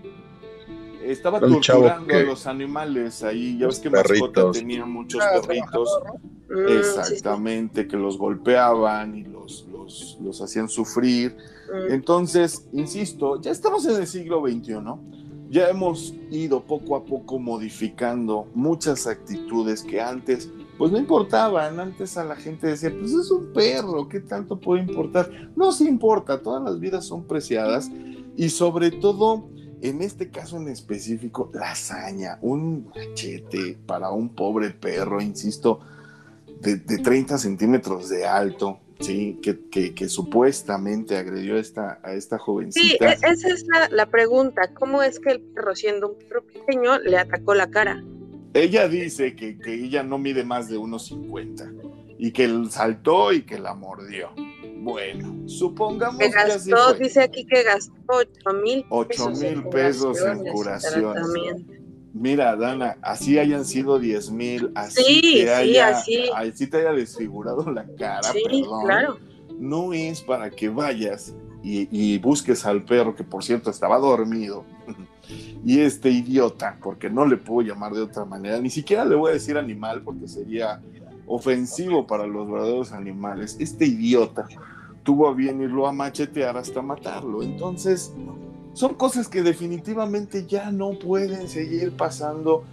Estaba 1.04 1.38
torturando 1.40 2.14
a 2.14 2.20
los 2.20 2.46
animales 2.46 3.22
ahí. 3.22 3.58
Ya 3.58 3.66
ves 3.66 3.80
que 3.80 3.90
mascota 3.90 4.50
tenía 4.50 4.86
muchos 4.86 5.22
ah, 5.22 5.42
perritos. 5.46 6.00
Mm, 6.48 6.78
exactamente, 6.78 7.86
que 7.86 7.98
los 7.98 8.16
golpeaban 8.16 9.14
y 9.14 9.24
los, 9.24 9.66
los, 9.70 10.16
los 10.22 10.40
hacían 10.40 10.70
sufrir. 10.70 11.36
Mm. 11.70 11.92
Entonces, 11.92 12.66
insisto, 12.72 13.38
ya 13.42 13.50
estamos 13.50 13.84
en 13.84 13.96
el 13.96 14.06
siglo 14.06 14.40
XXI, 14.40 14.76
ya 15.50 15.68
hemos 15.68 16.14
ido 16.30 16.62
poco 16.62 16.96
a 16.96 17.04
poco 17.04 17.38
modificando 17.38 18.48
muchas 18.54 19.06
actitudes 19.06 19.82
que 19.82 20.00
antes 20.00 20.48
pues 20.78 20.90
no 20.90 20.98
importaban, 20.98 21.78
antes 21.78 22.16
a 22.16 22.24
la 22.24 22.36
gente 22.36 22.66
decía, 22.66 22.90
pues 22.90 23.12
es 23.12 23.30
un 23.30 23.52
perro, 23.52 24.08
¿qué 24.08 24.20
tanto 24.20 24.58
puede 24.58 24.82
importar? 24.82 25.50
No 25.56 25.72
se 25.72 25.84
importa, 25.84 26.42
todas 26.42 26.62
las 26.62 26.80
vidas 26.80 27.04
son 27.04 27.24
preciadas 27.24 27.90
y 28.36 28.48
sobre 28.48 28.90
todo 28.90 29.48
en 29.84 30.00
este 30.00 30.30
caso 30.30 30.56
en 30.56 30.68
específico, 30.68 31.50
la 31.52 31.72
hazaña, 31.72 32.38
un 32.40 32.86
machete 32.86 33.76
para 33.86 34.10
un 34.10 34.30
pobre 34.30 34.70
perro, 34.70 35.20
insisto, 35.20 35.80
de, 36.60 36.78
30 36.78 37.36
centímetros 37.36 38.08
de 38.08 38.24
alto, 38.26 38.80
sí, 39.00 39.38
que, 39.42 40.08
supuestamente 40.08 41.18
agredió 41.18 41.56
a 41.56 41.60
esta, 41.60 42.00
a 42.02 42.14
esta 42.14 42.38
jovencita. 42.38 43.14
Sí, 43.14 43.26
e, 43.26 43.30
esa 43.30 43.48
es 43.48 43.66
la, 43.90 44.06
pregunta. 44.06 44.70
¿Cómo 44.72 45.02
es 45.02 45.20
que 45.20 45.32
el 45.32 45.42
perro, 45.42 45.76
siendo 45.76 46.12
un 46.12 46.18
perro 46.18 46.46
pequeño, 46.46 46.98
le 47.00 47.18
atacó 47.18 47.54
la 47.54 47.68
cara? 47.68 48.02
Ella 48.54 48.88
dice 48.88 49.34
que, 49.34 49.58
que 49.58 49.74
ella 49.74 50.04
no 50.04 50.16
mide 50.16 50.44
más 50.44 50.68
de 50.68 50.78
unos 50.78 51.06
50 51.06 51.70
y 52.18 52.30
que 52.30 52.44
él 52.44 52.70
saltó 52.70 53.32
y 53.32 53.42
que 53.42 53.58
la 53.58 53.74
mordió. 53.74 54.30
Bueno, 54.76 55.48
supongamos 55.48 56.18
que, 56.18 56.28
gastó, 56.28 56.94
dice 56.94 57.22
aquí 57.22 57.44
que 57.46 57.62
gastó 57.62 57.92
8 58.06 58.28
mil 58.62 58.86
8 58.90 59.30
mil 59.30 59.64
pesos 59.64 60.20
en 60.20 60.44
curación. 60.46 61.16
Mira, 62.12 62.54
Dana, 62.54 62.96
así 63.02 63.38
hayan 63.40 63.64
sido 63.64 63.98
10 63.98 64.30
mil, 64.30 64.70
así, 64.76 65.02
sí, 65.02 65.32
te 65.44 65.52
haya, 65.52 65.88
así. 65.88 66.66
te 66.68 66.76
haya 66.76 66.92
desfigurado 66.92 67.68
la 67.72 67.84
cara, 67.98 68.32
perdón, 68.32 68.84
claro. 68.84 69.18
no 69.58 69.92
es 69.92 70.20
para 70.20 70.48
que 70.48 70.68
vayas 70.68 71.34
y, 71.64 71.88
y, 71.90 72.18
busques 72.18 72.64
al 72.66 72.84
perro, 72.84 73.16
que 73.16 73.24
por 73.24 73.42
cierto 73.42 73.70
estaba 73.70 73.98
dormido, 73.98 74.64
y 75.64 75.80
este 75.80 76.10
idiota, 76.10 76.76
porque 76.82 77.10
no 77.10 77.26
le 77.26 77.36
puedo 77.36 77.66
llamar 77.66 77.92
de 77.92 78.02
otra 78.02 78.24
manera, 78.24 78.60
ni 78.60 78.70
siquiera 78.70 79.04
le 79.04 79.14
voy 79.14 79.30
a 79.30 79.34
decir 79.34 79.56
animal, 79.56 80.02
porque 80.02 80.28
sería 80.28 80.80
ofensivo 81.26 82.06
para 82.06 82.26
los 82.26 82.50
verdaderos 82.50 82.92
animales. 82.92 83.56
Este 83.58 83.86
idiota 83.86 84.46
tuvo 85.02 85.28
a 85.28 85.34
bien 85.34 85.60
irlo 85.60 85.86
a 85.86 85.92
machetear 85.92 86.56
hasta 86.56 86.82
matarlo. 86.82 87.42
Entonces, 87.42 88.12
son 88.72 88.94
cosas 88.94 89.28
que 89.28 89.42
definitivamente 89.42 90.46
ya 90.46 90.70
no 90.70 90.98
pueden 90.98 91.48
seguir 91.48 91.92
pasando 91.92 92.64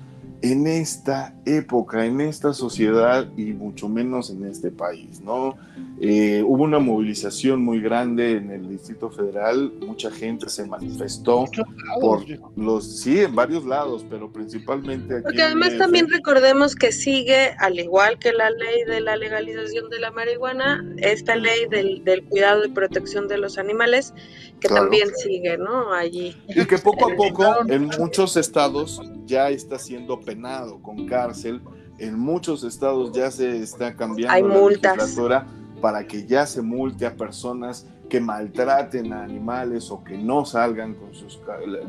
en 0.41 0.65
esta 0.65 1.35
época, 1.45 2.05
en 2.05 2.19
esta 2.19 2.53
sociedad 2.53 3.27
y 3.38 3.53
mucho 3.53 3.88
menos 3.88 4.31
en 4.31 4.45
este 4.45 4.72
país, 4.72 5.22
¿no? 5.22 5.55
Eh, 5.99 6.43
hubo 6.43 6.63
una 6.63 6.80
movilización 6.80 7.63
muy 7.63 7.80
grande 7.80 8.31
en 8.31 8.49
el 8.49 8.68
Distrito 8.68 9.11
Federal, 9.11 9.72
mucha 9.85 10.09
gente 10.09 10.49
se 10.49 10.65
manifestó 10.65 11.45
por 11.99 12.26
los, 12.55 13.01
sí, 13.01 13.19
en 13.19 13.35
varios 13.35 13.65
lados, 13.65 14.03
pero 14.09 14.31
principalmente 14.31 15.15
aquí. 15.15 15.23
Porque 15.23 15.43
además 15.43 15.77
también 15.77 16.09
recordemos 16.09 16.76
que 16.76 16.91
sigue, 16.91 17.51
al 17.59 17.80
igual 17.80 18.18
que 18.18 18.34
la 18.34 18.49
ley 18.49 18.84
de 18.88 18.99
la 19.01 19.15
legalización 19.15 19.89
de 19.89 19.99
la 19.99 20.09
marihuana, 20.09 20.84
esta 20.97 21.35
ley 21.35 21.68
del, 21.69 22.03
del 22.03 22.23
cuidado 22.23 22.65
y 22.65 22.69
protección 22.69 23.27
de 23.27 23.38
los 23.38 23.59
animales, 23.59 24.15
que 24.59 24.69
también 24.69 25.09
sigue, 25.15 25.57
¿no? 25.57 25.93
Allí. 25.93 26.35
Y 26.47 26.65
que 26.65 26.80
poco 26.80 27.11
a 27.11 27.15
poco 27.15 27.43
en 27.68 27.89
muchos 27.99 28.38
estados 28.38 29.01
ya 29.32 29.49
está 29.49 29.80
siendo 29.80 30.20
penado 30.20 30.82
con 30.82 31.08
cárcel. 31.08 31.62
En 31.98 32.20
muchos 32.20 32.64
estados 32.64 33.14
ya 33.14 33.32
se 33.32 33.62
está 33.62 33.95
cambiando 33.95 34.34
Hay 34.34 34.44
la 34.44 34.53
multas 34.53 35.18
para 35.82 36.06
que 36.06 36.28
ya 36.28 36.45
se 36.45 36.62
multe 36.62 37.06
a 37.06 37.16
personas 37.16 37.88
que 38.10 38.20
maltraten 38.20 39.14
a 39.14 39.24
animales 39.24 39.90
o 39.90 40.03
que 40.03 40.18
no 40.18 40.44
salgan 40.44 40.95
con 40.95 41.14
sus, 41.14 41.40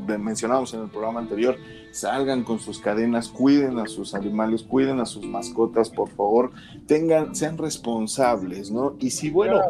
mencionamos 0.07 0.73
en 0.73 0.83
el 0.83 0.89
programa 0.89 1.19
anterior, 1.19 1.57
salgan 1.91 2.45
con 2.45 2.61
sus 2.61 2.79
cadenas, 2.79 3.29
cuiden 3.29 3.81
a 3.81 3.89
sus 3.89 4.15
animales, 4.15 4.63
cuiden 4.63 5.01
a 5.01 5.05
sus 5.05 5.25
mascotas, 5.25 5.91
por 5.91 6.09
favor, 6.11 6.53
tengan, 6.87 7.35
sean 7.35 7.59
responsables, 7.59 8.71
¿no? 8.71 8.95
Y 9.01 9.11
si, 9.11 9.31
bueno, 9.31 9.63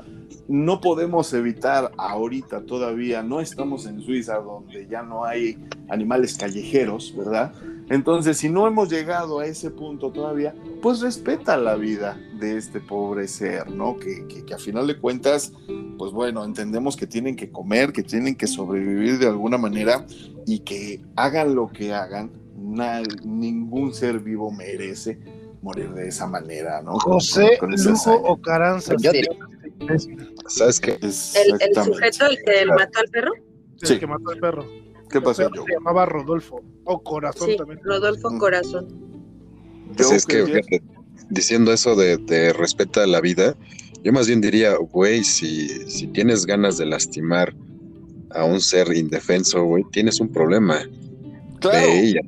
no 0.49 0.81
podemos 0.81 1.33
evitar 1.33 1.93
ahorita 1.97 2.65
todavía, 2.65 3.23
no 3.23 3.41
estamos 3.41 3.87
en 3.87 4.01
Suiza 4.03 4.37
donde 4.37 4.87
ya 4.89 5.03
no 5.03 5.25
hay 5.25 5.59
animales 5.89 6.37
callejeros, 6.37 7.15
¿verdad? 7.17 7.53
Entonces, 7.89 8.39
si 8.39 8.49
no 8.49 8.67
hemos 8.67 8.89
llegado 8.89 9.41
a 9.41 9.47
ese 9.47 9.71
punto 9.71 10.13
todavía, 10.13 10.55
pues 10.81 11.01
respeta 11.01 11.57
la 11.57 11.75
vida 11.75 12.19
de 12.39 12.57
este 12.57 12.81
pobre 12.81 13.29
ser, 13.29 13.71
¿no? 13.71 13.99
Que, 13.99 14.27
que, 14.27 14.55
a 14.55 14.59
final 14.59 14.87
de 14.87 14.99
cuentas, 14.99 15.53
pues 15.99 16.13
bueno, 16.13 16.45
entendemos 16.45 16.97
que 16.97 17.07
tienen 17.07 17.37
que 17.37 17.51
comer, 17.51 17.93
que 17.93 18.03
tienen 18.03 18.35
que 18.35 18.47
sobrevivir 18.47 19.19
de 19.19 19.27
alguna 19.27 19.59
manera 19.59 20.07
y 20.47 20.61
que 20.61 21.03
hagan 21.17 21.55
lo 21.55 21.69
que 21.69 21.93
hagan, 21.93 22.31
ningún 23.25 23.93
ser 23.93 24.21
vivo 24.21 24.51
merece 24.51 25.19
morir 25.63 25.93
de 25.93 26.09
esa 26.09 26.27
manera, 26.27 26.83
¿no? 26.83 26.99
José 26.99 27.59
Lujo 27.61 28.15
Ocaranza. 28.15 28.95
¿Sabes 30.49 30.81
qué? 30.81 30.99
¿El, 31.01 31.13
sujeto, 31.13 32.27
el 32.27 32.39
que 32.45 32.67
mató 32.67 32.99
al 33.01 33.09
perro? 33.09 33.33
Sí. 33.83 33.95
El 33.95 34.01
que 34.01 34.07
mató 34.07 34.31
al 34.31 34.39
perro. 34.39 34.67
¿Qué 35.11 35.21
pasó, 35.21 35.51
yo? 35.55 35.65
Se 35.65 35.73
llamaba 35.75 36.07
Rodolfo, 36.07 36.63
o 36.85 37.03
Corazón 37.03 37.51
sí, 37.51 37.57
también. 37.57 37.81
Rodolfo. 37.83 38.39
Corazón. 38.39 38.89
Pues 39.97 40.11
es 40.11 40.27
que, 40.27 40.83
diciendo 41.29 41.73
eso 41.73 41.95
de, 41.97 42.17
de 42.17 42.53
respeta 42.53 43.07
la 43.07 43.21
vida, 43.21 43.55
yo 44.03 44.13
más 44.13 44.27
bien 44.27 44.41
diría, 44.41 44.77
güey, 44.77 45.23
si, 45.23 45.69
si 45.89 46.07
tienes 46.09 46.47
ganas 46.47 46.79
de 46.79 46.87
lastimar 46.87 47.55
a 48.31 48.45
un 48.45 48.61
ser 48.61 48.93
indefenso, 48.97 49.63
güey, 49.65 49.85
tienes 49.93 50.21
un 50.21 50.33
problema. 50.33 50.81
Claro. 51.61 51.87
De 51.87 52.01
ella. 52.01 52.21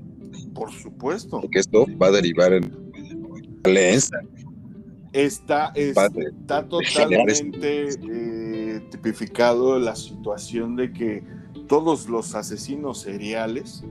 Por 0.54 0.70
supuesto. 0.70 1.40
Porque 1.40 1.58
esto 1.58 1.86
va 2.00 2.08
a 2.08 2.12
derivar 2.12 2.52
en 2.52 2.70
violencia. 3.64 4.20
Está, 5.14 5.72
está 5.76 6.64
totalmente 6.64 7.88
eh, 7.88 8.80
tipificado 8.90 9.78
la 9.78 9.94
situación 9.94 10.74
de 10.74 10.92
que 10.92 11.22
todos 11.68 12.08
los 12.08 12.34
asesinos 12.34 13.02
seriales 13.02 13.84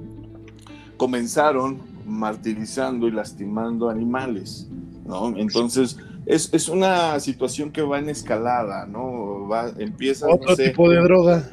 comenzaron 0.97 1.79
martirizando 2.05 3.07
y 3.07 3.11
lastimando 3.11 3.89
animales, 3.89 4.67
¿no? 5.05 5.29
Entonces, 5.37 5.97
es, 6.25 6.53
es 6.53 6.67
una 6.67 7.17
situación 7.21 7.71
que 7.71 7.81
va 7.81 7.99
en 7.99 8.09
escalada, 8.09 8.85
¿no? 8.85 9.47
Va, 9.47 9.71
empieza... 9.77 10.27
Otro 10.27 10.57
tipo 10.57 10.89
de 10.89 10.97
droga. 10.97 11.49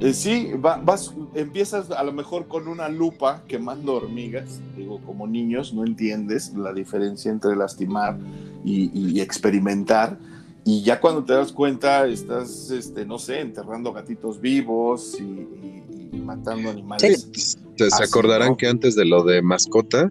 Eh, 0.00 0.14
sí, 0.14 0.52
vas, 0.58 1.14
empiezas 1.34 1.90
a 1.90 2.02
lo 2.02 2.12
mejor 2.12 2.48
con 2.48 2.68
una 2.68 2.88
lupa 2.88 3.42
quemando 3.46 3.96
hormigas, 3.96 4.60
digo, 4.74 4.98
como 5.04 5.26
niños 5.26 5.74
no 5.74 5.84
entiendes 5.84 6.54
la 6.54 6.72
diferencia 6.72 7.30
entre 7.30 7.54
lastimar 7.54 8.18
y, 8.64 9.20
experimentar, 9.20 10.18
y 10.64 10.82
ya 10.82 11.00
cuando 11.00 11.22
te 11.24 11.34
das 11.34 11.52
cuenta 11.52 12.06
estás, 12.06 12.70
este, 12.70 13.04
no 13.04 13.18
sé, 13.18 13.40
enterrando 13.40 13.92
gatitos 13.92 14.40
vivos 14.40 15.18
y, 15.20 16.16
matando 16.18 16.70
animales. 16.70 17.28
Se, 17.76 17.88
acordarán 18.02 18.56
que 18.56 18.68
antes 18.68 18.94
de 18.94 19.04
lo 19.04 19.22
de 19.24 19.42
mascota, 19.42 20.10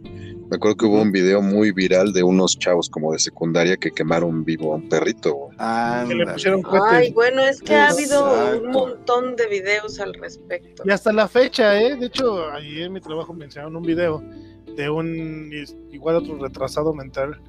me 0.50 0.56
acuerdo 0.56 0.78
que 0.78 0.86
hubo 0.88 1.02
un 1.02 1.12
video 1.12 1.44
muy 1.44 1.72
viral 1.72 2.12
de 2.12 2.24
unos 2.24 2.58
chavos 2.58 2.90
como 2.90 3.14
de 3.14 3.20
secundaria 3.20 3.78
que 3.78 3.92
quemaron 3.92 4.44
vivo 4.44 4.74
a 4.74 4.78
un 4.78 4.90
perrito. 4.90 5.50
que 6.08 6.16
le 6.16 6.26
pusieron 6.26 6.64
Ay, 6.90 7.12
bueno, 7.12 7.42
es 7.42 7.62
que 7.62 7.76
ha 7.76 7.90
habido 7.90 8.60
un 8.60 8.72
montón 8.72 9.36
de 9.36 9.46
videos 9.46 10.00
al 10.00 10.14
respecto. 10.16 10.82
Y 10.86 10.92
hasta 10.92 11.14
la 11.14 11.28
fecha, 11.28 11.80
¿eh? 11.80 11.96
De 11.96 12.08
hecho, 12.08 12.50
ayer 12.50 12.84
en 12.84 12.94
mi 12.94 13.00
trabajo 13.00 13.32
me 13.32 13.46
enseñaron 13.46 13.76
un 13.76 13.84
video 13.84 14.24
de 14.76 14.90
un 14.90 15.52
igual 15.92 16.16
otro 16.16 16.36
retrasado 16.40 16.94
mental. 16.96 17.40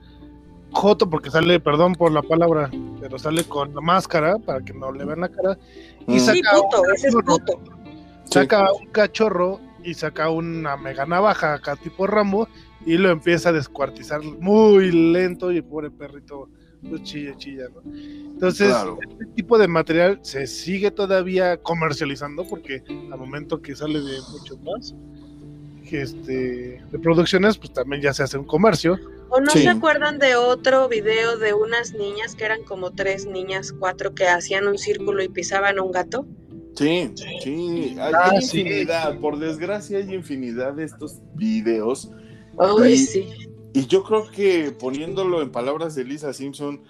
Joto, 0.72 1.08
porque 1.08 1.30
sale, 1.30 1.58
perdón 1.58 1.94
por 1.94 2.12
la 2.12 2.22
palabra, 2.22 2.70
pero 3.00 3.18
sale 3.18 3.44
con 3.44 3.74
la 3.74 3.80
máscara 3.80 4.38
para 4.38 4.60
que 4.60 4.74
no 4.74 4.92
le 4.92 5.06
vean 5.06 5.20
la 5.20 5.30
cara. 5.30 5.58
Y 6.06 6.16
mm. 6.16 6.20
saca, 6.20 6.50
puto, 6.52 6.82
ese 6.94 7.08
es 7.08 7.14
puto. 7.14 7.60
saca 8.24 8.70
un 8.72 8.86
cachorro 8.88 9.58
y 9.82 9.94
saca 9.94 10.28
una 10.28 10.76
mega 10.76 11.06
navaja 11.06 11.54
acá 11.54 11.76
tipo 11.76 12.06
Rambo 12.06 12.46
y 12.86 12.96
lo 12.96 13.10
empieza 13.10 13.50
a 13.50 13.52
descuartizar 13.52 14.22
muy 14.22 14.90
lento 14.90 15.52
y 15.52 15.58
el 15.58 15.64
pobre 15.64 15.90
perrito 15.90 16.48
pues 16.88 17.02
chilla, 17.02 17.36
chilla, 17.36 17.64
¿no? 17.74 17.82
Entonces, 17.92 18.74
este 19.08 19.26
tipo 19.34 19.58
de 19.58 19.68
material 19.68 20.18
se 20.22 20.46
sigue 20.46 20.90
todavía 20.90 21.58
comercializando 21.58 22.46
porque 22.48 22.82
al 22.88 23.18
momento 23.18 23.60
que 23.60 23.76
sale 23.76 24.00
de 24.00 24.18
muchos 24.32 24.58
más. 24.62 24.94
este, 25.90 26.82
de 26.90 26.98
producciones, 26.98 27.58
pues 27.58 27.72
también 27.72 28.00
ya 28.00 28.14
se 28.14 28.22
hace 28.22 28.38
un 28.38 28.46
comercio. 28.46 28.98
¿O 29.28 29.40
no 29.40 29.50
se 29.50 29.68
acuerdan 29.68 30.18
de 30.18 30.36
otro 30.36 30.88
video 30.88 31.36
de 31.36 31.52
unas 31.52 31.92
niñas 31.92 32.34
que 32.34 32.44
eran 32.44 32.64
como 32.64 32.92
tres 32.92 33.26
niñas, 33.26 33.72
cuatro, 33.78 34.14
que 34.14 34.26
hacían 34.26 34.66
un 34.66 34.78
círculo 34.78 35.22
y 35.22 35.28
pisaban 35.28 35.78
un 35.78 35.92
gato? 35.92 36.26
Sí, 36.76 37.12
sí, 37.42 37.96
hay, 38.00 38.12
ah, 38.16 38.30
infinidad, 38.40 39.18
por 39.18 39.38
desgracia 39.38 39.98
hay 39.98 40.14
infinidad 40.14 40.74
de 40.74 40.84
estos 40.84 41.20
videos. 41.34 42.10
Y, 42.86 42.96
sí. 42.96 43.26
y 43.72 43.86
yo 43.86 44.02
creo 44.02 44.30
que 44.30 44.72
poniéndolo 44.72 45.42
en 45.42 45.50
palabras 45.50 45.94
de 45.94 46.04
Lisa 46.04 46.32
Simpson, 46.32 46.80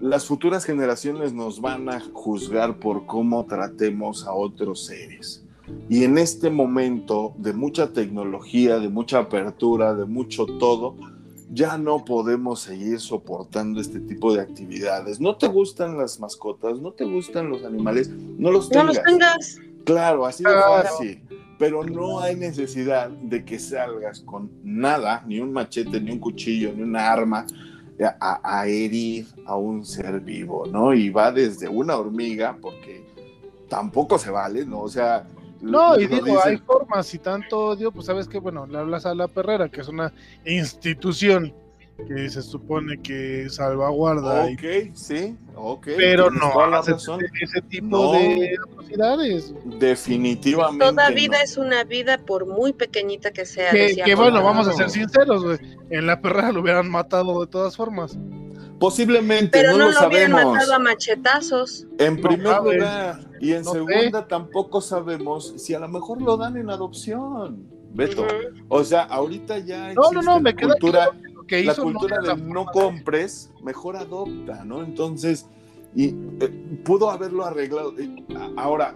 las 0.00 0.26
futuras 0.26 0.64
generaciones 0.64 1.32
nos 1.32 1.60
van 1.60 1.88
a 1.88 2.00
juzgar 2.12 2.78
por 2.78 3.06
cómo 3.06 3.46
tratemos 3.46 4.26
a 4.26 4.32
otros 4.32 4.86
seres. 4.86 5.44
Y 5.88 6.04
en 6.04 6.18
este 6.18 6.50
momento 6.50 7.34
de 7.38 7.52
mucha 7.52 7.92
tecnología, 7.92 8.78
de 8.78 8.88
mucha 8.88 9.20
apertura, 9.20 9.94
de 9.94 10.04
mucho 10.04 10.44
todo, 10.44 10.96
ya 11.50 11.78
no 11.78 12.04
podemos 12.04 12.60
seguir 12.60 13.00
soportando 13.00 13.80
este 13.80 14.00
tipo 14.00 14.34
de 14.34 14.42
actividades. 14.42 15.20
¿No 15.20 15.36
te 15.36 15.48
gustan 15.48 15.96
las 15.96 16.20
mascotas? 16.20 16.80
¿No 16.80 16.92
te 16.92 17.04
gustan 17.04 17.48
los 17.48 17.64
animales? 17.64 18.10
No 18.10 18.50
los 18.50 18.68
tengas. 18.68 18.86
No 18.86 18.92
los 18.92 19.02
tengas. 19.04 19.58
Claro, 19.84 20.26
así 20.26 20.42
de 20.42 20.50
fácil. 20.50 21.23
Pero 21.58 21.84
no 21.84 22.20
hay 22.20 22.36
necesidad 22.36 23.08
de 23.10 23.44
que 23.44 23.58
salgas 23.58 24.20
con 24.20 24.50
nada, 24.62 25.22
ni 25.26 25.40
un 25.40 25.52
machete, 25.52 26.00
ni 26.00 26.10
un 26.10 26.18
cuchillo, 26.18 26.72
ni 26.74 26.82
una 26.82 27.12
arma, 27.12 27.46
a, 28.20 28.40
a 28.42 28.66
herir 28.66 29.26
a 29.46 29.56
un 29.56 29.84
ser 29.84 30.20
vivo, 30.20 30.66
¿no? 30.66 30.92
Y 30.92 31.10
va 31.10 31.30
desde 31.30 31.68
una 31.68 31.96
hormiga, 31.96 32.56
porque 32.60 33.04
tampoco 33.68 34.18
se 34.18 34.30
vale, 34.30 34.66
¿no? 34.66 34.80
O 34.80 34.88
sea, 34.88 35.26
no, 35.60 35.98
y 35.98 36.06
digo, 36.06 36.38
hay 36.44 36.58
formas 36.58 37.12
y 37.14 37.18
tanto 37.18 37.58
odio, 37.68 37.90
pues 37.90 38.06
sabes 38.06 38.28
que, 38.28 38.38
bueno, 38.38 38.66
le 38.66 38.78
hablas 38.78 39.06
a 39.06 39.14
la 39.14 39.28
perrera, 39.28 39.68
que 39.70 39.80
es 39.80 39.88
una 39.88 40.12
institución 40.44 41.54
que 42.06 42.28
se 42.28 42.42
supone 42.42 43.00
que 43.00 43.48
salvaguarda. 43.48 44.46
Ok, 44.46 44.94
sí, 44.94 45.36
ok. 45.54 45.88
Pero 45.96 46.30
no 46.30 46.60
hace 46.74 46.92
ese 46.92 47.62
tipo 47.62 48.12
de 48.12 48.56
atrocidades. 48.68 49.54
Definitivamente. 49.78 50.84
Toda 50.84 51.10
vida 51.10 51.40
es 51.42 51.56
una 51.56 51.84
vida, 51.84 52.18
por 52.18 52.46
muy 52.46 52.72
pequeñita 52.72 53.30
que 53.30 53.46
sea. 53.46 53.70
Que, 53.70 54.14
bueno, 54.14 54.42
vamos 54.42 54.68
a 54.68 54.72
ser 54.72 54.90
sinceros, 54.90 55.44
güey. 55.44 55.58
En 55.90 56.06
la 56.06 56.20
perrera 56.20 56.52
lo 56.52 56.60
hubieran 56.60 56.90
matado 56.90 57.40
de 57.40 57.46
todas 57.46 57.76
formas. 57.76 58.18
Posiblemente, 58.78 59.62
no, 59.62 59.78
lo, 59.78 59.92
sabemos. 59.92 60.44
matado 60.44 60.74
a 60.74 60.78
machetazos. 60.78 61.86
En 61.98 62.20
primer 62.20 62.60
lugar, 62.60 63.20
y 63.40 63.52
en 63.52 63.64
segunda 63.64 64.26
tampoco 64.26 64.80
sabemos 64.80 65.54
si 65.56 65.74
a 65.74 65.78
lo 65.78 65.88
mejor 65.88 66.20
lo 66.20 66.36
dan 66.36 66.56
en 66.56 66.70
adopción. 66.70 67.68
Beto. 67.94 68.26
O 68.68 68.82
sea, 68.82 69.02
ahorita 69.04 69.58
ya 69.60 69.94
no, 69.94 70.10
no, 70.10 70.20
no, 70.20 70.40
me 70.40 70.54
cultura, 70.56 71.10
que 71.46 71.64
la 71.64 71.74
cultura 71.74 72.20
de 72.20 72.36
no 72.36 72.66
compres, 72.66 73.50
mejor 73.62 73.96
adopta, 73.96 74.64
¿no? 74.64 74.82
Entonces, 74.82 75.46
y 75.94 76.08
eh, 76.40 76.80
pudo 76.84 77.10
haberlo 77.10 77.44
arreglado. 77.44 77.94
Ahora, 78.56 78.94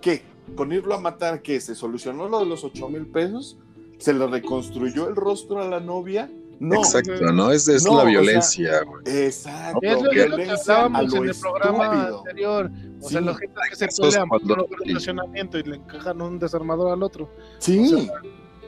¿qué? 0.00 0.22
Con 0.54 0.72
irlo 0.72 0.94
a 0.94 1.00
matar, 1.00 1.42
¿qué? 1.42 1.60
¿Se 1.60 1.74
solucionó 1.74 2.28
lo 2.28 2.40
de 2.40 2.46
los 2.46 2.64
ocho 2.64 2.88
mil 2.88 3.06
pesos? 3.06 3.58
¿Se 3.98 4.12
le 4.12 4.26
reconstruyó 4.26 5.08
el 5.08 5.16
rostro 5.16 5.60
a 5.60 5.66
la 5.66 5.80
novia? 5.80 6.30
No. 6.58 6.76
Exacto, 6.76 7.32
¿no? 7.32 7.50
Es, 7.50 7.68
es 7.68 7.84
la 7.84 8.04
violencia, 8.04 8.80
Exacto. 9.04 9.78
Es 9.82 10.02
lo, 10.02 10.10
que 10.10 10.22
hablábamos 10.22 11.14
en 11.14 11.28
el 11.28 11.34
programa 11.34 12.06
anterior. 12.06 12.70
O 13.02 13.08
sea, 13.08 13.20
los 13.20 13.38
que 13.38 13.48
se 13.72 13.88
pelean 13.88 14.28
por 14.28 14.40
el 14.84 14.90
estacionamiento 14.90 15.58
y 15.58 15.64
le 15.64 15.76
encajan 15.76 16.20
un 16.22 16.38
desarmador 16.38 16.92
al 16.92 17.02
otro. 17.02 17.30
Sí, 17.58 18.08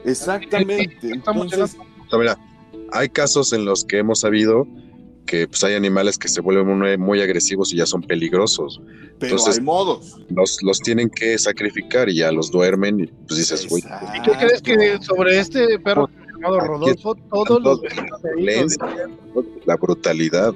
exactamente. 0.05 1.11
Entonces, 1.11 1.77
mira, 2.11 2.37
hay 2.91 3.09
casos 3.09 3.53
en 3.53 3.65
los 3.65 3.85
que 3.85 3.99
hemos 3.99 4.21
sabido 4.21 4.67
que 5.25 5.47
pues, 5.47 5.63
hay 5.63 5.75
animales 5.75 6.17
que 6.17 6.27
se 6.27 6.41
vuelven 6.41 6.99
muy, 6.99 7.21
agresivos 7.21 7.71
y 7.71 7.77
ya 7.77 7.85
son 7.85 8.01
peligrosos. 8.01 8.81
Pero 9.19 9.33
Entonces, 9.33 9.59
hay 9.59 9.63
modos. 9.63 10.17
Los, 10.29 10.61
los 10.63 10.79
tienen 10.79 11.09
que 11.09 11.37
sacrificar 11.37 12.09
y 12.09 12.15
ya 12.15 12.31
los 12.31 12.49
duermen 12.51 13.01
y 13.01 13.07
pues 13.27 13.37
dices, 13.37 13.67
güey. 13.69 13.83
¿Y 14.15 14.21
qué 14.21 14.31
crees 14.31 14.61
que 14.61 14.97
sobre 15.01 15.39
este 15.39 15.77
perro 15.79 16.09
llamado 16.33 16.59
Rodolfo, 16.61 17.15
todos 17.29 17.61
los 17.61 17.81
La 19.65 19.75
brutalidad. 19.75 20.53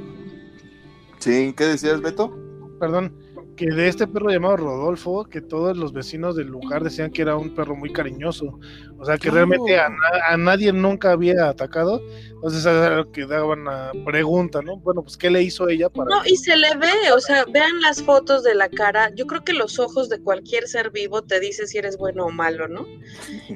Sí, 1.20 1.54
¿qué 1.56 1.66
decías, 1.66 2.02
Beto? 2.02 2.36
Perdón, 2.80 3.14
que 3.56 3.68
de 3.68 3.88
este 3.88 4.08
perro 4.08 4.30
llamado 4.30 4.58
Rodolfo, 4.58 5.26
que 5.26 5.42
todos 5.42 5.78
los 5.78 5.94
vecinos 5.94 6.36
del 6.36 6.48
lugar 6.48 6.84
decían 6.84 7.12
que 7.12 7.22
era 7.22 7.36
un 7.36 7.54
perro 7.54 7.76
muy 7.76 7.92
cariñoso. 7.92 8.60
O 9.00 9.06
sea, 9.06 9.18
que 9.18 9.30
realmente 9.30 9.78
a, 9.78 10.38
nadie 10.38 10.72
nunca 10.72 11.12
había 11.12 11.50
atacado. 11.50 12.02
Entonces 12.36 12.66
era 12.66 12.98
lo 12.98 13.12
que 13.12 13.26
daban 13.26 13.62
una 13.62 13.92
pregunta, 14.06 14.62
¿no? 14.62 14.78
Bueno, 14.78 15.02
pues 15.04 15.18
¿qué 15.18 15.30
le 15.30 15.42
hizo 15.44 15.70
ella 15.70 15.90
para... 15.90 16.10
No, 16.10 16.26
y 16.26 16.36
se 16.36 16.58
le 16.58 16.76
ve, 16.76 17.12
o 17.16 17.20
sea, 17.20 17.46
vean 17.46 17.80
las 17.82 18.02
fotos 18.02 18.44
de 18.44 18.56
la 18.56 18.70
cara. 18.70 19.12
Yo 19.16 19.28
creo 19.28 19.44
que 19.44 19.54
los 19.54 19.80
ojos 19.80 20.10
de 20.10 20.22
cualquier 20.22 20.68
ser 20.68 20.92
vivo 20.92 21.22
te 21.22 21.40
dice 21.40 21.68
si 21.68 21.78
eres 21.78 21.98
bueno 21.98 22.26
o 22.26 22.32
malo, 22.32 22.68
¿no? 22.68 22.86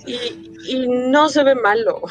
Y, 0.05 0.51
y 0.67 0.87
no 0.87 1.27
se 1.29 1.43
ve 1.43 1.55
malo. 1.55 2.01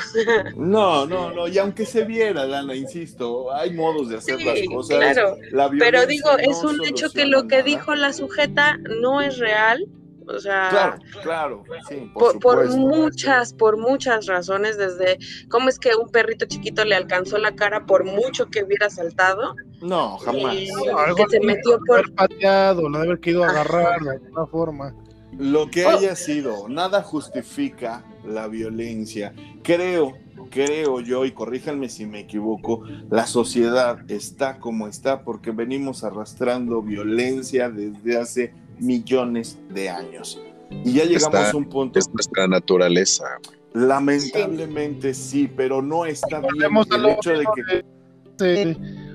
no, 0.57 1.07
no, 1.07 1.33
no, 1.33 1.49
y 1.49 1.59
aunque 1.59 1.87
se 1.87 2.05
viera, 2.05 2.47
Dana, 2.47 2.75
insisto, 2.75 3.55
hay 3.55 3.73
modos 3.73 4.09
de 4.09 4.17
hacer 4.17 4.41
las 4.43 4.61
cosas. 4.69 4.99
Claro, 4.99 5.37
pero 5.79 6.07
digo, 6.07 6.37
es 6.39 6.63
un 6.63 6.85
hecho 6.85 7.11
que 7.11 7.27
lo 7.27 7.47
que 7.47 7.63
dijo 7.79 7.95
la 7.95 8.13
sujeta 8.13 8.79
no 9.01 9.21
es 9.21 9.39
real 9.39 9.89
o 10.29 10.41
sea, 10.41 10.69
claro, 10.71 10.99
claro, 11.23 11.65
sí, 11.89 12.11
por, 12.13 12.69
muchas, 12.77 13.53
por 13.53 13.77
muchas 13.77 14.27
razones, 14.27 14.77
desde 14.77 15.19
cómo 15.49 15.69
es 15.69 15.79
que 15.79 15.95
un 15.95 16.09
perrito 16.09 16.47
chiquito 16.47 16.85
le 16.85 16.97
alcanzó 16.97 17.39
la 17.39 17.55
cara 17.55 17.87
por 17.87 18.05
mucho 18.05 18.47
que 18.47 18.65
hubiera 18.65 18.91
saltado. 18.91 19.55
No, 19.81 20.19
jamás. 20.19 20.57
que 20.57 21.25
se 21.31 21.41
metió 21.41 21.79
por 21.87 22.01
haber 22.01 22.15
pateado, 22.15 22.89
no 22.89 22.99
haber 22.99 23.21
querido 23.21 23.45
agarrar 23.45 24.01
de 24.01 24.11
alguna 24.11 24.47
forma. 24.47 24.95
Lo 25.39 25.71
que 25.71 25.87
haya 25.87 26.17
sido, 26.17 26.69
nada 26.69 27.03
justifica 27.03 28.05
la 28.25 28.49
violencia. 28.49 29.33
Creo, 29.63 30.19
creo 30.49 31.01
yo, 31.01 31.25
y 31.25 31.33
corríjanme 31.33 31.89
si 31.89 32.07
me 32.07 32.21
equivoco, 32.21 32.85
la 33.11 33.27
sociedad 33.27 34.11
está 34.11 34.59
como 34.59 34.89
está 34.89 35.23
porque 35.23 35.51
venimos 35.51 36.05
arrastrando 36.05 36.83
violencia 36.83 37.71
desde 37.71 38.19
hace 38.19 38.55
millones 38.79 39.59
de 39.71 39.89
años. 39.91 40.41
Y 40.71 40.95
ya 40.95 41.05
llegamos 41.05 41.55
a 41.55 41.57
un 41.57 41.69
punto. 41.69 41.99
Es 41.99 42.13
nuestra 42.13 42.49
naturaleza. 42.49 43.25
Lamentablemente 43.73 45.15
sí, 45.15 45.51
pero 45.55 45.83
no 45.83 46.07
está 46.07 46.41
bien 46.41 46.71
el 46.91 47.07
hecho 47.07 47.31
de 47.31 47.45
que. 47.55 49.06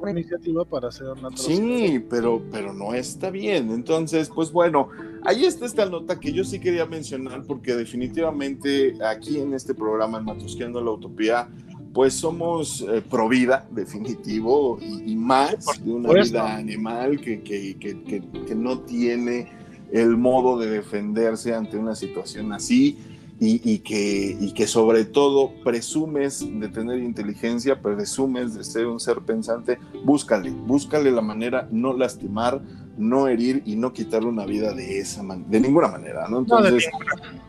Una 0.00 0.10
iniciativa 0.10 0.64
para 0.64 0.88
hacer 0.88 1.06
Sí, 1.36 2.04
pero, 2.08 2.42
pero 2.50 2.72
no 2.72 2.94
está 2.94 3.30
bien. 3.30 3.70
Entonces, 3.70 4.30
pues 4.34 4.52
bueno, 4.52 4.88
ahí 5.24 5.44
está 5.44 5.66
esta 5.66 5.86
nota 5.86 6.18
que 6.18 6.32
yo 6.32 6.44
sí 6.44 6.58
quería 6.58 6.86
mencionar 6.86 7.44
porque 7.44 7.74
definitivamente 7.74 8.96
aquí 9.04 9.38
en 9.38 9.54
este 9.54 9.74
programa, 9.74 10.18
en 10.18 10.24
Matusqueando 10.24 10.80
la 10.80 10.92
Utopía, 10.92 11.48
pues 11.92 12.12
somos 12.12 12.82
eh, 12.82 13.02
pro 13.08 13.26
vida, 13.26 13.66
definitivo, 13.70 14.78
y, 14.80 15.16
más 15.16 15.82
de 15.82 15.90
una 15.90 16.12
vida 16.12 16.54
animal 16.54 17.18
que, 17.18 17.40
que, 17.42 17.78
que, 17.78 18.02
que, 18.04 18.54
no 18.54 18.80
tiene 18.80 19.50
el 19.90 20.16
modo 20.18 20.58
de 20.58 20.68
defenderse 20.68 21.54
ante 21.54 21.78
una 21.78 21.94
situación 21.94 22.52
así 22.52 22.98
y, 23.38 23.78
que, 23.80 24.36
y 24.40 24.52
que 24.52 24.66
sobre 24.66 25.04
todo 25.04 25.52
presumes 25.62 26.44
de 26.48 26.68
tener 26.68 26.98
inteligencia, 27.00 27.80
presumes 27.80 28.54
de 28.54 28.64
ser 28.64 28.86
un 28.86 28.98
ser 28.98 29.18
pensante, 29.18 29.78
búscale, 30.04 30.50
búscale 30.50 31.10
la 31.10 31.20
manera 31.20 31.68
no 31.70 31.92
lastimar, 31.92 32.62
no 32.96 33.28
herir 33.28 33.62
y 33.66 33.76
no 33.76 33.92
quitarle 33.92 34.28
una 34.28 34.46
vida 34.46 34.72
de 34.72 35.00
esa 35.00 35.22
manera, 35.22 35.48
de 35.50 35.60
ninguna 35.60 35.88
manera, 35.88 36.28
¿no? 36.28 36.38
Entonces, 36.38 36.88
no, 36.92 37.45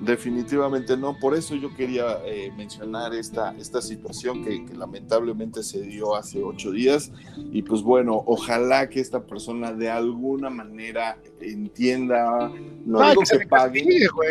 definitivamente 0.00 0.96
no. 0.96 1.18
Por 1.18 1.34
eso 1.34 1.54
yo 1.54 1.74
quería 1.74 2.18
eh, 2.24 2.52
mencionar 2.56 3.14
esta, 3.14 3.54
esta 3.58 3.80
situación 3.80 4.44
que, 4.44 4.66
lamentablemente 4.76 5.62
se 5.62 5.80
dio 5.80 6.14
hace 6.14 6.42
ocho 6.42 6.70
días. 6.70 7.10
Y 7.52 7.62
pues 7.62 7.82
bueno, 7.82 8.22
ojalá 8.26 8.88
que 8.88 9.00
esta 9.00 9.24
persona 9.24 9.72
de 9.72 9.88
alguna 9.88 10.50
manera 10.50 11.18
entienda, 11.40 12.50
no 12.84 13.00
que, 13.18 13.26
se 13.26 13.46
pague. 13.46 13.86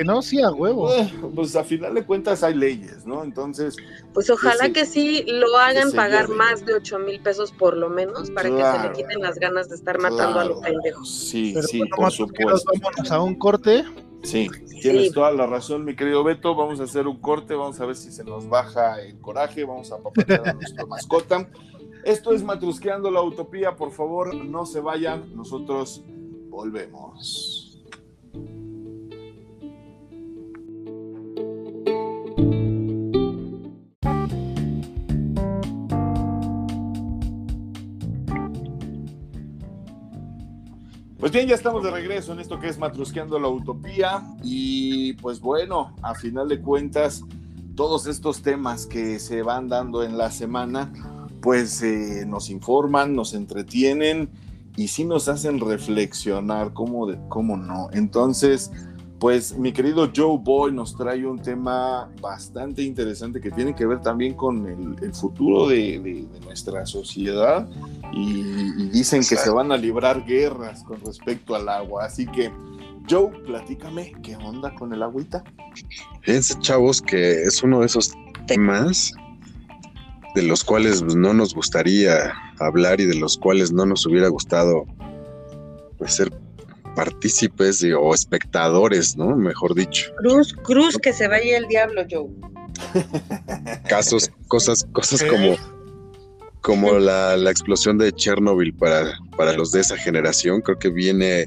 ¿no? 0.05 0.21
Sí, 0.21 0.41
a 0.41 0.51
huevo. 0.51 0.93
Eh, 0.93 1.11
pues 1.33 1.55
a 1.55 1.63
final 1.63 1.95
de 1.95 2.05
cuentas 2.05 2.43
hay 2.43 2.53
leyes, 2.53 3.05
¿no? 3.05 3.23
Entonces. 3.23 3.75
Pues 4.13 4.29
ojalá 4.29 4.69
que, 4.69 4.85
sí 4.85 5.25
lo 5.27 5.57
hagan 5.57 5.91
pagar 5.91 6.29
más 6.29 6.65
de 6.65 6.75
ocho 6.75 6.99
mil 6.99 7.19
pesos 7.21 7.51
por 7.51 7.75
lo 7.75 7.89
menos 7.89 8.29
para 8.29 8.49
que 8.49 8.63
se 8.63 8.87
le 8.87 8.93
quiten 8.93 9.21
las 9.21 9.39
ganas 9.39 9.69
de 9.69 9.75
estar 9.75 9.99
matando 9.99 10.39
a 10.39 10.45
los 10.45 10.59
pendejos. 10.61 11.09
Sí, 11.09 11.55
sí, 11.67 11.81
por 11.95 12.11
supuesto. 12.11 12.71
Vámonos 12.79 13.11
a 13.11 13.21
un 13.21 13.35
corte 13.35 13.83
Sí, 14.25 14.49
tienes 14.81 15.11
toda 15.13 15.31
la 15.31 15.45
razón, 15.45 15.85
mi 15.85 15.95
querido 15.95 16.23
Beto. 16.23 16.55
Vamos 16.55 16.79
a 16.79 16.83
hacer 16.83 17.07
un 17.07 17.17
corte, 17.17 17.53
vamos 17.53 17.79
a 17.79 17.85
ver 17.85 17.95
si 17.95 18.11
se 18.11 18.23
nos 18.23 18.49
baja 18.49 19.01
el 19.01 19.19
coraje, 19.19 19.63
vamos 19.63 19.91
a 19.91 19.97
papatear 19.97 20.49
a 20.49 20.53
nuestra 20.53 20.85
mascota. 20.87 21.49
Esto 22.03 22.33
es 22.33 22.43
Matrusqueando 22.43 23.09
la 23.09 23.21
Utopía, 23.21 23.75
por 23.75 23.91
favor, 23.91 24.35
no 24.35 24.65
se 24.65 24.79
vayan, 24.79 25.35
nosotros 25.35 26.03
volvemos. 26.49 27.64
Bien, 41.35 41.49
ya 41.49 41.55
estamos 41.55 41.83
de 41.83 41.91
regreso 41.91 42.31
en 42.31 42.39
esto 42.39 42.61
que 42.61 42.69
es 42.69 42.77
Matrusqueando 42.77 43.37
la 43.37 43.49
Utopía 43.49 44.23
y 44.41 45.11
pues 45.15 45.41
bueno, 45.41 45.93
a 46.01 46.15
final 46.15 46.47
de 46.47 46.61
cuentas, 46.61 47.23
todos 47.75 48.07
estos 48.07 48.41
temas 48.41 48.85
que 48.85 49.19
se 49.19 49.41
van 49.41 49.67
dando 49.67 50.01
en 50.01 50.17
la 50.17 50.31
semana, 50.31 50.93
pues 51.41 51.81
eh, 51.81 52.23
nos 52.25 52.49
informan, 52.49 53.17
nos 53.17 53.33
entretienen 53.33 54.29
y 54.77 54.87
sí 54.87 55.03
nos 55.03 55.27
hacen 55.27 55.59
reflexionar, 55.59 56.71
¿cómo, 56.71 57.09
cómo 57.27 57.57
no? 57.57 57.89
Entonces, 57.91 58.71
pues 59.19 59.57
mi 59.57 59.71
querido 59.71 60.11
Joe 60.13 60.37
Boy 60.37 60.73
nos 60.73 60.95
trae 60.95 61.25
un 61.25 61.39
tema 61.39 62.11
bastante 62.21 62.81
interesante 62.81 63.39
que 63.39 63.49
tiene 63.49 63.73
que 63.73 63.85
ver 63.85 64.01
también 64.01 64.33
con 64.33 64.67
el, 65.01 65.13
futuro 65.13 65.67
de, 65.67 66.27
nuestra 66.43 66.85
sociedad 66.85 67.67
y, 68.11 68.43
dicen 68.89 69.21
que 69.21 69.37
se 69.37 69.49
van 69.49 69.71
a 69.71 69.77
librar 69.77 70.25
guerras 70.25 70.83
con 70.83 70.99
respecto 71.01 71.55
al 71.55 71.69
agua. 71.69 72.05
Así 72.05 72.25
que, 72.25 72.51
Joe, 73.09 73.29
platícame, 73.45 74.13
¿qué 74.21 74.35
onda 74.35 74.73
con 74.75 74.91
el 74.93 75.01
agüita? 75.01 75.43
Fíjense, 76.21 76.59
chavos, 76.59 77.01
que 77.01 77.43
es 77.43 77.63
uno 77.63 77.79
de 77.79 77.85
esos 77.85 78.13
temas 78.47 79.13
de 80.35 80.43
los 80.43 80.63
cuales 80.63 81.01
no 81.01 81.33
nos 81.33 81.55
gustaría 81.55 82.33
hablar 82.59 82.99
y 82.99 83.05
de 83.05 83.15
los 83.15 83.37
cuales 83.37 83.71
no 83.71 83.85
nos 83.85 84.05
hubiera 84.05 84.27
gustado 84.27 84.85
pues, 85.97 86.15
ser 86.15 86.31
partícipes 86.95 87.85
o 87.97 88.13
espectadores, 88.13 89.15
¿no? 89.17 89.35
Mejor 89.35 89.75
dicho. 89.75 90.11
Cruz, 90.17 90.53
cruz, 90.63 90.97
que 90.97 91.13
se 91.13 91.27
vaya 91.27 91.57
el 91.57 91.67
diablo, 91.67 92.03
Joe. 92.09 92.29
Casos, 93.87 94.31
cosas, 94.47 94.85
cosas 94.91 95.23
como, 95.23 95.55
como 96.61 96.93
la, 96.99 97.35
explosión 97.49 97.97
de 97.97 98.11
Chernobyl 98.11 98.73
para, 98.73 99.17
para 99.37 99.53
los 99.53 99.71
de 99.71 99.81
esa 99.81 99.97
generación, 99.97 100.61
creo 100.61 100.79
que 100.79 100.89
viene 100.89 101.45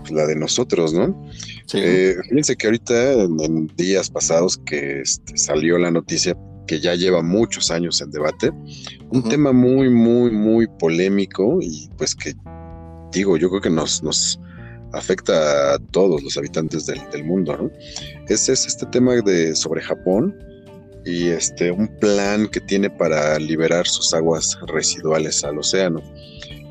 pues, 0.00 0.12
la 0.12 0.26
de 0.26 0.36
nosotros, 0.36 0.92
¿no? 0.92 1.28
Eh, 1.72 2.16
fíjense 2.28 2.56
que 2.56 2.66
ahorita, 2.66 3.12
en, 3.12 3.66
días 3.76 4.10
pasados, 4.10 4.58
que 4.66 5.00
este, 5.00 5.36
salió 5.36 5.78
la 5.78 5.90
noticia 5.90 6.36
que 6.66 6.80
ya 6.80 6.94
lleva 6.94 7.22
muchos 7.22 7.70
años 7.70 8.00
en 8.00 8.10
debate, 8.10 8.50
un 9.10 9.22
tema 9.28 9.52
muy, 9.52 9.90
muy, 9.90 10.30
muy 10.30 10.66
polémico 10.78 11.58
y 11.60 11.90
pues 11.96 12.14
que 12.14 12.34
digo, 13.12 13.36
yo 13.36 13.48
creo 13.48 13.60
que 13.60 13.70
nos, 13.70 14.02
nos, 14.02 14.40
afecta 14.94 15.74
a 15.74 15.78
todos 15.90 16.22
los 16.22 16.36
habitantes 16.36 16.86
del, 16.86 17.24
mundo, 17.24 17.56
¿no? 17.56 17.70
Ese 18.28 18.52
es 18.52 18.66
este 18.66 18.86
tema 18.86 19.14
de 19.14 19.54
sobre 19.54 19.82
Japón 19.82 20.36
y 21.04 21.28
este 21.28 21.70
un 21.70 21.88
plan 21.98 22.48
que 22.48 22.60
tiene 22.60 22.88
para 22.90 23.38
liberar 23.38 23.86
sus 23.86 24.14
aguas 24.14 24.58
residuales 24.66 25.44
al 25.44 25.58
océano. 25.58 26.02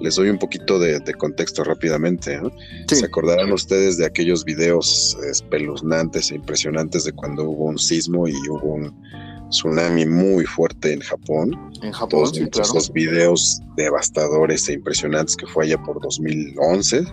Les 0.02 0.16
doy 0.16 0.30
un 0.30 0.40
poquito 0.40 0.80
de, 0.80 1.02
contexto 1.14 1.64
rápidamente. 1.64 2.40
Se 2.88 3.06
acordarán 3.06 3.54
ustedes 3.54 3.98
de 3.98 4.06
aquellos 4.06 4.44
videos 4.44 5.18
espeluznantes 5.30 6.32
e 6.32 6.36
impresionantes 6.36 7.06
de 7.06 7.14
cuando 7.14 7.44
hubo 7.44 7.66
un 7.66 7.78
sismo 7.78 8.28
y 8.28 8.34
hubo 8.50 8.74
un 8.74 9.50
tsunami 9.50 10.06
muy 10.06 10.46
fuerte 10.46 10.94
en 10.94 11.02
Japón. 11.02 11.72
En 11.84 11.92
Japón, 11.92 12.34
sí, 12.34 12.50
esos 12.60 12.92
videos 12.92 13.62
devastadores 13.78 14.68
e 14.68 14.74
impresionantes 14.74 15.38
que 15.38 15.46
fue 15.46 15.66
allá 15.66 15.82
por 15.82 16.02
2011 16.02 17.06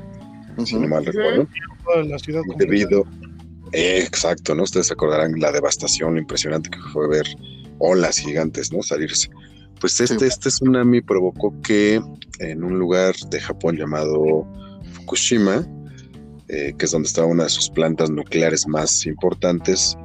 si 0.64 0.76
no 0.76 0.88
mal 0.88 1.04
recuerdo. 1.04 1.48
Debido, 2.56 3.04
exacto, 3.72 4.54
¿no? 4.54 4.64
Ustedes 4.64 4.88
se 4.88 4.94
acordarán 4.94 5.38
la 5.38 5.52
devastación 5.52 6.18
impresionante 6.18 6.70
que 6.70 6.78
fue 6.92 7.08
ver 7.08 7.26
olas 7.78 8.18
gigantes, 8.18 8.72
¿no? 8.72 8.82
Salirse. 8.82 9.30
Pues 9.80 10.00
este, 10.00 10.26
este 10.26 10.50
tsunami 10.50 11.00
provocó 11.00 11.58
que 11.62 12.00
en 12.38 12.64
un 12.64 12.78
lugar 12.78 13.14
de 13.30 13.40
Japón 13.40 13.76
llamado 13.76 14.46
Fukushima, 14.92 15.66
eh, 16.48 16.74
que 16.76 16.84
es 16.84 16.90
donde 16.90 17.06
estaba 17.06 17.26
una 17.26 17.44
de 17.44 17.50
sus 17.50 17.70
plantas 17.70 18.10
nucleares 18.10 18.66
más 18.66 19.06
importantes, 19.06 19.96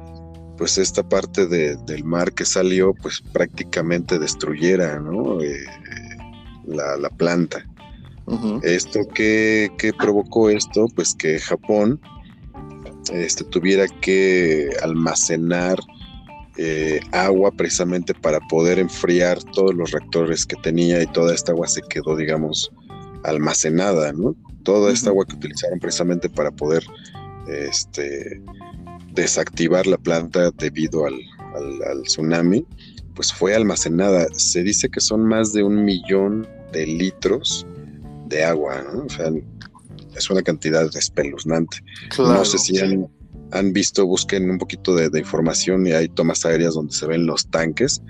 pues 0.56 0.78
esta 0.78 1.06
parte 1.06 1.46
del 1.46 2.04
mar 2.04 2.32
que 2.32 2.46
salió, 2.46 2.94
pues 2.94 3.20
prácticamente 3.32 4.18
destruyera, 4.18 4.98
¿no? 4.98 5.42
Eh, 5.42 5.66
la, 6.66 6.96
la, 6.96 7.10
planta. 7.10 7.66
Esto 8.62 9.06
que, 9.14 9.70
provocó 9.98 10.50
esto, 10.50 10.86
pues 10.94 11.14
que 11.14 11.38
Japón 11.38 12.00
este, 13.12 13.44
tuviera 13.44 13.86
que 13.86 14.68
almacenar 14.82 15.78
eh, 16.56 17.00
agua 17.12 17.52
precisamente 17.52 18.14
para 18.14 18.40
poder 18.48 18.78
enfriar 18.78 19.42
todos 19.52 19.74
los 19.74 19.92
reactores 19.92 20.44
que 20.44 20.56
tenía 20.56 21.02
y 21.02 21.06
toda 21.06 21.34
esta 21.34 21.52
agua 21.52 21.68
se 21.68 21.82
quedó, 21.82 22.16
digamos, 22.16 22.72
almacenada, 23.22 24.12
¿no? 24.12 24.34
Toda 24.64 24.92
esta 24.92 25.10
agua 25.10 25.26
que 25.26 25.36
utilizaron 25.36 25.78
precisamente 25.78 26.28
para 26.28 26.50
poder 26.50 26.84
este, 27.46 28.42
desactivar 29.12 29.86
la 29.86 29.98
planta 29.98 30.50
debido 30.50 31.06
al, 31.06 31.14
al 31.88 32.02
tsunami, 32.02 32.66
pues 33.14 33.32
fue 33.32 33.54
almacenada. 33.54 34.26
Se 34.32 34.64
dice 34.64 34.88
que 34.88 35.00
son 35.00 35.24
más 35.24 35.52
de 35.52 35.62
un 35.62 35.84
millón 35.84 36.48
de 36.72 36.86
litros 36.86 37.64
de 38.26 38.44
agua, 38.44 38.82
¿no? 38.82 39.04
O 39.04 39.08
sea, 39.08 39.30
es 40.16 40.30
una 40.30 40.42
cantidad 40.42 40.88
espeluznante. 40.96 41.78
no 42.18 42.44
sé 42.44 42.58
si 42.58 42.78
han, 42.78 43.72
visto, 43.72 44.06
busquen 44.06 44.50
un 44.50 44.58
poquito 44.58 44.94
de, 44.94 45.18
información 45.18 45.86
y 45.86 45.92
hay 45.92 46.08
tomas 46.08 46.44
aéreas 46.44 46.74
donde 46.74 46.92
se 46.92 47.06
ven 47.06 47.26
los 47.26 47.48
tanques 47.50 48.02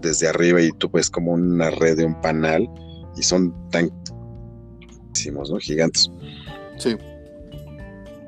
desde 0.00 0.28
arriba 0.28 0.60
y 0.60 0.70
tú 0.72 0.90
ves 0.90 1.08
como 1.08 1.32
una 1.32 1.70
red 1.70 1.96
de 1.96 2.04
un 2.04 2.20
panal 2.20 2.68
y 3.16 3.22
son 3.22 3.54
tan 3.70 3.90
¿no? 5.32 5.58
Gigantes. 5.58 6.10
Sí. 6.78 6.96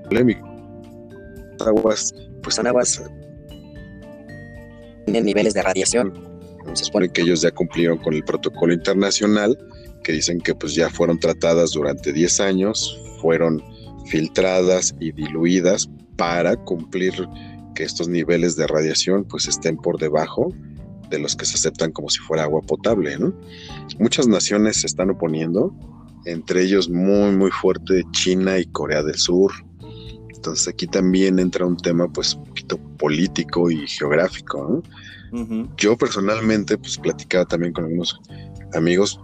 Polémico. 0.05 0.47
Aguas, 1.61 2.15
pues 2.43 2.57
son 2.57 2.67
aguas 2.67 3.01
tienen 5.05 5.25
niveles 5.25 5.55
de 5.55 5.63
radiación. 5.63 6.13
Se 6.73 6.85
supone 6.85 7.09
que 7.09 7.23
ellos 7.23 7.43
ya 7.43 7.51
cumplieron 7.51 7.99
con 7.99 8.15
el 8.15 8.25
protocolo 8.25 8.73
internacional 8.73 9.57
que 10.05 10.13
dicen 10.13 10.39
que 10.39 10.55
pues 10.55 10.75
ya 10.75 10.89
fueron 10.91 11.19
tratadas 11.19 11.73
durante 11.73 12.13
10 12.13 12.41
años, 12.41 13.01
fueron 13.21 13.63
filtradas 14.07 14.95
y 15.01 15.11
diluidas 15.13 15.89
para 16.17 16.57
cumplir 16.57 17.13
que 17.75 17.83
estos 17.83 18.07
niveles 18.07 18.55
de 18.55 18.67
radiación 18.69 19.25
pues 19.25 19.49
estén 19.49 19.77
por 19.77 19.99
debajo 19.99 20.53
de 21.11 21.19
los 21.19 21.35
que 21.35 21.45
se 21.45 21.55
aceptan 21.55 21.91
como 21.91 22.09
si 22.09 22.21
fuera 22.21 22.45
agua 22.45 22.61
potable, 22.63 23.17
Muchas 23.99 24.27
naciones 24.29 24.79
se 24.79 24.87
están 24.87 25.11
oponiendo, 25.11 25.75
entre 26.25 26.63
ellos 26.63 26.89
muy 26.89 27.33
muy 27.33 27.51
fuerte 27.51 28.03
China 28.13 28.59
y 28.59 28.67
Corea 28.67 29.03
del 29.03 29.17
Sur. 29.17 29.53
Entonces 30.35 30.69
aquí 30.69 30.87
también 30.87 31.39
entra 31.39 31.67
un 31.67 31.77
tema 31.77 32.07
pues 32.13 32.35
un 32.35 32.45
poquito 32.45 32.79
político 32.99 33.71
y 33.71 33.87
geográfico, 33.87 34.83
Yo 35.77 35.97
personalmente 35.97 36.79
pues 36.79 36.99
platicaba 36.99 37.45
también 37.45 37.73
con 37.73 37.85
algunos 37.85 38.21
amigos 38.75 39.19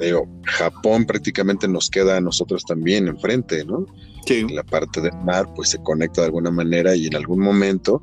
digo, 0.00 0.28
Japón 0.44 1.04
prácticamente 1.04 1.68
nos 1.68 1.90
queda 1.90 2.16
a 2.16 2.20
nosotros 2.20 2.64
también 2.64 3.08
enfrente, 3.08 3.64
¿no? 3.64 3.86
Sí. 4.26 4.46
La 4.48 4.62
parte 4.62 5.00
del 5.00 5.16
mar 5.24 5.48
pues 5.54 5.70
se 5.70 5.82
conecta 5.82 6.22
de 6.22 6.26
alguna 6.26 6.50
manera 6.50 6.94
y 6.94 7.06
en 7.06 7.16
algún 7.16 7.40
momento 7.40 8.02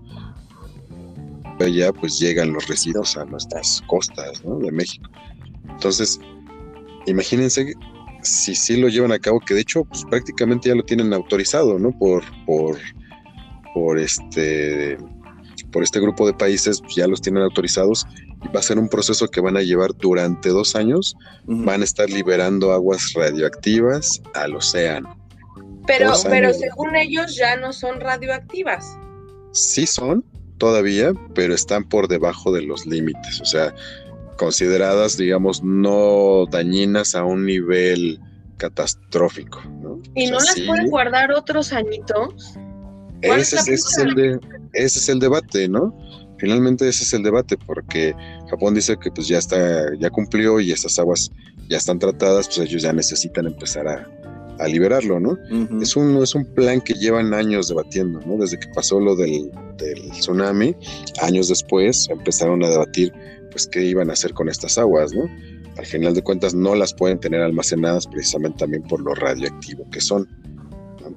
ya 1.68 1.91
pues 1.91 2.20
llegan 2.20 2.53
los 2.53 2.68
residuos 2.68 3.18
a 3.18 3.26
nuestras 3.26 3.84
costas, 3.88 4.44
¿no? 4.45 4.60
De 4.60 4.72
México. 4.72 5.10
Entonces, 5.70 6.20
imagínense 7.06 7.74
si 8.22 8.56
sí 8.56 8.78
lo 8.78 8.88
llevan 8.90 9.11
a 9.11 9.20
cabo, 9.20 9.40
que 9.40 9.53
de 9.53 9.61
hecho 9.61 9.84
pues 9.84 10.06
prácticamente 10.06 10.70
ya 10.70 10.76
lo 10.76 10.84
tienen 10.84 11.14
autorizado, 11.14 11.78
¿no? 11.80 11.91
Por, 11.98 12.24
por, 12.45 12.78
por 13.74 13.99
este 13.99 14.98
por 15.72 15.84
este 15.84 15.99
grupo 15.99 16.26
de 16.26 16.34
países 16.34 16.82
pues, 16.82 16.95
ya 16.95 17.07
los 17.07 17.22
tienen 17.22 17.44
autorizados 17.44 18.07
va 18.56 18.60
a 18.60 18.64
ser 18.64 18.80
un 18.80 18.90
proceso 18.90 19.28
que 19.28 19.41
van 19.41 19.57
a 19.57 19.61
llevar 19.61 19.95
durante 19.95 20.49
dos 20.49 20.76
años. 20.76 21.16
Van 21.45 21.82
a 21.82 21.84
estar 21.84 22.10
liberando 22.10 22.72
aguas 22.72 23.14
radioactivas 23.14 24.22
al 24.34 24.56
océano. 24.56 25.18
Pero, 25.88 26.14
pero 26.24 26.53
según 26.53 26.95
ellos 26.95 27.36
ya 27.36 27.57
no 27.57 27.74
son 27.74 27.99
radioactivas. 27.99 28.98
Sí 29.52 29.88
son 29.88 30.24
todavía, 30.57 31.14
pero 31.34 31.53
están 31.53 31.88
por 31.88 32.07
debajo 32.07 32.52
de 32.52 32.61
los 32.61 32.86
límites. 32.86 33.41
O 33.41 33.45
sea, 33.45 33.74
consideradas, 34.38 35.18
digamos, 35.18 35.64
no 35.64 36.45
dañinas 36.49 37.16
a 37.16 37.24
un 37.24 37.45
nivel 37.45 38.20
catastrófico. 38.57 39.61
¿Y 40.16 40.28
no 40.28 40.38
las 40.40 40.60
pueden 40.66 40.90
guardar 40.90 41.32
otros 41.32 41.74
añitos? 41.74 42.56
Ese 43.22 43.74
es, 43.74 43.98
el 43.98 44.16
de, 44.16 44.40
ese 44.74 44.99
es 44.99 45.10
el 45.10 45.20
debate, 45.20 45.68
¿no? 45.68 45.94
Finalmente 46.40 46.88
ese 46.88 47.03
es 47.03 47.14
el 47.14 47.24
debate, 47.24 47.57
porque 47.57 48.16
Japón 48.49 48.74
dice 48.74 48.98
que 48.98 49.11
pues 49.11 49.28
ya 49.28 49.38
está, 49.38 49.95
ya 49.98 50.10
cumplió 50.10 50.60
y 50.60 50.72
estas 50.72 50.98
aguas 50.98 51.32
ya 51.70 51.78
están 51.78 51.99
tratadas, 51.99 52.48
pues 52.48 52.60
ellos 52.60 52.82
ya 52.82 52.94
necesitan 52.94 53.45
empezar 53.45 53.88
a, 53.88 54.07
liberarlo, 54.68 55.22
¿no? 55.22 55.38
es, 55.82 55.95
un, 55.95 56.22
es 56.22 56.36
un 56.36 56.44
plan 56.44 56.82
que 56.82 56.94
llevan 56.94 57.34
años 57.34 57.70
debatiendo, 57.70 58.20
¿no? 58.26 58.36
Desde 58.36 58.60
que 58.60 58.68
pasó 58.68 58.99
lo 58.99 59.16
del, 59.16 59.49
tsunami, 60.11 60.76
años 61.22 61.48
después 61.48 62.10
empezaron 62.10 62.61
a 62.66 62.70
debatir, 62.70 63.14
pues, 63.52 63.66
qué 63.68 63.86
iban 63.86 64.10
a 64.10 64.14
hacer 64.14 64.34
con 64.34 64.49
estas 64.49 64.78
aguas, 64.78 65.14
¿no? 65.14 65.30
Al 65.78 65.86
final 65.86 66.14
de 66.14 66.22
cuentas 66.22 66.53
no 66.53 66.76
las 66.76 66.94
pueden 66.94 67.22
tener 67.22 67.41
almacenadas 67.41 68.06
precisamente 68.06 68.57
también 68.57 68.84
por 68.84 68.99
lo 68.99 69.16
radioactivo 69.16 69.90
que 69.91 70.02
son. 70.02 70.28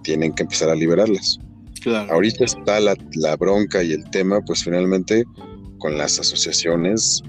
tienen 0.04 0.32
que 0.34 0.44
empezar 0.44 0.70
a 0.70 0.76
liberarlas. 0.76 1.40
Ahorita 2.10 2.44
está 2.44 2.80
la, 2.80 2.96
la, 3.14 3.36
bronca 3.36 3.82
y 3.82 3.92
el 3.92 4.08
tema, 4.10 4.40
pues 4.40 4.64
finalmente 4.64 5.24
con 5.78 5.98
las 5.98 6.18
asociaciones, 6.18 7.22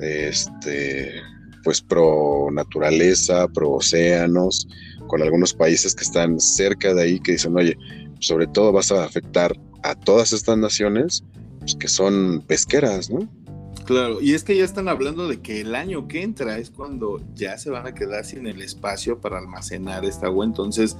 este, 0.00 1.12
pues 1.64 1.80
pro 1.80 2.48
naturaleza, 2.52 3.48
pro 3.48 3.72
océanos, 3.72 4.68
con 5.08 5.22
algunos 5.22 5.52
países 5.52 5.94
que 5.94 6.04
están 6.04 6.38
cerca 6.38 6.94
de 6.94 7.02
ahí 7.02 7.20
que 7.20 7.32
dicen, 7.32 7.56
oye, 7.56 7.76
sobre 8.20 8.46
todo 8.46 8.72
vas 8.72 8.92
a 8.92 9.04
afectar 9.04 9.52
a 9.82 9.94
todas 9.94 10.32
estas 10.32 10.58
naciones 10.58 11.24
pues, 11.58 11.74
que 11.74 11.88
son 11.88 12.42
pesqueras, 12.46 13.10
¿no? 13.10 13.28
Claro, 13.84 14.20
y 14.20 14.34
es 14.34 14.44
que 14.44 14.54
ya 14.56 14.64
están 14.64 14.88
hablando 14.88 15.28
de 15.28 15.40
que 15.40 15.62
el 15.62 15.74
año 15.74 16.08
que 16.08 16.22
entra 16.22 16.58
es 16.58 16.70
cuando 16.70 17.22
ya 17.34 17.56
se 17.56 17.70
van 17.70 17.86
a 17.86 17.94
quedar 17.94 18.24
sin 18.24 18.46
el 18.46 18.60
espacio 18.60 19.18
para 19.18 19.38
almacenar 19.38 20.04
esta 20.04 20.26
agua, 20.26 20.44
entonces 20.44 20.96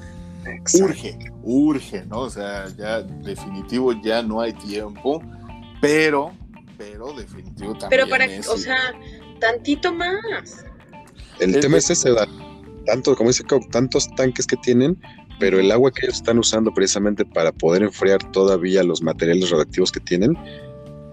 urge, 0.80 1.18
urge, 1.42 2.04
¿no? 2.06 2.20
O 2.20 2.30
sea, 2.30 2.66
ya 2.76 3.02
definitivo 3.02 3.92
ya 4.02 4.22
no 4.22 4.40
hay 4.40 4.52
tiempo, 4.52 5.22
pero, 5.80 6.32
pero 6.76 7.12
definitivo 7.12 7.72
también. 7.72 7.90
Pero 7.90 8.08
para, 8.08 8.26
o 8.26 8.56
sea, 8.56 8.78
tantito 9.40 9.92
más. 9.92 10.64
El, 11.40 11.58
tema 11.60 11.78
es 11.78 11.90
ese, 11.90 12.10
tanto, 12.86 13.14
como 13.14 13.30
dice 13.30 13.44
tantos 13.70 14.08
tanques 14.16 14.46
que 14.46 14.56
tienen, 14.56 15.00
pero 15.38 15.60
el 15.60 15.70
agua 15.70 15.92
que 15.92 16.06
ellos 16.06 16.16
están 16.16 16.38
usando 16.38 16.72
precisamente 16.72 17.24
para 17.24 17.52
poder 17.52 17.82
enfriar 17.82 18.18
todavía 18.32 18.82
los 18.82 19.02
materiales 19.02 19.50
radioactivos 19.50 19.92
que 19.92 20.00
tienen, 20.00 20.36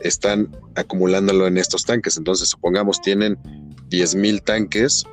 están 0.01 0.55
acumulándolo 0.75 1.47
en 1.47 1.57
estos 1.57 1.85
tanques. 1.85 2.17
Entonces, 2.17 2.49
supongamos 2.49 3.01
tienen 3.01 3.37
10.000 3.89 4.43
tanques, 4.43 5.05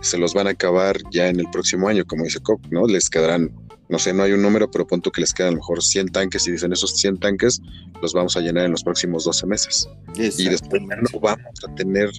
se 0.00 0.18
los 0.18 0.34
van 0.34 0.46
a 0.46 0.50
acabar 0.50 0.98
ya 1.10 1.28
en 1.28 1.40
el 1.40 1.48
próximo 1.50 1.88
año, 1.88 2.04
como 2.06 2.24
dice 2.24 2.40
Cook, 2.40 2.60
¿no? 2.70 2.86
Les 2.86 3.08
quedarán, 3.08 3.52
no 3.88 3.98
sé, 3.98 4.12
no 4.12 4.24
hay 4.24 4.32
un 4.32 4.42
número, 4.42 4.70
pero 4.70 4.86
punto 4.86 5.10
que 5.10 5.20
les 5.20 5.32
quedan 5.32 5.48
a 5.48 5.50
lo 5.52 5.58
mejor 5.58 5.82
100 5.82 6.08
tanques 6.08 6.46
y 6.48 6.52
dicen 6.52 6.72
esos 6.72 6.96
100 6.96 7.18
tanques 7.18 7.60
los 8.02 8.12
vamos 8.12 8.36
a 8.36 8.40
llenar 8.40 8.64
en 8.64 8.72
los 8.72 8.82
próximos 8.82 9.24
12 9.24 9.46
meses. 9.46 9.88
Y 10.16 10.48
después 10.48 10.82
no 10.82 11.20
vamos 11.20 11.64
a 11.66 11.74
tener 11.74 12.10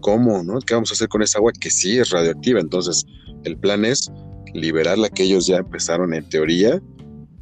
cómo, 0.00 0.42
¿no? 0.42 0.58
¿Qué 0.60 0.74
vamos 0.74 0.90
a 0.90 0.94
hacer 0.94 1.08
con 1.08 1.22
esa 1.22 1.38
agua 1.38 1.52
que 1.52 1.70
sí 1.70 1.98
es 1.98 2.10
radioactiva? 2.10 2.60
Entonces, 2.60 3.06
el 3.44 3.56
plan 3.56 3.84
es 3.84 4.10
liberar 4.54 4.98
la 4.98 5.08
que 5.08 5.22
ellos 5.24 5.46
ya 5.46 5.58
empezaron 5.58 6.12
en 6.12 6.28
teoría 6.28 6.80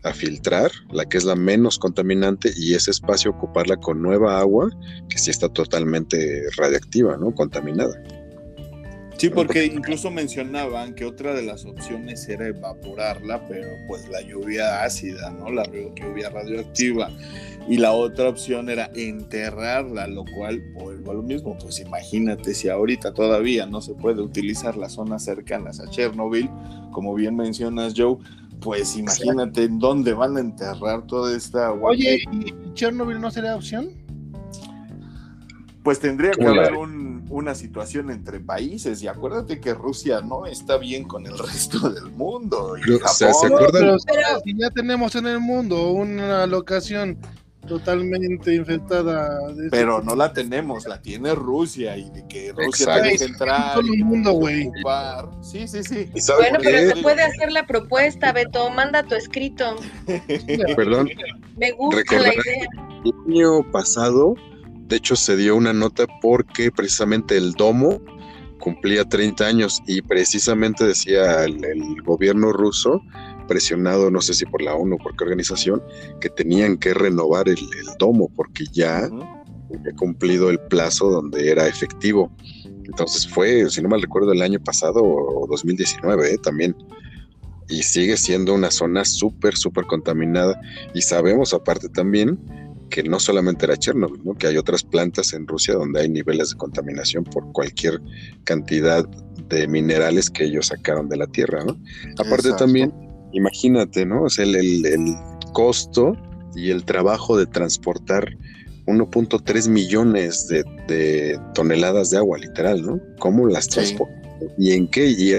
a 0.03 0.13
filtrar, 0.13 0.71
la 0.91 1.05
que 1.05 1.19
es 1.19 1.25
la 1.25 1.37
menos 1.37 1.79
contaminante, 1.79 2.53
y 2.57 2.75
ese 2.75 2.91
espacio 2.91 3.33
ocuparla 3.33 3.77
con 3.77 4.01
nueva 4.01 4.41
agua 4.41 4.71
que 5.09 5.19
sí 5.19 5.31
está 5.31 5.49
totalmente 5.49 6.45
radiactiva, 6.57 7.17
¿no? 7.17 7.35
Contaminada. 7.35 8.03
Sí, 9.21 9.29
porque 9.29 9.67
incluso 9.67 10.11
mencionaban 10.11 10.95
que 10.95 11.05
otra 11.05 11.35
de 11.35 11.43
las 11.43 11.67
opciones 11.67 12.27
era 12.27 12.47
evaporarla, 12.47 13.47
pero 13.49 13.69
pues 13.87 14.09
la 14.09 14.23
lluvia 14.23 14.83
ácida, 14.83 15.31
¿no? 15.31 15.51
La 15.51 15.65
lluvia 15.65 16.31
radioactiva. 16.31 17.11
Y 17.69 17.77
la 17.77 17.93
otra 17.93 18.31
opción 18.31 18.71
era 18.71 18.91
enterrarla, 18.95 20.07
lo 20.07 20.25
cual 20.25 20.63
vuelvo 20.73 21.11
a 21.11 21.15
lo 21.17 21.23
mismo. 21.23 21.55
Pues 21.59 21.81
imagínate 21.81 22.55
si 22.55 22.71
ahorita 22.71 23.13
todavía 23.13 23.67
no 23.67 23.83
se 23.83 23.93
puede 23.93 24.23
utilizar 24.23 24.79
las 24.79 24.93
zonas 24.93 25.23
cercanas 25.23 25.81
a 25.81 25.91
Chernobyl, 25.91 26.49
como 26.91 27.13
bien 27.13 27.37
mencionas 27.37 27.93
Joe, 27.95 28.17
pues 28.63 28.97
imagínate 28.97 29.65
en 29.65 29.79
dónde 29.79 30.15
van 30.15 30.39
a 30.39 30.41
enterrar 30.41 31.07
toda 31.07 31.37
esta 31.37 31.67
agua. 31.67 31.91
Oye, 31.91 32.21
¿y 32.33 32.73
Chernobyl 32.73 33.21
no 33.21 33.31
sería 33.31 33.55
opción? 33.55 34.00
Pues 35.83 35.99
tendría 35.99 36.33
que 36.33 36.47
haber 36.47 36.75
una 36.75 37.55
situación 37.55 38.11
entre 38.11 38.41
países 38.41 39.03
y 39.03 39.09
acuérdate 39.09 39.61
que 39.61 39.73
Rusia 39.73 40.21
no 40.21 40.47
está 40.47 40.77
bien 40.77 41.05
con 41.05 41.27
el 41.27 41.39
resto 41.39 41.89
del 41.91 42.11
mundo. 42.11 42.77
Y 42.77 42.99
Pero, 43.71 43.99
si 43.99 44.57
ya 44.57 44.71
tenemos 44.71 45.15
en 45.15 45.27
el 45.27 45.41
mundo 45.41 45.91
una 45.91 46.47
locación 46.47 47.19
totalmente 47.67 48.55
infectada. 48.55 49.53
pero 49.71 50.03
no 50.03 50.17
la 50.17 50.33
tenemos, 50.33 50.87
la 50.87 51.01
tiene 51.01 51.35
Rusia 51.35 51.97
y 51.97 52.11
de 52.11 52.27
que 52.27 52.53
Rusia 52.53 53.01
tiene 53.01 53.17
que 53.17 53.25
entrar 53.25 53.75
todo 53.75 53.93
el 53.93 54.05
mundo, 54.05 54.33
güey. 54.33 54.71
Sí, 55.43 55.69
sí, 55.69 55.83
sí. 55.85 56.11
Bueno, 56.37 56.59
pero 56.63 56.95
se 56.95 57.03
puede 57.03 57.23
hacer 57.23 57.53
la 57.53 57.67
propuesta, 57.67 58.33
Beto, 58.33 58.71
manda 58.71 59.03
tu 59.03 59.15
escrito. 59.15 59.77
Perdón. 60.77 61.11
Me 61.57 61.73
gusta 61.73 62.19
la 62.19 62.35
idea. 62.35 62.67
El 63.05 63.33
año 63.33 63.71
pasado, 63.71 64.35
de 64.91 64.97
hecho, 64.97 65.15
se 65.15 65.37
dio 65.37 65.55
una 65.55 65.73
nota 65.73 66.07
porque 66.21 66.73
precisamente 66.73 67.37
el 67.37 67.53
domo 67.53 68.03
cumplía 68.59 69.05
30 69.05 69.47
años 69.47 69.81
y 69.87 70.03
precisamente 70.03 70.85
decía 70.85 71.45
el 71.45 72.03
gobierno 72.03 72.53
ruso 72.53 73.01
presionado, 73.47 74.11
no 74.11 74.21
sé 74.21 74.35
si 74.35 74.47
por 74.47 74.63
la 74.63 74.75
ONU 74.75 74.97
o 74.97 74.99
por 74.99 75.17
qué 75.17 75.25
organización, 75.25 75.81
que 76.21 76.29
tenían 76.29 76.77
que 76.77 76.93
renovar 76.93 77.49
el, 77.49 77.59
domo 78.01 78.29
porque 78.35 78.65
ya 78.73 79.05
había 79.05 79.93
cumplido 79.97 80.51
el 80.51 80.59
plazo 80.59 81.09
donde 81.09 81.51
era 81.51 81.69
efectivo. 81.69 82.33
Entonces 82.85 83.29
fue, 83.29 83.71
si 83.71 83.81
no 83.83 83.89
mal 83.89 84.03
recuerdo, 84.03 84.33
el 84.33 84.43
año 84.43 84.59
pasado 84.59 85.03
o 85.05 85.47
2019 85.49 86.33
¿eh? 86.35 86.39
también. 86.39 86.77
Y 87.69 87.85
sigue 87.85 88.17
siendo 88.17 88.55
una 88.55 88.73
zona 88.73 89.05
súper, 89.05 89.57
súper 89.57 89.85
contaminada. 89.87 90.61
Y 90.95 91.03
sabemos 91.03 91.55
aparte 91.55 91.89
también 91.89 92.39
que 92.91 93.03
no 93.03 93.19
solamente 93.19 93.65
era 93.65 93.77
Chernobyl, 93.77 94.21
¿no? 94.25 94.35
que 94.35 94.49
hay 94.49 94.57
otras 94.57 94.83
plantas 94.83 95.33
en 95.33 95.47
Rusia 95.47 95.75
donde 95.75 96.01
hay 96.01 96.09
niveles 96.09 96.51
de 96.51 96.57
contaminación 96.57 97.25
por 97.25 97.51
cualquier 97.53 98.01
cantidad 98.45 99.09
de 99.49 99.67
minerales 99.69 100.29
que 100.29 100.45
ellos 100.45 100.67
sacaron 100.67 101.09
de 101.09 101.17
la 101.17 101.27
tierra. 101.27 101.65
¿no? 101.65 101.79
Aparte 102.19 102.53
también 102.53 102.93
imagínate, 103.33 104.07
¿no? 104.07 104.25
O 104.25 104.31
sea, 104.31 104.45
el, 104.45 105.17
costo 105.53 106.17
y 106.55 106.71
el 106.71 106.85
trabajo 106.85 107.37
de 107.37 107.45
transportar 107.45 108.37
1.3 108.87 109.69
millones 109.69 110.47
de, 110.49 111.41
toneladas 111.55 112.11
de 112.11 112.19
agua, 112.19 112.39
literal, 112.39 112.83
¿no? 112.83 113.01
¿Cómo 113.19 113.49
las 113.49 113.69
transportan? 113.69 114.23
¿Y 114.57 114.73
en 114.73 114.89
qué? 114.89 115.07
¿Y, 115.07 115.35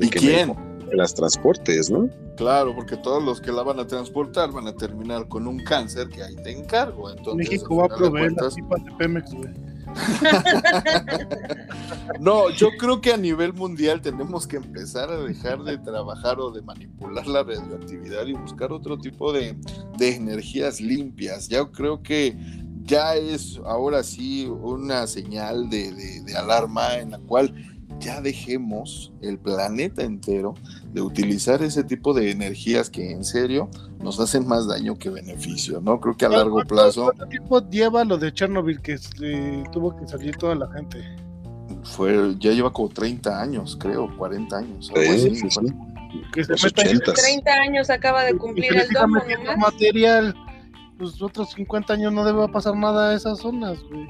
¿Y 0.00 0.08
quién? 0.08 0.54
Las 0.92 1.14
transportes, 1.14 1.90
¿no? 1.90 2.08
Claro, 2.38 2.72
porque 2.72 2.96
todos 2.96 3.20
los 3.20 3.40
que 3.40 3.50
la 3.50 3.64
van 3.64 3.80
a 3.80 3.86
transportar 3.88 4.52
van 4.52 4.68
a 4.68 4.72
terminar 4.72 5.26
con 5.26 5.48
un 5.48 5.58
cáncer 5.58 6.08
que 6.08 6.22
ahí 6.22 6.36
te 6.36 6.56
encargo. 6.56 7.10
Entonces, 7.10 7.34
México 7.34 7.74
va 7.74 7.86
a 7.86 7.88
proveer 7.88 8.30
las 8.40 8.54
pipas 8.54 8.84
de 8.84 8.92
Pemex, 8.92 9.34
güey. 9.34 9.50
no, 12.20 12.50
yo 12.50 12.68
creo 12.78 13.00
que 13.00 13.12
a 13.12 13.16
nivel 13.16 13.54
mundial 13.54 14.00
tenemos 14.00 14.46
que 14.46 14.58
empezar 14.58 15.10
a 15.10 15.16
dejar 15.16 15.64
de 15.64 15.78
trabajar 15.78 16.38
o 16.38 16.52
de 16.52 16.62
manipular 16.62 17.26
la 17.26 17.42
radioactividad 17.42 18.24
y 18.26 18.34
buscar 18.34 18.70
otro 18.70 18.96
tipo 18.98 19.32
de, 19.32 19.56
energías 19.98 20.80
limpias. 20.80 21.48
Ya 21.48 21.68
creo 21.68 22.04
que 22.04 22.36
ya 22.84 23.16
es 23.16 23.60
ahora 23.66 24.04
sí 24.04 24.46
una 24.46 25.08
señal 25.08 25.68
de, 25.70 26.22
de 26.22 26.36
alarma 26.36 26.98
en 26.98 27.10
la 27.10 27.18
cual 27.18 27.52
ya 27.98 28.20
dejemos 28.20 29.12
el 29.22 29.40
planeta 29.40 30.04
entero 30.04 30.54
de 30.98 31.02
utilizar 31.02 31.62
ese 31.62 31.84
tipo 31.84 32.12
de 32.12 32.32
energías 32.32 32.90
que 32.90 33.12
en 33.12 33.24
serio 33.24 33.70
nos 34.02 34.18
hacen 34.18 34.48
más 34.48 34.66
daño 34.66 34.98
que 34.98 35.10
beneficio, 35.10 35.80
¿no? 35.80 36.00
Creo 36.00 36.16
que 36.16 36.26
a 36.26 36.28
largo 36.28 36.60
plazo... 36.64 37.04
¿Cuánto 37.04 37.26
tiempo 37.28 37.70
lleva 37.70 38.04
lo 38.04 38.18
de 38.18 38.32
Chernobyl 38.32 38.80
que 38.80 38.98
tuvo 39.70 39.96
que 39.96 40.08
salir 40.08 40.36
toda 40.36 40.56
la 40.56 40.68
gente? 40.72 40.98
Fue, 41.84 42.34
ya 42.40 42.50
lleva 42.50 42.72
como 42.72 42.88
30 42.88 43.40
años, 43.40 43.78
creo, 43.80 44.16
40 44.16 44.56
años. 44.56 44.90
Que 46.32 46.44
se 46.44 46.70
30 46.70 47.52
años 47.52 47.90
acaba 47.90 48.24
de 48.24 48.36
cumplir 48.36 48.76
el 48.76 48.88
domo, 48.88 49.20
material, 49.56 50.34
los 50.98 51.22
otros 51.22 51.52
50 51.52 51.92
años 51.92 52.12
no 52.12 52.24
debe 52.24 52.48
pasar 52.48 52.74
nada 52.74 53.10
a 53.10 53.14
esas 53.14 53.38
zonas, 53.38 53.78
güey. 53.84 54.08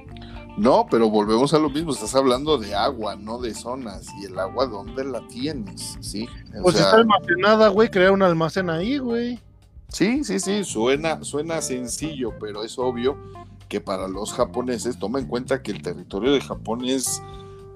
No, 0.58 0.86
pero 0.90 1.08
volvemos 1.08 1.54
a 1.54 1.58
lo 1.58 1.70
mismo, 1.70 1.92
estás 1.92 2.14
hablando 2.14 2.58
de 2.58 2.74
agua, 2.74 3.16
no 3.16 3.38
de 3.38 3.54
zonas. 3.54 4.08
¿Y 4.20 4.26
el 4.26 4.38
agua 4.38 4.66
dónde 4.66 5.04
la 5.04 5.26
tienes? 5.28 5.96
Sí. 6.00 6.28
pues 6.62 6.76
si 6.76 6.82
está 6.82 6.96
almacenada, 6.96 7.68
güey, 7.68 7.88
crear 7.88 8.10
un 8.10 8.22
almacén 8.22 8.68
ahí, 8.68 8.98
güey. 8.98 9.40
Sí, 9.88 10.24
sí, 10.24 10.38
sí, 10.40 10.64
suena, 10.64 11.22
suena 11.24 11.62
sencillo, 11.62 12.34
pero 12.38 12.62
es 12.62 12.78
obvio 12.78 13.16
que 13.68 13.80
para 13.80 14.08
los 14.08 14.32
japoneses, 14.32 14.98
toma 14.98 15.18
en 15.18 15.26
cuenta 15.26 15.62
que 15.62 15.70
el 15.70 15.82
territorio 15.82 16.32
de 16.32 16.40
Japón 16.40 16.84
es 16.84 17.22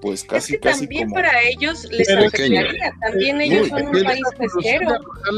pues 0.01 0.23
casi, 0.25 0.55
es 0.55 0.59
que 0.59 0.69
también 0.69 1.09
para 1.11 1.31
ellos 1.43 1.85
les 1.89 2.09
afectaría, 2.09 2.93
también 3.01 3.39
ellos 3.39 3.69
son 3.69 3.87
un 3.87 4.03
país 4.03 4.21
pesquero. 4.37 4.89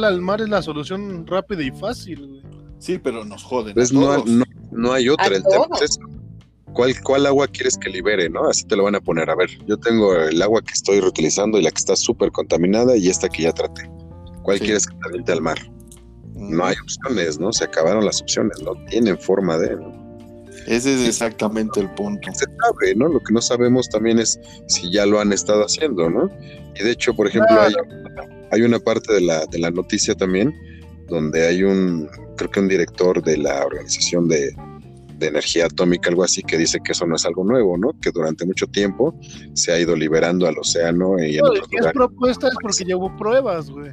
al 0.03 0.21
mar 0.21 0.41
es 0.41 0.49
la 0.49 0.63
solución 0.63 1.27
rápida 1.27 1.61
y 1.61 1.71
fácil, 1.71 2.27
güey. 2.27 2.41
Sí, 2.79 2.97
pero 2.97 3.23
nos 3.23 3.43
joden. 3.43 3.73
Pues 3.73 3.93
no, 3.93 4.17
no, 4.25 4.43
no, 4.71 4.91
hay 4.91 5.07
otra, 5.09 5.27
el 5.27 5.43
tema 5.43 5.67
es 5.81 5.99
¿cuál, 6.75 6.93
¿cuál 7.01 7.25
agua 7.25 7.47
quieres 7.47 7.77
que 7.77 7.89
libere? 7.89 8.29
¿no? 8.29 8.47
Así 8.47 8.63
te 8.65 8.75
lo 8.75 8.83
van 8.83 8.95
a 8.95 9.01
poner. 9.01 9.29
A 9.29 9.35
ver, 9.35 9.49
yo 9.65 9.77
tengo 9.77 10.13
el 10.13 10.39
agua 10.41 10.61
que 10.61 10.73
estoy 10.73 10.99
reutilizando 10.99 11.57
y 11.57 11.63
la 11.63 11.71
que 11.71 11.79
está 11.79 11.95
súper 11.95 12.31
contaminada 12.31 12.95
y 12.95 13.09
esta 13.09 13.27
que 13.27 13.43
ya 13.43 13.53
traté. 13.53 13.89
¿Cuál 14.43 14.59
quieres 14.59 14.85
que 14.85 14.95
te 14.95 15.07
aviente 15.07 15.31
al 15.31 15.41
mar? 15.41 15.57
No 16.35 16.65
hay 16.65 16.75
opciones, 16.83 17.39
¿no? 17.39 17.51
Se 17.51 17.63
acabaron 17.63 18.05
las 18.05 18.21
opciones, 18.21 18.61
no 18.61 18.73
tienen 18.89 19.17
forma 19.17 19.57
de... 19.57 19.75
Ese 20.67 20.93
es 20.93 21.07
exactamente 21.07 21.79
el 21.79 21.89
punto. 21.91 22.29
Se 22.33 22.45
sabe, 22.45 22.95
¿no? 22.95 23.07
Lo 23.07 23.19
que 23.19 23.33
no 23.33 23.41
sabemos 23.41 23.89
también 23.89 24.19
es 24.19 24.39
si 24.67 24.91
ya 24.91 25.05
lo 25.05 25.19
han 25.19 25.31
estado 25.31 25.63
haciendo, 25.63 26.09
¿no? 26.09 26.29
Y 26.75 26.83
de 26.83 26.91
hecho, 26.91 27.15
por 27.15 27.27
ejemplo, 27.27 27.59
hay, 27.59 27.73
hay 28.51 28.61
una 28.61 28.79
parte 28.79 29.13
de 29.13 29.21
la, 29.21 29.45
de 29.45 29.59
la 29.59 29.71
noticia 29.71 30.13
también 30.15 30.53
donde 31.07 31.47
hay 31.47 31.63
un, 31.63 32.09
creo 32.35 32.49
que 32.49 32.59
un 32.59 32.67
director 32.67 33.21
de 33.23 33.37
la 33.37 33.65
organización 33.65 34.27
de, 34.27 34.55
de 35.17 35.27
energía 35.27 35.65
atómica, 35.65 36.09
algo 36.09 36.23
así, 36.23 36.41
que 36.43 36.57
dice 36.57 36.79
que 36.83 36.91
eso 36.91 37.05
no 37.05 37.15
es 37.15 37.25
algo 37.25 37.43
nuevo, 37.43 37.77
¿no? 37.77 37.91
Que 37.99 38.11
durante 38.11 38.45
mucho 38.45 38.67
tiempo 38.67 39.17
se 39.53 39.71
ha 39.71 39.79
ido 39.79 39.95
liberando 39.95 40.47
al 40.47 40.57
océano. 40.57 41.17
Y 41.23 41.37
no, 41.37 41.53
es 41.53 41.93
propuesta 41.93 42.47
es 42.47 42.55
porque 42.61 42.85
ya 42.85 42.97
hubo 42.97 43.15
pruebas, 43.15 43.69
güey. 43.69 43.91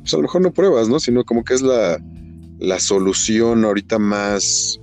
Pues 0.00 0.14
a 0.14 0.16
lo 0.16 0.22
mejor 0.22 0.42
no 0.42 0.52
pruebas, 0.52 0.88
¿no? 0.88 0.98
Sino 0.98 1.24
como 1.24 1.44
que 1.44 1.54
es 1.54 1.62
la, 1.62 1.98
la 2.58 2.78
solución 2.80 3.64
ahorita 3.64 3.98
más, 3.98 4.80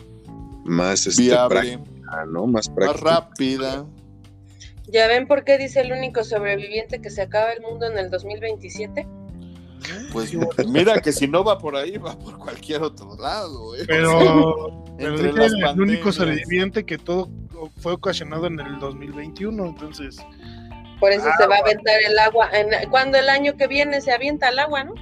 más 0.66 1.08
este, 1.08 1.30
práctica, 1.30 2.26
¿no? 2.32 2.48
Más, 2.48 2.70
práctica. 2.70 3.04
más 3.04 3.22
rápida. 3.26 3.86
¿Ya 4.92 5.08
ven 5.08 5.28
por 5.28 5.44
qué 5.44 5.58
dice 5.58 5.82
el 5.82 5.92
único 5.92 6.24
sobreviviente 6.24 7.00
que 7.00 7.10
se 7.10 7.22
acaba 7.22 7.52
el 7.52 7.62
mundo 7.62 7.86
en 7.86 7.98
el 7.98 8.10
2027? 8.10 9.08
Pues 10.12 10.34
mira 10.68 11.02
que 11.02 11.12
si 11.12 11.28
no 11.28 11.44
va 11.44 11.58
por 11.58 11.76
ahí, 11.76 11.98
va 11.98 12.18
por 12.18 12.38
cualquier 12.38 12.82
otro 12.82 13.16
lado. 13.16 13.76
¿eh? 13.76 13.84
Pero, 13.88 14.86
el 14.98 15.82
único 15.82 16.12
sobreviviente 16.12 16.86
que 16.86 16.98
todo 16.98 17.30
fue 17.78 17.94
ocasionado 17.94 18.48
en 18.48 18.60
el 18.60 18.80
2021, 18.80 19.66
entonces... 19.66 20.18
Por 21.00 21.14
eso 21.14 21.30
se 21.38 21.48
va 21.48 21.56
a 21.56 21.60
aventar 21.60 21.96
el 22.06 22.20
agua. 22.20 22.50
Cuando 22.92 23.18
el 23.18 23.30
año 23.30 23.56
que 23.56 23.68
viene 23.68 24.02
se 24.02 24.12
avienta 24.12 24.50
el 24.50 24.60
agua, 24.60 24.84
¿no? 24.84 24.96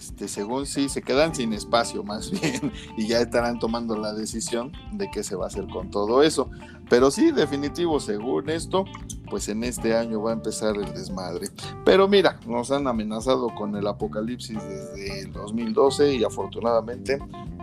Este, 0.00 0.28
según 0.28 0.64
sí, 0.64 0.88
se 0.88 1.02
quedan 1.02 1.34
sin 1.34 1.52
espacio 1.52 2.02
más 2.02 2.30
bien 2.40 2.72
y 2.96 3.06
ya 3.06 3.20
estarán 3.20 3.58
tomando 3.58 3.98
la 3.98 4.14
decisión 4.14 4.72
de 4.92 5.10
qué 5.10 5.22
se 5.22 5.36
va 5.36 5.44
a 5.44 5.48
hacer 5.48 5.66
con 5.68 5.90
todo 5.90 6.22
eso. 6.22 6.50
Pero 6.88 7.10
sí, 7.10 7.32
definitivo, 7.32 8.00
según 8.00 8.48
esto, 8.48 8.86
pues 9.30 9.48
en 9.48 9.64
este 9.64 9.96
año 9.96 10.20
va 10.20 10.30
a 10.30 10.34
empezar 10.34 10.76
el 10.76 10.92
desmadre. 10.92 11.48
Pero 11.84 12.08
mira, 12.08 12.38
nos 12.46 12.70
han 12.70 12.86
amenazado 12.86 13.54
con 13.54 13.74
el 13.76 13.86
apocalipsis 13.86 14.58
desde 14.68 15.20
el 15.20 15.32
2012 15.32 16.16
y 16.16 16.24
afortunadamente 16.24 17.18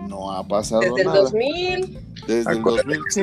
no 0.08 0.32
ha 0.32 0.48
pasado 0.48 0.82
desde 0.82 1.04
nada. 1.04 1.24
Desde 1.24 1.74
el 1.74 1.82
2000. 1.84 2.08
Desde 2.28 2.52
el 2.52 2.64
2000, 2.64 3.02
sí. 3.10 3.22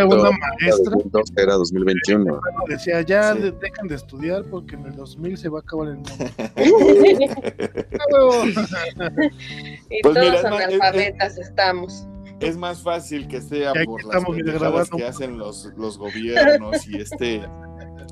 una 0.00 0.30
maestra. 0.30 0.94
Era 1.36 1.54
2021. 1.54 2.40
Decía, 2.68 3.00
ya 3.02 3.34
dejen 3.34 3.88
de 3.88 3.96
estudiar 3.96 4.44
porque 4.44 4.76
en 4.76 4.86
el 4.86 4.94
2000 4.96 5.36
se 5.36 5.48
va 5.48 5.58
a 5.58 5.62
acabar 5.62 5.88
el 5.88 5.96
mundo. 5.96 6.12
y 9.90 10.00
pues 10.02 10.14
todos 10.14 10.44
analfabetas 10.44 11.38
estamos 11.38 12.06
es 12.40 12.56
más 12.56 12.82
fácil 12.82 13.28
que 13.28 13.40
sea 13.40 13.72
por 13.84 14.04
las 14.04 14.24
pendejadas 14.24 14.90
que 14.90 15.04
hacen 15.04 15.38
los, 15.38 15.72
los 15.76 15.98
gobiernos 15.98 16.86
y 16.86 16.96
este 16.96 17.42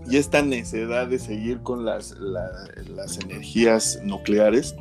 y 0.09 0.17
esta 0.17 0.43
necedad 0.43 1.07
de 1.07 1.19
seguir 1.19 1.61
con 1.63 1.85
las, 1.85 2.15
las 2.19 3.19
energías 3.19 4.01
nucleares. 4.03 4.75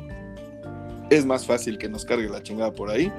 Es 1.10 1.24
más 1.24 1.46
fácil 1.46 1.78
que 1.78 1.88
nos 1.88 2.04
cargue 2.04 2.28
la 2.28 2.42
chingada 2.42 2.72
por 2.72 2.90
ahí 2.90 3.10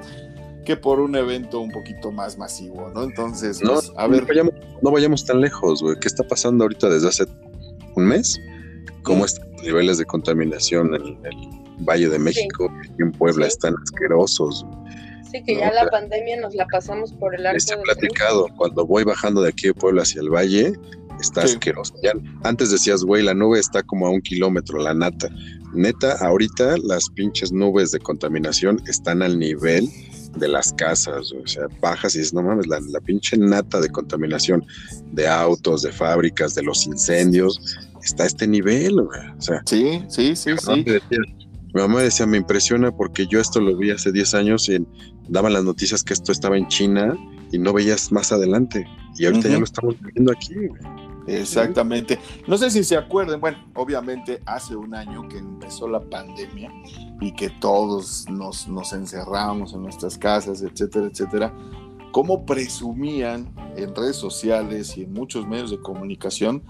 que 0.66 0.76
por 0.76 1.00
un 1.00 1.14
evento 1.14 1.60
un 1.60 1.70
poquito 1.70 2.10
más 2.10 2.36
masivo, 2.36 2.90
¿no? 2.92 3.04
Entonces, 3.04 3.62
no, 3.62 3.74
pues, 3.74 3.92
a 3.96 4.06
ver. 4.08 4.26
No 4.82 4.90
vayamos, 4.90 5.24
tan 5.24 5.40
lejos, 5.40 5.80
güey. 5.80 5.96
¿Qué 6.00 6.08
está 6.08 6.24
pasando 6.24 6.64
ahorita 6.64 6.90
desde 6.90 7.08
hace 7.08 7.24
un 7.94 8.06
mes? 8.06 8.38
¿Cómo 9.02 9.24
están 9.24 9.48
los 9.52 9.62
niveles 9.62 9.98
de 9.98 10.04
contaminación 10.04 10.94
en 10.96 11.24
el 11.24 11.36
Valle 11.88 12.08
de 12.08 12.18
México 12.18 12.68
y 12.98 13.02
en 13.02 13.12
Puebla? 13.12 13.46
Están 13.46 13.74
asquerosos. 13.80 14.66
Sí, 15.36 15.44
que 15.44 15.56
ya 15.56 15.72
la 15.72 15.88
pandemia 15.88 16.40
nos 16.40 16.54
la 16.54 16.66
pasamos 16.66 17.12
por 17.12 17.34
el 17.34 17.46
arco. 17.46 17.54
Les 17.54 17.70
he 17.70 17.76
platicado, 17.76 18.48
cuando 18.56 18.86
voy 18.86 19.04
bajando 19.04 19.42
de 19.42 19.50
aquí 19.50 19.68
de 19.68 19.74
Puebla 19.74 20.02
hacia 20.02 20.20
el 20.20 20.30
valle, 20.30 20.72
está 21.20 21.42
asqueroso. 21.42 21.94
Ya, 22.02 22.12
antes 22.44 22.70
decías, 22.70 23.02
güey, 23.02 23.22
la 23.22 23.34
nube 23.34 23.58
está 23.58 23.82
como 23.82 24.06
a 24.06 24.10
un 24.10 24.20
kilómetro, 24.20 24.78
la 24.78 24.94
nata. 24.94 25.28
Neta, 25.74 26.16
ahorita 26.24 26.76
las 26.82 27.10
pinches 27.10 27.52
nubes 27.52 27.90
de 27.90 27.98
contaminación 27.98 28.80
están 28.86 29.22
al 29.22 29.38
nivel 29.38 29.88
de 30.36 30.48
las 30.48 30.72
casas, 30.74 31.32
o 31.32 31.46
sea, 31.46 31.66
bajas 31.80 32.14
y 32.14 32.18
dices, 32.18 32.34
no 32.34 32.42
mames, 32.42 32.66
la, 32.66 32.78
la 32.80 33.00
pinche 33.00 33.36
nata 33.36 33.80
de 33.80 33.88
contaminación 33.90 34.64
de 35.12 35.26
autos, 35.26 35.82
de 35.82 35.92
fábricas, 35.92 36.54
de 36.54 36.62
los 36.62 36.86
incendios, 36.86 37.78
está 38.02 38.24
a 38.24 38.26
este 38.26 38.46
nivel, 38.46 38.94
güey. 38.94 39.20
O 39.38 39.40
sea, 39.40 39.62
sí, 39.66 40.02
sí, 40.08 40.36
sí, 40.36 40.52
sí. 40.58 40.84
Mi 41.74 41.82
mamá 41.82 42.02
decía, 42.02 42.26
me 42.26 42.38
impresiona 42.38 42.90
porque 42.90 43.26
yo 43.26 43.40
esto 43.40 43.60
lo 43.60 43.76
vi 43.76 43.90
hace 43.90 44.10
10 44.10 44.34
años 44.34 44.68
y 44.68 44.76
daban 45.28 45.52
las 45.52 45.64
noticias 45.64 46.02
que 46.02 46.12
esto 46.12 46.32
estaba 46.32 46.56
en 46.56 46.68
China 46.68 47.16
y 47.52 47.58
no 47.58 47.72
veías 47.72 48.12
más 48.12 48.32
adelante. 48.32 48.86
Y 49.18 49.26
ahorita 49.26 49.48
ya 49.48 49.58
lo 49.58 49.64
estamos 49.64 49.96
viendo 50.00 50.32
aquí. 50.32 50.54
Exactamente. 51.26 52.18
No 52.46 52.56
sé 52.56 52.70
si 52.70 52.84
se 52.84 52.96
acuerdan, 52.96 53.40
bueno, 53.40 53.58
obviamente 53.74 54.40
hace 54.46 54.76
un 54.76 54.94
año 54.94 55.28
que 55.28 55.38
empezó 55.38 55.88
la 55.88 56.00
pandemia 56.00 56.70
y 57.20 57.32
que 57.34 57.50
todos 57.50 58.28
nos, 58.30 58.68
nos 58.68 58.92
encerramos 58.92 59.72
en 59.72 59.82
nuestras 59.82 60.16
casas, 60.16 60.62
etcétera, 60.62 61.06
etcétera. 61.06 61.54
¿Cómo 62.12 62.46
presumían 62.46 63.52
en 63.76 63.94
redes 63.94 64.16
sociales 64.16 64.96
y 64.96 65.02
en 65.02 65.12
muchos 65.12 65.46
medios 65.46 65.70
de 65.70 65.80
comunicación 65.80 66.62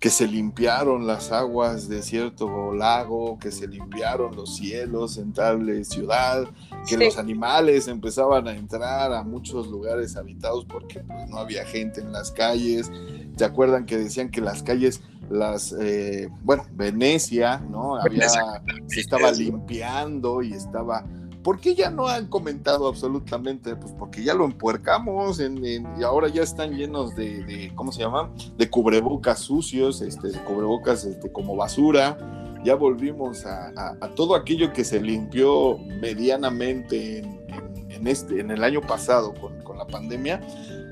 que 0.00 0.10
se 0.10 0.26
limpiaron 0.26 1.06
las 1.06 1.32
aguas 1.32 1.88
de 1.88 2.02
cierto 2.02 2.72
lago, 2.74 3.38
que 3.38 3.50
se 3.50 3.66
limpiaron 3.66 4.36
los 4.36 4.56
cielos 4.56 5.16
en 5.16 5.32
tal 5.32 5.84
ciudad, 5.84 6.46
que 6.86 6.98
los 6.98 7.16
animales 7.18 7.88
empezaban 7.88 8.46
a 8.46 8.52
entrar 8.52 9.12
a 9.12 9.22
muchos 9.22 9.68
lugares 9.68 10.16
habitados 10.16 10.66
porque 10.66 11.00
pues, 11.00 11.28
no 11.30 11.38
había 11.38 11.64
gente 11.64 12.00
en 12.00 12.12
las 12.12 12.30
calles. 12.30 12.90
¿Se 13.36 13.44
acuerdan 13.44 13.86
que 13.86 13.96
decían 13.96 14.30
que 14.30 14.40
las 14.40 14.62
calles, 14.62 15.02
las, 15.30 15.72
eh, 15.72 16.28
bueno, 16.42 16.66
Venecia, 16.72 17.58
¿no? 17.58 17.96
Había, 17.96 18.28
se 18.28 19.00
estaba 19.00 19.32
limpiando 19.32 20.42
y 20.42 20.52
estaba 20.52 21.04
¿Por 21.46 21.60
qué 21.60 21.76
ya 21.76 21.90
no 21.90 22.08
han 22.08 22.26
comentado 22.26 22.88
absolutamente? 22.88 23.76
Pues 23.76 23.92
porque 23.92 24.24
ya 24.24 24.34
lo 24.34 24.44
empuercamos 24.44 25.40
y 25.40 26.02
ahora 26.02 26.26
ya 26.26 26.42
están 26.42 26.76
llenos 26.76 27.14
de, 27.14 27.70
¿cómo 27.76 27.92
se 27.92 28.00
llama? 28.00 28.32
De 28.58 28.68
cubrebocas 28.68 29.38
sucios, 29.38 30.00
este, 30.00 30.30
de 30.30 30.42
cubrebocas 30.42 31.04
este, 31.04 31.30
como 31.30 31.54
basura. 31.54 32.18
Ya 32.64 32.74
volvimos 32.74 33.46
a, 33.46 33.96
todo 34.16 34.34
aquello 34.34 34.72
que 34.72 34.82
se 34.82 35.00
limpió 35.00 35.78
medianamente 36.00 37.18
en, 37.90 38.06
este, 38.08 38.40
en 38.40 38.50
el 38.50 38.64
año 38.64 38.80
pasado 38.80 39.32
con, 39.40 39.62
con 39.62 39.78
la 39.78 39.86
pandemia. 39.86 40.40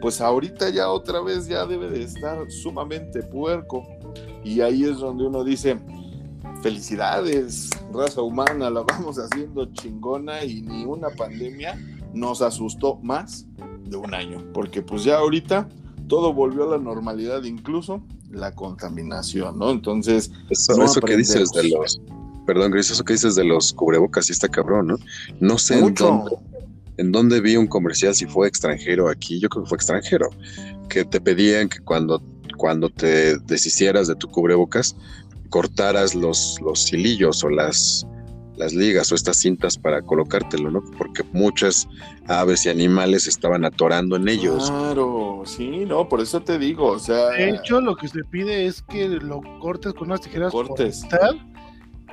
Pues 0.01 0.20
ahorita 0.20 0.68
ya 0.68 0.89
otra 0.89 1.20
vez 1.20 1.48
ya 1.48 1.66
debe 1.66 1.90
de 1.90 2.05
estar 2.05 2.48
sumamente 2.48 3.24
puerco. 3.24 3.85
Y 4.44 4.60
ahí 4.60 4.85
es 4.85 4.98
donde 4.98 5.24
uno 5.24 5.43
dice, 5.43 5.81
felicidades, 6.65 7.69
raza 7.93 8.23
humana, 8.23 8.70
la 8.70 8.81
vamos 8.81 9.19
haciendo 9.19 9.66
chingona 9.74 10.43
y 10.47 10.62
ni 10.62 10.86
una 10.86 11.11
pandemia 11.11 11.78
nos 12.15 12.41
asustó 12.41 12.97
más 13.03 13.45
de 13.85 13.99
un 13.99 14.15
año, 14.15 14.43
porque 14.55 14.81
pues 14.81 15.05
ya 15.05 15.19
ahorita 15.19 15.69
todo 16.09 16.32
volvió 16.32 16.65
a 16.65 16.78
la 16.78 16.82
normalidad, 16.82 17.43
incluso 17.43 18.03
la 18.31 18.55
contaminación, 18.55 19.59
¿no? 19.59 19.70
Entonces, 19.70 20.32
eso, 20.49 21.03
que 21.03 21.19
dices 21.19 21.51
de 21.51 21.69
los, 21.69 22.01
perdón, 22.47 22.73
Gris, 22.73 22.91
eso 22.91 23.05
que 23.05 23.12
dices 23.12 23.35
de 23.35 23.45
los 23.45 23.74
cubrebocas, 23.74 24.24
sí 24.24 24.32
está 24.32 24.49
cabrón, 24.49 24.86
¿no? 24.86 24.97
No 25.41 25.59
sé 25.59 25.78
en 25.78 25.93
dónde, 25.93 26.31
en 26.97 27.12
dónde 27.12 27.43
vi 27.43 27.59
un 27.59 27.66
comercial, 27.66 28.15
si 28.15 28.24
fue 28.24 28.49
extranjero 28.49 29.11
aquí, 29.11 29.39
yo 29.39 29.51
creo 29.51 29.65
que 29.65 29.69
fue 29.69 29.77
extranjero, 29.77 30.31
que 30.89 31.05
te 31.05 31.20
pedían 31.20 31.69
que 31.69 31.81
cuando, 31.81 32.23
cuando 32.57 32.89
te 32.89 33.36
deshicieras 33.41 34.09
de 34.09 34.15
tu 34.15 34.28
cubrebocas, 34.28 34.97
cortaras 35.55 36.16
los, 36.16 36.60
los 36.62 36.93
hilillos 36.93 37.44
o 37.44 37.48
las, 37.48 38.05
las 38.56 38.74
ligas 38.74 39.12
o 39.12 39.14
estas 39.14 39.36
cintas 39.36 39.78
para 39.78 40.02
colocártelo, 40.02 40.68
¿no? 40.68 40.82
Porque 40.98 41.22
muchas 41.32 41.86
aves 42.26 42.66
y 42.66 42.70
animales 42.70 43.28
estaban 43.28 43.64
atorando 43.64 44.16
en 44.16 44.26
ellos. 44.26 44.68
Claro, 44.68 45.44
sí, 45.47 45.85
no, 45.86 46.09
por 46.09 46.20
eso 46.20 46.40
te 46.43 46.59
digo, 46.59 46.89
o 46.89 46.98
sea... 46.98 47.28
De 47.28 47.51
hecho, 47.51 47.81
lo 47.81 47.94
que 47.94 48.09
se 48.09 48.24
pide 48.24 48.66
es 48.66 48.82
que 48.82 49.06
lo 49.06 49.43
cortes 49.60 49.94
con 49.94 50.09
unas 50.09 50.22
tijeras 50.22 50.51
cortes. 50.51 51.06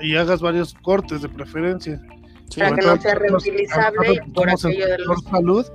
y 0.02 0.16
hagas 0.18 0.40
varios 0.40 0.76
cortes 0.76 1.24
de 1.24 1.30
preferencia. 1.30 2.00
Para 2.56 2.76
que 2.76 2.86
no 2.86 3.02
sea 3.02 3.16
reutilizable 3.16 4.22
por 4.36 4.52
aquello 4.52 4.88
de 4.88 4.98
los... 5.00 5.24
salud 5.24 5.66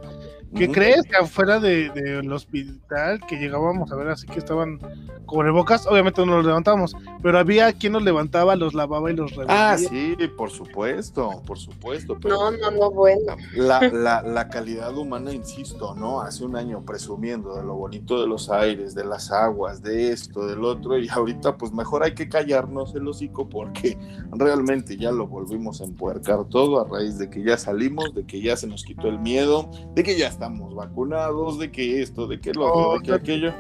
¿Qué 0.56 0.70
crees 0.70 1.02
que 1.02 1.16
afuera 1.16 1.60
del 1.60 2.32
hospital 2.32 3.20
que 3.26 3.36
llegábamos 3.36 3.92
a 3.92 3.96
ver 3.96 4.08
así 4.08 4.26
que 4.26 4.38
estaban 4.38 4.78
cubrebocas? 5.26 5.86
Obviamente 5.86 6.24
no 6.24 6.36
los 6.36 6.46
levantábamos, 6.46 6.96
pero 7.22 7.38
había 7.38 7.72
quien 7.72 7.92
los 7.92 8.02
levantaba, 8.02 8.56
los 8.56 8.72
lavaba 8.72 9.10
y 9.10 9.16
los 9.16 9.32
reventaba. 9.32 9.72
Ah, 9.72 9.78
sí, 9.78 10.16
por 10.36 10.50
supuesto, 10.50 11.42
por 11.46 11.58
supuesto. 11.58 12.18
no, 12.24 12.50
no, 12.52 12.70
no, 12.70 12.90
bueno. 12.90 13.36
La, 13.54 13.80
la, 13.80 14.22
la, 14.22 14.48
calidad 14.48 14.96
humana, 14.96 15.32
insisto, 15.32 15.94
¿no? 15.94 16.20
Hace 16.20 16.44
un 16.44 16.56
año 16.56 16.84
presumiendo 16.84 17.56
de 17.56 17.62
lo 17.62 17.74
bonito 17.74 18.20
de 18.20 18.26
los 18.26 18.48
aires, 18.48 18.94
de 18.94 19.04
las 19.04 19.30
aguas, 19.30 19.82
de 19.82 20.12
esto, 20.12 20.46
del 20.46 20.64
otro, 20.64 20.98
y 20.98 21.08
ahorita 21.08 21.56
pues 21.56 21.72
mejor 21.72 22.02
hay 22.02 22.14
que 22.14 22.28
callarnos 22.28 22.94
el 22.94 23.06
hocico 23.06 23.48
porque 23.48 23.98
realmente 24.32 24.96
ya 24.96 25.12
lo 25.12 25.26
volvimos 25.26 25.80
a 25.80 25.84
empuercar 25.84 26.44
todo 26.48 26.80
a 26.80 26.88
raíz 26.88 27.18
de 27.18 27.28
que 27.28 27.42
ya 27.42 27.58
salimos, 27.58 28.14
de 28.14 28.24
que 28.24 28.40
ya 28.40 28.56
se 28.56 28.66
nos 28.66 28.84
quitó 28.84 29.08
el 29.08 29.18
miedo, 29.18 29.70
de 29.94 30.02
que 30.02 30.16
ya 30.16 30.28
estamos 30.46 30.74
vacunados, 30.74 31.58
de 31.58 31.70
que 31.70 32.02
esto, 32.02 32.26
de 32.26 32.40
que 32.40 32.52
lo 32.52 32.72
otro, 32.72 32.98
de 32.98 33.04
que 33.04 33.12
aquello. 33.12 33.52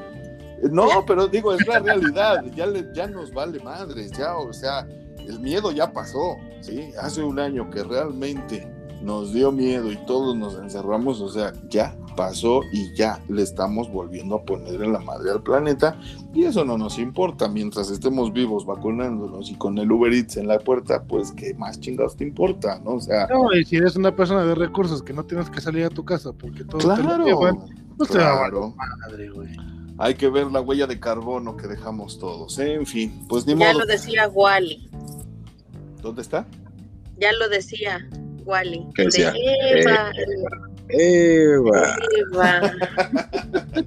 No, 0.70 1.04
pero 1.06 1.26
digo, 1.28 1.52
es 1.52 1.66
la 1.66 1.80
realidad, 1.80 2.44
ya, 2.54 2.66
le, 2.66 2.86
ya 2.94 3.06
nos 3.06 3.32
vale 3.32 3.60
madres, 3.60 4.10
ya, 4.12 4.36
o 4.36 4.52
sea, 4.52 4.86
el 5.18 5.38
miedo 5.40 5.70
ya 5.70 5.92
pasó, 5.92 6.36
¿sí? 6.60 6.92
Hace 7.00 7.22
un 7.22 7.38
año 7.38 7.68
que 7.70 7.82
realmente 7.84 8.66
nos 9.06 9.32
dio 9.32 9.52
miedo 9.52 9.92
y 9.92 9.96
todos 10.04 10.36
nos 10.36 10.56
encerramos, 10.58 11.20
o 11.20 11.28
sea, 11.28 11.52
ya 11.70 11.96
pasó 12.16 12.62
y 12.72 12.92
ya 12.96 13.22
le 13.28 13.42
estamos 13.42 13.88
volviendo 13.88 14.34
a 14.34 14.42
poner 14.42 14.82
en 14.82 14.92
la 14.92 14.98
madre 14.98 15.30
al 15.30 15.44
planeta 15.44 15.96
y 16.34 16.42
eso 16.42 16.64
no 16.64 16.76
nos 16.76 16.98
importa 16.98 17.48
mientras 17.48 17.88
estemos 17.88 18.32
vivos 18.32 18.66
vacunándonos 18.66 19.48
y 19.50 19.54
con 19.54 19.78
el 19.78 19.92
Uber 19.92 20.12
Eats 20.12 20.38
en 20.38 20.48
la 20.48 20.58
puerta, 20.58 21.04
pues 21.04 21.30
qué 21.30 21.54
más 21.54 21.78
chingados 21.78 22.16
te 22.16 22.24
importa, 22.24 22.80
¿no? 22.80 22.94
O 22.94 23.00
sea, 23.00 23.28
no, 23.28 23.54
y 23.54 23.64
si 23.64 23.76
eres 23.76 23.94
una 23.94 24.14
persona 24.14 24.44
de 24.44 24.56
recursos 24.56 25.04
que 25.04 25.12
no 25.12 25.24
tienes 25.24 25.48
que 25.50 25.60
salir 25.60 25.84
a 25.84 25.90
tu 25.90 26.04
casa 26.04 26.32
porque 26.32 26.64
todo 26.64 26.78
claro, 26.78 27.24
te 27.24 28.06
claro. 28.08 28.74
madre, 28.76 29.30
güey. 29.30 29.50
Hay 29.98 30.14
que 30.14 30.28
ver 30.28 30.50
la 30.50 30.60
huella 30.60 30.88
de 30.88 30.98
carbono 30.98 31.56
que 31.56 31.68
dejamos 31.68 32.18
todos. 32.18 32.58
En 32.58 32.84
fin, 32.84 33.24
pues 33.28 33.46
ni 33.46 33.56
ya 33.56 33.72
lo 33.72 33.86
decía 33.86 34.28
Wally. 34.28 34.90
¿Dónde 36.02 36.22
está? 36.22 36.44
Ya 37.18 37.32
lo 37.32 37.48
decía 37.48 38.06
Wally. 38.46 38.86
¿Qué 38.94 39.04
decía? 39.04 39.34
Eva. 39.36 40.10
Eva. 40.88 41.96
Eva. 42.32 42.72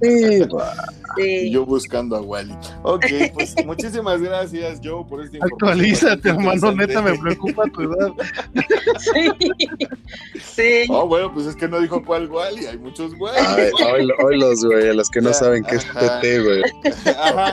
Eva. 0.02 0.74
Sí. 1.16 1.50
Yo 1.50 1.66
buscando 1.66 2.14
a 2.16 2.20
Wally. 2.20 2.54
Ok, 2.82 3.04
pues 3.34 3.54
muchísimas 3.66 4.20
gracias, 4.22 4.80
Joe, 4.84 5.04
por 5.08 5.24
esta 5.24 5.38
Actualízate, 5.40 6.28
hermano, 6.28 6.72
neta, 6.72 7.02
me 7.02 7.18
preocupa 7.18 7.64
tu 7.72 7.82
edad. 7.82 8.10
Sí. 8.98 9.48
Sí. 10.40 10.84
Oh, 10.88 11.06
bueno, 11.08 11.32
pues 11.34 11.46
es 11.46 11.56
que 11.56 11.66
no 11.66 11.80
dijo 11.80 12.04
cuál 12.04 12.30
Wally, 12.30 12.66
hay 12.66 12.78
muchos 12.78 13.12
Wally. 13.18 13.72
hoy, 14.22 14.38
los, 14.38 14.64
güey, 14.64 14.90
a 14.90 14.94
los 14.94 15.08
que 15.10 15.20
no 15.20 15.32
saben 15.32 15.64
qué 15.64 15.76
es 15.76 15.84
TT, 15.86 16.44
güey. 16.44 16.62
Ajá. 17.18 17.52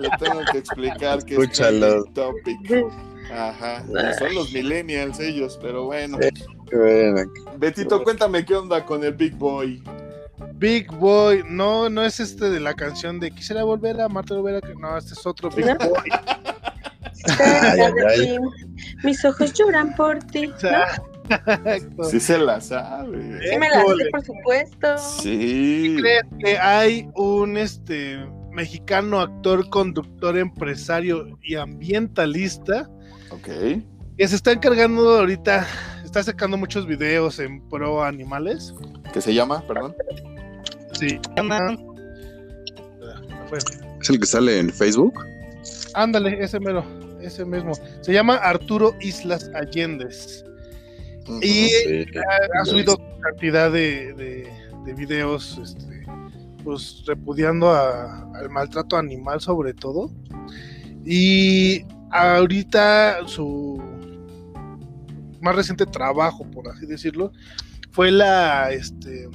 Le 0.00 0.10
tengo 0.18 0.40
que 0.52 0.58
explicar 0.58 1.24
que 1.24 1.34
Escúchalo. 1.34 2.04
es 2.04 2.12
topic. 2.12 2.84
Ajá, 3.32 3.84
son 4.18 4.34
los 4.34 4.52
millennials 4.52 5.20
ellos, 5.20 5.58
pero 5.60 5.84
bueno. 5.86 6.18
Betito, 7.58 8.02
cuéntame 8.02 8.44
qué 8.44 8.54
onda 8.54 8.84
con 8.84 9.04
el 9.04 9.14
Big 9.14 9.34
Boy. 9.34 9.82
Big 10.54 10.90
Boy, 10.92 11.42
no, 11.48 11.88
no 11.88 12.04
es 12.04 12.20
este 12.20 12.50
de 12.50 12.60
la 12.60 12.74
canción 12.74 13.18
de 13.18 13.30
Quisiera 13.30 13.64
volver 13.64 14.00
a 14.00 14.08
Marta 14.08 14.34
volver 14.34 14.62
no, 14.78 14.96
este 14.96 15.14
es 15.14 15.26
otro 15.26 15.50
Big 15.50 15.66
Boy. 15.78 16.10
Mis 19.04 19.24
ojos 19.24 19.52
lloran 19.54 19.94
por 19.94 20.18
ti. 20.24 20.52
Sí 22.10 22.18
se 22.18 22.38
la 22.38 22.60
sabe. 22.60 23.38
Sí 23.48 23.56
me 23.56 23.68
la 23.68 23.82
sé, 23.82 24.10
por 24.10 24.24
supuesto. 24.24 24.98
Sí. 24.98 25.96
¿Crees 26.00 26.24
que 26.40 26.58
hay 26.58 27.08
un 27.14 27.56
este 27.56 28.18
mexicano 28.50 29.20
actor, 29.20 29.68
conductor, 29.70 30.36
empresario 30.36 31.38
y 31.40 31.54
ambientalista 31.54 32.90
Ok. 33.30 33.48
Que 34.16 34.28
se 34.28 34.36
está 34.36 34.52
encargando 34.52 35.18
ahorita, 35.18 35.66
está 36.04 36.22
sacando 36.22 36.56
muchos 36.56 36.86
videos 36.86 37.38
en 37.38 37.66
pro 37.68 38.02
animales. 38.02 38.74
¿Qué 39.12 39.20
se 39.20 39.32
llama, 39.32 39.66
perdón? 39.66 39.94
Sí. 40.98 41.18
¿Es 44.00 44.10
el 44.10 44.20
que 44.20 44.26
sale 44.26 44.58
en 44.58 44.70
Facebook? 44.70 45.14
Ándale, 45.94 46.42
ese 46.42 46.60
mero, 46.60 46.84
ese 47.20 47.44
mismo. 47.44 47.72
Se 48.02 48.12
llama 48.12 48.36
Arturo 48.36 48.94
Islas 49.00 49.50
Allendes. 49.54 50.44
y 51.42 51.68
ha, 52.58 52.64
subido 52.64 52.98
cantidad 53.20 53.70
de, 53.70 54.12
de, 54.14 54.94
videos 54.94 55.60
este, 55.62 56.04
pues 56.64 57.04
repudiando 57.06 57.70
al 57.70 58.50
maltrato 58.50 58.96
animal 58.96 59.40
sobre 59.40 59.72
todo. 59.72 60.10
Y 61.04 61.84
ahorita 62.10 63.26
su 63.26 63.82
más 65.40 65.54
reciente 65.54 65.86
trabajo, 65.86 66.44
por 66.50 66.68
así 66.68 66.86
decirlo, 66.86 67.32
fue 67.92 68.10
la, 68.10 68.70
este, 68.72 69.28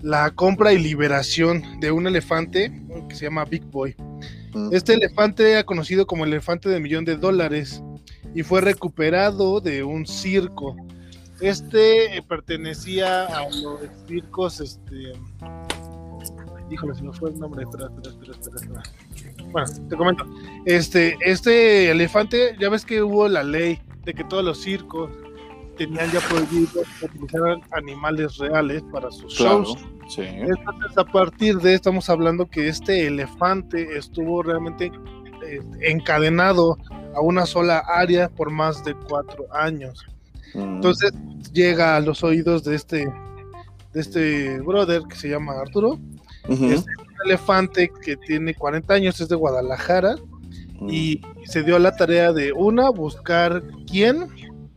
la 0.00 0.30
compra 0.30 0.72
y 0.72 0.78
liberación 0.78 1.62
de 1.80 1.90
un 1.90 2.06
elefante 2.06 2.72
que 3.08 3.14
se 3.14 3.26
llama 3.26 3.44
Big 3.44 3.64
Boy. 3.64 3.94
Este 4.72 4.94
elefante 4.94 5.52
era 5.52 5.64
conocido 5.64 6.06
como 6.06 6.24
el 6.24 6.32
elefante 6.32 6.68
de 6.68 6.80
millón 6.80 7.04
de 7.04 7.16
dólares 7.16 7.82
y 8.34 8.42
fue 8.42 8.60
recuperado 8.60 9.60
de 9.60 9.84
un 9.84 10.06
circo. 10.06 10.76
Este 11.40 12.22
pertenecía 12.28 13.26
a 13.26 13.48
los 13.50 13.80
circos, 14.08 14.60
este, 14.60 15.12
híjole, 16.70 16.94
se 16.94 17.02
me 17.02 17.12
fue 17.12 17.30
el 17.30 17.38
nombre, 17.38 17.62
espera, 17.62 17.86
espera, 17.86 18.10
espera, 18.10 18.56
espera. 18.56 18.82
Bueno, 19.52 19.68
te 19.88 19.96
comento. 19.96 20.24
Este, 20.64 21.16
este 21.20 21.90
elefante, 21.90 22.56
ya 22.58 22.68
ves 22.68 22.84
que 22.84 23.02
hubo 23.02 23.28
la 23.28 23.42
ley 23.42 23.80
de 24.04 24.14
que 24.14 24.24
todos 24.24 24.44
los 24.44 24.60
circos 24.60 25.10
tenían 25.76 26.10
ya 26.10 26.20
prohibido 26.20 26.82
utilizar 27.02 27.60
animales 27.70 28.36
reales 28.38 28.82
para 28.92 29.10
sus 29.10 29.32
shows. 29.32 29.76
Entonces, 30.16 30.96
a 30.96 31.04
partir 31.04 31.58
de 31.58 31.74
estamos 31.74 32.08
hablando 32.08 32.46
que 32.46 32.68
este 32.68 33.06
elefante 33.06 33.96
estuvo 33.96 34.42
realmente 34.42 34.90
este, 35.40 35.90
encadenado 35.90 36.76
a 37.14 37.20
una 37.20 37.46
sola 37.46 37.82
área 37.86 38.28
por 38.28 38.50
más 38.50 38.84
de 38.84 38.94
cuatro 38.94 39.46
años. 39.54 40.04
Mm. 40.54 40.76
Entonces 40.76 41.12
llega 41.52 41.96
a 41.96 42.00
los 42.00 42.22
oídos 42.22 42.64
de 42.64 42.74
este, 42.74 43.12
de 43.92 44.00
este 44.00 44.60
brother 44.60 45.02
que 45.08 45.16
se 45.16 45.28
llama 45.28 45.52
Arturo, 45.60 45.98
este 46.48 46.92
elefante 47.24 47.90
que 48.02 48.16
tiene 48.16 48.54
40 48.54 48.94
años, 48.94 49.20
es 49.20 49.28
de 49.28 49.36
Guadalajara, 49.36 50.16
y 50.88 51.20
se 51.44 51.62
dio 51.62 51.78
la 51.78 51.96
tarea 51.96 52.32
de 52.32 52.52
una, 52.52 52.90
buscar 52.90 53.62
quién 53.86 54.28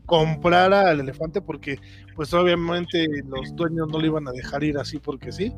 comprara 0.06 0.90
al 0.90 1.00
elefante, 1.00 1.42
porque 1.42 1.80
pues 2.16 2.34
obviamente 2.34 3.08
los 3.28 3.56
dueños 3.56 3.88
no 3.88 4.00
le 4.00 4.08
iban 4.08 4.28
a 4.28 4.32
dejar 4.32 4.64
ir 4.64 4.78
así 4.78 4.98
porque 4.98 5.32
sí. 5.32 5.54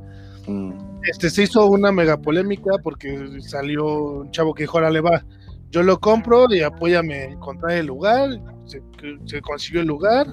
Este 1.10 1.30
se 1.30 1.44
hizo 1.44 1.66
una 1.66 1.92
mega 1.92 2.18
polémica 2.18 2.72
porque 2.84 3.40
salió 3.42 3.86
un 3.86 4.32
chavo 4.32 4.54
que 4.54 4.64
dijo, 4.64 4.78
ahora 4.78 4.92
le 4.92 5.02
va, 5.02 5.26
yo 5.72 5.82
lo 5.82 6.00
compro 6.00 6.46
y 6.54 6.62
apóyame 6.62 7.16
a 7.16 7.24
encontrar 7.26 7.72
el 7.72 7.88
lugar, 7.88 8.30
se, 8.66 9.42
consiguió 9.42 9.82
el 9.82 9.88
lugar, 9.88 10.28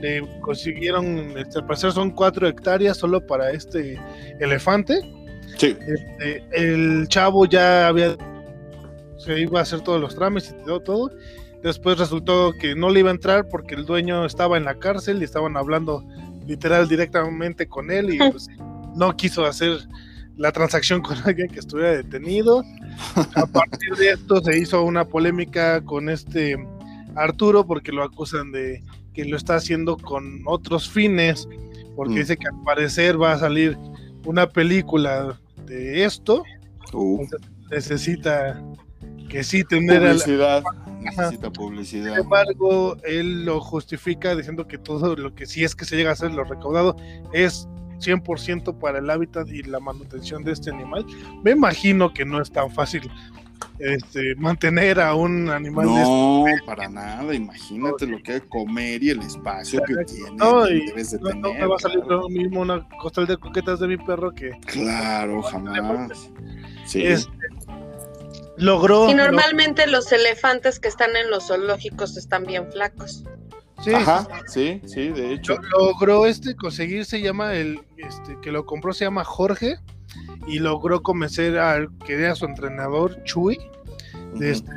le 0.00 0.22
consiguieron, 0.40 1.36
este, 1.38 1.60
al 1.60 1.66
parecer 1.66 1.92
son 1.92 2.10
cuatro 2.10 2.48
hectáreas 2.48 2.98
solo 2.98 3.24
para 3.26 3.52
este 3.52 3.98
elefante 4.40 5.00
este, 5.60 6.44
el 6.52 7.06
chavo 7.08 7.46
ya 7.46 7.88
había 7.88 8.16
se 9.22 9.40
iba 9.40 9.60
a 9.60 9.62
hacer 9.62 9.80
todos 9.82 10.00
los 10.00 10.14
trámites 10.14 10.54
y 10.58 10.64
todo, 10.64 10.80
todo. 10.80 11.10
Después 11.62 11.98
resultó 11.98 12.52
que 12.58 12.74
no 12.74 12.90
le 12.90 13.00
iba 13.00 13.10
a 13.10 13.14
entrar 13.14 13.48
porque 13.48 13.76
el 13.76 13.86
dueño 13.86 14.24
estaba 14.24 14.56
en 14.56 14.64
la 14.64 14.74
cárcel 14.74 15.20
y 15.20 15.24
estaban 15.24 15.56
hablando 15.56 16.04
literal 16.46 16.88
directamente 16.88 17.68
con 17.68 17.90
él 17.90 18.14
y 18.14 18.18
pues, 18.30 18.48
no 18.96 19.16
quiso 19.16 19.44
hacer 19.44 19.78
la 20.36 20.50
transacción 20.50 21.02
con 21.02 21.16
alguien 21.24 21.48
que 21.48 21.60
estuviera 21.60 21.92
detenido. 21.92 22.64
A 23.36 23.46
partir 23.46 23.94
de 23.96 24.10
esto 24.10 24.42
se 24.42 24.58
hizo 24.58 24.82
una 24.82 25.04
polémica 25.04 25.82
con 25.82 26.08
este 26.08 26.56
Arturo 27.14 27.64
porque 27.64 27.92
lo 27.92 28.02
acusan 28.02 28.50
de 28.50 28.82
que 29.14 29.24
lo 29.24 29.36
está 29.36 29.56
haciendo 29.56 29.96
con 29.98 30.42
otros 30.46 30.90
fines, 30.90 31.48
porque 31.94 32.14
mm. 32.14 32.16
dice 32.16 32.36
que 32.38 32.48
al 32.48 32.62
parecer 32.64 33.20
va 33.20 33.32
a 33.32 33.38
salir 33.38 33.76
una 34.24 34.48
película 34.48 35.38
de 35.66 36.04
esto, 36.04 36.44
necesita 37.70 38.62
que 39.28 39.42
sí 39.42 39.64
tener 39.64 40.02
publicidad. 40.02 40.62
necesita 41.00 41.50
publicidad. 41.50 42.14
Sin 42.14 42.22
embargo, 42.24 42.96
él 43.04 43.44
lo 43.44 43.60
justifica 43.60 44.34
diciendo 44.36 44.66
que 44.66 44.78
todo 44.78 45.16
lo 45.16 45.34
que 45.34 45.46
si 45.46 45.64
es 45.64 45.74
que 45.74 45.84
se 45.84 45.96
llega 45.96 46.10
a 46.10 46.12
hacer 46.12 46.32
lo 46.32 46.44
recaudado 46.44 46.96
es 47.32 47.68
100% 47.98 48.78
para 48.78 48.98
el 48.98 49.08
hábitat 49.08 49.48
y 49.48 49.62
la 49.62 49.80
manutención 49.80 50.44
de 50.44 50.52
este 50.52 50.70
animal. 50.70 51.06
Me 51.42 51.52
imagino 51.52 52.12
que 52.12 52.24
no 52.24 52.40
es 52.40 52.50
tan 52.50 52.70
fácil 52.70 53.02
este, 53.78 54.34
mantener 54.36 55.00
a 55.00 55.14
un 55.14 55.50
animal. 55.50 55.86
No, 55.86 56.44
de 56.44 56.52
este 56.52 56.66
para 56.66 56.88
nada. 56.88 57.34
Imagínate 57.34 58.06
lo 58.06 58.22
que 58.22 58.34
hay 58.34 58.40
que 58.40 58.48
comer 58.48 59.02
y 59.02 59.10
el 59.10 59.20
espacio 59.20 59.80
que 59.86 60.04
tiene. 60.04 60.30
No, 60.36 60.64
debes 60.64 61.12
de 61.12 61.18
no, 61.34 61.52
me 61.52 61.66
va 61.66 61.76
a 61.76 61.78
salir 61.78 62.04
lo 62.06 62.28
mismo 62.28 62.60
una 62.60 62.86
costal 63.00 63.26
de 63.26 63.36
coquetas 63.36 63.80
de 63.80 63.88
mi 63.88 63.96
perro 63.96 64.32
que. 64.32 64.50
Claro, 64.66 65.42
jamás. 65.42 66.30
Sí. 66.86 67.02
Este, 67.02 67.32
logró. 68.56 69.08
Y 69.08 69.14
normalmente 69.14 69.86
los 69.86 70.10
elefantes 70.12 70.78
que 70.78 70.88
están 70.88 71.16
en 71.16 71.30
los 71.30 71.48
zoológicos 71.48 72.16
están 72.16 72.44
bien 72.44 72.70
flacos. 72.70 73.24
Sí, 73.82 73.92
Ajá, 73.92 74.28
sí, 74.46 74.80
sí, 74.86 75.08
de 75.08 75.32
hecho. 75.32 75.56
Logró 75.76 76.26
este 76.26 76.54
conseguir, 76.54 77.04
se 77.04 77.20
llama 77.20 77.54
el, 77.54 77.80
este, 77.96 78.38
que 78.40 78.52
lo 78.52 78.64
compró, 78.64 78.92
se 78.92 79.04
llama 79.04 79.24
Jorge 79.24 79.78
y 80.46 80.58
logró 80.58 81.02
convencer 81.02 81.58
a 81.58 81.86
que 82.04 82.14
era 82.14 82.34
su 82.34 82.44
entrenador 82.44 83.22
Chuy 83.24 83.58
de, 84.34 84.50
este, 84.50 84.72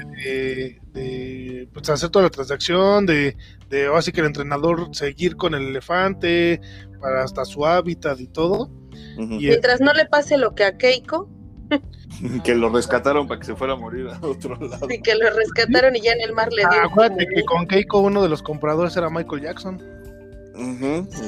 de, 0.94 1.68
pues, 1.74 1.90
hacer 1.90 2.10
toda 2.10 2.24
la 2.24 2.30
transacción, 2.30 3.06
de, 3.06 3.38
de 3.70 3.88
así 3.96 4.12
que 4.12 4.22
el 4.22 4.28
entrenador 4.28 4.90
seguir 4.94 5.36
con 5.36 5.54
el 5.54 5.68
elefante 5.68 6.62
para 7.00 7.24
hasta 7.24 7.46
su 7.46 7.66
hábitat 7.66 8.20
y 8.20 8.28
todo. 8.28 8.70
Mientras 9.18 9.82
no 9.82 9.94
le 9.94 10.06
pase 10.06 10.38
lo 10.38 10.56
que 10.56 10.66
a 10.66 10.78
Keiko. 10.78 11.30
que 12.44 12.54
lo 12.54 12.70
rescataron 12.70 13.28
para 13.28 13.40
que 13.40 13.48
se 13.48 13.56
fuera 13.56 13.74
a 13.74 13.76
morir 13.76 14.08
a 14.08 14.20
otro 14.26 14.56
lado. 14.56 14.88
Sí, 14.88 15.02
que 15.02 15.16
lo 15.16 15.30
rescataron 15.32 15.96
y 15.96 16.02
ya 16.02 16.14
en 16.14 16.22
el 16.22 16.34
mar 16.34 16.52
le 16.54 16.64
ah, 16.64 16.70
dieron. 16.70 16.92
acuérdate 16.92 17.28
que 17.28 17.44
con 17.44 17.66
Keiko 17.66 18.00
uno 18.00 18.22
de 18.22 18.30
los 18.30 18.44
compradores 18.44 18.96
era 18.96 19.10
Michael 19.10 19.42
Jackson. 19.42 19.82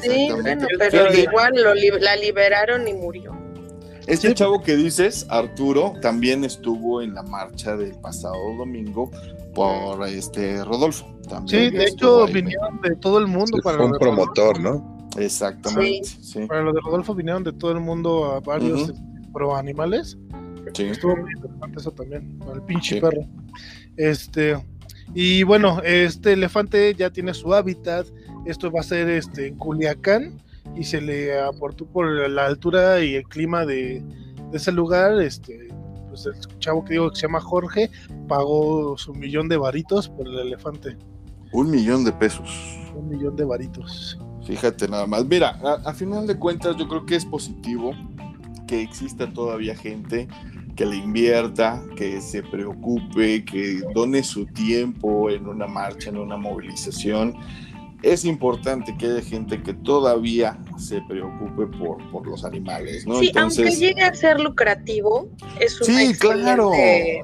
sí, 0.01 0.29
bueno, 0.31 0.67
pero 0.77 1.13
igual 1.13 1.53
la 1.99 2.15
liberaron 2.15 2.87
y 2.87 2.93
murió. 2.93 3.46
Este 4.07 4.33
chavo 4.33 4.61
que 4.61 4.77
dices, 4.77 5.27
Arturo, 5.29 5.93
también 6.01 6.45
estuvo 6.45 7.01
en 7.01 7.13
la 7.13 7.23
marcha 7.23 7.75
del 7.75 7.93
pasado 7.95 8.55
domingo 8.57 9.11
por 9.53 10.07
este 10.07 10.63
Rodolfo. 10.63 11.05
sí, 11.45 11.69
de 11.69 11.85
hecho 11.85 12.25
vinieron 12.27 12.79
de 12.81 12.95
todo 12.95 13.19
el 13.19 13.27
mundo 13.27 13.57
para 13.61 13.77
fue 13.77 13.85
un 13.87 13.91
promotor, 13.99 14.59
¿no? 14.61 14.97
Exactamente. 15.17 16.09
Para 16.47 16.61
lo 16.61 16.71
de 16.71 16.79
Rodolfo 16.81 17.13
vinieron 17.13 17.43
de 17.43 17.51
todo 17.51 17.71
el 17.71 17.81
mundo 17.81 18.25
a 18.33 18.39
varios 18.39 18.93
pro 19.33 19.55
animales. 19.55 20.17
Sí. 20.73 20.83
Estuvo 20.83 21.15
muy 21.17 21.31
interesante 21.33 21.79
eso 21.79 21.91
también, 21.91 22.39
el 22.53 22.61
pinche 22.61 23.01
perro. 23.01 23.25
Este, 23.97 24.57
y 25.13 25.43
bueno, 25.43 25.81
este 25.83 26.33
elefante 26.33 26.93
ya 26.93 27.09
tiene 27.09 27.33
su 27.33 27.53
hábitat. 27.53 28.07
Esto 28.45 28.71
va 28.71 28.79
a 28.79 28.83
ser 28.83 29.09
este 29.09 29.47
en 29.47 29.57
Culiacán 29.57 30.41
y 30.75 30.83
se 30.83 31.01
le 31.01 31.39
aportó 31.39 31.85
por 31.85 32.29
la 32.29 32.45
altura 32.45 33.03
y 33.03 33.15
el 33.15 33.23
clima 33.23 33.65
de, 33.65 34.03
ese 34.53 34.71
lugar, 34.71 35.21
este, 35.21 35.69
pues 36.09 36.25
el 36.25 36.59
chavo 36.59 36.83
que 36.85 36.93
digo 36.93 37.09
que 37.09 37.15
se 37.17 37.21
llama 37.23 37.41
Jorge 37.41 37.89
pagó 38.27 38.97
su 38.97 39.13
millón 39.13 39.49
de 39.49 39.57
varitos 39.57 40.09
por 40.09 40.27
el 40.27 40.39
elefante. 40.39 40.97
Un 41.53 41.71
millón 41.71 42.03
de 42.03 42.11
pesos. 42.11 42.77
Un 42.95 43.09
millón 43.09 43.35
de 43.35 43.45
varitos. 43.45 44.17
Fíjate 44.45 44.87
nada 44.87 45.05
más. 45.05 45.25
Mira, 45.25 45.59
a, 45.85 45.93
final 45.93 46.27
de 46.27 46.37
cuentas 46.37 46.75
yo 46.77 46.87
creo 46.87 47.05
que 47.05 47.15
es 47.15 47.25
positivo 47.25 47.91
que 48.67 48.81
exista 48.81 49.31
todavía 49.31 49.75
gente 49.75 50.27
que 50.75 50.85
le 50.85 50.97
invierta, 50.97 51.83
que 51.95 52.21
se 52.21 52.43
preocupe, 52.43 53.43
que 53.43 53.81
done 53.95 54.23
su 54.23 54.45
tiempo 54.45 55.29
en 55.29 55.47
una 55.47 55.67
marcha, 55.67 56.09
en 56.09 56.17
una 56.17 56.37
movilización 56.37 57.35
es 58.03 58.25
importante 58.25 58.95
que 58.97 59.07
haya 59.07 59.21
gente 59.21 59.61
que 59.63 59.73
todavía 59.73 60.57
se 60.77 61.01
preocupe 61.01 61.65
por, 61.77 61.97
por 62.11 62.27
los 62.27 62.45
animales, 62.45 63.07
¿no? 63.07 63.19
Sí, 63.19 63.31
aunque 63.35 63.71
llegue 63.71 64.03
a 64.03 64.13
ser 64.13 64.39
lucrativo, 64.39 65.29
es 65.59 65.79
un 65.81 65.87
Sí, 65.87 66.13
claro. 66.17 66.71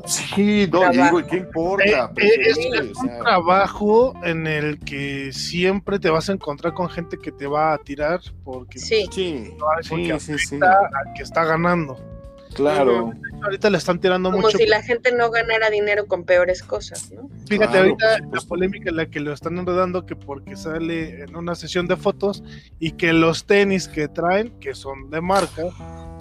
Sí, 0.06 0.68
no, 0.72 0.90
digo, 0.90 1.20
¿y 1.20 1.24
qué 1.26 1.38
importa? 1.38 2.12
Eh, 2.18 2.26
eh, 2.26 2.42
es, 2.48 2.98
un 2.98 3.20
trabajo 3.20 4.14
en 4.24 4.48
el 4.48 4.80
que 4.80 5.32
siempre 5.32 6.00
te 6.00 6.10
vas 6.10 6.30
a 6.30 6.34
encontrar 6.34 6.74
con 6.74 6.90
gente 6.90 7.18
que 7.18 7.32
te 7.32 7.46
va 7.46 7.74
a 7.74 7.78
tirar 7.78 8.20
porque, 8.44 8.80
sí. 8.80 9.08
sí, 9.12 9.54
sí, 9.82 10.38
sí, 10.38 10.60
al 10.62 11.14
que 11.16 11.24
está 11.24 11.46
ganando. 11.46 12.13
Claro. 12.54 13.14
Ahorita 13.44 13.70
le 13.70 13.78
están 13.78 14.00
tirando 14.00 14.32
mucho. 14.32 14.44
Como 14.44 14.58
si 14.58 14.66
la 14.66 14.82
gente 14.82 15.12
no 15.12 15.30
ganara 15.32 15.70
dinero 15.70 16.08
con 16.08 16.24
peores 16.24 16.64
cosas, 16.64 17.12
¿no? 17.12 17.30
Fíjate, 17.48 17.78
ahorita 17.78 18.20
la 18.32 18.42
polémica 18.42 18.90
en 18.90 18.98
la 18.98 19.06
que 19.08 19.20
lo 19.20 19.34
están 19.34 19.58
enredando, 19.58 20.06
que 20.06 20.16
porque 20.16 20.56
sale 20.56 21.24
en 21.24 21.36
una 21.36 21.56
sesión 21.56 21.88
de 21.88 21.98
fotos 21.98 22.44
y 22.80 22.92
que 22.92 23.14
los 23.14 23.46
tenis 23.46 23.88
que 23.88 24.08
traen, 24.08 24.58
que 24.60 24.74
son 24.74 25.10
de 25.10 25.22
marca, 25.22 25.64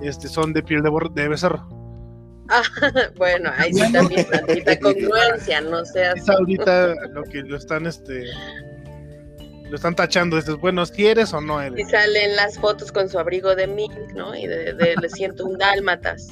este, 0.03 0.29
son 0.29 0.53
de 0.53 0.63
piel 0.63 0.83
de, 0.83 0.91
de 1.15 1.29
becerro. 1.29 1.69
Ah, 2.49 2.63
bueno, 3.17 3.51
ahí 3.57 3.73
sí 3.73 3.93
también 3.93 4.27
tantita 4.29 4.79
congruencia, 4.81 5.61
no 5.61 5.85
sé. 5.85 6.13
Es 6.17 6.29
ahorita 6.29 6.95
lo 7.13 7.23
que 7.25 7.43
lo 7.43 7.57
están, 7.57 7.87
este, 7.87 8.25
lo 9.73 9.77
están 9.77 9.95
tachando, 9.95 10.37
dices, 10.37 10.57
bueno, 10.57 10.85
¿quieres 10.85 11.33
o 11.33 11.41
no 11.41 11.59
eres? 11.59 11.89
Y 11.89 11.91
salen 11.91 12.37
las 12.37 12.59
fotos 12.59 12.93
con 12.93 13.09
su 13.09 13.19
abrigo 13.19 13.55
de 13.55 13.67
mink, 13.67 13.95
¿no? 14.15 14.37
Y 14.37 14.47
de, 14.47 14.75
Le 15.01 15.09
siento 15.09 15.47
un 15.47 15.57
dálmatas. 15.57 16.29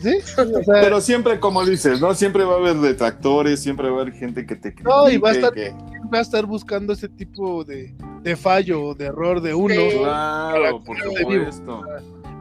¿Sí? 0.00 0.20
Pero 0.64 1.00
siempre, 1.00 1.40
como 1.40 1.66
dices, 1.66 2.00
¿no? 2.00 2.14
Siempre 2.14 2.44
va 2.44 2.54
a 2.54 2.58
haber 2.58 2.76
detractores, 2.76 3.58
siempre 3.58 3.90
va 3.90 3.98
a 3.98 4.02
haber 4.02 4.14
gente 4.14 4.46
que 4.46 4.54
te 4.54 4.72
critique. 4.72 4.84
No, 4.84 5.10
y 5.10 5.16
va 5.16 5.30
a 5.30 5.32
estar, 5.32 5.52
va 5.52 6.18
a 6.18 6.20
estar 6.20 6.46
buscando 6.46 6.92
ese 6.92 7.08
tipo 7.08 7.64
de, 7.64 7.92
de 8.22 8.36
fallo, 8.36 8.94
de 8.94 9.06
error 9.06 9.40
de 9.40 9.54
uno. 9.54 9.74
Claro, 9.98 10.78
por 10.84 10.96
supuesto. 10.96 11.82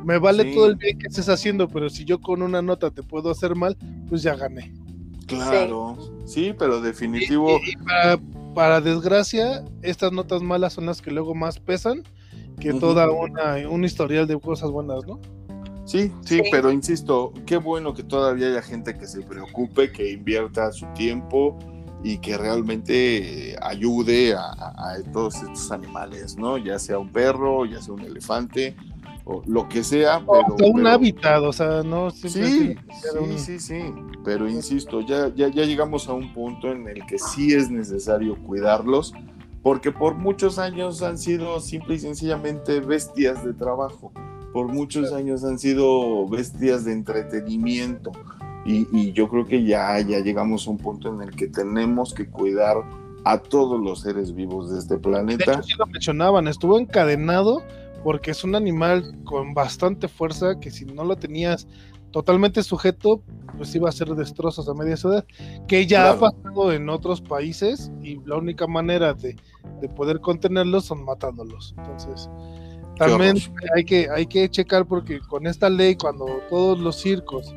Me 0.05 0.19
vale 0.19 0.53
todo 0.53 0.67
el 0.67 0.75
bien 0.75 0.99
que 0.99 1.07
estés 1.07 1.27
haciendo, 1.27 1.67
pero 1.67 1.89
si 1.89 2.05
yo 2.05 2.21
con 2.21 2.43
una 2.43 2.61
nota 2.61 2.91
te 2.91 3.01
puedo 3.01 3.31
hacer 3.31 3.55
mal, 3.55 3.75
pues 4.07 4.21
ya 4.21 4.35
gané. 4.35 4.71
Claro, 5.25 5.97
sí, 6.27 6.53
pero 6.55 6.81
definitivo. 6.81 7.59
Y, 7.65 7.75
para, 7.77 8.19
desgracia, 8.81 9.63
estas 9.83 10.11
notas 10.11 10.41
malas 10.41 10.73
son 10.73 10.87
las 10.87 11.01
que 11.01 11.11
luego 11.11 11.35
más 11.35 11.59
pesan 11.59 12.03
que 12.59 12.73
toda 12.73 13.09
una, 13.11 13.69
un 13.69 13.85
historial 13.85 14.25
de 14.25 14.39
cosas 14.39 14.71
buenas, 14.71 15.05
¿no? 15.05 15.19
Sí, 15.85 16.11
sí, 16.25 16.41
pero 16.51 16.71
insisto, 16.71 17.31
qué 17.45 17.57
bueno 17.57 17.93
que 17.93 18.03
todavía 18.03 18.47
haya 18.47 18.61
gente 18.61 18.97
que 18.97 19.05
se 19.07 19.21
preocupe, 19.21 19.91
que 19.91 20.11
invierta 20.11 20.71
su 20.71 20.85
tiempo 20.87 21.57
y 22.03 22.17
que 22.17 22.37
realmente 22.37 23.55
ayude 23.61 24.33
a, 24.33 24.51
a 24.51 24.95
todos 25.13 25.35
estos 25.35 25.71
animales, 25.71 26.35
¿no? 26.35 26.57
Ya 26.57 26.79
sea 26.79 26.99
un 26.99 27.11
perro, 27.11 27.65
ya 27.65 27.81
sea 27.81 27.93
un 27.93 28.01
elefante, 28.01 28.75
lo 29.45 29.67
que 29.67 29.83
sea. 29.83 30.21
Pero, 30.25 30.71
un 30.71 30.87
hábitat, 30.87 31.41
o 31.41 31.53
sea, 31.53 31.83
no 31.83 32.09
sí, 32.11 32.29
sí, 32.29 32.75
sí, 33.37 33.59
sí, 33.59 33.93
pero 34.23 34.49
insisto, 34.49 35.01
ya, 35.01 35.33
ya, 35.35 35.47
ya 35.49 35.63
llegamos 35.63 36.07
a 36.07 36.13
un 36.13 36.33
punto 36.33 36.71
en 36.71 36.87
el 36.87 37.05
que 37.05 37.19
sí 37.19 37.53
es 37.53 37.69
necesario 37.69 38.37
cuidarlos, 38.43 39.13
porque 39.61 39.91
por 39.91 40.15
muchos 40.15 40.59
años 40.59 41.01
han 41.01 41.17
sido 41.17 41.59
simple 41.59 41.95
y 41.95 41.99
sencillamente 41.99 42.79
bestias 42.79 43.43
de 43.43 43.53
trabajo, 43.53 44.11
por 44.53 44.67
muchos 44.67 45.13
años 45.13 45.43
han 45.43 45.59
sido 45.59 46.27
bestias 46.27 46.85
de 46.85 46.93
entretenimiento. 46.93 48.11
Y, 48.65 49.13
yo 49.13 49.29
creo 49.29 49.45
que 49.45 49.63
ya, 49.63 49.97
ya 50.01 50.19
llegamos 50.19 50.67
a 50.67 50.71
un 50.71 50.77
punto 50.77 51.13
en 51.13 51.21
el 51.21 51.33
que 51.33 51.47
tenemos 51.47 52.13
que 52.13 52.27
cuidar 52.27 52.75
a 53.23 53.37
todos 53.37 53.79
los 53.79 54.01
seres 54.01 54.35
vivos 54.35 54.69
de 54.71 54.79
este 54.79 54.97
planeta. 54.97 55.51
De 55.53 55.57
hecho, 55.59 55.77
lo 55.79 55.85
mencionaban, 55.87 56.49
estuvo 56.49 56.77
encadenado 56.77 57.63
porque 58.03 58.31
es 58.31 58.43
un 58.43 58.55
animal 58.55 59.17
con 59.23 59.53
bastante 59.53 60.07
fuerza 60.07 60.59
que 60.59 60.71
si 60.71 60.85
no 60.85 61.03
lo 61.03 61.15
tenías 61.15 61.67
totalmente 62.11 62.63
sujeto, 62.63 63.21
pues 63.57 63.75
iba 63.75 63.89
a 63.89 63.91
ser 63.91 64.09
destrozos 64.09 64.67
a 64.69 64.73
media 64.73 64.95
edad, 64.95 65.25
que 65.67 65.85
ya 65.85 66.11
ha 66.11 66.19
pasado 66.19 66.71
en 66.71 66.89
otros 66.89 67.21
países 67.21 67.91
y 68.01 68.19
la 68.25 68.37
única 68.37 68.67
manera 68.67 69.13
de, 69.13 69.35
poder 69.95 70.19
contenerlos 70.19 70.85
son 70.85 71.03
matándolos. 71.03 71.75
Entonces, 71.77 72.29
también 72.97 73.37
hay 73.75 73.83
que, 73.83 74.09
hay 74.09 74.25
que 74.25 74.49
checar 74.49 74.85
porque 74.85 75.19
con 75.19 75.45
esta 75.45 75.69
ley, 75.69 75.95
cuando 75.95 76.25
todos 76.49 76.79
los 76.79 76.95
circos 76.95 77.53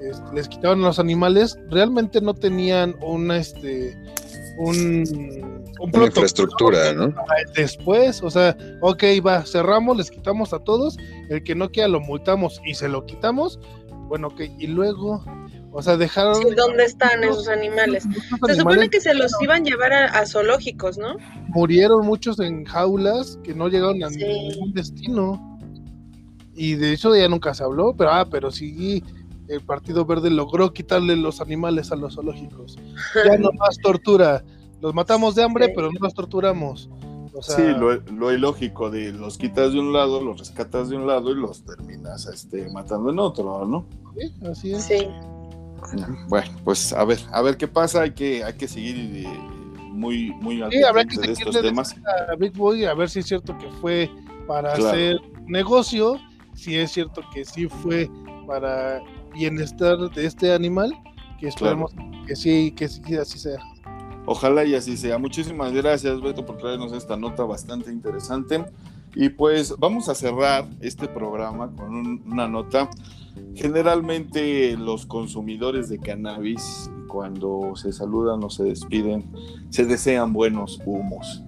este, 0.00 0.34
les 0.34 0.48
quitaban 0.48 0.80
los 0.82 0.98
animales, 0.98 1.58
realmente 1.70 2.20
no 2.20 2.34
tenían 2.34 2.94
una, 3.00 3.38
este, 3.38 3.96
un 4.58 5.04
una 5.92 6.06
infraestructura, 6.06 6.92
¿no? 6.92 7.14
Después, 7.54 8.22
o 8.22 8.30
sea, 8.30 8.56
ok, 8.80 9.02
va, 9.24 9.44
cerramos, 9.44 9.96
les 9.96 10.10
quitamos 10.10 10.52
a 10.52 10.60
todos, 10.60 10.96
el 11.28 11.42
que 11.42 11.54
no 11.54 11.70
quiera 11.70 11.88
lo 11.88 12.00
multamos 12.00 12.60
y 12.64 12.74
se 12.74 12.88
lo 12.88 13.04
quitamos, 13.06 13.58
bueno, 14.08 14.28
ok, 14.28 14.42
y 14.58 14.66
luego, 14.66 15.24
o 15.72 15.82
sea, 15.82 15.96
dejaron... 15.96 16.54
¿dónde 16.54 16.84
están 16.84 17.24
esos 17.24 17.48
animales? 17.48 18.06
Se 18.46 18.54
supone 18.54 18.88
que 18.88 19.00
se 19.00 19.14
los 19.14 19.32
iban 19.40 19.62
a 19.62 19.64
llevar 19.64 19.92
a, 19.92 20.26
zoológicos, 20.26 20.98
¿no? 20.98 21.16
Murieron 21.48 22.06
muchos 22.06 22.38
en 22.40 22.64
jaulas 22.64 23.38
que 23.42 23.54
no 23.54 23.68
llegaron 23.68 24.02
a 24.04 24.10
ningún 24.10 24.72
destino. 24.72 25.58
Y 26.56 26.74
de 26.74 26.92
hecho 26.92 27.16
ya 27.16 27.28
nunca 27.28 27.52
se 27.52 27.64
habló, 27.64 27.96
pero 27.96 28.10
ah, 28.12 28.28
pero 28.30 28.52
sí 28.52 29.02
el 29.48 29.60
Partido 29.60 30.04
Verde 30.04 30.30
logró 30.30 30.72
quitarle 30.72 31.16
los 31.16 31.40
animales 31.40 31.92
a 31.92 31.96
los 31.96 32.14
zoológicos. 32.14 32.76
Ya 33.24 33.36
no 33.36 33.50
más 33.58 33.78
tortura, 33.78 34.44
los 34.80 34.94
matamos 34.94 35.34
de 35.34 35.42
hambre, 35.42 35.72
pero 35.74 35.90
no 35.90 35.98
los 36.00 36.14
torturamos. 36.14 36.90
sí, 37.40 37.62
lo, 38.16 38.32
ilógico 38.32 38.90
de 38.90 39.12
los 39.12 39.38
quitas 39.38 39.72
de 39.72 39.80
un 39.80 39.92
lado, 39.92 40.22
los 40.22 40.38
rescatas 40.38 40.88
de 40.88 40.96
un 40.96 41.06
lado 41.06 41.30
y 41.30 41.34
los 41.34 41.64
terminas 41.64 42.26
este, 42.26 42.70
matando 42.70 43.10
en 43.10 43.18
otro, 43.18 43.66
¿no? 43.66 43.86
Sí, 44.16 44.34
así 44.46 44.72
es. 44.72 44.84
Sí. 44.84 45.08
Bueno, 46.28 46.50
pues 46.64 46.92
a 46.92 47.04
ver, 47.04 47.18
a 47.32 47.42
ver 47.42 47.56
qué 47.56 47.68
pasa, 47.68 48.02
hay 48.02 48.12
que, 48.12 48.42
hay 48.42 48.54
que 48.54 48.68
seguir 48.68 49.26
eh, 49.26 49.28
muy, 49.90 50.32
muy 50.40 50.62
al 50.62 50.70
sí, 50.70 50.82
habrá 50.82 51.04
que 51.04 51.18
de 51.18 51.32
estos 51.32 51.60
temas. 51.60 51.94
A 52.30 52.34
Big 52.36 52.52
Boy 52.52 52.84
a 52.84 52.94
ver 52.94 53.10
si 53.10 53.20
es 53.20 53.26
cierto 53.26 53.56
que 53.58 53.68
fue 53.80 54.10
para 54.46 54.72
hacer 54.72 55.20
negocio, 55.46 56.18
si 56.54 56.76
es 56.76 56.92
cierto 56.92 57.22
que 57.32 57.44
sí 57.44 57.68
fue 57.68 58.10
para 58.46 59.00
bienestar 59.34 59.98
de 60.10 60.26
este 60.26 60.52
animal, 60.52 60.92
que 61.38 61.48
esperemos 61.48 61.92
que 62.26 62.36
sí, 62.36 62.72
que 62.72 62.88
sí 62.88 63.16
así 63.16 63.38
sea. 63.38 63.58
Ojalá 64.26 64.64
y 64.64 64.74
así 64.74 64.96
sea. 64.96 65.18
Muchísimas 65.18 65.72
gracias, 65.72 66.20
Beto, 66.20 66.46
por 66.46 66.56
traernos 66.56 66.92
esta 66.92 67.16
nota 67.16 67.44
bastante 67.44 67.90
interesante. 67.92 68.64
Y 69.14 69.28
pues 69.28 69.74
vamos 69.78 70.08
a 70.08 70.14
cerrar 70.14 70.66
este 70.80 71.06
programa 71.06 71.70
con 71.76 72.22
una 72.26 72.48
nota. 72.48 72.88
Generalmente 73.54 74.76
los 74.76 75.06
consumidores 75.06 75.88
de 75.88 75.98
cannabis, 75.98 76.90
cuando 77.06 77.76
se 77.76 77.92
saludan 77.92 78.42
o 78.42 78.50
se 78.50 78.64
despiden, 78.64 79.30
se 79.68 79.84
desean 79.84 80.32
buenos 80.32 80.80
humos. 80.84 81.42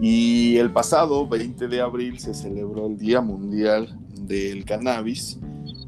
Y 0.00 0.56
el 0.56 0.70
pasado 0.70 1.28
20 1.28 1.68
de 1.68 1.80
abril 1.80 2.18
se 2.18 2.34
celebró 2.34 2.86
el 2.86 2.96
Día 2.96 3.20
Mundial 3.20 3.98
del 4.14 4.64
Cannabis 4.64 5.38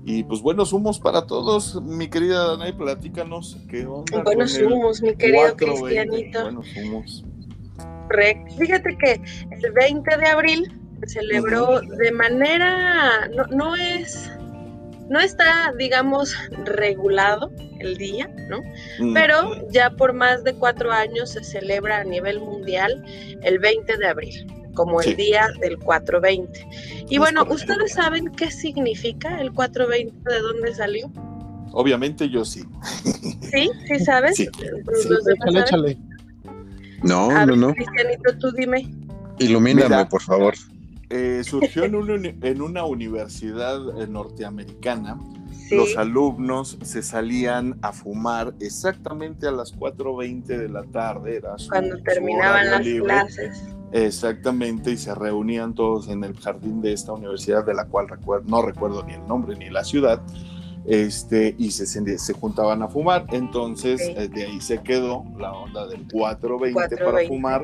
Y 0.06 0.22
pues 0.24 0.42
buenos 0.42 0.72
humos 0.72 1.00
para 1.00 1.26
todos, 1.26 1.80
mi 1.82 2.08
querida 2.08 2.48
Danay, 2.48 2.76
platícanos 2.76 3.56
qué 3.70 3.86
onda. 3.86 4.22
Buenos 4.22 4.58
humos, 4.58 5.00
mi 5.00 5.16
querido 5.16 5.56
Cristianito. 5.56 6.42
Buenos 6.42 6.76
humos. 6.76 7.24
Fíjate 8.58 8.96
que 8.98 9.20
el 9.62 9.72
20 9.72 10.16
de 10.18 10.26
abril 10.26 10.80
se 11.00 11.20
celebró 11.20 11.80
de 11.80 12.12
manera, 12.12 13.28
no, 13.28 13.44
no 13.46 13.74
es 13.74 14.30
no 15.08 15.20
está, 15.20 15.72
digamos, 15.78 16.34
regulado 16.64 17.50
el 17.80 17.96
día, 17.96 18.30
¿no? 18.48 18.60
Pero 19.12 19.68
ya 19.70 19.90
por 19.90 20.12
más 20.12 20.44
de 20.44 20.54
cuatro 20.54 20.92
años 20.92 21.30
se 21.30 21.44
celebra 21.44 21.98
a 21.98 22.04
nivel 22.04 22.40
mundial 22.40 23.04
el 23.42 23.58
20 23.58 23.96
de 23.96 24.06
abril, 24.06 24.46
como 24.74 25.00
el 25.00 25.16
día 25.16 25.48
del 25.60 25.78
420. 25.78 26.66
Y 27.08 27.18
bueno, 27.18 27.44
¿ustedes 27.48 27.92
saben 27.92 28.30
qué 28.32 28.50
significa 28.50 29.40
el 29.40 29.52
420? 29.52 30.30
¿De 30.30 30.40
dónde 30.40 30.74
salió? 30.74 31.10
Obviamente 31.72 32.28
yo 32.28 32.44
sí. 32.44 32.64
¿Sí? 33.02 33.70
¿Sí 33.88 34.04
sabes? 34.04 34.36
Sí. 34.36 34.48
échale, 35.56 35.98
No, 37.02 37.46
no, 37.46 37.56
no. 37.56 37.74
Cristianito, 37.74 38.38
tú 38.38 38.52
dime. 38.52 38.88
Ilumíname, 39.38 40.06
por 40.06 40.22
favor. 40.22 40.54
Eh, 41.10 41.42
surgió 41.44 41.84
en, 41.84 42.62
una 42.62 42.84
universidad 42.84 44.00
eh, 44.00 44.06
norteamericana. 44.06 45.18
Los 45.70 45.96
alumnos 45.96 46.78
se 46.82 47.02
salían 47.02 47.78
a 47.82 47.92
fumar 47.92 48.54
exactamente 48.60 49.46
a 49.46 49.50
las 49.50 49.76
4.20 49.76 50.44
de 50.44 50.68
la 50.68 50.84
tarde. 50.84 51.36
Era 51.36 51.56
Cuando 51.68 51.98
terminaban 52.02 52.70
las 52.70 52.82
clases. 52.82 53.64
Exactamente, 53.94 54.90
y 54.90 54.96
se 54.96 55.14
reunían 55.14 55.72
todos 55.72 56.08
en 56.08 56.24
el 56.24 56.34
jardín 56.34 56.82
de 56.82 56.92
esta 56.92 57.12
universidad, 57.12 57.64
de 57.64 57.74
la 57.74 57.84
cual 57.84 58.08
no 58.44 58.60
recuerdo 58.60 59.04
ni 59.04 59.12
el 59.12 59.24
nombre 59.28 59.56
ni 59.56 59.70
la 59.70 59.84
ciudad, 59.84 60.20
este, 60.84 61.54
y 61.56 61.70
se, 61.70 61.86
se 61.86 62.32
juntaban 62.32 62.82
a 62.82 62.88
fumar. 62.88 63.24
Entonces, 63.30 64.00
eh, 64.00 64.26
de 64.26 64.46
ahí 64.46 64.60
se 64.60 64.82
quedó 64.82 65.24
la 65.38 65.52
onda 65.52 65.86
del 65.86 66.08
420 66.10 66.96
para 66.96 67.28
fumar 67.28 67.62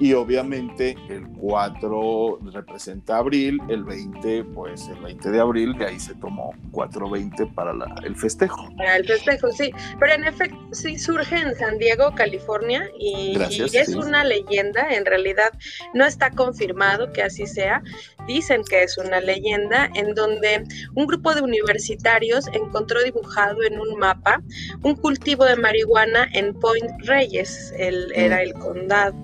y 0.00 0.12
obviamente 0.12 0.96
el 1.08 1.26
4 1.28 2.38
representa 2.52 3.18
abril, 3.18 3.60
el 3.68 3.84
20, 3.84 4.44
pues 4.44 4.88
el 4.88 5.02
20 5.02 5.30
de 5.30 5.40
abril, 5.40 5.76
de 5.76 5.86
ahí 5.86 6.00
se 6.00 6.14
tomó 6.14 6.54
420 6.72 7.46
para 7.54 7.72
el 8.04 8.16
festejo. 8.16 8.68
Para 8.76 8.96
el 8.96 9.06
festejo, 9.06 9.50
sí. 9.50 9.72
Pero 9.98 10.14
en 10.14 10.24
efecto, 10.24 10.58
sí 10.72 10.98
surge 10.98 11.36
en 11.36 11.54
San 11.56 11.78
Diego, 11.78 12.14
California, 12.14 12.88
y, 12.98 13.36
es 13.72 13.88
una 13.94 14.24
leyenda, 14.24 14.88
en 14.90 15.04
realidad 15.04 15.52
no 15.94 16.04
está 16.04 16.30
confirmado 16.30 17.12
que 17.12 17.22
así 17.22 17.46
sea. 17.46 17.82
Dicen 18.26 18.62
que 18.68 18.82
es 18.82 18.98
una 18.98 19.20
leyenda 19.20 19.90
en 19.94 20.14
donde 20.14 20.64
un 20.94 21.06
grupo 21.06 21.34
de 21.34 21.40
universitarios 21.40 22.46
encontró 22.52 23.02
dibujado 23.02 23.62
en 23.62 23.80
un 23.80 23.98
mapa 23.98 24.42
un 24.82 24.96
cultivo 24.96 25.44
de 25.44 25.56
marihuana 25.56 26.28
en 26.34 26.54
Point 26.54 26.90
Reyes, 27.04 27.72
el, 27.78 28.12
era 28.14 28.36
mm. 28.36 28.40
el 28.40 28.52
condado 28.54 29.16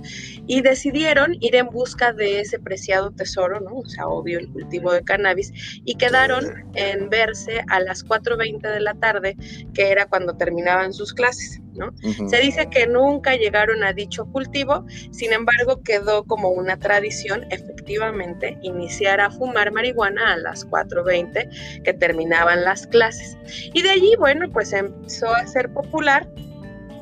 y 0.46 0.60
decidieron 0.60 1.36
ir 1.40 1.56
en 1.56 1.66
busca 1.66 2.12
de 2.12 2.40
ese 2.40 2.58
preciado 2.58 3.10
tesoro, 3.10 3.60
¿no? 3.60 3.78
O 3.78 3.86
sea, 3.86 4.06
obvio, 4.06 4.38
el 4.38 4.48
cultivo 4.48 4.92
de 4.92 5.02
cannabis, 5.02 5.52
y 5.84 5.94
quedaron 5.96 6.44
en 6.74 7.08
verse 7.10 7.64
a 7.68 7.80
las 7.80 8.04
4.20 8.04 8.60
de 8.60 8.80
la 8.80 8.94
tarde, 8.94 9.36
que 9.72 9.90
era 9.90 10.06
cuando 10.06 10.36
terminaban 10.36 10.92
sus 10.92 11.12
clases, 11.12 11.60
¿no? 11.74 11.92
Se 12.28 12.38
dice 12.38 12.68
que 12.70 12.86
nunca 12.86 13.36
llegaron 13.36 13.82
a 13.84 13.92
dicho 13.92 14.26
cultivo, 14.26 14.84
sin 15.10 15.32
embargo, 15.32 15.82
quedó 15.82 16.24
como 16.24 16.50
una 16.50 16.78
tradición, 16.78 17.46
efectivamente, 17.50 18.58
iniciar 18.62 19.20
a 19.20 19.30
fumar 19.30 19.72
marihuana 19.72 20.34
a 20.34 20.36
las 20.36 20.66
4.20 20.68 21.82
que 21.82 21.92
terminaban 21.94 22.64
las 22.64 22.86
clases. 22.86 23.36
Y 23.72 23.82
de 23.82 23.90
allí, 23.90 24.14
bueno, 24.18 24.48
pues 24.50 24.72
empezó 24.72 25.34
a 25.34 25.46
ser 25.46 25.72
popular 25.72 26.28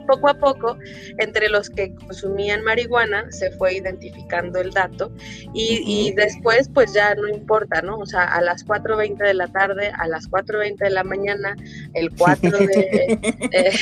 poco 0.02 0.28
a 0.28 0.34
poco, 0.34 0.78
entre 1.18 1.48
los 1.48 1.70
que 1.70 1.94
consumían 1.94 2.62
marihuana, 2.62 3.30
se 3.30 3.50
fue 3.52 3.74
identificando 3.74 4.60
el 4.60 4.70
dato 4.70 5.12
y, 5.54 6.12
después 6.16 6.68
pues 6.72 6.92
ya 6.92 7.14
no 7.14 7.28
importa, 7.28 7.82
¿no? 7.82 7.98
O 7.98 8.06
sea, 8.06 8.24
a 8.24 8.40
las 8.40 8.66
4.20 8.66 9.18
de 9.18 9.34
la 9.34 9.48
tarde, 9.48 9.92
a 9.98 10.06
las 10.06 10.30
4.20 10.30 10.78
de 10.78 10.90
la 10.90 11.04
mañana, 11.04 11.56
el 11.94 12.10
4 12.14 12.50
de, 12.50 13.18
eh, 13.52 13.72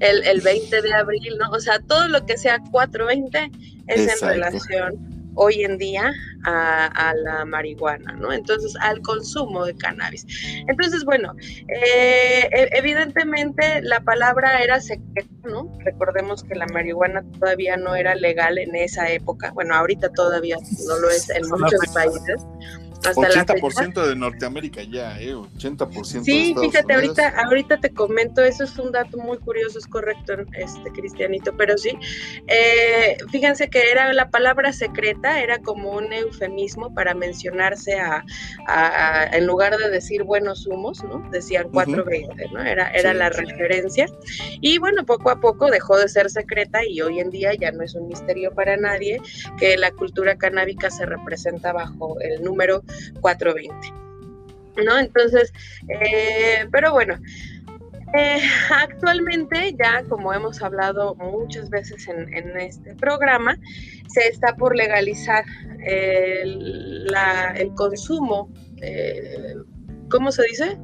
el, 0.00 0.24
el 0.24 0.40
20 0.40 0.82
de 0.82 0.92
abril, 0.92 1.36
¿no? 1.38 1.50
O 1.50 1.60
sea, 1.60 1.80
todo 1.80 2.08
lo 2.08 2.26
que 2.26 2.36
sea 2.36 2.58
4.20 2.58 3.84
es 3.86 4.22
en 4.22 4.28
relación 4.28 5.19
hoy 5.34 5.64
en 5.64 5.78
día 5.78 6.12
a, 6.44 7.12
la 7.14 7.44
marihuana, 7.44 8.12
¿no? 8.12 8.32
Entonces, 8.32 8.74
al 8.80 9.00
consumo 9.02 9.64
de 9.64 9.76
cannabis. 9.76 10.26
Entonces, 10.68 11.04
bueno, 11.04 11.34
eh, 11.68 12.48
e, 12.50 12.68
evidentemente 12.72 13.82
la 13.82 14.00
palabra 14.00 14.62
era 14.62 14.80
secreta, 14.80 15.28
¿no? 15.44 15.70
Recordemos 15.84 16.44
que 16.44 16.54
la 16.54 16.66
marihuana 16.66 17.22
todavía 17.38 17.76
no 17.76 17.94
era 17.94 18.14
legal 18.14 18.58
en 18.58 18.74
esa 18.74 19.10
época, 19.10 19.50
bueno, 19.52 19.74
ahorita 19.74 20.10
todavía 20.10 20.56
no 20.86 20.98
lo 20.98 21.10
es 21.10 21.28
en 21.30 21.48
muchos 21.48 21.80
países. 21.92 22.46
80% 23.02 24.06
de 24.06 24.16
Norteamérica 24.16 24.82
ya, 24.82 25.20
¿eh? 25.20 25.34
80%. 25.34 26.22
Sí, 26.22 26.54
fíjate, 26.58 26.94
ahorita, 26.94 27.28
ahorita 27.44 27.80
te 27.80 27.90
comento, 27.90 28.42
eso 28.42 28.64
es 28.64 28.78
un 28.78 28.92
dato 28.92 29.18
muy 29.18 29.38
curioso, 29.38 29.78
es 29.78 29.86
correcto, 29.86 30.34
este 30.52 30.90
Cristianito, 30.92 31.56
pero 31.56 31.76
sí, 31.78 31.96
eh, 32.46 33.16
fíjense 33.30 33.68
que 33.70 33.90
era 33.90 34.12
la 34.12 34.30
palabra 34.30 34.72
secreta, 34.72 35.40
era 35.40 35.58
como 35.58 35.92
un 35.92 36.12
eufemismo 36.12 36.94
para 36.94 37.14
mencionarse 37.14 37.98
a, 37.98 38.24
en 39.32 39.46
lugar 39.46 39.76
de 39.76 39.90
decir 39.90 40.22
buenos 40.22 40.66
humos, 40.66 41.02
¿no? 41.04 41.28
Decían 41.30 41.68
420, 41.70 42.48
¿no? 42.52 42.62
Era, 42.62 42.90
era 42.90 43.14
la 43.14 43.30
referencia. 43.30 44.06
Y 44.60 44.78
bueno, 44.78 45.04
poco 45.04 45.30
a 45.30 45.40
poco 45.40 45.70
dejó 45.70 45.98
de 45.98 46.08
ser 46.08 46.30
secreta 46.30 46.84
y 46.84 47.00
hoy 47.00 47.20
en 47.20 47.30
día 47.30 47.52
ya 47.54 47.72
no 47.72 47.82
es 47.82 47.94
un 47.94 48.08
misterio 48.08 48.52
para 48.52 48.76
nadie 48.76 49.20
que 49.58 49.76
la 49.76 49.90
cultura 49.90 50.36
canábica 50.36 50.90
se 50.90 51.06
representa 51.06 51.72
bajo 51.72 52.18
el 52.20 52.42
número 52.42 52.82
420. 53.20 53.74
¿No? 54.84 54.98
Entonces, 54.98 55.52
eh, 55.88 56.66
pero 56.70 56.92
bueno, 56.92 57.18
eh, 58.16 58.40
actualmente 58.70 59.76
ya, 59.78 60.02
como 60.08 60.32
hemos 60.32 60.62
hablado 60.62 61.14
muchas 61.16 61.70
veces 61.70 62.08
en, 62.08 62.56
este 62.58 62.94
programa, 62.96 63.56
se 64.08 64.26
está 64.28 64.56
por 64.56 64.76
legalizar 64.76 65.44
el, 65.84 67.06
consumo, 67.76 68.50
eh, 68.82 69.54
¿cómo 70.10 70.32
se 70.32 70.42
dice? 70.44 70.78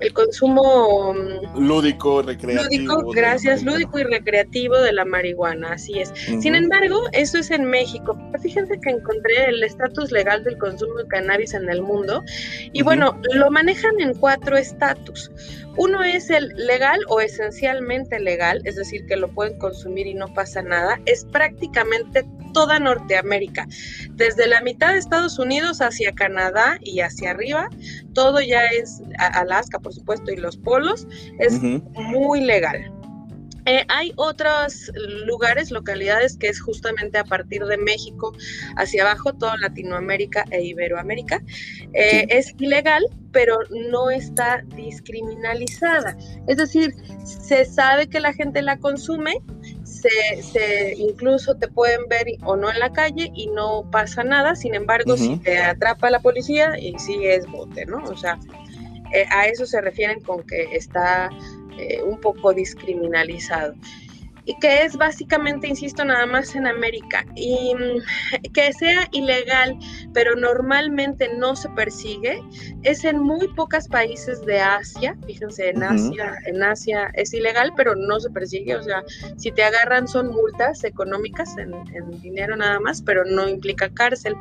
El 0.00 0.12
consumo 0.12 1.14
mm, 1.14 1.58
lúdico, 1.66 2.22
recreativo. 2.22 2.94
Lúdico, 2.94 3.10
gracias, 3.12 3.62
lúdico 3.62 3.98
y 3.98 4.04
recreativo 4.04 4.76
de 4.78 4.92
la 4.92 5.04
marihuana, 5.04 5.72
así 5.72 5.98
es. 5.98 6.12
Sin 6.40 6.54
embargo, 6.54 7.00
eso 7.12 7.38
es 7.38 7.50
en 7.50 7.64
México. 7.64 8.18
Fíjense 8.42 8.78
que 8.80 8.90
encontré 8.90 9.46
el 9.48 9.62
estatus 9.62 10.10
legal 10.10 10.42
del 10.44 10.58
consumo 10.58 10.94
de 10.94 11.06
cannabis 11.06 11.54
en 11.54 11.68
el 11.68 11.82
mundo 11.82 12.24
y 12.72 12.82
bueno, 12.82 13.18
lo 13.34 13.50
manejan 13.50 14.00
en 14.00 14.14
cuatro 14.14 14.56
estatus. 14.56 15.30
Uno 15.76 16.02
es 16.02 16.30
el 16.30 16.48
legal 16.56 17.00
o 17.08 17.20
esencialmente 17.20 18.20
legal, 18.20 18.60
es 18.64 18.76
decir, 18.76 19.06
que 19.06 19.16
lo 19.16 19.28
pueden 19.28 19.58
consumir 19.58 20.06
y 20.06 20.14
no 20.14 20.32
pasa 20.34 20.62
nada. 20.62 21.00
Es 21.06 21.24
prácticamente 21.24 22.24
toda 22.52 22.78
Norteamérica, 22.78 23.66
desde 24.10 24.46
la 24.46 24.60
mitad 24.60 24.92
de 24.92 24.98
Estados 24.98 25.38
Unidos 25.38 25.80
hacia 25.80 26.12
Canadá 26.12 26.78
y 26.82 27.00
hacia 27.00 27.30
arriba, 27.30 27.68
todo 28.12 28.40
ya 28.40 28.66
es 28.66 29.02
Alaska, 29.18 29.78
por 29.78 29.94
supuesto, 29.94 30.30
y 30.30 30.36
los 30.36 30.58
polos, 30.58 31.06
es 31.38 31.60
muy 31.62 32.42
legal. 32.42 32.92
Eh, 33.66 33.84
hay 33.88 34.12
otros 34.16 34.90
lugares, 35.24 35.70
localidades 35.70 36.36
que 36.36 36.48
es 36.48 36.60
justamente 36.60 37.18
a 37.18 37.24
partir 37.24 37.64
de 37.64 37.76
México 37.76 38.32
hacia 38.76 39.02
abajo, 39.02 39.32
toda 39.34 39.56
Latinoamérica 39.56 40.44
e 40.50 40.62
Iberoamérica. 40.62 41.42
Eh, 41.92 42.26
es 42.28 42.54
ilegal, 42.58 43.04
pero 43.30 43.58
no 43.70 44.10
está 44.10 44.62
discriminalizada. 44.74 46.16
Es 46.48 46.56
decir, 46.56 46.94
se 47.24 47.64
sabe 47.64 48.08
que 48.08 48.20
la 48.20 48.32
gente 48.32 48.62
la 48.62 48.78
consume, 48.78 49.40
se, 49.84 50.94
incluso 50.96 51.54
te 51.54 51.68
pueden 51.68 52.08
ver 52.08 52.26
o 52.44 52.56
no 52.56 52.70
en 52.70 52.78
la 52.80 52.92
calle 52.92 53.30
y 53.34 53.46
no 53.48 53.88
pasa 53.90 54.24
nada. 54.24 54.56
Sin 54.56 54.74
embargo, 54.74 55.16
si 55.16 55.36
te 55.36 55.58
atrapa 55.58 56.10
la 56.10 56.20
policía 56.20 56.78
y 56.78 56.98
sí 56.98 57.26
es 57.26 57.46
bote, 57.46 57.86
¿no? 57.86 58.02
O 58.04 58.16
sea, 58.16 58.38
eh, 59.12 59.26
a 59.30 59.46
eso 59.46 59.66
se 59.66 59.80
refieren 59.80 60.20
con 60.20 60.42
que 60.42 60.74
está 60.74 61.30
eh, 61.78 62.02
un 62.02 62.18
poco 62.20 62.52
discriminalizado. 62.52 63.74
Y 64.44 64.58
que 64.58 64.84
es 64.84 64.96
básicamente, 64.96 65.68
insisto, 65.68 66.04
nada 66.04 66.26
más 66.26 66.54
en 66.54 66.66
América, 66.66 67.24
y 67.36 67.74
mm, 67.74 68.50
que 68.52 68.72
sea 68.72 69.08
ilegal, 69.12 69.78
pero 70.12 70.34
normalmente 70.36 71.28
no 71.36 71.54
se 71.56 71.68
persigue, 71.70 72.42
es 72.82 73.04
en 73.04 73.20
muy 73.20 73.48
pocos 73.48 73.88
países 73.88 74.44
de 74.44 74.60
Asia, 74.60 75.16
fíjense, 75.26 75.70
en 75.70 75.82
Asia, 75.82 76.34
en 76.46 76.62
Asia 76.62 77.10
es 77.14 77.32
ilegal, 77.34 77.72
pero 77.76 77.94
no 77.94 78.18
se 78.20 78.30
persigue, 78.30 78.76
o 78.76 78.82
sea, 78.82 79.02
si 79.36 79.52
te 79.52 79.62
agarran 79.62 80.08
son 80.08 80.28
multas 80.28 80.82
económicas 80.84 81.56
en, 81.58 81.72
en 81.94 82.20
dinero 82.20 82.56
nada 82.56 82.80
más, 82.80 83.02
pero 83.02 83.24
no 83.24 83.48
implica 83.48 83.92
cárcel. 83.92 84.34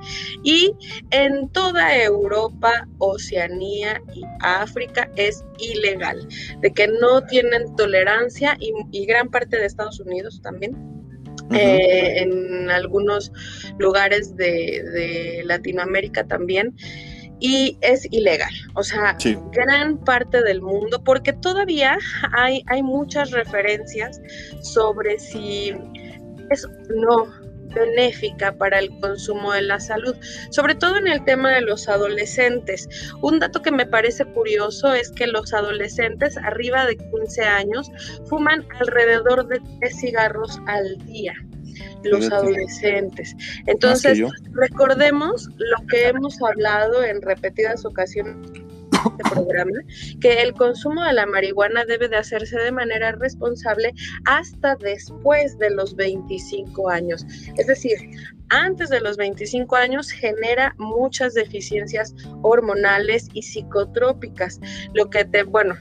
Y 0.44 0.74
en 1.12 1.50
toda 1.50 1.96
Europa, 1.98 2.88
Oceanía 2.98 4.02
y 4.14 4.24
África 4.40 5.10
es 5.16 5.44
ilegal, 5.60 6.28
de 6.62 6.72
que 6.74 6.88
no 6.88 7.22
tienen 7.26 7.76
tolerancia 7.76 8.58
y, 8.60 8.74
y 8.92 9.06
gran 9.06 9.30
parte 9.30 9.58
de 9.58 9.66
Estados 9.66 9.91
Unidos 10.00 10.42
también. 10.42 10.76
Eh, 11.52 12.22
en 12.22 12.70
algunos 12.70 13.32
lugares 13.78 14.36
de, 14.38 15.42
Latinoamérica 15.46 16.26
también 16.26 16.74
y 17.40 17.78
es 17.82 18.08
ilegal, 18.12 18.54
o 18.76 18.84
sea, 18.84 19.18
gran 19.52 19.98
parte 19.98 20.44
del 20.44 20.62
mundo, 20.62 21.04
porque 21.04 21.34
todavía 21.34 21.98
hay, 22.34 22.64
hay 22.68 22.84
muchas 22.84 23.32
referencias 23.32 24.22
sobre 24.62 25.20
si 25.20 25.74
es 26.52 26.68
no 26.90 27.41
benéfica 27.74 28.54
para 28.54 28.80
el 28.80 28.90
consumo 29.00 29.54
de 29.54 29.64
la 29.64 29.80
salud, 29.80 30.16
sobre 30.50 30.76
todo 30.76 30.98
en 30.98 31.08
el 31.08 31.24
tema 31.26 31.52
de 31.52 31.62
los 31.62 31.88
adolescentes. 31.88 32.88
Un 33.22 33.40
dato 33.40 33.62
que 33.62 33.72
me 33.72 33.86
parece 33.86 34.26
curioso 34.26 34.94
es 34.94 35.12
que 35.12 35.28
los 35.28 35.54
adolescentes 35.54 36.38
arriba 36.38 36.86
de 36.86 36.98
15 36.98 37.42
años 37.44 37.92
fuman 38.28 38.66
alrededor 38.80 39.48
de 39.48 39.62
3 39.80 40.00
cigarros 40.00 40.60
al 40.68 40.98
día 41.06 41.34
los 42.04 42.32
adolescentes. 42.32 43.36
Entonces, 43.68 44.20
recordemos 44.54 45.48
lo 45.58 45.88
que 45.88 46.08
hemos 46.08 46.42
hablado 46.42 47.04
en 47.04 47.22
repetidas 47.22 47.86
ocasiones 47.86 48.36
este 49.06 49.30
programa, 49.30 49.80
que 50.20 50.42
el 50.42 50.54
consumo 50.54 51.04
de 51.04 51.14
la 51.14 51.26
marihuana 51.26 51.86
debe 51.86 52.08
de 52.08 52.18
hacerse 52.18 52.58
de 52.60 52.72
manera 52.72 53.12
responsable 53.14 53.94
hasta 54.26 54.76
después 54.76 55.58
de 55.58 55.70
los 55.72 55.96
25 55.96 56.90
años. 56.90 57.26
Es 57.58 57.68
decir, 57.68 57.98
antes 58.50 58.90
de 58.90 59.00
los 59.00 59.18
25 59.18 59.76
años 59.76 60.12
genera 60.12 60.76
muchas 60.78 61.34
deficiencias 61.34 62.14
hormonales 62.42 63.30
y 63.34 63.42
psicotrópicas, 63.42 64.60
lo 64.94 65.10
que 65.10 65.26
te, 65.26 65.44
bueno, 65.44 65.76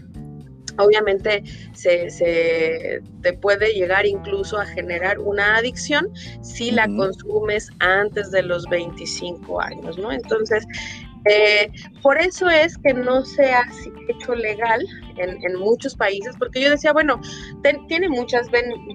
obviamente 0.78 1.44
se, 1.72 3.02
te 3.22 3.32
puede 3.34 3.72
llegar 3.74 4.06
incluso 4.06 4.58
a 4.58 4.66
generar 4.66 5.18
una 5.18 5.56
adicción 5.56 6.08
si 6.42 6.70
la 6.70 6.86
consumes 6.86 7.70
antes 7.80 8.30
de 8.30 8.42
los 8.42 8.66
25 8.68 9.60
años, 9.60 9.98
¿no? 9.98 10.12
Entonces, 10.12 10.64
eh, 11.26 11.70
por 12.02 12.18
eso 12.18 12.48
es 12.48 12.78
que 12.78 12.94
no 12.94 13.24
se 13.24 13.52
ha 13.52 13.66
hecho 14.08 14.34
legal 14.34 14.84
en, 15.18 15.54
muchos 15.58 15.94
países, 15.94 16.34
porque 16.38 16.62
yo 16.62 16.70
decía, 16.70 16.94
bueno, 16.94 17.20
tiene 17.88 18.08
muchas 18.08 18.48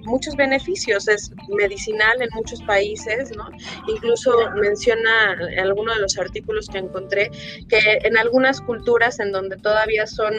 muchos 0.04 0.34
beneficios, 0.34 1.06
es 1.06 1.30
medicinal 1.48 2.20
en 2.20 2.28
muchos 2.34 2.60
países, 2.62 3.30
¿no? 3.36 3.48
Incluso 3.86 4.32
menciona 4.56 5.36
en 5.52 5.60
alguno 5.60 5.94
de 5.94 6.00
los 6.00 6.18
artículos 6.18 6.68
que 6.68 6.78
encontré 6.78 7.30
que 7.68 7.78
en 8.02 8.16
algunas 8.16 8.60
culturas 8.60 9.20
en 9.20 9.30
donde 9.30 9.56
todavía 9.56 10.06
son, 10.06 10.34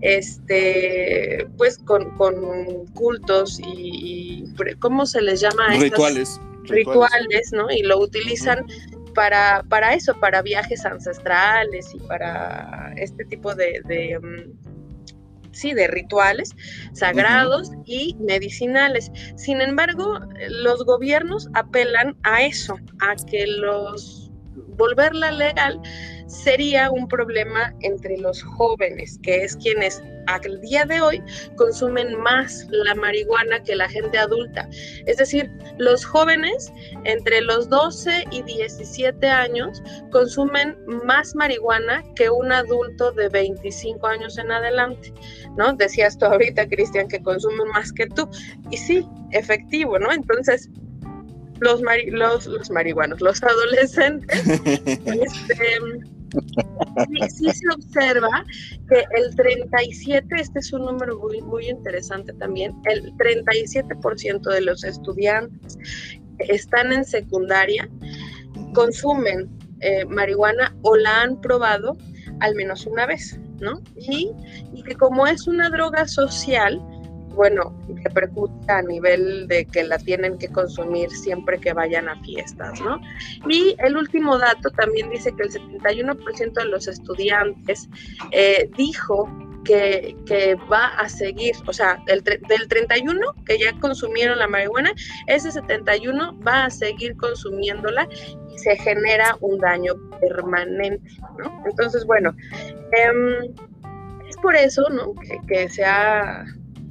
este, 0.00 1.46
pues 1.56 1.78
con, 1.78 2.16
cultos 2.94 3.60
y, 3.60 4.44
¿cómo 4.80 5.06
se 5.06 5.22
les 5.22 5.40
llama? 5.40 5.68
Rituales. 5.78 6.40
Rituales, 6.64 7.52
¿no? 7.52 7.70
Y 7.70 7.82
lo 7.82 7.98
utilizan 7.98 8.66
para, 9.18 9.64
para 9.68 9.94
eso, 9.94 10.14
para 10.20 10.42
viajes 10.42 10.86
ancestrales 10.86 11.92
y 11.92 11.98
para 11.98 12.92
este 12.96 13.24
tipo 13.24 13.52
de, 13.52 14.16
mm, 14.22 15.50
sí, 15.50 15.74
de 15.74 15.88
rituales 15.88 16.54
sagrados 16.92 17.72
y 17.84 18.14
medicinales. 18.20 19.10
Sin 19.34 19.60
embargo, 19.60 20.20
los 20.48 20.84
gobiernos 20.84 21.48
apelan 21.54 22.16
a 22.22 22.44
eso, 22.44 22.78
a 23.00 23.16
que 23.28 23.44
los 23.48 24.30
volverla 24.76 25.32
legal 25.32 25.80
sería 26.28 26.90
un 26.90 27.08
problema 27.08 27.74
entre 27.80 28.16
los 28.18 28.42
jóvenes, 28.42 29.18
que 29.22 29.44
es 29.44 29.56
quienes 29.56 30.02
al 30.26 30.60
día 30.60 30.84
de 30.84 31.00
hoy 31.00 31.22
consumen 31.56 32.14
más 32.20 32.66
la 32.70 32.94
marihuana 32.94 33.62
que 33.62 33.74
la 33.74 33.88
gente 33.88 34.18
adulta. 34.18 34.68
Es 35.06 35.16
decir, 35.16 35.50
los 35.78 36.04
jóvenes 36.04 36.70
entre 37.04 37.40
los 37.40 37.68
12 37.70 38.26
y 38.30 38.42
17 38.42 39.26
años 39.26 39.82
consumen 40.10 40.76
más 41.04 41.34
marihuana 41.34 42.04
que 42.14 42.28
un 42.28 42.52
adulto 42.52 43.10
de 43.12 43.30
25 43.30 44.06
años 44.06 44.36
en 44.36 44.52
adelante, 44.52 45.12
¿no? 45.56 45.72
Decías 45.72 46.18
tú 46.18 46.26
ahorita, 46.26 46.68
Cristian, 46.68 47.08
que 47.08 47.22
consumen 47.22 47.68
más 47.68 47.90
que 47.92 48.06
tú. 48.06 48.28
Y 48.70 48.76
sí, 48.76 49.08
efectivo, 49.32 49.98
¿no? 49.98 50.12
Entonces, 50.12 50.68
los, 51.60 51.80
los, 52.46 52.70
marihuanos, 52.70 53.20
los 53.20 53.42
adolescentes, 53.42 54.46
este, 54.46 55.78
sí, 57.28 57.50
se 57.50 57.68
observa 57.74 58.44
que 58.88 59.04
el 59.16 59.34
37, 59.34 60.26
este 60.38 60.58
es 60.58 60.72
un 60.72 60.86
número 60.86 61.18
muy, 61.18 61.40
muy 61.42 61.68
interesante 61.68 62.32
también, 62.34 62.74
el 62.84 63.12
37% 63.14 64.50
de 64.50 64.60
los 64.60 64.84
estudiantes 64.84 65.78
están 66.38 66.92
en 66.92 67.04
secundaria 67.04 67.88
consumen 68.74 69.48
eh, 69.80 70.04
marihuana 70.04 70.74
o 70.82 70.96
la 70.96 71.22
han 71.22 71.40
probado 71.40 71.96
al 72.40 72.54
menos 72.54 72.86
una 72.86 73.06
vez, 73.06 73.38
¿no? 73.60 73.80
Y, 73.96 74.30
y 74.72 74.82
que 74.82 74.94
como 74.94 75.26
es 75.26 75.46
una 75.46 75.68
droga 75.70 76.06
social, 76.06 76.80
bueno, 77.38 77.72
repercute 78.02 78.72
a 78.72 78.82
nivel 78.82 79.46
de 79.46 79.64
que 79.64 79.84
la 79.84 79.96
tienen 79.96 80.36
que 80.38 80.48
consumir 80.48 81.08
siempre 81.08 81.60
que 81.60 81.72
vayan 81.72 82.08
a 82.08 82.20
fiestas, 82.24 82.80
¿no? 82.80 83.00
Y 83.48 83.76
el 83.78 83.96
último 83.96 84.36
dato 84.38 84.70
también 84.70 85.08
dice 85.08 85.32
que 85.36 85.44
el 85.44 85.50
71% 85.52 86.52
de 86.52 86.64
los 86.64 86.88
estudiantes 86.88 87.88
eh, 88.32 88.68
dijo 88.76 89.28
que, 89.64 90.16
que, 90.26 90.56
va 90.70 90.86
a 90.98 91.08
seguir, 91.08 91.54
o 91.64 91.72
sea, 91.72 92.02
del, 92.06 92.24
del 92.24 92.66
31 92.68 93.20
que 93.46 93.56
ya 93.56 93.72
consumieron 93.78 94.40
la 94.40 94.48
marihuana, 94.48 94.92
ese 95.28 95.52
71 95.52 96.40
va 96.40 96.64
a 96.64 96.70
seguir 96.70 97.16
consumiéndola 97.16 98.08
y 98.52 98.58
se 98.58 98.76
genera 98.78 99.36
un 99.40 99.58
daño 99.58 99.92
permanente, 100.20 101.08
¿no? 101.38 101.62
Entonces, 101.66 102.04
bueno, 102.04 102.34
em, 102.92 103.54
es 104.28 104.36
por 104.38 104.56
eso, 104.56 104.82
¿no? 104.90 105.14
Que, 105.46 105.68
se 105.68 105.84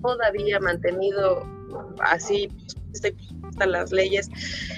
todavía 0.08 0.60
mantenido 0.60 1.46
así 2.00 2.50
las 3.66 3.92
leyes 3.92 4.30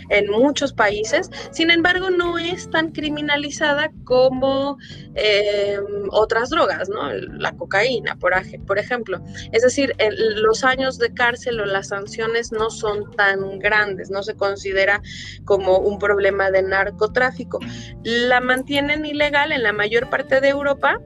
en 0.09 0.29
muchos 0.29 0.73
países, 0.73 1.29
sin 1.51 1.69
embargo 1.69 2.09
no 2.09 2.37
es 2.37 2.69
tan 2.69 2.91
criminalizada 2.91 3.91
como 4.05 4.77
em, 5.15 5.83
otras 6.11 6.49
drogas, 6.49 6.89
¿no? 6.89 7.11
La 7.13 7.51
cocaína, 7.51 8.15
por, 8.15 8.33
por 8.65 8.79
ejemplo. 8.79 9.21
Es 9.51 9.63
decir, 9.63 9.95
los 10.35 10.63
años 10.63 10.97
de 10.97 11.13
cárcel 11.13 11.59
o 11.59 11.65
las 11.65 11.89
sanciones 11.89 12.51
no 12.51 12.69
son 12.69 13.11
tan 13.11 13.59
grandes, 13.59 14.09
no 14.09 14.23
se 14.23 14.35
considera 14.35 15.01
como 15.45 15.77
un 15.77 15.99
problema 15.99 16.49
de 16.49 16.63
narcotráfico. 16.63 17.59
La 18.03 18.39
mantienen 18.39 19.05
ilegal 19.05 19.51
en 19.51 19.63
la 19.63 19.73
mayor 19.73 20.09
parte 20.09 20.41
de 20.41 20.49
Europa, 20.49 20.99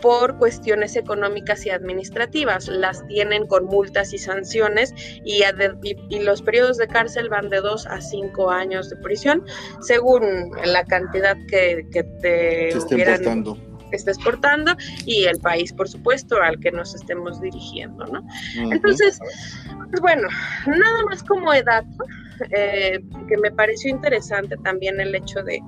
por 0.00 0.38
cuestiones 0.38 0.96
económicas 0.96 1.64
y 1.66 1.70
administrativas. 1.70 2.68
Las 2.68 3.06
tienen 3.06 3.46
con 3.46 3.66
multas 3.66 4.12
y 4.12 4.18
sanciones 4.18 4.94
y, 5.24 5.42
los 6.20 6.42
periodos 6.42 6.76
de 6.76 6.88
cárcel 6.88 7.28
van 7.28 7.48
de 7.48 7.60
dos 7.60 7.86
a 7.86 8.00
cinco 8.00 8.50
años 8.50 8.90
de 8.90 8.96
prisión, 8.96 9.44
según 9.80 10.50
la 10.64 10.84
cantidad 10.84 11.36
que, 11.48 11.86
te 12.20 12.68
estés 13.92 14.18
portando 14.18 14.76
y 15.06 15.24
el 15.24 15.38
país, 15.38 15.72
por 15.72 15.88
supuesto, 15.88 16.36
al 16.42 16.58
que 16.60 16.70
nos 16.70 16.94
estemos 16.94 17.40
dirigiendo, 17.40 18.04
¿no? 18.06 18.22
Entonces, 18.70 19.18
pues 19.90 20.00
bueno, 20.00 20.28
nada 20.66 21.02
más 21.08 21.22
como 21.22 21.52
edad, 21.54 21.84
eh, 22.50 23.00
que 23.28 23.36
me 23.38 23.50
pareció 23.50 23.90
interesante 23.90 24.56
también 24.64 25.00
el 25.00 25.14
hecho 25.14 25.42
de, 25.42 25.60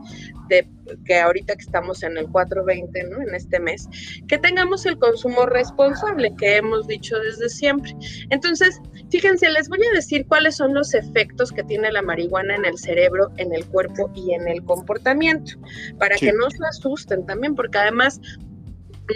que 1.04 1.18
ahorita 1.18 1.54
que 1.54 1.62
estamos 1.62 2.02
en 2.02 2.16
el 2.18 2.28
420, 2.28 3.04
¿no? 3.04 3.22
En 3.22 3.34
este 3.34 3.60
mes, 3.60 3.88
que 4.26 4.38
tengamos 4.38 4.86
el 4.86 4.98
consumo 4.98 5.46
responsable 5.46 6.34
que 6.36 6.56
hemos 6.56 6.86
dicho 6.86 7.18
desde 7.18 7.48
siempre. 7.48 7.94
Entonces, 8.30 8.80
fíjense, 9.10 9.48
les 9.50 9.68
voy 9.68 9.80
a 9.90 9.94
decir 9.94 10.26
cuáles 10.26 10.56
son 10.56 10.74
los 10.74 10.94
efectos 10.94 11.52
que 11.52 11.62
tiene 11.62 11.92
la 11.92 12.02
marihuana 12.02 12.56
en 12.56 12.64
el 12.64 12.78
cerebro, 12.78 13.30
en 13.36 13.54
el 13.54 13.64
cuerpo 13.66 14.10
y 14.14 14.32
en 14.32 14.48
el 14.48 14.64
comportamiento, 14.64 15.52
para 15.98 16.16
que 16.16 16.32
no 16.32 16.50
se 16.50 16.64
asusten 16.68 17.24
también, 17.26 17.54
porque 17.54 17.78
además 17.78 18.20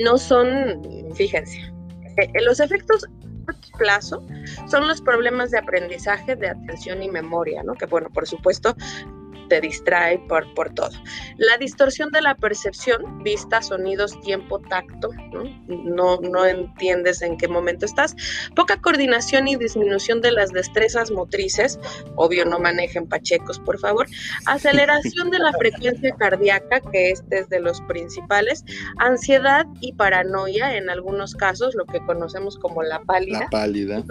no 0.02 0.18
son, 0.18 0.82
fíjense, 1.14 1.58
eh, 2.16 2.30
los 2.42 2.60
efectos 2.60 3.06
plazo 3.78 4.24
son 4.68 4.86
los 4.86 5.00
problemas 5.00 5.50
de 5.50 5.58
aprendizaje, 5.58 6.36
de 6.36 6.48
atención 6.48 7.02
y 7.02 7.10
memoria, 7.10 7.62
¿no? 7.62 7.74
Que 7.74 7.86
bueno, 7.86 8.08
por 8.10 8.26
supuesto, 8.26 8.74
te 9.48 9.60
distrae 9.60 10.18
por, 10.28 10.52
por 10.54 10.72
todo. 10.74 10.90
La 11.36 11.56
distorsión 11.58 12.10
de 12.10 12.22
la 12.22 12.34
percepción, 12.36 13.22
vista, 13.22 13.62
sonidos, 13.62 14.18
tiempo, 14.20 14.60
tacto, 14.60 15.10
¿no? 15.66 16.18
¿no? 16.20 16.44
entiendes 16.46 17.22
en 17.22 17.36
qué 17.36 17.48
momento 17.48 17.86
estás. 17.86 18.14
Poca 18.54 18.80
coordinación 18.80 19.48
y 19.48 19.56
disminución 19.56 20.20
de 20.20 20.32
las 20.32 20.52
destrezas 20.52 21.10
motrices, 21.10 21.78
obvio 22.16 22.44
no 22.44 22.58
manejen 22.58 23.08
pachecos, 23.08 23.58
por 23.58 23.78
favor. 23.78 24.06
Aceleración 24.46 25.30
de 25.30 25.38
la 25.38 25.52
frecuencia 25.58 26.14
cardíaca, 26.16 26.80
que 26.92 27.10
este 27.10 27.40
es 27.40 27.48
de 27.48 27.60
los 27.60 27.80
principales. 27.82 28.64
Ansiedad 28.98 29.66
y 29.80 29.92
paranoia, 29.92 30.76
en 30.76 30.90
algunos 30.90 31.34
casos, 31.34 31.74
lo 31.74 31.84
que 31.86 32.00
conocemos 32.04 32.58
como 32.58 32.82
la 32.82 33.00
pálida. 33.00 33.40
La 33.40 33.48
pálida. 33.50 34.04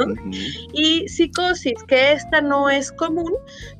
Y 0.73 1.07
psicosis, 1.07 1.83
que 1.87 2.13
esta 2.13 2.41
no 2.41 2.69
es 2.69 2.91
común, 2.91 3.33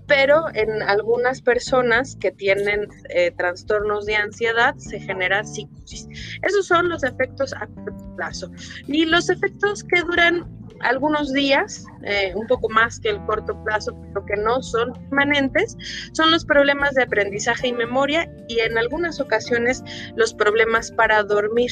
pero 0.07 0.45
en 0.53 0.81
algunas 0.83 1.41
personas 1.41 2.15
que 2.19 2.31
tienen 2.31 2.87
eh, 3.09 3.31
trastornos 3.37 4.05
de 4.05 4.15
ansiedad 4.15 4.75
se 4.77 4.99
genera 4.99 5.43
psicosis. 5.43 6.07
Esos 6.41 6.67
son 6.67 6.89
los 6.89 7.03
efectos 7.03 7.53
a 7.53 7.67
corto 7.67 8.15
plazo. 8.15 8.51
Y 8.87 9.05
los 9.05 9.29
efectos 9.29 9.83
que 9.83 10.01
duran 10.01 10.45
algunos 10.83 11.31
días, 11.33 11.85
eh, 12.03 12.33
un 12.35 12.45
poco 12.47 12.69
más 12.69 12.99
que 12.99 13.09
el 13.09 13.25
corto 13.25 13.61
plazo, 13.63 13.95
pero 14.07 14.25
que 14.25 14.35
no 14.35 14.61
son 14.61 14.93
permanentes, 14.93 15.77
son 16.13 16.31
los 16.31 16.45
problemas 16.45 16.93
de 16.95 17.03
aprendizaje 17.03 17.67
y 17.67 17.73
memoria 17.73 18.29
y 18.47 18.59
en 18.59 18.77
algunas 18.77 19.19
ocasiones 19.19 19.83
los 20.15 20.33
problemas 20.33 20.91
para 20.91 21.23
dormir. 21.23 21.71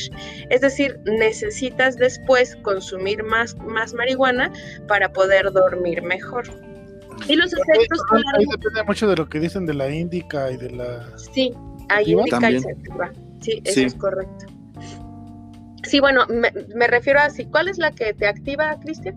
Es 0.49 0.61
decir, 0.61 0.99
necesitas 1.05 1.97
después 1.97 2.55
consumir 2.63 3.23
más, 3.23 3.55
más 3.57 3.93
marihuana 3.93 4.51
para 4.87 5.11
poder 5.11 5.51
dormir 5.51 6.01
mejor. 6.01 6.70
Y 7.27 7.35
los 7.35 7.53
efectos. 7.53 7.99
Ahí, 8.11 8.45
depende 8.49 8.83
mucho 8.83 9.07
de 9.07 9.15
lo 9.15 9.27
que 9.29 9.39
dicen 9.39 9.65
de 9.65 9.73
la 9.73 9.89
índica 9.89 10.51
y 10.51 10.57
de 10.57 10.71
la. 10.71 11.17
Sí, 11.17 11.53
hay 11.89 12.11
índica 12.11 12.51
y 12.51 12.59
sativa. 12.59 13.11
Sí, 13.41 13.61
eso 13.65 13.81
es 13.81 13.95
correcto. 13.95 14.45
Sí, 15.83 15.99
bueno, 15.99 16.25
me, 16.27 16.87
refiero 16.87 17.19
a 17.19 17.29
si, 17.29 17.45
¿cuál 17.45 17.67
es 17.67 17.77
la 17.77 17.91
que 17.91 18.13
te 18.13 18.27
activa, 18.27 18.79
Cristian? 18.79 19.15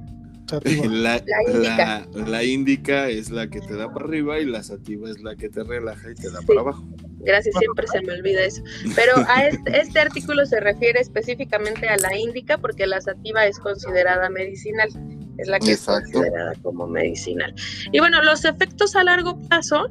La, 0.85 1.23
la, 1.27 2.07
la, 2.13 2.45
índica 2.45 3.09
es 3.09 3.31
la 3.31 3.49
que 3.49 3.61
te 3.61 3.75
da 3.75 3.93
para 3.93 4.05
arriba 4.05 4.39
y 4.39 4.45
la 4.45 4.63
sativa 4.63 5.11
es 5.11 5.21
la 5.21 5.35
que 5.35 5.49
te 5.49 5.65
relaja 5.65 6.11
y 6.11 6.15
te 6.15 6.31
da 6.31 6.43
para 6.43 6.61
abajo. 6.61 6.87
Gracias, 7.21 7.57
siempre 7.59 7.87
se 7.87 8.03
me 8.03 8.13
olvida 8.13 8.45
eso. 8.45 8.63
Pero 8.95 9.15
a 9.27 9.47
este, 9.47 9.77
este, 9.81 9.99
artículo 9.99 10.45
se 10.45 10.61
refiere 10.61 11.01
específicamente 11.01 11.89
a 11.89 11.97
la 11.97 12.17
índica 12.17 12.59
porque 12.59 12.87
la 12.87 13.01
sativa 13.01 13.47
es 13.47 13.59
considerada 13.59 14.29
medicinal 14.29 14.91
es 15.39 15.49
la 15.49 15.59
que 15.59 15.73
es 15.73 15.83
considerada 15.83 16.53
como 16.63 16.87
medicinal. 16.87 17.55
Y 17.93 17.99
bueno, 17.99 18.23
los 18.23 18.45
efectos 18.45 18.95
a 18.97 19.05
largo 19.05 19.39
plazo 19.49 19.89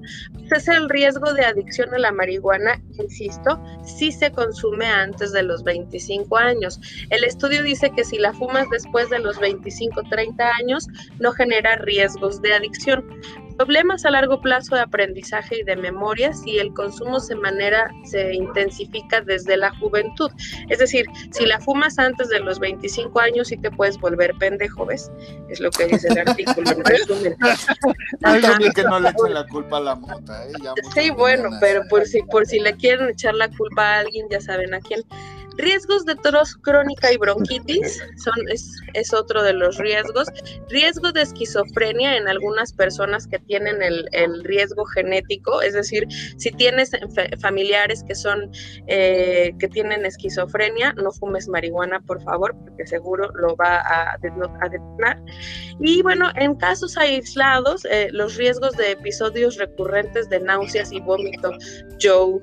pues, 0.50 0.64
es 0.64 0.68
el 0.68 0.90
riesgo 0.90 1.34
de 1.34 1.46
adicción 1.46 1.94
a 1.94 2.00
la 2.00 2.12
marihuana, 2.12 2.82
insisto, 3.00 3.62
si 3.84 4.12
se 4.12 4.32
consume 4.32 4.86
antes 4.86 5.32
de 5.32 5.44
los 5.44 5.64
25 5.64 6.38
años. 6.38 6.80
El 7.10 7.24
estudio 7.24 7.64
dice 7.64 7.92
que 7.96 8.04
si 8.04 8.18
la 8.18 8.34
fumas 8.34 8.70
después 8.70 9.10
de 9.10 9.20
los 9.20 9.40
25, 9.40 10.04
30 10.10 10.52
años, 10.60 10.88
no 11.20 11.32
genera 11.32 11.76
riesgos 11.78 12.42
de 12.42 12.54
adicción. 12.54 13.06
Problemas 13.58 14.06
a 14.06 14.12
largo 14.12 14.42
plazo 14.42 14.76
de 14.76 14.82
aprendizaje 14.82 15.60
y 15.60 15.64
de 15.64 15.76
memoria 15.76 16.34
si 16.34 16.58
el 16.58 16.74
consumo 16.74 17.20
se 17.20 17.36
manera, 17.36 17.92
se 18.04 18.34
intensifica 18.34 19.22
desde 19.22 19.58
la 19.58 19.74
juventud. 19.78 20.32
Es 20.70 20.80
decir, 20.80 21.06
si 21.32 21.46
la 21.46 21.60
fumas 21.60 22.00
antes 22.00 22.30
de 22.30 22.40
los 22.40 22.60
25 22.60 23.20
años 23.20 23.48
sí 23.50 23.58
te 23.58 23.72
puedes 23.72 23.98
volver 24.00 24.34
pendejo, 24.40 24.86
¿ves? 24.86 25.12
Es 25.50 25.60
lo 25.60 25.70
que 25.72 25.88
dice 25.88 26.08
el 26.08 26.18
artículo 26.18 26.72
en 26.72 26.84
resumen. 26.84 27.38
que 28.74 28.84
no 28.84 29.00
le 29.00 29.10
echen 29.10 29.34
la 29.34 29.46
culpa 29.48 29.78
a 29.78 29.82
la 29.82 29.96
mota, 29.96 30.48
¿eh? 30.48 30.54
sí, 30.94 31.10
bueno, 31.12 31.50
pero 31.60 31.84
por 31.90 32.06
si, 32.06 32.22
por 32.24 32.46
si 32.46 32.60
le 32.60 32.76
quieren 32.76 33.10
echar 33.10 33.36
la 33.36 33.50
culpa 33.50 33.84
a 33.84 34.00
alguien, 34.00 34.28
ya 34.30 34.42
saben 34.42 34.74
a 34.74 34.80
quién. 34.80 35.02
Riesgos 35.58 36.06
de 36.06 36.16
tos 36.16 36.56
crónica 36.58 37.12
y 37.12 37.18
bronquitis 37.18 38.02
son, 38.18 38.34
es, 38.94 39.14
otro 39.14 39.44
de 39.44 39.54
los 39.54 39.78
riesgos. 39.78 40.28
Riesgo 40.70 41.12
de 41.12 41.22
esquizofrenia 41.22 42.18
en 42.18 42.28
algunas 42.28 42.74
personas 42.74 43.28
que 43.28 43.40
tienen 43.40 43.82
el, 43.82 44.44
riesgo 44.44 44.86
genético, 44.86 45.62
es 45.62 45.74
decir, 45.74 46.08
si 46.38 46.52
tienes 46.52 46.92
familiares 47.40 48.04
que 48.04 48.16
son 48.16 48.52
eh, 48.88 49.54
que 49.60 49.68
tienen 49.68 50.06
esquizofrenia, 50.06 50.94
no 50.94 51.12
fumes 51.12 51.48
marihuana, 51.48 52.00
por 52.02 52.22
favor, 52.24 52.56
porque 52.64 52.88
seguro 52.88 53.30
lo 53.36 53.56
va 53.56 53.82
a, 53.82 54.18
detonar. 54.18 55.22
Y 55.80 56.02
bueno, 56.02 56.32
en 56.36 56.56
casos 56.56 56.98
aislados, 56.98 57.86
eh, 57.86 58.10
los 58.12 58.36
riesgos 58.36 58.76
de 58.78 58.92
episodios 58.92 59.58
recurrentes 59.58 60.30
de 60.30 60.40
náuseas 60.40 60.92
y 60.92 61.00
vómito, 61.00 61.52
Joe 62.02 62.42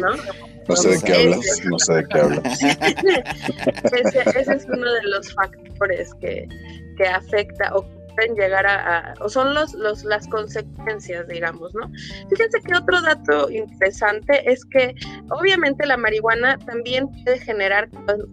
¿No? 0.00 0.76
sé 0.76 0.88
de 0.90 1.00
qué 1.02 1.14
hablas, 1.14 1.60
no 1.64 1.78
sé 1.78 1.94
de 1.94 2.08
qué 2.08 2.18
hablas. 2.18 2.62
ese, 2.62 4.52
es 4.52 4.66
uno 4.66 4.92
de 4.92 5.02
los 5.04 5.32
factores 5.34 6.12
que, 6.20 6.48
que 6.96 7.06
afecta 7.06 7.74
o 7.74 7.84
pueden 8.16 8.34
llegar 8.34 8.66
a, 8.66 9.14
o 9.20 9.28
son 9.28 9.54
los, 9.54 9.74
los, 9.74 10.02
las 10.04 10.26
consecuencias, 10.28 11.28
digamos, 11.28 11.74
¿no? 11.74 11.88
Fíjense 12.30 12.60
que 12.62 12.74
otro 12.74 13.00
dato 13.02 13.50
interesante 13.50 14.50
es 14.50 14.64
que 14.64 14.94
obviamente 15.30 15.86
la 15.86 15.96
marihuana 15.96 16.58
también 16.58 17.08
puede 17.24 17.38
generar 17.38 17.88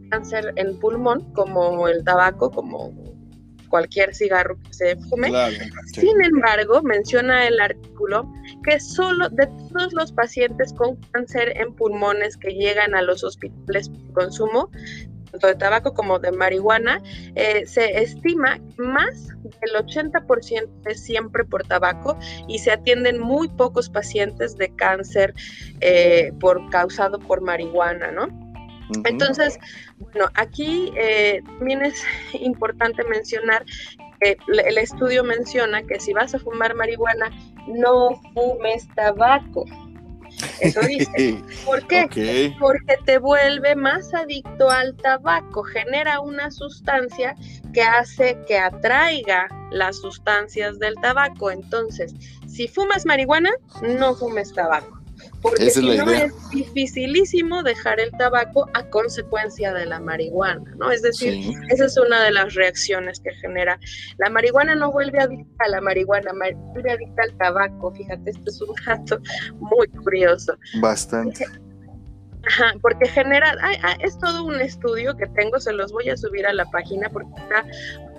cáncer 0.10 0.54
en 0.56 0.80
pulmón, 0.80 1.32
como 1.34 1.88
el 1.88 2.04
tabaco, 2.04 2.50
como 2.50 3.13
cualquier 3.74 4.14
cigarro 4.14 4.56
que 4.62 4.72
se 4.72 4.96
fume. 5.10 5.32
Sin 5.96 6.24
embargo, 6.24 6.84
menciona 6.84 7.48
el 7.48 7.60
artículo 7.60 8.32
que 8.64 8.80
solo 8.80 9.30
de 9.30 9.48
todos 9.48 9.92
los 9.94 10.12
pacientes 10.12 10.72
con 10.74 10.96
cáncer 11.12 11.58
en 11.58 11.74
pulmones 11.74 12.38
que 12.38 12.52
llegan 12.52 12.94
a 12.94 13.02
los 13.02 13.24
hospitales 13.24 13.90
por 13.90 14.26
consumo, 14.26 14.70
tanto 15.32 15.48
de 15.48 15.56
tabaco 15.56 15.96
como 15.96 16.20
de 16.20 16.32
marihuana, 16.32 17.02
eh, 17.34 17.66
se 17.66 18.00
estima 18.00 18.60
más 18.78 19.30
del 19.62 19.84
80% 19.84 20.70
es 20.86 21.04
siempre 21.04 21.44
por 21.44 21.64
tabaco 21.64 22.16
y 22.48 22.60
se 22.60 22.70
atienden 22.70 23.20
muy 23.20 23.48
pocos 23.48 23.90
pacientes 23.90 24.56
de 24.56 24.72
cáncer 24.76 25.34
eh, 25.82 26.32
por 26.40 26.70
causado 26.70 27.18
por 27.18 27.42
marihuana, 27.42 28.12
¿no? 28.12 28.28
Entonces, 29.06 29.58
bueno, 30.12 30.30
aquí 30.36 30.92
eh, 30.98 31.42
también 31.58 31.84
es 31.84 32.04
importante 32.34 33.04
mencionar 33.06 33.66
que 34.20 34.38
el 34.48 34.78
estudio 34.78 35.24
menciona 35.24 35.84
que 35.84 36.00
si 36.00 36.14
vas 36.14 36.34
a 36.34 36.40
fumar 36.40 36.76
marihuana, 36.76 37.30
no 37.68 38.22
fumes 38.34 38.88
tabaco. 38.96 39.66
Eso 40.60 40.82
dice. 40.82 41.42
¿Por 41.66 41.86
qué? 41.88 42.54
Porque 42.60 42.98
te 43.06 43.18
vuelve 43.18 43.76
más 43.76 44.14
adicto 44.14 44.70
al 44.70 44.96
tabaco, 44.96 45.64
genera 45.64 46.20
una 46.22 46.52
sustancia 46.52 47.36
que 47.74 47.82
hace 47.82 48.38
que 48.48 48.58
atraiga 48.58 49.48
las 49.72 49.98
sustancias 49.98 50.80
del 50.80 50.96
tabaco. 50.96 51.52
Entonces, 51.52 52.14
si 52.48 52.68
fumas 52.68 53.06
marihuana, 53.06 53.52
no 53.82 54.16
fumes 54.16 54.54
tabaco. 54.54 55.03
Porque 55.44 55.70
si 55.70 55.82
no 55.98 56.10
es 56.10 56.34
dificilísimo 56.52 57.64
dejar 57.64 58.00
el 58.00 58.12
tabaco 58.12 58.70
a 58.74 58.90
consecuencia 58.90 59.74
de 59.74 59.86
la 59.86 60.00
marihuana, 60.00 60.74
¿no? 60.78 60.90
Es 60.90 61.02
decir, 61.02 61.54
esa 61.70 61.86
es 61.86 61.98
una 61.98 62.24
de 62.24 62.32
las 62.32 62.54
reacciones 62.54 63.20
que 63.20 63.32
genera. 63.36 63.78
La 64.18 64.30
marihuana 64.30 64.74
no 64.74 64.92
vuelve 64.92 65.20
adicta 65.20 65.66
a 65.66 65.70
la 65.70 65.82
marihuana, 65.82 66.32
vuelve 66.72 66.92
adicta 66.92 67.24
al 67.24 67.38
tabaco. 67.38 67.94
Fíjate, 67.94 68.32
esto 68.32 68.50
es 68.50 68.62
un 68.62 68.74
dato 68.88 69.20
muy 69.60 69.88
curioso. 69.90 70.58
Bastante. 70.80 71.46
Ajá, 72.46 72.74
porque 72.82 73.08
genera, 73.08 73.56
es 74.00 74.18
todo 74.20 74.46
un 74.46 74.60
estudio 74.60 75.16
que 75.16 75.28
tengo, 75.28 75.60
se 75.60 75.72
los 75.72 75.92
voy 75.94 76.10
a 76.10 76.18
subir 76.18 76.46
a 76.46 76.54
la 76.54 76.66
página 76.66 77.10
porque 77.10 77.32
está 77.38 77.66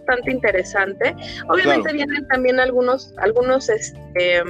bastante 0.04 0.30
interesante. 0.30 1.14
Obviamente 1.48 1.92
vienen 1.92 2.26
también 2.28 2.60
algunos, 2.60 3.12
algunos 3.18 3.68
este, 3.68 4.42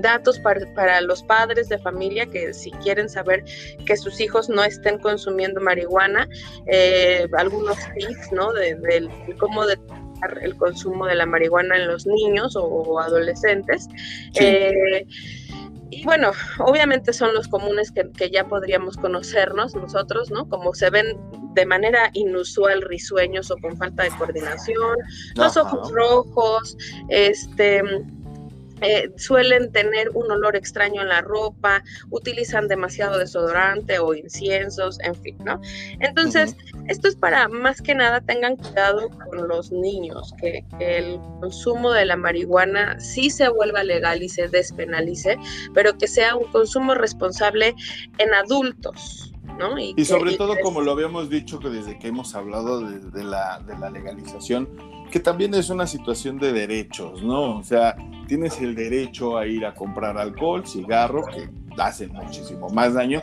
datos 0.00 0.38
para, 0.40 1.00
los 1.02 1.22
padres 1.22 1.68
de 1.68 1.78
familia 1.78 2.26
que 2.26 2.54
si 2.54 2.70
quieren 2.72 3.08
saber 3.08 3.44
que 3.86 3.96
sus 3.96 4.20
hijos 4.20 4.48
no 4.48 4.62
estén 4.62 4.98
consumiendo 4.98 5.60
marihuana, 5.60 6.28
eh, 6.66 7.26
algunos 7.36 7.78
tips, 7.94 8.32
¿no? 8.32 8.52
De, 8.52 9.08
cómo 9.38 9.66
detectar 9.66 10.38
el 10.42 10.54
consumo 10.56 11.06
de 11.06 11.14
la 11.14 11.26
marihuana 11.26 11.76
en 11.76 11.88
los 11.88 12.06
niños 12.06 12.54
o, 12.56 13.00
adolescentes. 13.00 13.88
Eh, 14.38 15.06
y 15.90 16.04
bueno, 16.04 16.32
obviamente 16.58 17.12
son 17.12 17.34
los 17.34 17.48
comunes 17.48 17.92
que, 17.92 18.30
ya 18.30 18.46
podríamos 18.46 18.96
conocernos 18.96 19.74
nosotros, 19.74 20.30
¿no? 20.30 20.48
Como 20.48 20.72
se 20.74 20.90
ven 20.90 21.18
de 21.54 21.66
manera 21.66 22.10
inusual 22.12 22.82
risueños 22.82 23.50
o 23.50 23.56
con 23.56 23.76
falta 23.76 24.04
de 24.04 24.10
coordinación, 24.10 24.96
los 25.34 25.56
ojos 25.56 25.90
rojos, 25.92 26.76
este 27.08 27.82
eh, 28.82 29.10
suelen 29.16 29.72
tener 29.72 30.10
un 30.10 30.30
olor 30.30 30.56
extraño 30.56 31.02
en 31.02 31.08
la 31.08 31.20
ropa, 31.20 31.82
utilizan 32.10 32.68
demasiado 32.68 33.18
desodorante 33.18 33.98
o 33.98 34.14
inciensos, 34.14 34.98
en 35.00 35.14
fin, 35.14 35.36
¿no? 35.44 35.60
Entonces, 36.00 36.56
esto 36.88 37.08
es 37.08 37.16
para 37.16 37.48
más 37.48 37.82
que 37.82 37.94
nada 37.94 38.20
tengan 38.20 38.56
cuidado 38.56 39.10
con 39.10 39.48
los 39.48 39.70
niños, 39.70 40.32
que, 40.40 40.64
el 40.80 41.18
consumo 41.40 41.92
de 41.92 42.04
la 42.04 42.16
marihuana 42.16 42.98
sí 43.00 43.30
se 43.30 43.48
vuelva 43.48 43.84
legal 43.84 44.22
y 44.22 44.28
se 44.28 44.48
despenalice, 44.48 45.38
pero 45.74 45.96
que 45.98 46.08
sea 46.08 46.36
un 46.36 46.50
consumo 46.50 46.94
responsable 46.94 47.74
en 48.18 48.34
adultos. 48.34 49.32
¿no? 49.58 49.78
Y, 49.78 50.04
sobre 50.06 50.36
todo, 50.36 50.56
como 50.62 50.80
lo 50.80 50.92
habíamos 50.92 51.28
dicho 51.28 51.58
que 51.60 51.68
desde 51.68 51.98
que 51.98 52.08
hemos 52.08 52.34
hablado 52.34 52.80
de, 52.80 53.24
la, 53.24 53.60
de 53.60 53.78
la 53.78 53.90
legalización, 53.90 54.68
que 55.10 55.20
también 55.20 55.52
es 55.54 55.68
una 55.68 55.86
situación 55.86 56.38
de 56.38 56.52
derechos, 56.52 57.22
¿no? 57.22 57.58
O 57.58 57.62
sea, 57.62 57.94
tienes 58.30 58.60
el 58.60 58.76
derecho 58.76 59.36
a 59.36 59.44
ir 59.44 59.66
a 59.66 59.74
comprar 59.74 60.16
alcohol, 60.16 60.64
cigarro, 60.64 61.24
que 61.26 61.50
hacen 61.82 62.12
muchísimo 62.12 62.68
más 62.68 62.94
daño. 62.94 63.20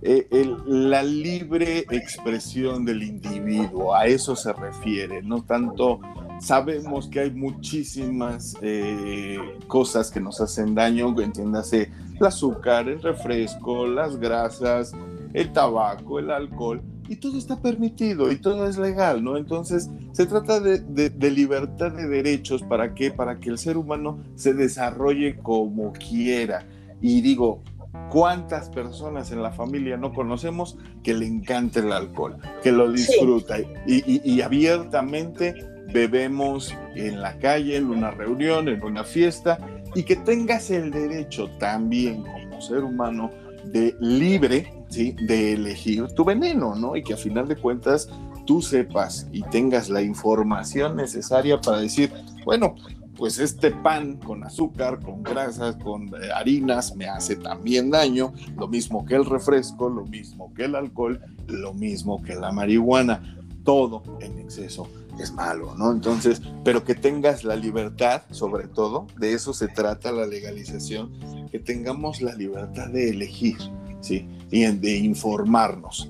Eh, 0.00 0.26
la 0.64 1.02
libre 1.02 1.80
expresión 1.90 2.82
del 2.86 3.02
individuo, 3.02 3.94
a 3.94 4.06
eso 4.06 4.34
se 4.34 4.54
refiere, 4.54 5.22
no 5.22 5.42
tanto 5.44 6.00
sabemos 6.40 7.06
que 7.08 7.20
hay 7.20 7.32
muchísimas 7.32 8.56
eh, 8.62 9.36
cosas 9.66 10.10
que 10.10 10.20
nos 10.20 10.40
hacen 10.40 10.74
daño, 10.74 11.14
entiéndase 11.20 11.92
el 12.18 12.24
azúcar, 12.24 12.88
el 12.88 13.02
refresco, 13.02 13.86
las 13.86 14.16
grasas, 14.16 14.94
el 15.34 15.52
tabaco, 15.52 16.18
el 16.18 16.30
alcohol, 16.30 16.80
y 17.08 17.16
todo 17.16 17.38
está 17.38 17.60
permitido 17.60 18.30
y 18.30 18.36
todo 18.36 18.66
es 18.68 18.78
legal, 18.78 19.22
¿no? 19.22 19.36
Entonces, 19.36 19.90
se 20.12 20.26
trata 20.26 20.60
de, 20.60 21.30
libertad 21.30 21.92
de 21.92 22.08
derechos, 22.08 22.62
¿para 22.62 22.94
qué? 22.94 23.10
Para 23.10 23.38
que 23.38 23.50
el 23.50 23.58
ser 23.58 23.76
humano 23.76 24.20
se 24.34 24.54
desarrolle 24.54 25.36
como 25.36 25.92
quiera. 25.92 26.66
Y 27.00 27.20
digo, 27.20 27.62
¿cuántas 28.10 28.70
personas 28.70 29.30
en 29.32 29.42
la 29.42 29.52
familia 29.52 29.96
no 29.96 30.12
conocemos 30.12 30.78
que 31.02 31.14
le 31.14 31.26
encanta 31.26 31.80
el 31.80 31.92
alcohol, 31.92 32.38
que 32.62 32.72
lo 32.72 32.90
disfruta 32.90 33.56
y, 33.86 34.40
abiertamente 34.40 35.54
bebemos 35.92 36.74
en 36.96 37.20
la 37.22 37.38
calle, 37.38 37.76
en 37.76 37.86
una 37.86 38.10
reunión, 38.10 38.68
en 38.68 38.82
una 38.82 39.04
fiesta, 39.04 39.58
y 39.94 40.02
que 40.02 40.16
tengas 40.16 40.70
el 40.70 40.90
derecho 40.90 41.48
también 41.58 42.22
como 42.22 42.60
ser 42.60 42.82
humano 42.82 43.30
de 43.64 43.96
libre 44.00 44.75
de 44.90 45.52
elegir 45.52 46.06
tu 46.08 46.24
veneno, 46.24 46.74
¿no? 46.74 46.96
Y 46.96 47.02
que 47.02 47.14
a 47.14 47.16
final 47.16 47.48
de 47.48 47.56
cuentas 47.56 48.08
tú 48.46 48.62
sepas 48.62 49.26
y 49.32 49.42
tengas 49.42 49.88
la 49.88 50.02
información 50.02 50.96
necesaria 50.96 51.60
para 51.60 51.78
decir, 51.78 52.12
bueno, 52.44 52.76
pues 53.16 53.38
este 53.38 53.70
pan 53.70 54.16
con 54.16 54.44
azúcar, 54.44 55.00
con 55.00 55.22
grasas, 55.22 55.76
con 55.76 56.08
eh, 56.08 56.30
harinas 56.34 56.94
me 56.94 57.06
hace 57.06 57.36
también 57.36 57.90
daño, 57.90 58.32
lo 58.56 58.68
mismo 58.68 59.04
que 59.04 59.14
el 59.14 59.24
refresco, 59.24 59.88
lo 59.88 60.04
mismo 60.04 60.52
que 60.54 60.64
el 60.64 60.74
alcohol, 60.74 61.20
lo 61.46 61.72
mismo 61.72 62.22
que 62.22 62.34
la 62.34 62.52
marihuana, 62.52 63.38
todo 63.64 64.02
en 64.20 64.38
exceso 64.38 64.88
es 65.18 65.32
malo, 65.32 65.74
¿no? 65.76 65.92
Entonces, 65.92 66.42
pero 66.62 66.84
que 66.84 66.94
tengas 66.94 67.42
la 67.42 67.56
libertad, 67.56 68.22
sobre 68.30 68.68
todo, 68.68 69.06
de 69.18 69.32
eso 69.32 69.54
se 69.54 69.68
trata 69.68 70.12
la 70.12 70.26
legalización, 70.26 71.10
que 71.50 71.58
tengamos 71.58 72.20
la 72.20 72.34
libertad 72.34 72.88
de 72.88 73.10
elegir, 73.10 73.56
¿sí? 74.00 74.28
Y 74.56 74.64
de 74.64 74.96
informarnos. 74.96 76.08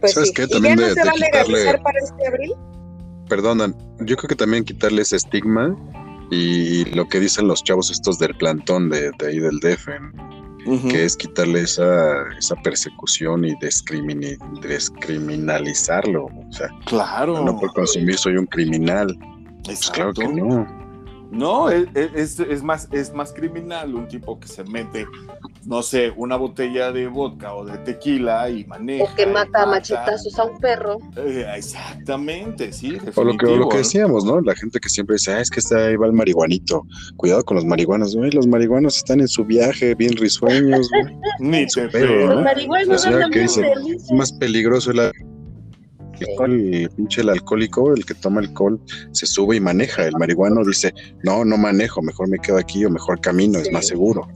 Pues 0.00 0.14
¿Sabes 0.14 0.32
qué? 0.32 0.48
También 0.48 0.76
de, 0.76 0.88
quitarle... 0.88 1.30
para 1.82 1.98
este 2.00 2.26
abril? 2.26 2.52
Perdonan, 3.28 3.76
yo 4.00 4.16
creo 4.16 4.28
que 4.28 4.34
también 4.34 4.64
quitarle 4.64 5.02
ese 5.02 5.14
estigma 5.16 5.76
y 6.32 6.84
lo 6.86 7.06
que 7.08 7.20
dicen 7.20 7.46
los 7.46 7.62
chavos 7.62 7.92
estos 7.92 8.18
del 8.18 8.36
plantón 8.36 8.90
de, 8.90 9.12
ahí 9.24 9.38
del 9.38 9.60
DF, 9.60 9.86
que 10.90 11.04
es 11.04 11.16
quitarle 11.16 11.60
esa, 11.60 12.24
esa 12.36 12.56
persecución 12.56 13.44
y 13.44 13.54
descriminalizarlo. 13.60 16.24
O 16.24 16.52
sea, 16.52 16.70
claro. 16.86 17.44
No 17.44 17.56
por 17.56 17.72
consumir 17.72 18.18
soy 18.18 18.36
un 18.36 18.46
criminal. 18.46 19.16
Pues 19.64 19.88
claro 19.90 20.12
que 20.12 20.26
no. 20.26 20.66
No, 21.30 21.70
es, 21.70 22.38
es, 22.38 22.62
más, 22.62 22.88
es 22.92 23.12
más 23.12 23.32
criminal 23.32 23.94
un 23.94 24.08
tipo 24.08 24.38
que 24.38 24.48
se 24.48 24.64
mete, 24.64 25.06
no 25.66 25.82
sé, 25.82 26.12
una 26.16 26.36
botella 26.36 26.92
de 26.92 27.08
vodka 27.08 27.54
o 27.54 27.64
de 27.64 27.76
tequila 27.78 28.48
y 28.48 28.64
maneja. 28.64 29.04
O 29.04 29.14
que 29.14 29.26
mata, 29.26 29.62
a 29.62 29.66
machetazos 29.66 30.38
a 30.38 30.44
un 30.44 30.58
perro. 30.58 30.98
Eh, 31.16 31.44
exactamente, 31.56 32.72
sí. 32.72 32.96
O 33.14 33.24
lo 33.24 33.36
que, 33.36 33.46
lo 33.46 33.68
que 33.68 33.78
decíamos, 33.78 34.24
¿no? 34.24 34.40
La 34.40 34.54
gente 34.54 34.78
que 34.78 34.88
siempre 34.88 35.14
dice, 35.14 35.32
ah, 35.32 35.40
es 35.40 35.50
que 35.50 35.60
está 35.60 35.86
ahí 35.86 35.96
va 35.96 36.06
el 36.06 36.12
marihuanito. 36.12 36.86
Cuidado 37.16 37.44
con 37.44 37.56
los 37.56 37.64
marihuanos, 37.64 38.14
güey. 38.14 38.30
Los 38.30 38.46
marihuanos 38.46 38.96
están 38.96 39.20
en 39.20 39.28
su 39.28 39.44
viaje, 39.44 39.94
bien 39.94 40.16
risueños, 40.16 40.88
güey. 40.88 41.16
Ni 41.40 41.66
te 41.66 42.06
Los 42.06 42.44
marihuanos 42.44 43.06
o 43.06 43.30
que 43.30 43.44
es 43.44 43.60
más 44.12 44.32
peligroso 44.32 44.92
el 44.92 45.12
el 46.20 46.90
pinche 46.96 47.20
el 47.20 47.28
alcohólico, 47.28 47.92
el 47.92 48.06
que 48.06 48.14
toma 48.14 48.40
alcohol, 48.40 48.80
se 49.12 49.26
sube 49.26 49.56
y 49.56 49.60
maneja. 49.60 50.06
El 50.06 50.16
marihuano 50.18 50.64
dice, 50.64 50.94
no, 51.22 51.44
no 51.44 51.58
manejo, 51.58 52.00
mejor 52.00 52.28
me 52.28 52.38
quedo 52.38 52.56
aquí 52.56 52.84
o 52.84 52.90
mejor 52.90 53.20
camino, 53.20 53.58
es 53.58 53.70
más 53.70 53.86
seguro. 53.88 54.26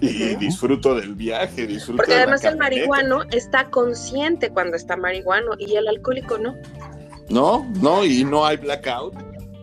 Y 0.00 0.34
disfruto 0.36 0.94
del 0.94 1.14
viaje, 1.14 1.66
disfruto 1.66 1.98
Porque 1.98 2.14
además 2.14 2.44
el 2.44 2.56
marihuano 2.56 3.22
está 3.30 3.70
consciente 3.70 4.50
cuando 4.50 4.76
está 4.76 4.96
marihuano 4.96 5.52
y 5.58 5.74
el 5.74 5.88
alcohólico 5.88 6.38
no. 6.38 6.54
No, 7.28 7.66
no, 7.80 8.04
y 8.04 8.24
no 8.24 8.44
hay 8.44 8.56
blackout. 8.56 9.14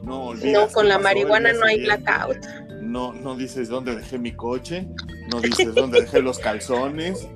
No, 0.03 0.33
no 0.33 0.67
con 0.69 0.87
la 0.87 0.99
marihuana 0.99 1.53
no 1.53 1.65
hay 1.65 1.81
blackout. 1.81 2.37
No, 2.81 3.13
no 3.13 3.35
dices 3.35 3.69
dónde 3.69 3.95
dejé 3.95 4.17
mi 4.17 4.33
coche, 4.33 4.87
no 5.31 5.39
dices 5.39 5.73
dónde 5.73 6.01
dejé 6.01 6.21
los 6.21 6.39
calzones. 6.39 7.27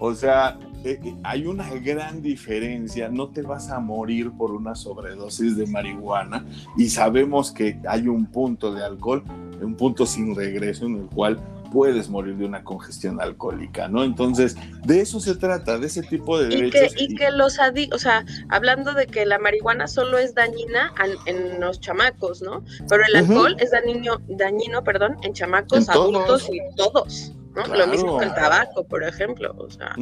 O 0.00 0.14
sea, 0.14 0.58
eh, 0.84 1.00
eh, 1.02 1.14
hay 1.22 1.46
una 1.46 1.70
gran 1.74 2.20
diferencia, 2.20 3.08
no 3.08 3.28
te 3.28 3.40
vas 3.40 3.70
a 3.70 3.80
morir 3.80 4.30
por 4.32 4.52
una 4.52 4.74
sobredosis 4.74 5.56
de 5.56 5.66
marihuana 5.66 6.44
y 6.76 6.90
sabemos 6.90 7.52
que 7.52 7.78
hay 7.88 8.06
un 8.06 8.26
punto 8.26 8.74
de 8.74 8.84
alcohol, 8.84 9.24
un 9.62 9.76
punto 9.76 10.04
sin 10.04 10.34
regreso 10.34 10.84
en 10.84 10.96
el 10.96 11.06
cual 11.06 11.40
puedes 11.74 12.08
morir 12.08 12.36
de 12.36 12.44
una 12.44 12.62
congestión 12.62 13.20
alcohólica, 13.20 13.88
¿no? 13.88 14.04
Entonces, 14.04 14.56
de 14.84 15.00
eso 15.00 15.18
se 15.18 15.34
trata, 15.34 15.76
de 15.76 15.88
ese 15.88 16.02
tipo 16.02 16.38
de 16.38 16.46
derechos. 16.46 16.94
Y 16.96 17.16
que, 17.16 17.32
los 17.32 17.58
adictos, 17.58 17.96
o 17.96 18.02
sea, 18.02 18.24
hablando 18.48 18.94
de 18.94 19.08
que 19.08 19.26
la 19.26 19.40
marihuana 19.40 19.88
solo 19.88 20.18
es 20.18 20.36
dañina 20.36 20.94
en 21.26 21.60
los 21.60 21.80
chamacos, 21.80 22.42
¿no? 22.42 22.64
Pero 22.88 23.02
el 23.04 23.16
alcohol 23.16 23.56
es 23.58 23.72
dañino, 23.72 24.22
dañino, 24.28 24.84
perdón, 24.84 25.16
en 25.22 25.32
chamacos, 25.32 25.88
adultos 25.88 26.48
y 26.48 26.60
todos. 26.76 27.32
Lo 27.76 27.86
mismo 27.88 28.18
que 28.18 28.26
el 28.26 28.34
tabaco, 28.34 28.84
por 28.84 29.02
ejemplo. 29.02 29.52
O 29.58 29.68
sea. 29.68 29.94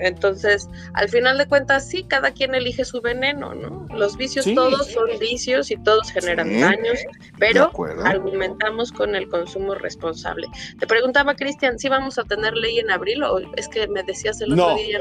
Entonces, 0.00 0.68
al 0.94 1.08
final 1.08 1.38
de 1.38 1.46
cuentas, 1.46 1.86
sí, 1.88 2.04
cada 2.04 2.30
quien 2.32 2.54
elige 2.54 2.84
su 2.84 3.00
veneno, 3.00 3.54
¿no? 3.54 3.86
Los 3.94 4.16
vicios 4.16 4.46
todos 4.54 4.86
son 4.88 5.18
vicios 5.18 5.70
y 5.70 5.76
todos 5.76 6.10
generan 6.10 6.60
daños, 6.60 6.98
pero 7.38 7.70
argumentamos 8.04 8.92
con 8.92 9.14
el 9.14 9.28
consumo 9.28 9.74
responsable. 9.74 10.46
Te 10.78 10.86
preguntaba, 10.86 11.34
Cristian, 11.34 11.78
si 11.78 11.88
vamos 11.88 12.18
a 12.18 12.24
tener 12.24 12.54
ley 12.54 12.78
en 12.78 12.90
abril 12.90 13.22
o 13.22 13.38
es 13.56 13.68
que 13.68 13.88
me 13.88 14.02
decías 14.02 14.40
el 14.40 14.52
otro 14.52 14.76
día. 14.76 15.00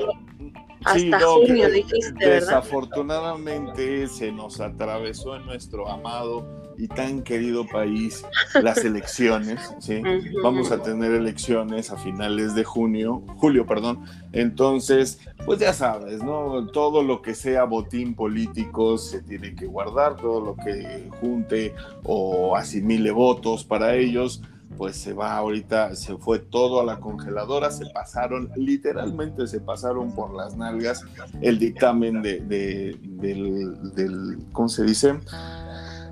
Hasta 0.88 1.20
junio 1.20 1.70
dijiste, 1.70 2.14
¿verdad? 2.14 2.40
Desafortunadamente 2.40 4.08
se 4.08 4.32
nos 4.32 4.60
atravesó 4.60 5.36
en 5.36 5.46
nuestro 5.46 5.90
amado 5.90 6.46
y 6.78 6.88
tan 6.88 7.24
querido 7.24 7.66
país 7.66 8.24
las 8.62 8.78
elecciones, 8.78 9.60
¿sí? 9.80 10.02
Vamos 10.44 10.72
a 10.72 10.82
tener 10.82 11.12
elecciones 11.12 11.92
a 11.92 11.98
finales 11.98 12.54
de 12.54 12.64
junio, 12.64 13.24
julio, 13.38 13.66
perdón. 13.66 14.06
Entonces, 14.32 15.20
pues 15.46 15.60
ya 15.60 15.74
sabes, 15.74 16.24
¿no? 16.24 16.68
Todo 16.68 17.02
lo 17.02 17.22
que 17.22 17.34
sea 17.34 17.64
botín 17.64 18.14
político 18.14 18.98
se 18.98 19.24
tiene 19.24 19.56
que 19.56 19.66
guardar, 19.66 20.18
todo 20.18 20.40
lo 20.40 20.56
que 20.56 21.10
junte 21.20 21.74
o 22.04 22.56
asimile 22.56 23.12
votos 23.12 23.64
para 23.64 23.96
ellos, 23.96 24.44
pues 24.78 24.96
se 24.96 25.14
va 25.14 25.36
ahorita, 25.36 25.96
se 25.96 26.18
fue 26.18 26.40
todo 26.40 26.82
a 26.82 26.86
la 26.86 27.00
congeladora, 27.00 27.72
se 27.72 27.86
pasaron, 27.88 28.52
literalmente 28.56 29.48
se 29.48 29.60
pasaron 29.60 30.14
por 30.14 30.34
las 30.34 30.56
nalgas 30.56 31.04
el 31.42 31.60
dictamen 31.60 32.22
de, 32.22 32.40
del, 32.40 33.94
del, 33.94 34.38
¿cómo 34.52 34.70
se 34.70 34.84
dice? 34.84 35.16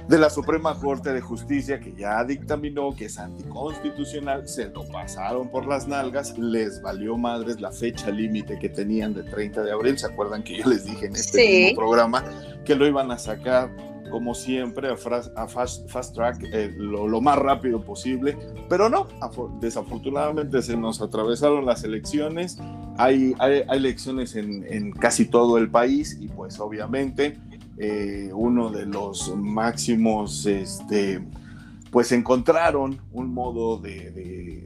de 0.08 0.20
la 0.20 0.30
Suprema 0.30 0.78
Corte 0.80 1.12
de 1.12 1.22
Justicia 1.22 1.80
que 1.80 1.94
ya 1.94 2.24
dictaminó 2.24 2.96
que 2.96 3.06
es 3.06 3.18
anticonstitucional, 3.18 4.48
se 4.48 4.70
lo 4.70 4.88
pasaron 4.90 5.50
por 5.50 5.66
las 5.66 5.88
nalgas, 5.88 6.38
les 6.38 6.82
valió 6.82 7.18
madres 7.18 7.60
la 7.60 7.72
fecha 7.72 8.12
límite 8.12 8.60
que 8.60 8.70
tenían 8.70 9.14
de 9.14 9.24
30 9.24 9.64
de 9.64 9.72
abril, 9.72 9.98
¿se 9.98 10.06
acuerdan 10.06 10.44
que 10.44 10.58
yo 10.58 10.70
les 10.70 10.86
dije 10.86 11.08
en 11.08 11.16
este 11.16 11.64
mismo 11.64 11.82
programa 11.82 12.24
que 12.66 12.76
lo 12.76 12.86
iban 12.86 13.12
a 13.12 13.18
sacar 13.18 13.70
como 14.10 14.36
siempre 14.36 14.90
a, 14.90 14.98
fast, 14.98 16.14
track 16.14 16.44
eh, 16.52 16.74
lo, 16.78 17.22
más 17.22 17.38
rápido 17.38 17.82
posible, 17.82 18.38
pero 18.70 18.90
no, 18.90 19.08
desafortunadamente 19.60 20.62
se 20.62 20.78
nos 20.78 21.02
atravesaron 21.02 21.66
las 21.66 21.84
elecciones, 21.84 22.58
hay, 22.98 23.34
hay, 23.40 23.64
elecciones 23.70 24.36
en, 24.36 24.66
en 24.72 24.92
casi 24.92 25.26
todo 25.26 25.58
el 25.58 25.70
país 25.70 26.18
y 26.20 26.28
pues 26.28 26.60
obviamente 26.60 27.38
eh, 27.78 28.30
uno 28.34 28.70
de 28.70 28.86
los 28.86 29.36
máximos 29.36 30.46
este, 30.46 31.22
pues 31.92 32.12
encontraron 32.14 33.02
un 33.12 33.34
modo 33.34 33.78
de, 33.78 34.12
de, 34.12 34.66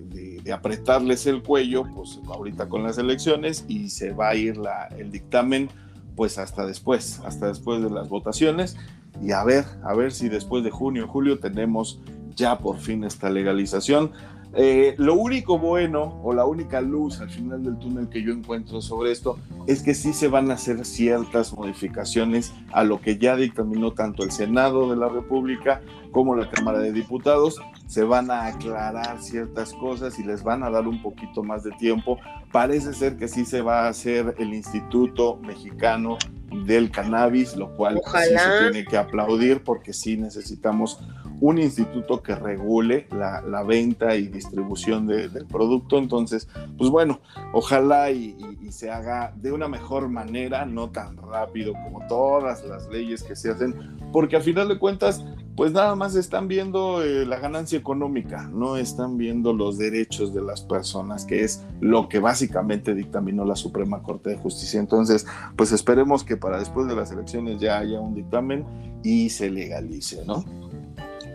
apretarles 0.52 1.28
el 1.28 1.44
cuello, 1.44 1.84
pues 1.94 2.20
ahorita 2.28 2.68
con 2.68 2.82
las 2.82 2.98
elecciones 2.98 3.66
y 3.68 3.90
se 3.90 4.14
va 4.14 4.30
a 4.30 4.36
ir 4.36 4.58
la, 4.58 4.88
el 4.98 5.12
dictamen 5.12 5.70
pues 6.16 6.40
hasta 6.40 6.66
después, 6.66 7.22
hasta 7.24 7.46
después 7.46 7.84
de 7.84 7.92
las 7.92 8.10
votaciones 8.10 8.76
y 9.22 9.32
a 9.32 9.44
ver, 9.44 9.66
a 9.84 9.94
ver 9.94 10.12
si 10.12 10.30
después 10.30 10.64
de 10.64 10.72
junio, 10.72 11.08
julio 11.08 11.40
tenemos 11.40 12.00
ya 12.36 12.58
por 12.58 12.78
fin 12.78 13.04
esta 13.04 13.30
legalización. 13.30 14.12
Eh, 14.56 14.96
lo 14.98 15.14
único 15.14 15.60
bueno 15.60 16.20
o 16.24 16.34
la 16.34 16.46
única 16.46 16.82
luz 16.82 17.22
al 17.22 17.30
final 17.30 17.64
del 17.64 17.78
túnel 17.78 18.10
que 18.10 18.24
yo 18.24 18.34
encuentro 18.34 18.82
sobre 18.82 19.12
esto 19.12 19.38
es 19.68 19.84
que 19.84 19.94
sí 19.94 20.12
se 20.12 20.28
van 20.28 20.50
a 20.50 20.56
hacer 20.56 20.86
ciertas 20.86 21.54
modificaciones 21.54 22.52
a 22.72 22.84
lo 22.84 23.00
que 23.00 23.20
ya 23.20 23.36
dictaminó 23.36 23.94
tanto 23.94 24.24
el 24.24 24.32
Senado 24.32 24.90
de 24.90 24.96
la 24.96 25.08
República 25.08 25.82
como 26.12 26.36
la 26.36 26.50
Cámara 26.50 26.80
de 26.80 26.92
Diputados. 26.92 27.60
Se 27.88 28.04
van 28.04 28.30
a 28.30 28.48
aclarar 28.48 29.22
ciertas 29.22 29.74
cosas 29.74 30.20
y 30.20 30.24
les 30.24 30.44
van 30.44 30.64
a 30.64 30.70
dar 30.70 30.88
un 30.88 31.02
poquito 31.02 31.44
más 31.44 31.64
de 31.64 31.72
tiempo. 31.72 32.20
Parece 32.52 32.94
ser 32.94 33.18
que 33.18 33.28
sí 33.28 33.46
se 33.46 33.62
va 33.62 33.86
a 33.86 33.90
hacer 33.90 34.36
el 34.38 34.54
Instituto 34.54 35.38
Mexicano 35.38 36.18
del 36.66 36.92
Cannabis, 36.92 37.56
lo 37.56 37.76
cual 37.76 38.02
sí 38.06 38.38
se 38.38 38.60
tiene 38.72 38.86
que 38.86 38.98
aplaudir 38.98 39.64
porque 39.64 39.94
sí 39.94 40.18
necesitamos 40.18 41.00
un 41.42 41.58
instituto 41.58 42.22
que 42.22 42.36
regule 42.36 43.08
la, 43.12 43.64
venta 43.64 44.16
y 44.16 44.28
distribución 44.28 45.08
del 45.08 45.46
producto. 45.46 45.98
Entonces, 45.98 46.48
pues 46.78 46.90
bueno, 46.90 47.22
ojalá 47.54 48.12
y, 48.12 48.36
se 48.70 48.92
haga 48.92 49.34
de 49.36 49.52
una 49.52 49.68
mejor 49.68 50.10
manera, 50.10 50.66
no 50.66 50.92
tan 50.92 51.18
rápido 51.18 51.74
como 51.74 52.06
todas 52.08 52.64
las 52.66 52.88
leyes 52.90 53.24
que 53.24 53.36
se 53.36 53.50
hacen, 53.52 53.98
porque 54.12 54.36
a 54.36 54.42
final 54.42 54.68
de 54.68 54.78
cuentas, 54.78 55.24
pues 55.60 55.74
nada 55.74 55.94
más 55.94 56.16
están 56.16 56.48
viendo 56.48 57.04
eh, 57.04 57.26
la 57.26 57.38
ganancia 57.38 57.78
económica, 57.78 58.44
no 58.44 58.78
están 58.78 59.18
viendo 59.18 59.52
los 59.52 59.78
derechos 59.78 60.34
de 60.34 60.42
las 60.42 60.62
personas, 60.62 61.26
que 61.26 61.44
es 61.44 61.66
lo 61.82 62.08
que 62.08 62.20
básicamente 62.20 62.96
dictaminó 62.96 63.44
la 63.44 63.58
Suprema 63.58 64.02
Corte 64.02 64.30
de 64.30 64.38
Justicia. 64.38 64.80
Entonces, 64.80 65.28
pues 65.58 65.74
esperemos 65.74 66.24
que 66.24 66.38
para 66.38 66.60
después 66.60 66.88
de 66.88 66.96
las 66.96 67.12
elecciones 67.12 67.60
ya 67.60 67.78
haya 67.78 68.00
un 68.00 68.16
dictamen 68.16 68.66
y 69.04 69.32
se 69.32 69.50
legalice, 69.50 70.24
¿no? 70.26 70.46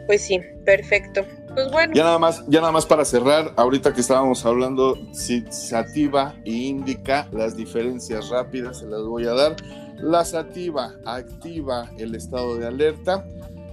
Pues 0.06 0.22
sí, 0.22 0.40
perfecto. 0.64 1.20
Pues 1.52 1.70
bueno. 1.70 1.92
Ya 1.92 2.04
nada 2.04 2.18
más, 2.18 2.46
ya 2.48 2.60
nada 2.60 2.72
más 2.72 2.86
para 2.86 3.04
cerrar, 3.04 3.52
ahorita 3.56 3.92
que 3.92 4.00
estábamos 4.00 4.46
hablando, 4.46 4.96
si 5.12 5.44
sativa 5.50 6.34
e 6.46 6.50
indica 6.50 7.28
las 7.30 7.58
diferencias 7.58 8.30
rápidas, 8.30 8.78
se 8.78 8.86
las 8.86 9.02
voy 9.02 9.26
a 9.26 9.34
dar. 9.34 9.56
La 9.98 10.24
sativa 10.24 10.94
activa 11.04 11.90
el 11.98 12.14
estado 12.14 12.56
de 12.56 12.66
alerta, 12.66 13.26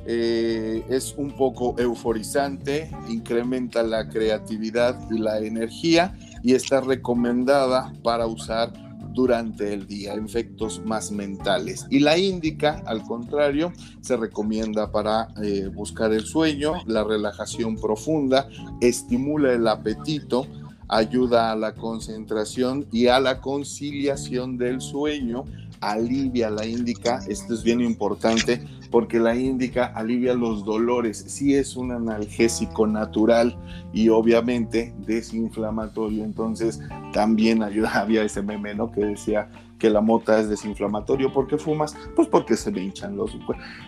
eh, 0.06 0.84
es 0.90 1.14
un 1.18 1.32
poco 1.32 1.76
euforizante, 1.78 2.90
incrementa 3.08 3.84
la 3.84 4.10
creatividad 4.10 5.00
y 5.12 5.20
la 5.20 5.40
energía 5.40 6.18
y 6.44 6.54
está 6.54 6.82
recomendada 6.82 7.94
para 8.04 8.26
usar 8.26 8.74
durante 9.14 9.74
el 9.74 9.88
día, 9.88 10.14
efectos 10.14 10.82
más 10.86 11.12
mentales. 11.12 11.86
Y 11.90 12.00
la 12.00 12.18
índica, 12.18 12.82
al 12.86 13.04
contrario, 13.04 13.74
se 14.00 14.18
recomienda 14.18 14.92
para 14.92 15.28
eh, 15.44 15.68
buscar 15.68 16.14
el 16.14 16.26
sueño, 16.26 16.76
la 16.86 17.04
relajación 17.04 17.76
profunda, 17.76 18.48
estimula 18.80 19.54
el 19.54 19.68
apetito, 19.68 20.48
ayuda 20.88 21.52
a 21.52 21.56
la 21.56 21.74
concentración 21.74 22.88
y 22.92 23.08
a 23.08 23.20
la 23.20 23.42
conciliación 23.42 24.58
del 24.58 24.82
sueño, 24.82 25.46
alivia 25.80 26.50
la 26.50 26.66
índica, 26.66 27.20
esto 27.28 27.54
es 27.54 27.64
bien 27.64 27.82
importante 27.82 28.62
porque 28.92 29.20
la 29.20 29.36
índica 29.36 29.86
alivia 29.86 30.34
los 30.34 30.66
dolores, 30.66 31.24
sí 31.28 31.56
es 31.56 31.76
un 31.76 31.92
analgésico 31.92 32.86
natural 32.86 33.58
y 33.94 34.10
obviamente 34.10 34.94
desinflamatorio, 35.00 36.24
entonces 36.24 36.82
también 37.14 37.64
ayuda, 37.64 37.92
había 38.02 38.24
ese 38.24 38.42
meme, 38.42 38.76
¿no? 38.76 38.92
Que 38.92 39.06
decía 39.06 39.50
que 39.80 39.90
la 39.90 40.02
mota 40.02 40.40
es 40.40 40.48
desinflamatorio, 40.48 41.34
¿por 41.34 41.48
qué 41.48 41.58
fumas? 41.58 41.98
Pues 42.16 42.28
porque 42.28 42.56
se 42.56 42.70
me 42.70 42.84
hinchan 42.84 43.18
los... 43.18 43.36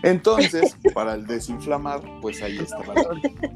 Entonces, 0.02 0.76
para 0.94 1.14
el 1.14 1.24
desinflamar, 1.24 2.00
pues 2.20 2.42
ahí 2.42 2.58
está. 2.58 2.78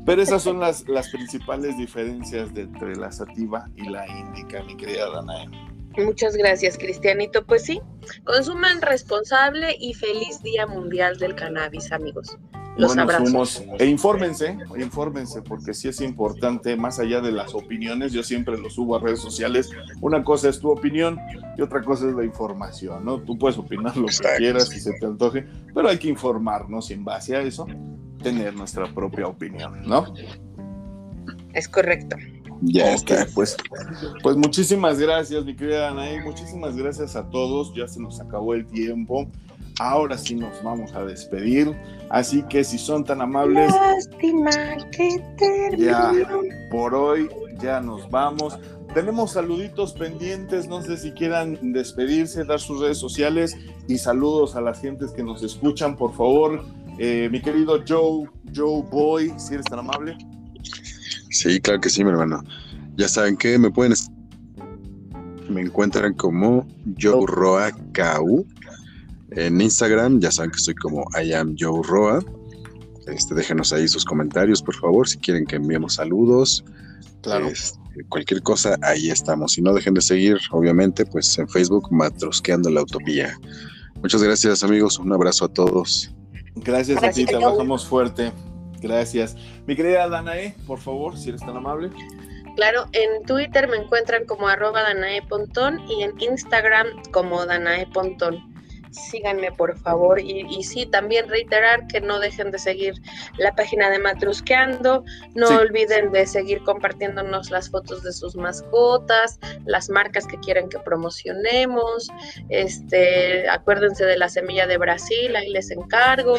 Pero 0.06 0.22
esas 0.22 0.42
son 0.42 0.60
las, 0.60 0.86
las 0.88 1.08
principales 1.08 1.76
diferencias 1.76 2.50
entre 2.54 2.94
la 2.94 3.10
sativa 3.10 3.68
y 3.74 3.88
la 3.88 4.06
índica, 4.06 4.62
mi 4.62 4.76
querida 4.76 5.10
Danae. 5.10 5.48
Muchas 5.98 6.36
gracias, 6.36 6.78
Cristianito. 6.78 7.44
Pues 7.44 7.64
sí, 7.64 7.80
consuman 8.24 8.80
responsable 8.80 9.76
y 9.78 9.94
feliz 9.94 10.42
Día 10.42 10.66
Mundial 10.66 11.18
del 11.18 11.34
Cannabis, 11.34 11.90
amigos. 11.92 12.38
Los 12.76 12.96
abrazos. 12.96 13.64
E 13.80 13.86
infórmense, 13.86 14.56
infórmense, 14.78 15.42
porque 15.42 15.74
sí 15.74 15.88
es 15.88 16.00
importante, 16.00 16.76
más 16.76 17.00
allá 17.00 17.20
de 17.20 17.32
las 17.32 17.52
opiniones, 17.52 18.12
yo 18.12 18.22
siempre 18.22 18.56
lo 18.56 18.70
subo 18.70 18.94
a 18.94 19.00
redes 19.00 19.20
sociales. 19.20 19.70
Una 20.00 20.22
cosa 20.22 20.48
es 20.48 20.60
tu 20.60 20.70
opinión 20.70 21.18
y 21.56 21.62
otra 21.62 21.82
cosa 21.82 22.08
es 22.08 22.14
la 22.14 22.24
información, 22.24 23.04
¿no? 23.04 23.20
Tú 23.20 23.36
puedes 23.36 23.58
opinar 23.58 23.96
lo 23.96 24.06
que 24.06 24.14
quieras 24.38 24.72
y 24.72 24.78
se 24.78 24.92
te 24.92 25.06
antoje, 25.06 25.44
pero 25.74 25.88
hay 25.88 25.98
que 25.98 26.06
informarnos 26.06 26.90
y 26.90 26.94
en 26.94 27.04
base 27.04 27.34
a 27.34 27.42
eso 27.42 27.66
tener 28.22 28.54
nuestra 28.54 28.94
propia 28.94 29.26
opinión, 29.26 29.80
¿no? 29.84 30.14
Es 31.54 31.68
correcto. 31.68 32.16
Ya 32.62 32.94
está. 32.94 33.26
Pues, 33.34 33.56
pues 34.22 34.36
muchísimas 34.36 34.98
gracias, 34.98 35.44
mi 35.44 35.54
querida 35.54 35.88
Anaí. 35.88 36.20
Muchísimas 36.20 36.76
gracias 36.76 37.16
a 37.16 37.28
todos. 37.28 37.72
Ya 37.74 37.86
se 37.86 38.00
nos 38.00 38.20
acabó 38.20 38.54
el 38.54 38.66
tiempo. 38.66 39.28
Ahora 39.78 40.18
sí 40.18 40.34
nos 40.34 40.62
vamos 40.62 40.92
a 40.94 41.04
despedir. 41.04 41.76
Así 42.10 42.42
que 42.48 42.64
si 42.64 42.78
son 42.78 43.04
tan 43.04 43.20
amables. 43.20 43.72
Lástima 43.72 44.50
que 44.90 45.76
Ya, 45.76 46.12
por 46.70 46.94
hoy 46.94 47.28
ya 47.60 47.80
nos 47.80 48.08
vamos. 48.10 48.58
Tenemos 48.94 49.32
saluditos 49.32 49.92
pendientes, 49.92 50.66
no 50.66 50.82
sé 50.82 50.96
si 50.96 51.12
quieran 51.12 51.72
despedirse, 51.72 52.44
dar 52.44 52.58
sus 52.58 52.80
redes 52.80 52.96
sociales 52.96 53.56
y 53.86 53.98
saludos 53.98 54.56
a 54.56 54.62
las 54.62 54.80
gentes 54.80 55.12
que 55.12 55.22
nos 55.22 55.42
escuchan, 55.42 55.94
por 55.96 56.14
favor. 56.14 56.64
Eh, 56.98 57.28
mi 57.30 57.40
querido 57.40 57.78
Joe, 57.86 58.28
Joe 58.54 58.82
Boy, 58.90 59.32
si 59.36 59.54
eres 59.54 59.66
tan 59.66 59.80
amable. 59.80 60.16
Sí, 61.30 61.60
claro 61.60 61.80
que 61.80 61.90
sí, 61.90 62.04
mi 62.04 62.10
hermano. 62.10 62.42
Ya 62.96 63.08
saben 63.08 63.36
que 63.36 63.58
me 63.58 63.70
pueden. 63.70 63.94
Me 65.48 65.62
encuentran 65.62 66.14
como 66.14 66.66
Joe 67.00 67.26
Roa 67.26 67.72
KU. 67.94 68.46
En 69.32 69.60
Instagram, 69.60 70.20
ya 70.20 70.30
saben 70.32 70.50
que 70.50 70.56
estoy 70.56 70.74
como 70.74 71.04
I 71.22 71.32
am 71.32 71.54
Joe 71.58 71.82
Roa. 71.86 72.24
Este, 73.06 73.34
déjenos 73.34 73.72
ahí 73.72 73.88
sus 73.88 74.04
comentarios, 74.04 74.62
por 74.62 74.74
favor, 74.74 75.08
si 75.08 75.18
quieren 75.18 75.46
que 75.46 75.56
enviemos 75.56 75.94
saludos. 75.94 76.64
Claro. 77.22 77.46
Este, 77.46 77.78
cualquier 78.08 78.42
cosa, 78.42 78.76
ahí 78.82 79.10
estamos. 79.10 79.52
Si 79.52 79.62
no, 79.62 79.72
dejen 79.72 79.94
de 79.94 80.00
seguir, 80.00 80.38
obviamente, 80.50 81.04
pues 81.06 81.38
en 81.38 81.48
Facebook, 81.48 81.88
Matrosqueando 81.90 82.70
la 82.70 82.82
Utopía. 82.82 83.38
Muchas 84.02 84.22
gracias, 84.22 84.62
amigos. 84.62 84.98
Un 84.98 85.12
abrazo 85.12 85.46
a 85.46 85.48
todos. 85.48 86.14
Gracias, 86.56 87.02
a 87.02 87.10
ti, 87.10 87.24
trabajamos 87.24 87.86
fuerte. 87.86 88.32
Gracias. 88.80 89.36
Mi 89.66 89.76
querida 89.76 90.08
Danae, 90.08 90.54
por 90.66 90.78
favor, 90.78 91.16
si 91.16 91.30
eres 91.30 91.40
tan 91.40 91.56
amable. 91.56 91.90
Claro, 92.56 92.86
en 92.92 93.22
Twitter 93.24 93.68
me 93.68 93.76
encuentran 93.76 94.24
como 94.24 94.48
arroba 94.48 94.82
Danae 94.82 95.22
Pontón 95.22 95.80
y 95.88 96.02
en 96.02 96.20
Instagram 96.20 96.88
como 97.12 97.46
Danae 97.46 97.86
Pontón 97.86 98.57
síganme 98.90 99.52
por 99.52 99.78
favor. 99.78 100.20
Y, 100.20 100.46
y, 100.48 100.62
sí, 100.62 100.86
también 100.86 101.28
reiterar 101.28 101.86
que 101.86 102.00
no 102.00 102.18
dejen 102.18 102.50
de 102.50 102.58
seguir 102.58 102.94
la 103.36 103.54
página 103.54 103.90
de 103.90 103.98
Matrusqueando, 103.98 105.04
no 105.34 105.48
olviden 105.48 106.12
de 106.12 106.26
seguir 106.26 106.62
compartiéndonos 106.64 107.50
las 107.50 107.70
fotos 107.70 108.02
de 108.02 108.12
sus 108.12 108.36
mascotas, 108.36 109.38
las 109.66 109.88
marcas 109.90 110.26
que 110.26 110.38
quieren 110.38 110.68
que 110.68 110.78
promocionemos, 110.78 112.08
este, 112.48 113.48
acuérdense 113.48 114.04
de 114.04 114.18
la 114.18 114.28
semilla 114.28 114.66
de 114.66 114.78
Brasil, 114.78 115.34
ahí 115.36 115.50
les 115.50 115.70
encargo. 115.70 116.34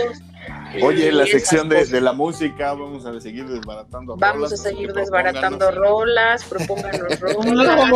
Oye, 0.81 1.11
la 1.11 1.25
sección 1.25 1.67
de, 1.69 1.85
de, 1.85 2.01
la 2.01 2.13
música, 2.13 2.73
vamos 2.73 3.05
a 3.05 3.19
seguir 3.19 3.47
desbaratando 3.47 4.13
rolas. 4.13 4.33
Vamos 4.33 4.53
a 4.53 4.57
seguir 4.57 4.93
desbaratando 4.93 5.71
rolas, 5.71 6.43
propónganos 6.45 7.19
rolas. 7.19 7.89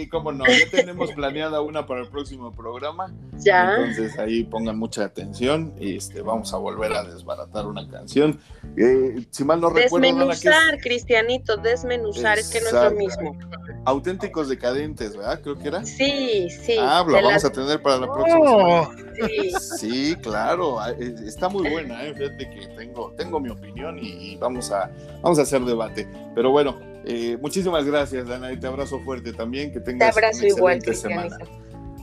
Sí, 0.00 0.08
cómo 0.08 0.32
no, 0.32 0.44
ya 0.46 0.70
tenemos 0.70 1.12
planeada 1.14 1.60
una 1.60 1.86
para 1.86 2.02
el 2.02 2.08
próximo 2.08 2.52
programa. 2.52 3.12
Ya. 3.38 3.76
Entonces 3.76 4.18
ahí 4.18 4.44
pongan 4.44 4.78
mucha 4.78 5.04
atención 5.04 5.74
y 5.78 5.96
este, 5.96 6.22
vamos 6.22 6.52
a 6.52 6.56
volver 6.56 6.92
a 6.92 7.04
desbaratar 7.04 7.66
una 7.66 7.88
canción. 7.88 8.40
Eh, 8.76 9.26
si 9.30 9.44
mal 9.44 9.60
no 9.60 9.70
recuerdo. 9.70 10.06
Desmenuzar, 10.06 10.78
Cristianito, 10.80 11.56
desmenuzar, 11.56 12.38
es 12.38 12.50
que 12.50 12.60
no 12.60 12.66
es 12.66 12.72
lo 12.72 12.90
mismo. 12.92 13.38
Auténticos 13.84 14.48
decadentes, 14.48 15.16
¿verdad? 15.16 15.40
Creo 15.42 15.58
que 15.58 15.68
era. 15.68 15.84
Sí, 15.84 16.48
sí. 16.50 16.76
Ah, 16.78 17.04
lo 17.06 17.14
vamos 17.14 17.44
a 17.44 17.50
tener 17.50 17.80
para 17.82 17.98
la 17.98 18.12
próxima. 18.12 18.90
Sí. 19.26 19.52
sí, 19.78 20.16
claro, 20.22 20.80
ah, 20.80 20.92
eh, 20.92 21.14
está 21.26 21.48
muy 21.48 21.68
buena, 21.68 22.04
¿eh? 22.06 22.14
fíjate 22.14 22.48
que 22.48 22.66
tengo, 22.68 23.12
tengo 23.18 23.38
mi 23.38 23.50
opinión 23.50 23.98
y, 24.00 24.36
vamos, 24.36 24.70
a, 24.70 24.90
vamos 25.22 25.38
a 25.38 25.42
hacer 25.42 25.60
debate. 25.62 26.08
Pero 26.34 26.50
bueno, 26.50 26.78
eh, 27.04 27.38
muchísimas 27.40 27.84
gracias, 27.84 28.28
Dana, 28.28 28.52
y 28.52 28.58
te 28.58 28.66
abrazo 28.66 29.00
fuerte 29.00 29.32
también, 29.32 29.72
que 29.72 29.80
tengas 29.80 30.14
te 30.14 30.20
abrazo 30.20 30.46
igual, 30.46 30.82
semana. 30.82 31.36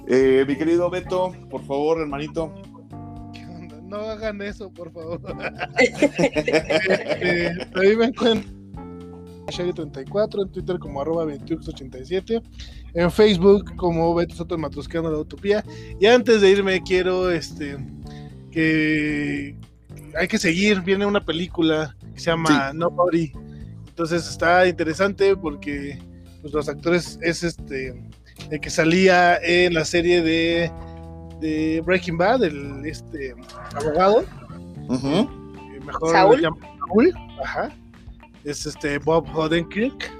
Eh, 0.08 0.45
mi 0.48 0.56
querido 0.56 0.90
Beto, 0.90 1.34
por 1.50 1.64
favor, 1.66 2.00
hermanito. 2.00 2.53
¿Qué 3.34 3.45
onda? 3.45 3.77
no 3.82 3.98
hagan 3.98 4.42
eso, 4.42 4.72
por 4.72 4.92
favor. 4.92 5.19
este, 5.80 7.51
ahí 7.76 7.95
me 7.95 8.06
encuentro 8.06 8.58
34 9.48 10.42
en 10.43 10.51
Twitter 10.51 10.80
como 10.80 11.01
arroba 11.01 11.26
2187, 11.26 12.42
en 12.93 13.11
Facebook 13.11 13.76
como 13.76 14.14
Beto 14.14 14.35
Soto 14.35 14.58
Matrusqueando 14.58 15.11
la 15.11 15.19
Utopía. 15.19 15.64
Y 16.00 16.06
antes 16.06 16.42
de 16.42 16.50
irme, 16.50 16.82
quiero 16.84 17.32
este 17.32 17.77
que 18.51 19.56
hay 20.16 20.27
que 20.27 20.38
seguir. 20.38 20.82
Viene 20.82 21.06
una 21.06 21.24
película 21.24 21.95
que 22.14 22.19
se 22.19 22.32
llama 22.32 22.72
Nobody. 22.74 23.32
Entonces 23.98 24.30
está 24.30 24.67
interesante 24.67 25.35
porque 25.35 25.98
pues, 26.42 26.53
los 26.53 26.69
actores 26.69 27.17
es 27.22 27.43
este 27.43 28.00
el 28.51 28.59
que 28.61 28.69
salía 28.69 29.38
en 29.38 29.74
la 29.74 29.84
serie 29.84 30.22
de, 30.22 30.72
de 31.42 31.82
Breaking 31.84 32.17
Bad, 32.17 32.43
el 32.43 32.85
este 32.85 33.34
abogado. 33.76 34.24
Mejor 34.88 36.11
Saúl. 36.11 36.42
Saúl. 36.42 37.14
Ajá 37.43 37.72
es 38.48 38.66
este 38.66 38.98
Bob 39.00 39.27
Odenkirk. 39.35 40.11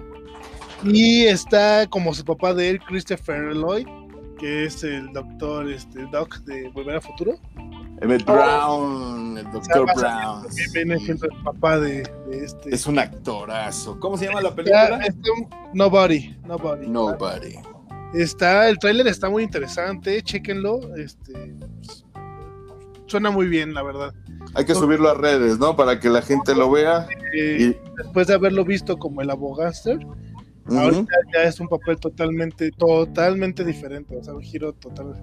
Y 0.84 1.24
está 1.24 1.88
como 1.88 2.14
su 2.14 2.24
papá 2.24 2.54
de 2.54 2.72
él, 2.72 2.80
Christopher 2.80 3.56
Lloyd, 3.56 3.88
que 4.38 4.66
es 4.66 4.84
el 4.84 5.12
doctor 5.12 5.70
este, 5.72 6.06
Doc 6.12 6.38
de 6.40 6.70
Volver 6.70 6.98
a 6.98 7.02
Futuro. 7.02 7.40
Emmett 8.00 8.26
Brown, 8.26 9.38
el 9.38 9.52
doctor 9.52 9.88
Brown. 9.96 10.46
Viene 10.74 11.00
siendo 11.00 11.26
el 11.26 11.44
papá 11.44 11.80
de, 11.80 12.04
de, 12.28 12.46
este. 12.46 12.74
Es 12.74 12.86
un 12.86 13.00
actorazo. 13.00 14.00
¿Cómo 14.00 14.18
se 14.18 14.26
llama 14.26 14.42
la 14.42 14.54
película? 14.54 15.00
Este, 15.04 15.30
nobody, 15.74 16.36
Nobody. 16.46 16.88
Nobody. 16.88 17.56
Está, 18.14 18.70
el 18.70 18.78
tráiler 18.78 19.08
está 19.08 19.30
muy 19.30 19.44
interesante, 19.44 20.22
chéquenlo. 20.22 20.96
Este, 20.96 21.56
suena 23.08 23.32
muy 23.32 23.48
bien, 23.48 23.74
la 23.74 23.82
verdad. 23.84 24.14
Hay 24.54 24.66
que 24.66 24.76
subirlo 24.76 25.10
a 25.10 25.16
redes, 25.16 25.58
¿no? 25.60 25.76
Para 25.76 26.00
que 26.00 26.10
la 26.10 26.22
gente 26.22 26.56
lo 26.56 26.70
vea. 26.70 27.08
y... 27.34 27.76
Después 27.98 28.28
de 28.28 28.36
haberlo 28.36 28.64
visto 28.64 28.98
como 28.98 29.22
el 29.22 29.30
abogaster, 29.30 29.98
uh 29.98 30.16
-huh. 30.70 30.80
ahorita 30.80 31.16
ya 31.34 31.44
es 31.44 31.60
un 31.60 31.68
papel 31.68 32.00
totalmente, 32.00 32.72
totalmente 32.72 33.66
diferente, 33.66 34.16
o 34.16 34.24
sea, 34.24 34.34
un 34.34 34.42
giro 34.42 34.74
total. 34.74 35.16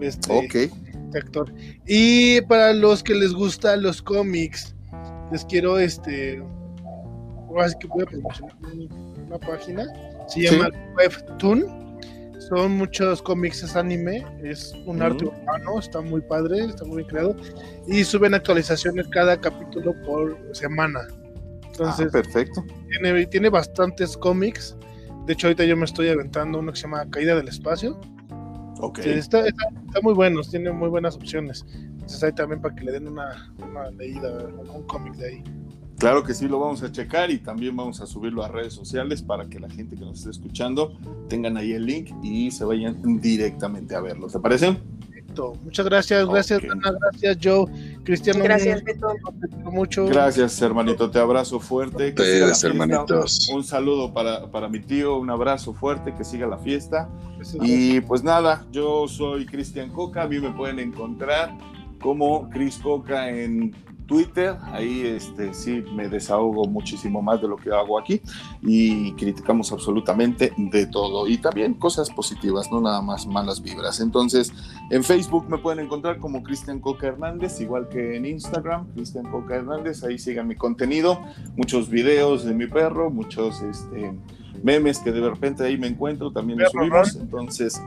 Este, 0.00 0.32
ok. 0.32 0.72
Este 1.12 1.18
actor. 1.18 1.52
Y 1.86 2.40
para 2.42 2.72
los 2.72 3.02
que 3.02 3.14
les 3.14 3.32
gustan 3.32 3.82
los 3.82 4.00
cómics, 4.00 4.74
les 5.30 5.44
quiero 5.44 5.78
este. 5.78 6.42
Así 7.58 7.74
que 7.80 7.86
voy 7.86 8.02
a 8.02 8.06
promocionar 8.06 8.56
una 9.26 9.38
página. 9.38 9.84
Se 10.26 10.42
llama 10.42 10.68
¿Sí? 10.72 10.78
Webtoon 10.96 11.82
son 12.48 12.72
muchos 12.72 13.22
cómics, 13.22 13.62
es 13.62 13.76
anime, 13.76 14.24
es 14.42 14.74
un 14.86 15.00
arte 15.00 15.26
urbano, 15.26 15.78
está 15.78 16.00
muy 16.00 16.20
padre, 16.20 16.64
está 16.64 16.84
muy 16.84 16.98
bien 16.98 17.08
creado 17.08 17.36
y 17.86 18.02
suben 18.04 18.34
actualizaciones 18.34 19.06
cada 19.08 19.40
capítulo 19.40 19.94
por 20.04 20.36
semana. 20.52 21.06
Entonces, 21.66 22.08
ah, 22.08 22.12
perfecto. 22.12 22.64
Tiene, 22.90 23.26
tiene 23.26 23.48
bastantes 23.48 24.16
cómics. 24.16 24.76
De 25.26 25.32
hecho, 25.32 25.46
ahorita 25.46 25.64
yo 25.64 25.76
me 25.76 25.84
estoy 25.84 26.08
aventando 26.08 26.58
uno 26.58 26.72
que 26.72 26.76
se 26.76 26.82
llama 26.82 27.08
Caída 27.10 27.36
del 27.36 27.48
Espacio. 27.48 28.00
Está, 28.82 29.46
está, 29.46 29.64
está 29.86 30.00
muy 30.02 30.14
bueno, 30.14 30.40
tiene 30.42 30.72
muy 30.72 30.88
buenas 30.88 31.16
opciones. 31.16 31.64
Entonces, 31.72 32.22
ahí 32.24 32.32
también 32.32 32.60
para 32.60 32.74
que 32.74 32.84
le 32.84 32.92
den 32.92 33.08
una, 33.08 33.52
una 33.58 33.90
leída, 33.90 34.48
un 34.74 34.82
cómic 34.84 35.14
de 35.14 35.26
ahí. 35.28 35.44
Claro 35.98 36.24
que 36.24 36.34
sí, 36.34 36.48
lo 36.48 36.58
vamos 36.58 36.82
a 36.82 36.90
checar 36.90 37.30
y 37.30 37.38
también 37.38 37.76
vamos 37.76 38.00
a 38.00 38.06
subirlo 38.06 38.42
a 38.42 38.48
redes 38.48 38.72
sociales 38.72 39.22
para 39.22 39.48
que 39.48 39.60
la 39.60 39.70
gente 39.70 39.94
que 39.94 40.04
nos 40.04 40.18
esté 40.18 40.30
escuchando 40.30 40.98
tengan 41.28 41.56
ahí 41.56 41.72
el 41.72 41.86
link 41.86 42.10
y 42.24 42.50
se 42.50 42.64
vayan 42.64 43.20
directamente 43.20 43.94
a 43.94 44.00
verlo. 44.00 44.26
¿Te 44.26 44.40
parece? 44.40 44.76
Perfecto. 45.32 45.58
Muchas 45.64 45.86
gracias, 45.86 46.28
gracias 46.28 46.58
okay. 46.58 46.70
Ana, 46.70 46.92
gracias 47.00 47.38
Joe, 47.42 47.66
Cristiano. 48.04 48.44
Gracias, 48.44 48.84
Beto. 48.84 49.14
Mucho. 49.64 50.06
Gracias, 50.06 50.60
hermanito, 50.60 51.10
te 51.10 51.18
abrazo 51.18 51.58
fuerte. 51.58 52.08
Ustedes, 52.08 52.64
hermanitos. 52.64 53.48
Un 53.48 53.64
saludo 53.64 54.12
para, 54.12 54.50
para 54.50 54.68
mi 54.68 54.80
tío, 54.80 55.16
un 55.16 55.30
abrazo 55.30 55.72
fuerte, 55.72 56.14
que 56.14 56.24
siga 56.24 56.46
la 56.46 56.58
fiesta. 56.58 57.08
Gracias, 57.36 57.62
y 57.62 58.00
pues 58.00 58.22
nada, 58.22 58.66
yo 58.70 59.08
soy 59.08 59.46
Cristian 59.46 59.90
Coca, 59.90 60.22
a 60.22 60.28
mí 60.28 60.38
me 60.38 60.50
pueden 60.50 60.78
encontrar 60.78 61.56
como 62.00 62.50
Cris 62.50 62.78
Coca 62.78 63.30
en 63.30 63.74
Twitter, 64.06 64.56
ahí 64.72 65.02
este, 65.02 65.54
sí 65.54 65.82
me 65.94 66.08
desahogo 66.08 66.66
muchísimo 66.66 67.22
más 67.22 67.40
de 67.40 67.48
lo 67.48 67.56
que 67.56 67.70
hago 67.70 67.98
aquí 67.98 68.20
y 68.62 69.12
criticamos 69.12 69.72
absolutamente 69.72 70.52
de 70.56 70.86
todo 70.86 71.28
y 71.28 71.38
también 71.38 71.74
cosas 71.74 72.10
positivas, 72.10 72.70
no 72.70 72.80
nada 72.80 73.00
más 73.02 73.26
malas 73.26 73.62
vibras. 73.62 74.00
Entonces, 74.00 74.52
en 74.90 75.02
Facebook 75.04 75.46
me 75.48 75.58
pueden 75.58 75.84
encontrar 75.84 76.18
como 76.18 76.42
Cristian 76.42 76.80
Coca 76.80 77.08
Hernández, 77.08 77.60
igual 77.60 77.88
que 77.88 78.16
en 78.16 78.26
Instagram, 78.26 78.86
Cristian 78.94 79.30
Coca 79.30 79.56
Hernández, 79.56 80.04
ahí 80.04 80.18
sigan 80.18 80.48
mi 80.48 80.56
contenido, 80.56 81.20
muchos 81.56 81.88
videos 81.88 82.44
de 82.44 82.54
mi 82.54 82.66
perro, 82.66 83.10
muchos 83.10 83.62
este, 83.62 84.12
memes 84.62 84.98
que 84.98 85.12
de 85.12 85.28
repente 85.28 85.64
ahí 85.64 85.78
me 85.78 85.86
encuentro, 85.86 86.32
también 86.32 86.58
los 86.58 86.70
subimos, 86.70 87.16
entonces... 87.16 87.80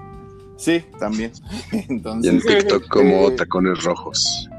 Sí, 0.57 0.85
también. 0.99 1.33
Entonces, 1.89 2.31
y 2.31 2.35
en 2.37 2.59
TikTok 2.59 2.87
como 2.87 3.27
eh, 3.27 3.31
tacones 3.31 3.83
rojos 3.83 4.49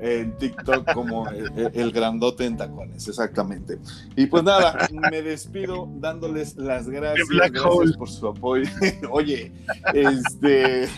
en 0.00 0.36
TikTok 0.38 0.92
como 0.92 1.28
el, 1.28 1.70
el, 1.74 1.92
grandote 1.92 2.46
en 2.46 2.56
tacones, 2.56 3.06
exactamente. 3.06 3.78
Y 4.16 4.26
pues 4.26 4.42
nada, 4.42 4.88
me 5.10 5.22
despido 5.22 5.88
dándoles 5.96 6.56
las 6.56 6.88
gracias, 6.88 7.28
gracias 7.28 7.96
por 7.96 8.08
su 8.08 8.28
apoyo. 8.28 8.68
Oye, 9.10 9.52
este 9.92 10.88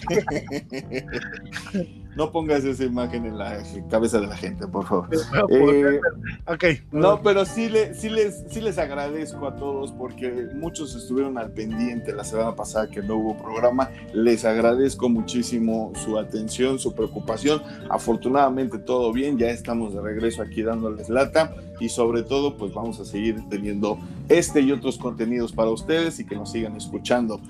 no 2.17 2.31
pongas 2.31 2.65
esa 2.65 2.85
imagen 2.85 3.25
en 3.25 3.39
la 3.39 3.63
cabeza 3.91 4.21
de 4.21 4.27
la 4.27 4.37
gente, 4.37 4.67
por 4.67 4.87
favor. 4.87 5.09
Eh, 5.51 6.01
okay. 6.47 6.81
No, 6.93 7.23
pero 7.23 7.45
sí, 7.45 7.69
le, 7.69 7.95
sí, 7.95 8.09
les, 8.09 8.45
sí 8.49 8.61
les 8.61 8.79
agradezco 8.79 9.47
a 9.47 9.57
todos 9.57 9.93
porque 9.93 10.49
muchos 10.55 10.95
estuvieron 10.95 11.39
al 11.39 11.53
pendiente 11.53 12.13
la 12.13 12.25
semana 12.25 12.55
pasada 12.55 12.89
que 12.89 13.03
no 13.03 13.17
hubo 13.17 13.37
programa. 13.37 13.91
Les 14.13 14.45
agradezco 14.45 15.09
muchísimo 15.09 15.93
su 15.95 16.19
atención, 16.19 16.79
su 16.79 16.95
preocupación. 16.95 17.63
Afortunadamente 17.91 18.79
todo 18.79 19.13
bien, 19.13 19.39
ya 19.39 19.51
estamos 19.51 19.95
de 19.95 20.01
regreso 20.01 20.43
aquí 20.43 20.63
dándoles 20.63 21.09
lata 21.09 21.55
y 21.81 21.89
sobre 21.89 22.23
todo 22.23 22.57
pues 22.57 22.73
vamos 22.73 23.01
a 23.01 23.05
seguir 23.05 23.37
teniendo 23.49 23.99
este 24.29 24.61
y 24.61 24.73
otros 24.73 24.99
contenidos 24.99 25.53
para 25.53 25.71
ustedes 25.71 26.21
y 26.21 26.27
que 26.27 26.37
nos 26.37 26.53
sigan 26.53 26.77
escuchando. 26.77 27.41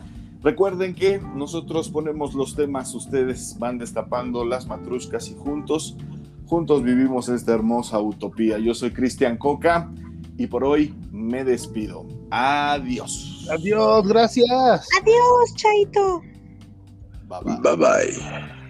Recuerden 0.42 0.94
que 0.94 1.20
nosotros 1.34 1.88
ponemos 1.88 2.34
los 2.34 2.56
temas, 2.56 2.94
ustedes 2.94 3.56
van 3.58 3.78
destapando 3.78 4.44
las 4.44 4.66
matruscas 4.66 5.28
y 5.30 5.34
juntos, 5.34 5.96
juntos 6.46 6.82
vivimos 6.82 7.28
esta 7.28 7.54
hermosa 7.54 8.00
utopía. 8.00 8.58
Yo 8.58 8.74
soy 8.74 8.90
Cristian 8.90 9.36
Coca 9.38 9.90
y 10.36 10.48
por 10.48 10.64
hoy 10.64 10.94
me 11.12 11.44
despido. 11.44 12.06
Adiós. 12.30 13.46
Adiós, 13.50 14.08
gracias. 14.08 14.88
Adiós, 15.00 15.54
Chaito. 15.54 16.22
Bye 17.28 17.40
bye. 17.44 17.56
Bye 17.62 17.76
bye. 17.76 18.61